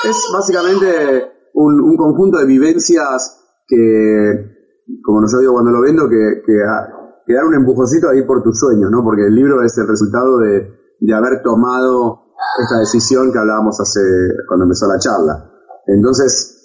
es 0.07 0.29
básicamente 0.31 1.31
un 1.55 1.97
conjunto 1.97 2.37
de 2.37 2.45
vivencias 2.45 3.37
que 3.67 4.58
como 5.03 5.21
nos 5.21 5.39
digo 5.39 5.53
cuando 5.53 5.71
lo 5.71 5.81
vendo, 5.81 6.09
que, 6.09 6.41
que, 6.45 7.33
dar 7.33 7.45
un 7.45 7.55
empujoncito 7.55 8.09
ahí 8.09 8.23
por 8.23 8.41
tu 8.41 8.51
sueño, 8.51 8.89
¿no? 8.89 9.03
Porque 9.03 9.27
el 9.27 9.35
libro 9.35 9.61
es 9.61 9.77
el 9.77 9.87
resultado 9.87 10.39
de, 10.39 10.67
de 10.99 11.13
haber 11.13 11.43
tomado 11.43 12.29
esta 12.61 12.79
decisión 12.79 13.31
que 13.31 13.39
hablábamos 13.39 13.79
hace, 13.79 13.99
cuando 14.47 14.65
empezó 14.65 14.87
la 14.87 14.99
charla. 14.99 15.51
Entonces, 15.85 16.55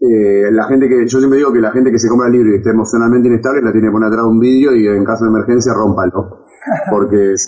eh, 0.00 0.50
la 0.50 0.66
gente 0.66 0.88
que, 0.88 1.06
yo 1.06 1.18
siempre 1.18 1.38
digo 1.38 1.52
que 1.52 1.60
la 1.60 1.72
gente 1.72 1.90
que 1.90 1.98
se 1.98 2.08
compra 2.08 2.28
el 2.28 2.34
libro 2.34 2.52
y 2.52 2.56
esté 2.56 2.70
emocionalmente 2.70 3.28
inestable 3.28 3.62
la 3.62 3.72
tiene 3.72 3.88
que 3.88 3.92
poner 3.92 4.08
atrás 4.08 4.26
un 4.26 4.38
vídeo 4.38 4.74
y 4.74 4.86
en 4.86 5.04
caso 5.04 5.24
de 5.24 5.30
emergencia 5.30 5.72
rómpalo. 5.72 6.44
Porque 6.90 7.34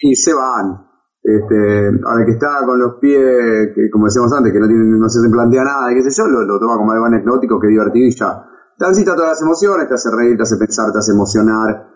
y 0.00 0.14
se 0.14 0.34
van. 0.34 0.87
Este, 1.22 1.90
que 2.26 2.32
está 2.32 2.64
con 2.64 2.78
los 2.78 2.94
pies, 3.00 3.74
que, 3.74 3.90
como 3.90 4.06
decíamos 4.06 4.32
antes, 4.32 4.52
que 4.52 4.60
no, 4.60 5.08
se 5.08 5.28
plantea 5.28 5.62
nada, 5.64 5.90
qué 5.92 6.02
sé 6.02 6.22
yo, 6.22 6.26
lo, 6.28 6.58
toma 6.58 6.76
como 6.76 6.92
algo 6.92 7.06
anecdótico, 7.06 7.60
que 7.60 7.68
divertido 7.68 8.06
y 8.06 8.14
ya. 8.16 8.44
Transita 8.78 9.14
todas 9.14 9.30
las 9.30 9.42
emociones, 9.42 9.88
te 9.88 9.94
hace 9.94 10.10
reír, 10.14 10.36
te 10.36 10.44
hace 10.44 10.56
pensar, 10.56 10.92
te 10.92 10.98
hace 10.98 11.12
emocionar. 11.12 11.86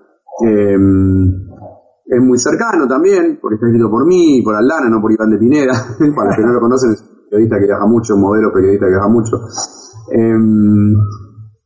Em, 0.45 1.49
es 2.05 2.21
muy 2.21 2.39
cercano 2.39 2.87
también, 2.89 3.39
porque 3.41 3.55
está 3.55 3.69
escrito 3.69 3.89
por 3.89 4.05
mí, 4.05 4.43
por 4.45 4.57
Aldana, 4.57 4.91
no 4.91 5.01
por 5.01 5.13
Iván 5.13 5.31
de 5.31 5.39
Pineda. 5.39 5.73
Para 6.17 6.29
los 6.29 6.37
que 6.37 6.43
no 6.43 6.53
lo 6.53 6.61
conocen, 6.61 6.93
es 6.93 7.01
un 7.01 7.31
periodista 7.31 7.59
que 7.59 7.67
viaja 7.67 7.87
mucho, 7.87 8.15
un 8.15 8.21
modelo 8.21 8.53
periodista 8.53 8.87
que 8.87 8.93
viaja 8.93 9.09
mucho. 9.09 9.37
Em, 10.11 10.93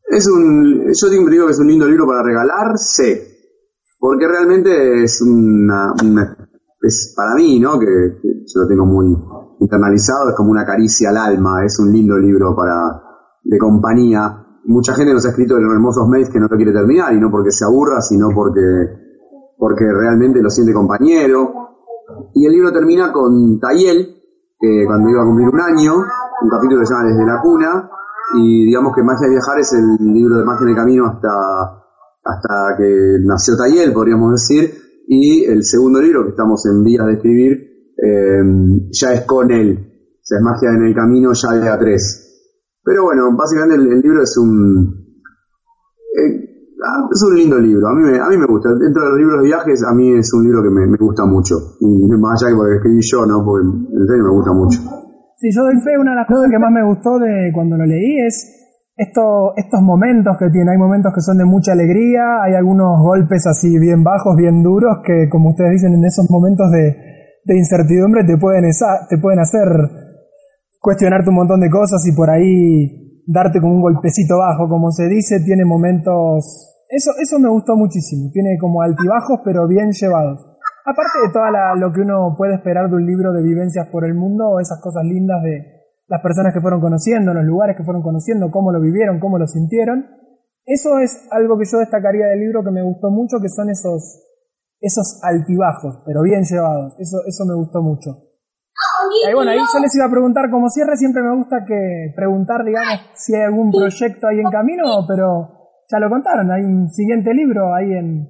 es 0.08 0.28
un, 0.28 0.92
yo 0.92 1.08
digo 1.08 1.46
que 1.46 1.52
es 1.52 1.58
un 1.58 1.66
lindo 1.66 1.86
libro 1.86 2.06
para 2.06 2.22
regalarse, 2.22 3.26
porque 3.98 4.28
realmente 4.28 5.02
es 5.02 5.20
una 5.22 5.94
es 6.86 7.12
para 7.16 7.34
mí, 7.34 7.58
¿no? 7.58 7.78
Que, 7.78 7.86
yo 8.46 8.62
lo 8.62 8.68
tengo 8.68 8.86
muy 8.86 9.16
internalizado, 9.60 10.30
es 10.30 10.36
como 10.36 10.50
una 10.50 10.64
caricia 10.64 11.10
al 11.10 11.16
alma, 11.16 11.64
es 11.64 11.78
un 11.80 11.92
lindo 11.92 12.16
libro 12.18 12.54
para 12.54 13.02
de 13.42 13.58
compañía. 13.58 14.44
Mucha 14.64 14.94
gente 14.94 15.12
nos 15.12 15.24
ha 15.26 15.30
escrito 15.30 15.56
en 15.56 15.64
los 15.64 15.72
hermosos 15.72 16.08
mails 16.08 16.30
que 16.30 16.40
no 16.40 16.48
lo 16.48 16.56
quiere 16.56 16.72
terminar, 16.72 17.12
y 17.12 17.20
no 17.20 17.30
porque 17.30 17.50
se 17.50 17.64
aburra, 17.64 18.00
sino 18.00 18.28
porque, 18.34 18.60
porque 19.58 19.84
realmente 19.84 20.42
lo 20.42 20.50
siente 20.50 20.72
compañero. 20.72 21.52
Y 22.34 22.46
el 22.46 22.52
libro 22.52 22.72
termina 22.72 23.12
con 23.12 23.58
Tayel, 23.60 24.16
que 24.58 24.84
cuando 24.86 25.10
iba 25.10 25.22
a 25.22 25.26
cumplir 25.26 25.48
un 25.48 25.60
año, 25.60 25.94
un 25.94 26.48
capítulo 26.50 26.80
que 26.80 26.86
se 26.86 26.94
llama 26.94 27.08
Desde 27.08 27.26
la 27.26 27.40
cuna, 27.40 27.90
y 28.34 28.64
digamos 28.66 28.94
que 28.94 29.02
Magia 29.02 29.28
de 29.28 29.34
Viajar 29.34 29.58
es 29.60 29.72
el 29.72 30.12
libro 30.12 30.36
de 30.36 30.44
Magia 30.44 30.64
en 30.64 30.68
el 30.70 30.76
Camino 30.76 31.06
hasta, 31.06 31.30
hasta 32.24 32.76
que 32.76 33.18
nació 33.24 33.56
Tayel, 33.56 33.92
podríamos 33.92 34.32
decir, 34.32 34.85
y 35.06 35.44
el 35.44 35.64
segundo 35.64 36.00
libro 36.00 36.24
que 36.24 36.30
estamos 36.30 36.64
en 36.66 36.82
vías 36.82 37.06
de 37.06 37.12
escribir 37.14 37.52
eh, 37.96 38.42
ya 38.90 39.12
es 39.12 39.22
con 39.22 39.50
él, 39.50 39.78
o 39.78 40.20
sea, 40.22 40.38
es 40.38 40.44
magia 40.44 40.70
en 40.74 40.86
el 40.86 40.94
camino 40.94 41.32
ya 41.32 41.54
de 41.56 41.68
a 41.68 41.78
tres. 41.78 42.22
Pero 42.82 43.04
bueno, 43.04 43.34
básicamente 43.36 43.76
el, 43.76 44.00
libro 44.00 44.22
es 44.22 44.36
un 44.38 45.06
eh, 46.14 46.74
ah, 46.84 47.08
es 47.10 47.22
un 47.22 47.34
lindo 47.34 47.58
libro, 47.58 47.88
a 47.88 47.94
mí, 47.94 48.02
me, 48.02 48.18
a 48.18 48.28
mí 48.28 48.36
me 48.36 48.46
gusta. 48.46 48.70
Dentro 48.74 49.02
de 49.02 49.08
los 49.10 49.18
libros 49.18 49.42
de 49.42 49.46
viajes, 49.46 49.82
a 49.84 49.94
mí 49.94 50.18
es 50.18 50.32
un 50.34 50.44
libro 50.44 50.62
que 50.62 50.70
me, 50.70 50.96
gusta 50.96 51.24
mucho. 51.24 51.56
Y 51.80 51.86
más 52.18 52.42
allá 52.42 52.50
que 52.50 52.56
porque 52.56 52.76
escribí 52.76 53.00
yo, 53.02 53.26
¿no? 53.26 53.44
Porque 53.44 53.66
en 53.66 54.06
serio 54.06 54.24
me 54.24 54.30
gusta 54.30 54.52
mucho. 54.52 54.78
Sí, 55.38 55.48
yo 55.52 55.62
doy 55.62 55.76
fe, 55.84 55.98
una 56.00 56.12
de 56.12 56.16
las 56.16 56.26
cosas 56.26 56.50
que 56.50 56.58
más 56.58 56.72
me 56.72 56.84
gustó 56.84 57.18
de 57.18 57.50
cuando 57.52 57.76
lo 57.76 57.84
leí 57.84 58.26
es 58.26 58.55
esto, 58.96 59.52
estos 59.56 59.82
momentos 59.82 60.36
que 60.38 60.48
tiene, 60.48 60.72
hay 60.72 60.78
momentos 60.78 61.12
que 61.14 61.20
son 61.20 61.36
de 61.36 61.44
mucha 61.44 61.72
alegría, 61.72 62.40
hay 62.42 62.54
algunos 62.54 62.98
golpes 63.02 63.46
así 63.46 63.78
bien 63.78 64.02
bajos, 64.02 64.34
bien 64.36 64.62
duros, 64.62 65.04
que 65.04 65.28
como 65.28 65.50
ustedes 65.50 65.72
dicen, 65.72 65.92
en 65.92 66.04
esos 66.04 66.24
momentos 66.30 66.70
de, 66.70 66.96
de 67.44 67.56
incertidumbre 67.56 68.24
te 68.24 68.38
pueden, 68.38 68.64
esa, 68.64 69.06
te 69.08 69.18
pueden 69.18 69.40
hacer 69.40 69.68
cuestionarte 70.80 71.28
un 71.28 71.36
montón 71.36 71.60
de 71.60 71.68
cosas 71.68 72.00
y 72.06 72.16
por 72.16 72.30
ahí 72.30 73.22
darte 73.26 73.60
como 73.60 73.74
un 73.74 73.82
golpecito 73.82 74.38
bajo, 74.38 74.66
como 74.68 74.90
se 74.90 75.08
dice, 75.08 75.40
tiene 75.44 75.64
momentos... 75.64 76.72
Eso, 76.88 77.10
eso 77.20 77.38
me 77.38 77.50
gustó 77.50 77.76
muchísimo, 77.76 78.30
tiene 78.32 78.56
como 78.58 78.80
altibajos 78.80 79.40
pero 79.44 79.66
bien 79.68 79.90
llevados. 79.92 80.40
Aparte 80.86 81.18
de 81.26 81.32
todo 81.32 81.42
lo 81.76 81.92
que 81.92 82.00
uno 82.00 82.34
puede 82.38 82.54
esperar 82.54 82.88
de 82.88 82.96
un 82.96 83.04
libro 83.04 83.32
de 83.32 83.42
vivencias 83.42 83.88
por 83.90 84.06
el 84.06 84.14
mundo, 84.14 84.58
esas 84.60 84.80
cosas 84.80 85.04
lindas 85.04 85.42
de 85.42 85.75
las 86.08 86.22
personas 86.22 86.54
que 86.54 86.60
fueron 86.60 86.80
conociendo, 86.80 87.34
los 87.34 87.44
lugares 87.44 87.76
que 87.76 87.84
fueron 87.84 88.02
conociendo, 88.02 88.50
cómo 88.50 88.72
lo 88.72 88.80
vivieron, 88.80 89.18
cómo 89.18 89.38
lo 89.38 89.46
sintieron, 89.46 90.06
eso 90.66 90.98
es 90.98 91.28
algo 91.30 91.56
que 91.56 91.64
yo 91.70 91.78
destacaría 91.78 92.26
del 92.26 92.40
libro 92.40 92.64
que 92.64 92.72
me 92.72 92.82
gustó 92.82 93.08
mucho, 93.10 93.38
que 93.40 93.48
son 93.48 93.70
esos, 93.70 94.22
esos 94.80 95.20
altibajos, 95.22 96.02
pero 96.04 96.22
bien 96.22 96.42
llevados. 96.42 96.94
Eso, 96.98 97.18
eso 97.24 97.44
me 97.46 97.54
gustó 97.54 97.82
mucho. 97.82 98.26
Y 99.30 99.32
bueno, 99.32 99.52
ahí 99.52 99.58
yo 99.58 99.78
les 99.80 99.94
iba 99.94 100.06
a 100.06 100.10
preguntar, 100.10 100.50
como 100.50 100.68
cierre 100.68 100.96
siempre 100.96 101.22
me 101.22 101.36
gusta 101.36 101.64
que 101.64 102.12
preguntar, 102.16 102.64
digamos, 102.64 103.00
si 103.14 103.34
hay 103.34 103.42
algún 103.42 103.70
proyecto 103.70 104.26
ahí 104.26 104.40
en 104.40 104.50
camino, 104.50 104.84
pero 105.06 105.70
ya 105.88 106.00
lo 106.00 106.10
contaron, 106.10 106.50
hay 106.50 106.62
un 106.62 106.90
siguiente 106.90 107.32
libro 107.32 107.72
ahí 107.72 107.92
en, 107.92 108.26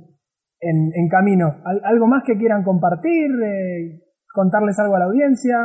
en, 0.61 1.09
camino. 1.09 1.63
¿Algo 1.65 2.07
más 2.07 2.23
que 2.25 2.37
quieran 2.37 2.63
compartir? 2.63 3.31
Eh, 3.31 4.03
¿Contarles 4.33 4.79
algo 4.79 4.97
a 4.97 4.99
la 5.01 5.05
audiencia? 5.07 5.57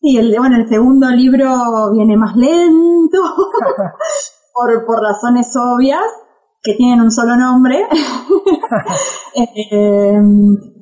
Sí, 0.00 0.16
el, 0.18 0.34
bueno, 0.38 0.56
el 0.56 0.68
segundo 0.68 1.08
libro 1.10 1.92
viene 1.92 2.16
más 2.16 2.36
lento, 2.36 3.18
por, 4.54 4.86
por 4.86 5.00
razones 5.02 5.52
obvias, 5.56 6.04
que 6.62 6.74
tienen 6.74 7.00
un 7.00 7.10
solo 7.10 7.36
nombre. 7.36 7.86
Eh, 9.38 10.18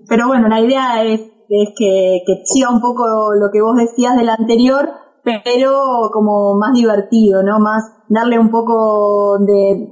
pero 0.08 0.28
bueno, 0.28 0.46
la 0.46 0.60
idea 0.60 1.02
es 1.02 1.20
es 1.48 1.68
que, 1.76 2.22
que 2.26 2.42
siga 2.44 2.70
un 2.70 2.80
poco 2.80 3.34
lo 3.34 3.50
que 3.52 3.60
vos 3.60 3.76
decías 3.76 4.16
del 4.16 4.28
anterior, 4.28 4.88
pero 5.22 6.10
como 6.12 6.54
más 6.54 6.72
divertido, 6.74 7.42
¿no? 7.42 7.58
Más 7.58 7.84
darle 8.08 8.38
un 8.38 8.50
poco 8.50 9.38
de, 9.38 9.88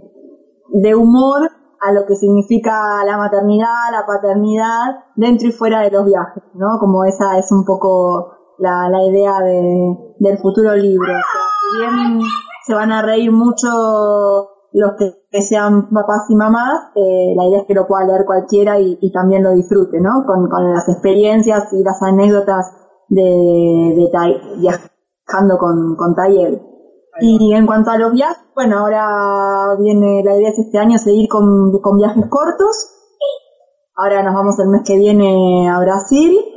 de 0.69 0.95
humor 0.95 1.51
a 1.81 1.93
lo 1.93 2.07
que 2.07 2.15
significa 2.15 3.05
la 3.05 3.17
maternidad, 3.17 3.91
la 3.91 4.07
paternidad, 4.07 5.05
dentro 5.17 5.49
y 5.49 5.53
fuera 5.53 5.81
de 5.81 5.91
los 5.91 6.05
viajes, 6.05 6.43
¿no? 6.55 6.79
Como 6.79 7.05
esa 7.05 7.39
es 7.39 7.51
un 7.51 7.65
poco 7.65 8.42
la, 8.63 8.89
la 8.89 9.03
idea 9.05 9.41
de, 9.41 10.15
del 10.19 10.39
futuro 10.39 10.75
libro. 10.77 11.13
si 11.13 11.79
bien 11.79 12.21
se 12.65 12.75
van 12.75 12.93
a 12.93 13.03
reír 13.03 13.33
mucho 13.33 13.69
los 14.73 14.93
que, 14.97 15.43
sean 15.43 15.89
papás 15.91 16.27
y 16.29 16.37
mamás, 16.37 16.93
eh, 16.95 17.35
la 17.37 17.45
idea 17.47 17.61
es 17.61 17.67
que 17.67 17.75
lo 17.75 17.87
pueda 17.87 18.07
leer 18.07 18.25
cualquiera 18.25 18.79
y, 18.79 19.13
también 19.13 19.43
lo 19.43 19.53
disfrute, 19.53 20.01
¿no? 20.01 20.25
Con, 20.25 20.49
las 20.73 20.89
experiencias 20.89 21.73
y 21.73 21.83
las 21.83 22.01
anécdotas 22.03 22.73
de, 23.09 23.21
de 23.21 24.11
viajando 24.61 25.59
con, 25.59 25.97
con 25.97 26.15
Tayel. 26.15 26.63
Y 27.21 27.53
en 27.55 27.67
cuanto 27.67 27.91
a 27.91 27.99
los 27.99 28.13
viajes, 28.13 28.45
bueno, 28.55 28.79
ahora 28.79 29.77
viene, 29.79 30.23
la 30.25 30.37
idea 30.37 30.51
es 30.51 30.59
este 30.59 30.79
año 30.79 30.99
seguir 30.99 31.29
con, 31.29 31.81
con 31.83 31.99
viajes 31.99 32.25
cortos. 32.31 32.89
Ahora 33.97 34.23
nos 34.23 34.35
vamos 34.35 34.59
el 34.59 34.69
mes 34.69 34.83
que 34.87 34.97
viene 34.97 35.69
a 35.69 35.79
Brasil 35.81 36.52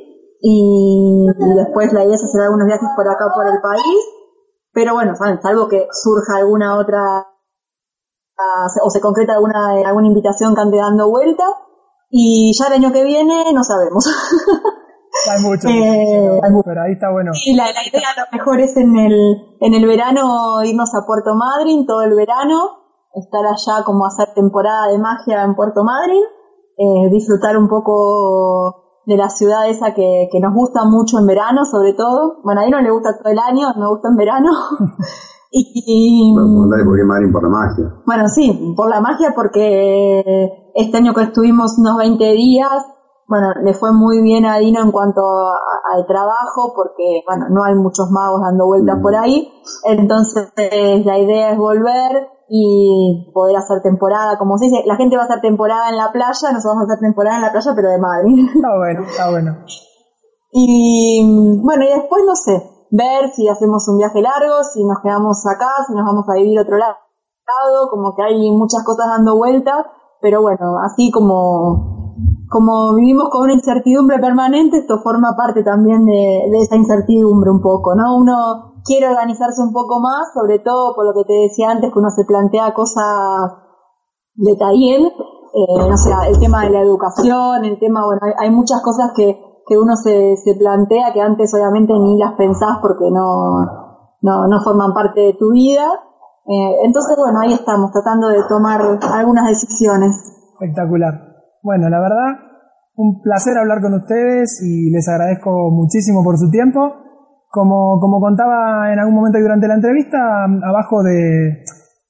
y, 0.47 1.26
después 1.55 1.91
la 1.91 2.05
idea 2.05 2.15
es 2.15 2.23
hacer 2.23 2.41
algunos 2.41 2.67
viajes 2.67 2.89
por 2.95 3.07
acá 3.07 3.26
por 3.34 3.47
el 3.47 3.59
país. 3.61 3.99
Pero 4.72 4.93
bueno, 4.93 5.15
¿saben? 5.15 5.41
salvo 5.41 5.67
que 5.67 5.88
surja 5.91 6.38
alguna 6.38 6.77
otra 6.77 7.26
o 8.84 8.89
se 8.89 8.99
concreta 9.01 9.34
alguna, 9.34 9.72
alguna 9.85 10.07
invitación 10.07 10.53
que 10.53 10.61
ande 10.61 10.77
dando 10.77 11.09
vuelta 11.09 11.45
y 12.09 12.51
ya 12.53 12.67
el 12.67 12.73
año 12.73 12.91
que 12.91 13.03
viene 13.03 13.51
no 13.53 13.63
sabemos. 13.63 14.05
Hay 15.31 15.41
mucho, 15.41 15.67
eh, 15.69 16.39
pero 16.65 16.81
ahí 16.81 16.91
está 16.91 17.09
bueno. 17.11 17.31
Y 17.45 17.55
la, 17.55 17.72
la, 17.72 17.88
idea 17.88 18.09
a 18.15 18.19
lo 18.19 18.38
mejor 18.38 18.59
es 18.59 18.76
en 18.77 18.95
el, 18.97 19.57
en 19.61 19.73
el 19.73 19.88
verano 19.88 20.61
irnos 20.63 20.93
a 20.93 21.07
Puerto 21.07 21.34
Madryn 21.34 21.88
todo 21.88 22.03
el 22.03 22.13
verano, 22.13 22.84
estar 23.15 23.45
allá 23.45 23.84
como 23.84 24.05
hacer 24.05 24.34
temporada 24.35 24.89
de 24.89 24.99
magia 24.99 25.43
en 25.43 25.55
Puerto 25.55 25.84
Madryn, 25.84 26.23
eh, 26.77 27.09
disfrutar 27.09 27.57
un 27.57 27.69
poco 27.69 28.85
de 29.06 29.18
la 29.18 29.30
ciudad 29.30 29.69
esa 29.69 29.94
que, 29.94 30.30
que 30.32 30.40
nos 30.40 30.53
gusta 30.53 30.86
mucho 30.86 31.19
en 31.19 31.27
verano 31.27 31.65
sobre 31.65 31.94
todo. 31.94 32.41
Bueno, 32.44 32.61
a 32.61 32.65
mí 32.65 32.72
no 32.72 32.82
le 32.82 32.91
gusta 32.91 33.18
todo 33.18 33.32
el 33.32 33.40
año, 33.40 33.68
me 33.77 33.88
gusta 33.88 34.10
en 34.10 34.15
verano. 34.15 34.52
Y, 35.57 36.34
bueno, 36.36 36.68
por 36.86 36.98
qué 36.98 37.06
Madrid 37.06 37.32
por 37.32 37.44
la 37.44 37.49
magia. 37.49 37.86
Bueno, 38.06 38.27
sí, 38.27 38.73
por 38.76 38.90
la 38.90 38.99
magia 38.99 39.32
porque 39.34 40.72
este 40.73 40.98
año 40.98 41.14
que 41.14 41.23
estuvimos 41.23 41.77
unos 41.80 41.98
20 41.98 42.26
días, 42.34 42.69
bueno, 43.27 43.53
le 43.64 43.73
fue 43.73 43.94
muy 43.94 44.22
bien 44.22 44.45
a 44.45 44.57
Dino 44.57 44.82
en 44.82 44.91
cuanto 44.91 45.22
al 45.22 46.06
trabajo 46.06 46.73
porque, 46.76 47.23
bueno, 47.26 47.45
no 47.49 47.64
hay 47.64 47.73
muchos 47.76 48.11
magos 48.11 48.41
dando 48.41 48.65
vueltas 48.65 48.99
por 49.02 49.15
ahí. 49.15 49.49
Entonces, 49.86 50.52
la 50.57 51.18
idea 51.19 51.52
es 51.52 51.57
volver 51.57 52.35
y 52.47 53.31
poder 53.34 53.57
hacer 53.57 53.81
temporada, 53.81 54.38
como 54.38 54.57
se 54.57 54.65
dice, 54.65 54.84
la 54.85 54.95
gente 54.95 55.17
va 55.17 55.23
a 55.23 55.26
hacer 55.26 55.41
temporada 55.41 55.89
en 55.89 55.97
la 55.97 56.11
playa, 56.11 56.51
nosotros 56.51 56.76
vamos 56.76 56.89
a 56.89 56.93
hacer 56.93 56.99
temporada 57.01 57.35
en 57.38 57.41
la 57.41 57.51
playa, 57.51 57.72
pero 57.76 57.89
de 57.89 57.99
Madrid. 57.99 58.45
Está 58.55 58.76
bueno, 58.77 59.03
está 59.03 59.30
bueno. 59.31 59.57
Y 60.51 61.59
bueno, 61.61 61.84
y 61.84 61.99
después 61.99 62.23
no 62.26 62.35
sé, 62.35 62.63
ver 62.91 63.31
si 63.31 63.47
hacemos 63.49 63.88
un 63.89 63.97
viaje 63.97 64.22
largo, 64.22 64.63
si 64.63 64.84
nos 64.84 64.99
quedamos 65.01 65.45
acá, 65.47 65.84
si 65.88 65.93
nos 65.93 66.05
vamos 66.05 66.26
a 66.30 66.35
vivir 66.35 66.59
otro 66.59 66.77
lado, 66.77 66.95
como 67.89 68.15
que 68.15 68.23
hay 68.23 68.51
muchas 68.51 68.84
cosas 68.84 69.07
dando 69.07 69.35
vueltas, 69.35 69.85
pero 70.22 70.41
bueno, 70.41 70.77
así 70.84 71.11
como, 71.11 71.94
como 72.49 72.93
vivimos 72.95 73.30
con 73.30 73.43
una 73.43 73.53
incertidumbre 73.53 74.19
permanente, 74.19 74.77
esto 74.77 74.99
forma 75.01 75.35
parte 75.35 75.63
también 75.63 76.05
de, 76.05 76.45
esa 76.61 76.76
incertidumbre 76.76 77.49
un 77.49 77.61
poco, 77.61 77.95
¿no? 77.95 78.15
Uno 78.15 78.81
quiere 78.84 79.09
organizarse 79.09 79.61
un 79.61 79.73
poco 79.73 79.99
más, 79.99 80.30
sobre 80.34 80.59
todo 80.59 80.93
por 80.95 81.05
lo 81.05 81.13
que 81.13 81.26
te 81.26 81.34
decía 81.34 81.72
antes, 81.72 81.91
que 81.91 81.99
uno 81.99 82.09
se 82.09 82.26
plantea 82.26 82.73
cosas 82.73 83.05
de 84.35 84.55
taller, 84.57 85.01
eh, 85.01 85.89
no 85.89 85.97
sé, 85.97 86.11
el 86.30 86.39
tema 86.39 86.63
de 86.63 86.72
la 86.72 86.81
educación, 86.81 87.65
el 87.65 87.80
tema, 87.80 88.05
bueno, 88.05 88.22
hay 88.38 88.51
muchas 88.51 88.81
cosas 88.81 89.11
que, 89.15 89.39
que 89.65 89.77
uno 89.77 89.95
se, 89.95 90.35
se 90.38 90.55
plantea 90.55 91.13
que 91.13 91.22
antes 91.22 91.53
obviamente 91.53 91.93
ni 91.97 92.17
las 92.19 92.34
pensás 92.34 92.77
porque 92.81 93.09
no, 93.09 93.65
no, 94.22 94.47
no 94.47 94.61
forman 94.63 94.93
parte 94.93 95.22
de 95.22 95.34
tu 95.34 95.51
vida. 95.51 95.88
Eh, 96.47 96.85
entonces, 96.85 97.15
bueno, 97.17 97.39
ahí 97.39 97.53
estamos 97.53 97.91
tratando 97.91 98.27
de 98.27 98.43
tomar 98.47 98.99
algunas 99.13 99.47
decisiones. 99.47 100.11
Espectacular. 100.59 101.35
Bueno, 101.66 101.90
la 101.90 102.00
verdad, 102.00 102.38
un 102.96 103.24
placer 103.24 103.58
hablar 103.58 103.82
con 103.82 103.96
ustedes 103.96 104.62
y 104.62 104.92
les 104.92 105.10
agradezco 105.10 105.72
muchísimo 105.72 106.24
por 106.24 106.38
su 106.38 106.52
tiempo. 106.52 106.94
Como, 107.50 108.00
como 108.00 108.20
contaba 108.20 108.94
en 108.94 109.00
algún 109.00 109.16
momento 109.16 109.40
durante 109.40 109.68
la 109.68 109.74
entrevista, 109.74 110.44
abajo 110.46 111.02
de, 111.02 111.64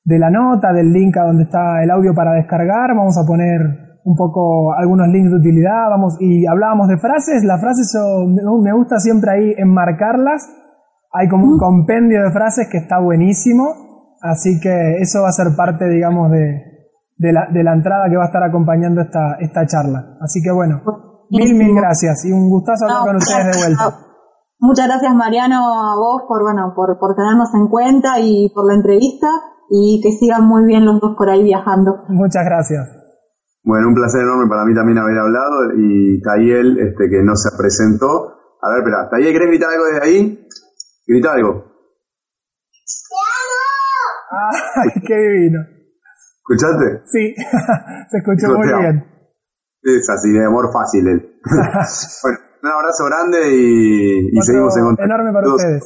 de 0.04 0.20
la 0.20 0.30
nota, 0.30 0.74
del 0.74 0.92
link 0.92 1.16
a 1.16 1.24
donde 1.24 1.44
está 1.44 1.82
el 1.82 1.90
audio 1.90 2.14
para 2.14 2.34
descargar, 2.34 2.90
vamos 2.98 3.18
a 3.18 3.26
poner 3.26 3.62
un 4.04 4.16
poco 4.18 4.74
algunos 4.74 5.08
links 5.08 5.32
de 5.32 5.38
utilidad, 5.38 5.90
vamos, 5.90 6.18
y 6.20 6.46
hablábamos 6.46 6.90
de 6.90 6.98
frases, 6.98 7.46
las 7.46 7.62
frases 7.62 7.98
me 8.62 8.74
gusta 8.74 9.00
siempre 9.00 9.32
ahí 9.32 9.54
enmarcarlas, 9.58 10.50
hay 11.14 11.30
como 11.30 11.46
un 11.46 11.58
compendio 11.58 12.24
de 12.24 12.32
frases 12.32 12.68
que 12.70 12.80
está 12.80 13.00
buenísimo, 13.00 14.18
así 14.22 14.60
que 14.60 14.98
eso 15.00 15.22
va 15.22 15.30
a 15.30 15.32
ser 15.32 15.56
parte, 15.56 15.88
digamos, 15.88 16.30
de, 16.30 16.75
de, 17.18 17.32
la, 17.32 17.48
de 17.52 17.64
la 17.64 17.74
entrada 17.74 18.10
que 18.10 18.18
va 18.18 18.24
a 18.24 18.28
estar 18.28 18.44
acompañando 18.44 19.02
esta, 19.02 19.38
esta 19.40 19.66
charla. 19.66 20.18
Así 20.22 20.42
que 20.42 20.52
bueno, 20.52 20.82
mil, 21.30 21.56
mil 21.56 21.76
gracias 21.76 22.26
y 22.26 22.32
un 22.32 22.50
gustazo 22.50 22.86
hablar 22.86 23.06
con 23.06 23.16
ustedes 23.18 23.56
de 23.56 23.66
vuelta. 23.66 23.98
Muchas 24.60 24.88
gracias 24.88 25.14
Mariano 25.14 25.56
a 25.56 25.96
vos 25.96 26.24
por, 26.28 26.44
bueno, 26.44 26.74
por, 26.76 26.98
por 27.00 27.16
tenernos 27.16 27.54
en 27.54 27.68
cuenta 27.68 28.20
y 28.20 28.50
por 28.54 28.66
la 28.68 28.76
entrevista 28.76 29.28
y 29.70 30.00
que 30.02 30.12
sigan 30.12 30.46
muy 30.48 30.66
bien 30.66 30.86
los 30.86 31.00
dos 31.00 31.16
por 31.18 31.30
ahí 31.30 31.44
viajando. 31.44 32.04
Muchas 32.10 32.44
gracias. 32.46 32.88
Bueno, 33.64 33.88
un 33.88 33.96
placer 33.96 34.22
enorme 34.22 34.48
para 34.48 34.64
mí 34.64 34.76
también 34.76 35.00
haber 35.00 35.18
hablado 35.18 35.74
y 35.76 36.22
Tayel, 36.22 36.78
este, 36.80 37.10
que 37.10 37.24
no 37.24 37.36
se 37.36 37.50
presentó. 37.58 38.34
A 38.62 38.70
ver, 38.70 38.80
espera, 38.80 39.10
Tayel, 39.10 39.34
¿querés 39.34 39.50
gritar 39.50 39.72
algo 39.72 39.86
desde 39.86 40.06
ahí? 40.06 40.48
Grita 41.08 41.34
algo. 41.34 41.66
¡Ay, 44.76 45.02
qué 45.06 45.16
divino! 45.16 45.75
¿Escuchaste? 46.48 47.02
Sí, 47.06 47.34
se 48.12 48.18
escuchó 48.18 48.56
muy 48.56 48.68
bien. 48.68 49.04
Es 49.82 50.10
así, 50.10 50.32
de 50.32 50.46
amor 50.46 50.72
fácil 50.72 51.04
bueno, 52.24 52.40
un 52.64 52.70
abrazo 52.70 53.06
grande 53.06 53.56
y, 53.56 54.30
y 54.32 54.42
seguimos 54.42 54.76
en 54.78 54.84
contacto. 54.84 55.06
Enorme 55.06 55.34
para 55.34 55.48
ustedes. 55.48 55.84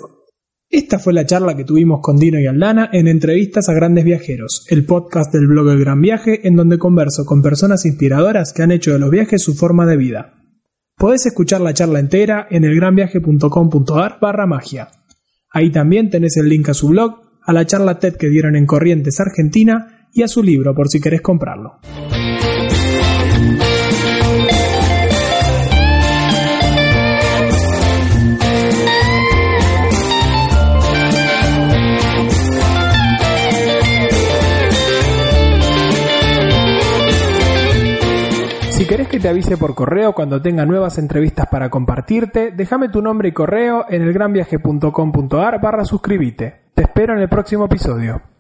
Esta 0.69 0.99
fue 0.99 1.14
la 1.14 1.26
charla 1.26 1.56
que 1.56 1.64
tuvimos 1.64 1.99
con 2.02 2.18
Dino 2.18 2.40
y 2.40 2.45
Aldana 2.45 2.90
en 2.91 3.07
Entrevistas 3.07 3.69
a 3.69 3.73
Grandes 3.73 4.06
Viajeros, 4.06 4.68
el 4.69 4.86
podcast 4.86 5.34
del 5.34 5.48
blog 5.48 5.69
El 5.69 5.80
Gran 5.80 6.02
Viaje, 6.02 6.48
en 6.48 6.56
donde 6.56 6.77
converso 6.77 7.26
con 7.26 7.41
personas 7.41 7.86
inspiradoras 7.86 8.53
que 8.53 8.64
han 8.64 8.72
hecho 8.72 8.94
de 8.94 8.99
los 8.99 9.10
viajes 9.10 9.41
su 9.41 9.56
forma 9.56 9.86
de 9.86 9.98
vida. 9.98 10.34
Podés 10.95 11.26
escuchar 11.26 11.61
la 11.61 11.73
charla 11.73 11.99
entera 11.99 12.48
en 12.49 12.65
elgranviaje.com.ar 12.65 14.19
barra 14.22 14.45
magia. 14.45 14.90
Ahí 15.52 15.72
también 15.72 16.10
tenés 16.10 16.38
el 16.38 16.49
link 16.49 16.69
a 16.69 16.73
su 16.73 16.90
blog, 16.90 17.22
a 17.41 17.53
la 17.53 17.65
charla 17.65 17.99
TED 17.99 18.18
que 18.18 18.30
dieron 18.30 18.56
en 18.56 18.65
Corrientes, 18.65 19.19
Argentina, 19.19 19.98
y 20.14 20.23
a 20.23 20.27
su 20.27 20.44
libro 20.44 20.73
por 20.73 20.88
si 20.90 20.99
querés 20.99 21.22
comprarlo. 21.22 21.80
querés 38.90 39.07
que 39.07 39.19
te 39.19 39.30
avise 39.30 39.56
por 39.56 39.76
correo 39.76 40.14
cuando 40.14 40.41
tenga 40.41 40.65
nuevas 40.65 40.98
entrevistas 40.98 41.45
para 41.45 41.69
compartirte, 41.69 42.49
déjame 42.49 42.90
tu 42.90 43.03
nombre 43.03 43.30
y 43.30 43.31
correo 43.31 43.86
en 43.88 44.02
elgranviaje.com.ar 44.02 45.61
barra 45.61 45.86
suscribite. 45.86 46.61
Te 46.73 46.81
espero 46.81 47.14
en 47.14 47.19
el 47.19 47.30
próximo 47.30 47.65
episodio. 47.65 48.39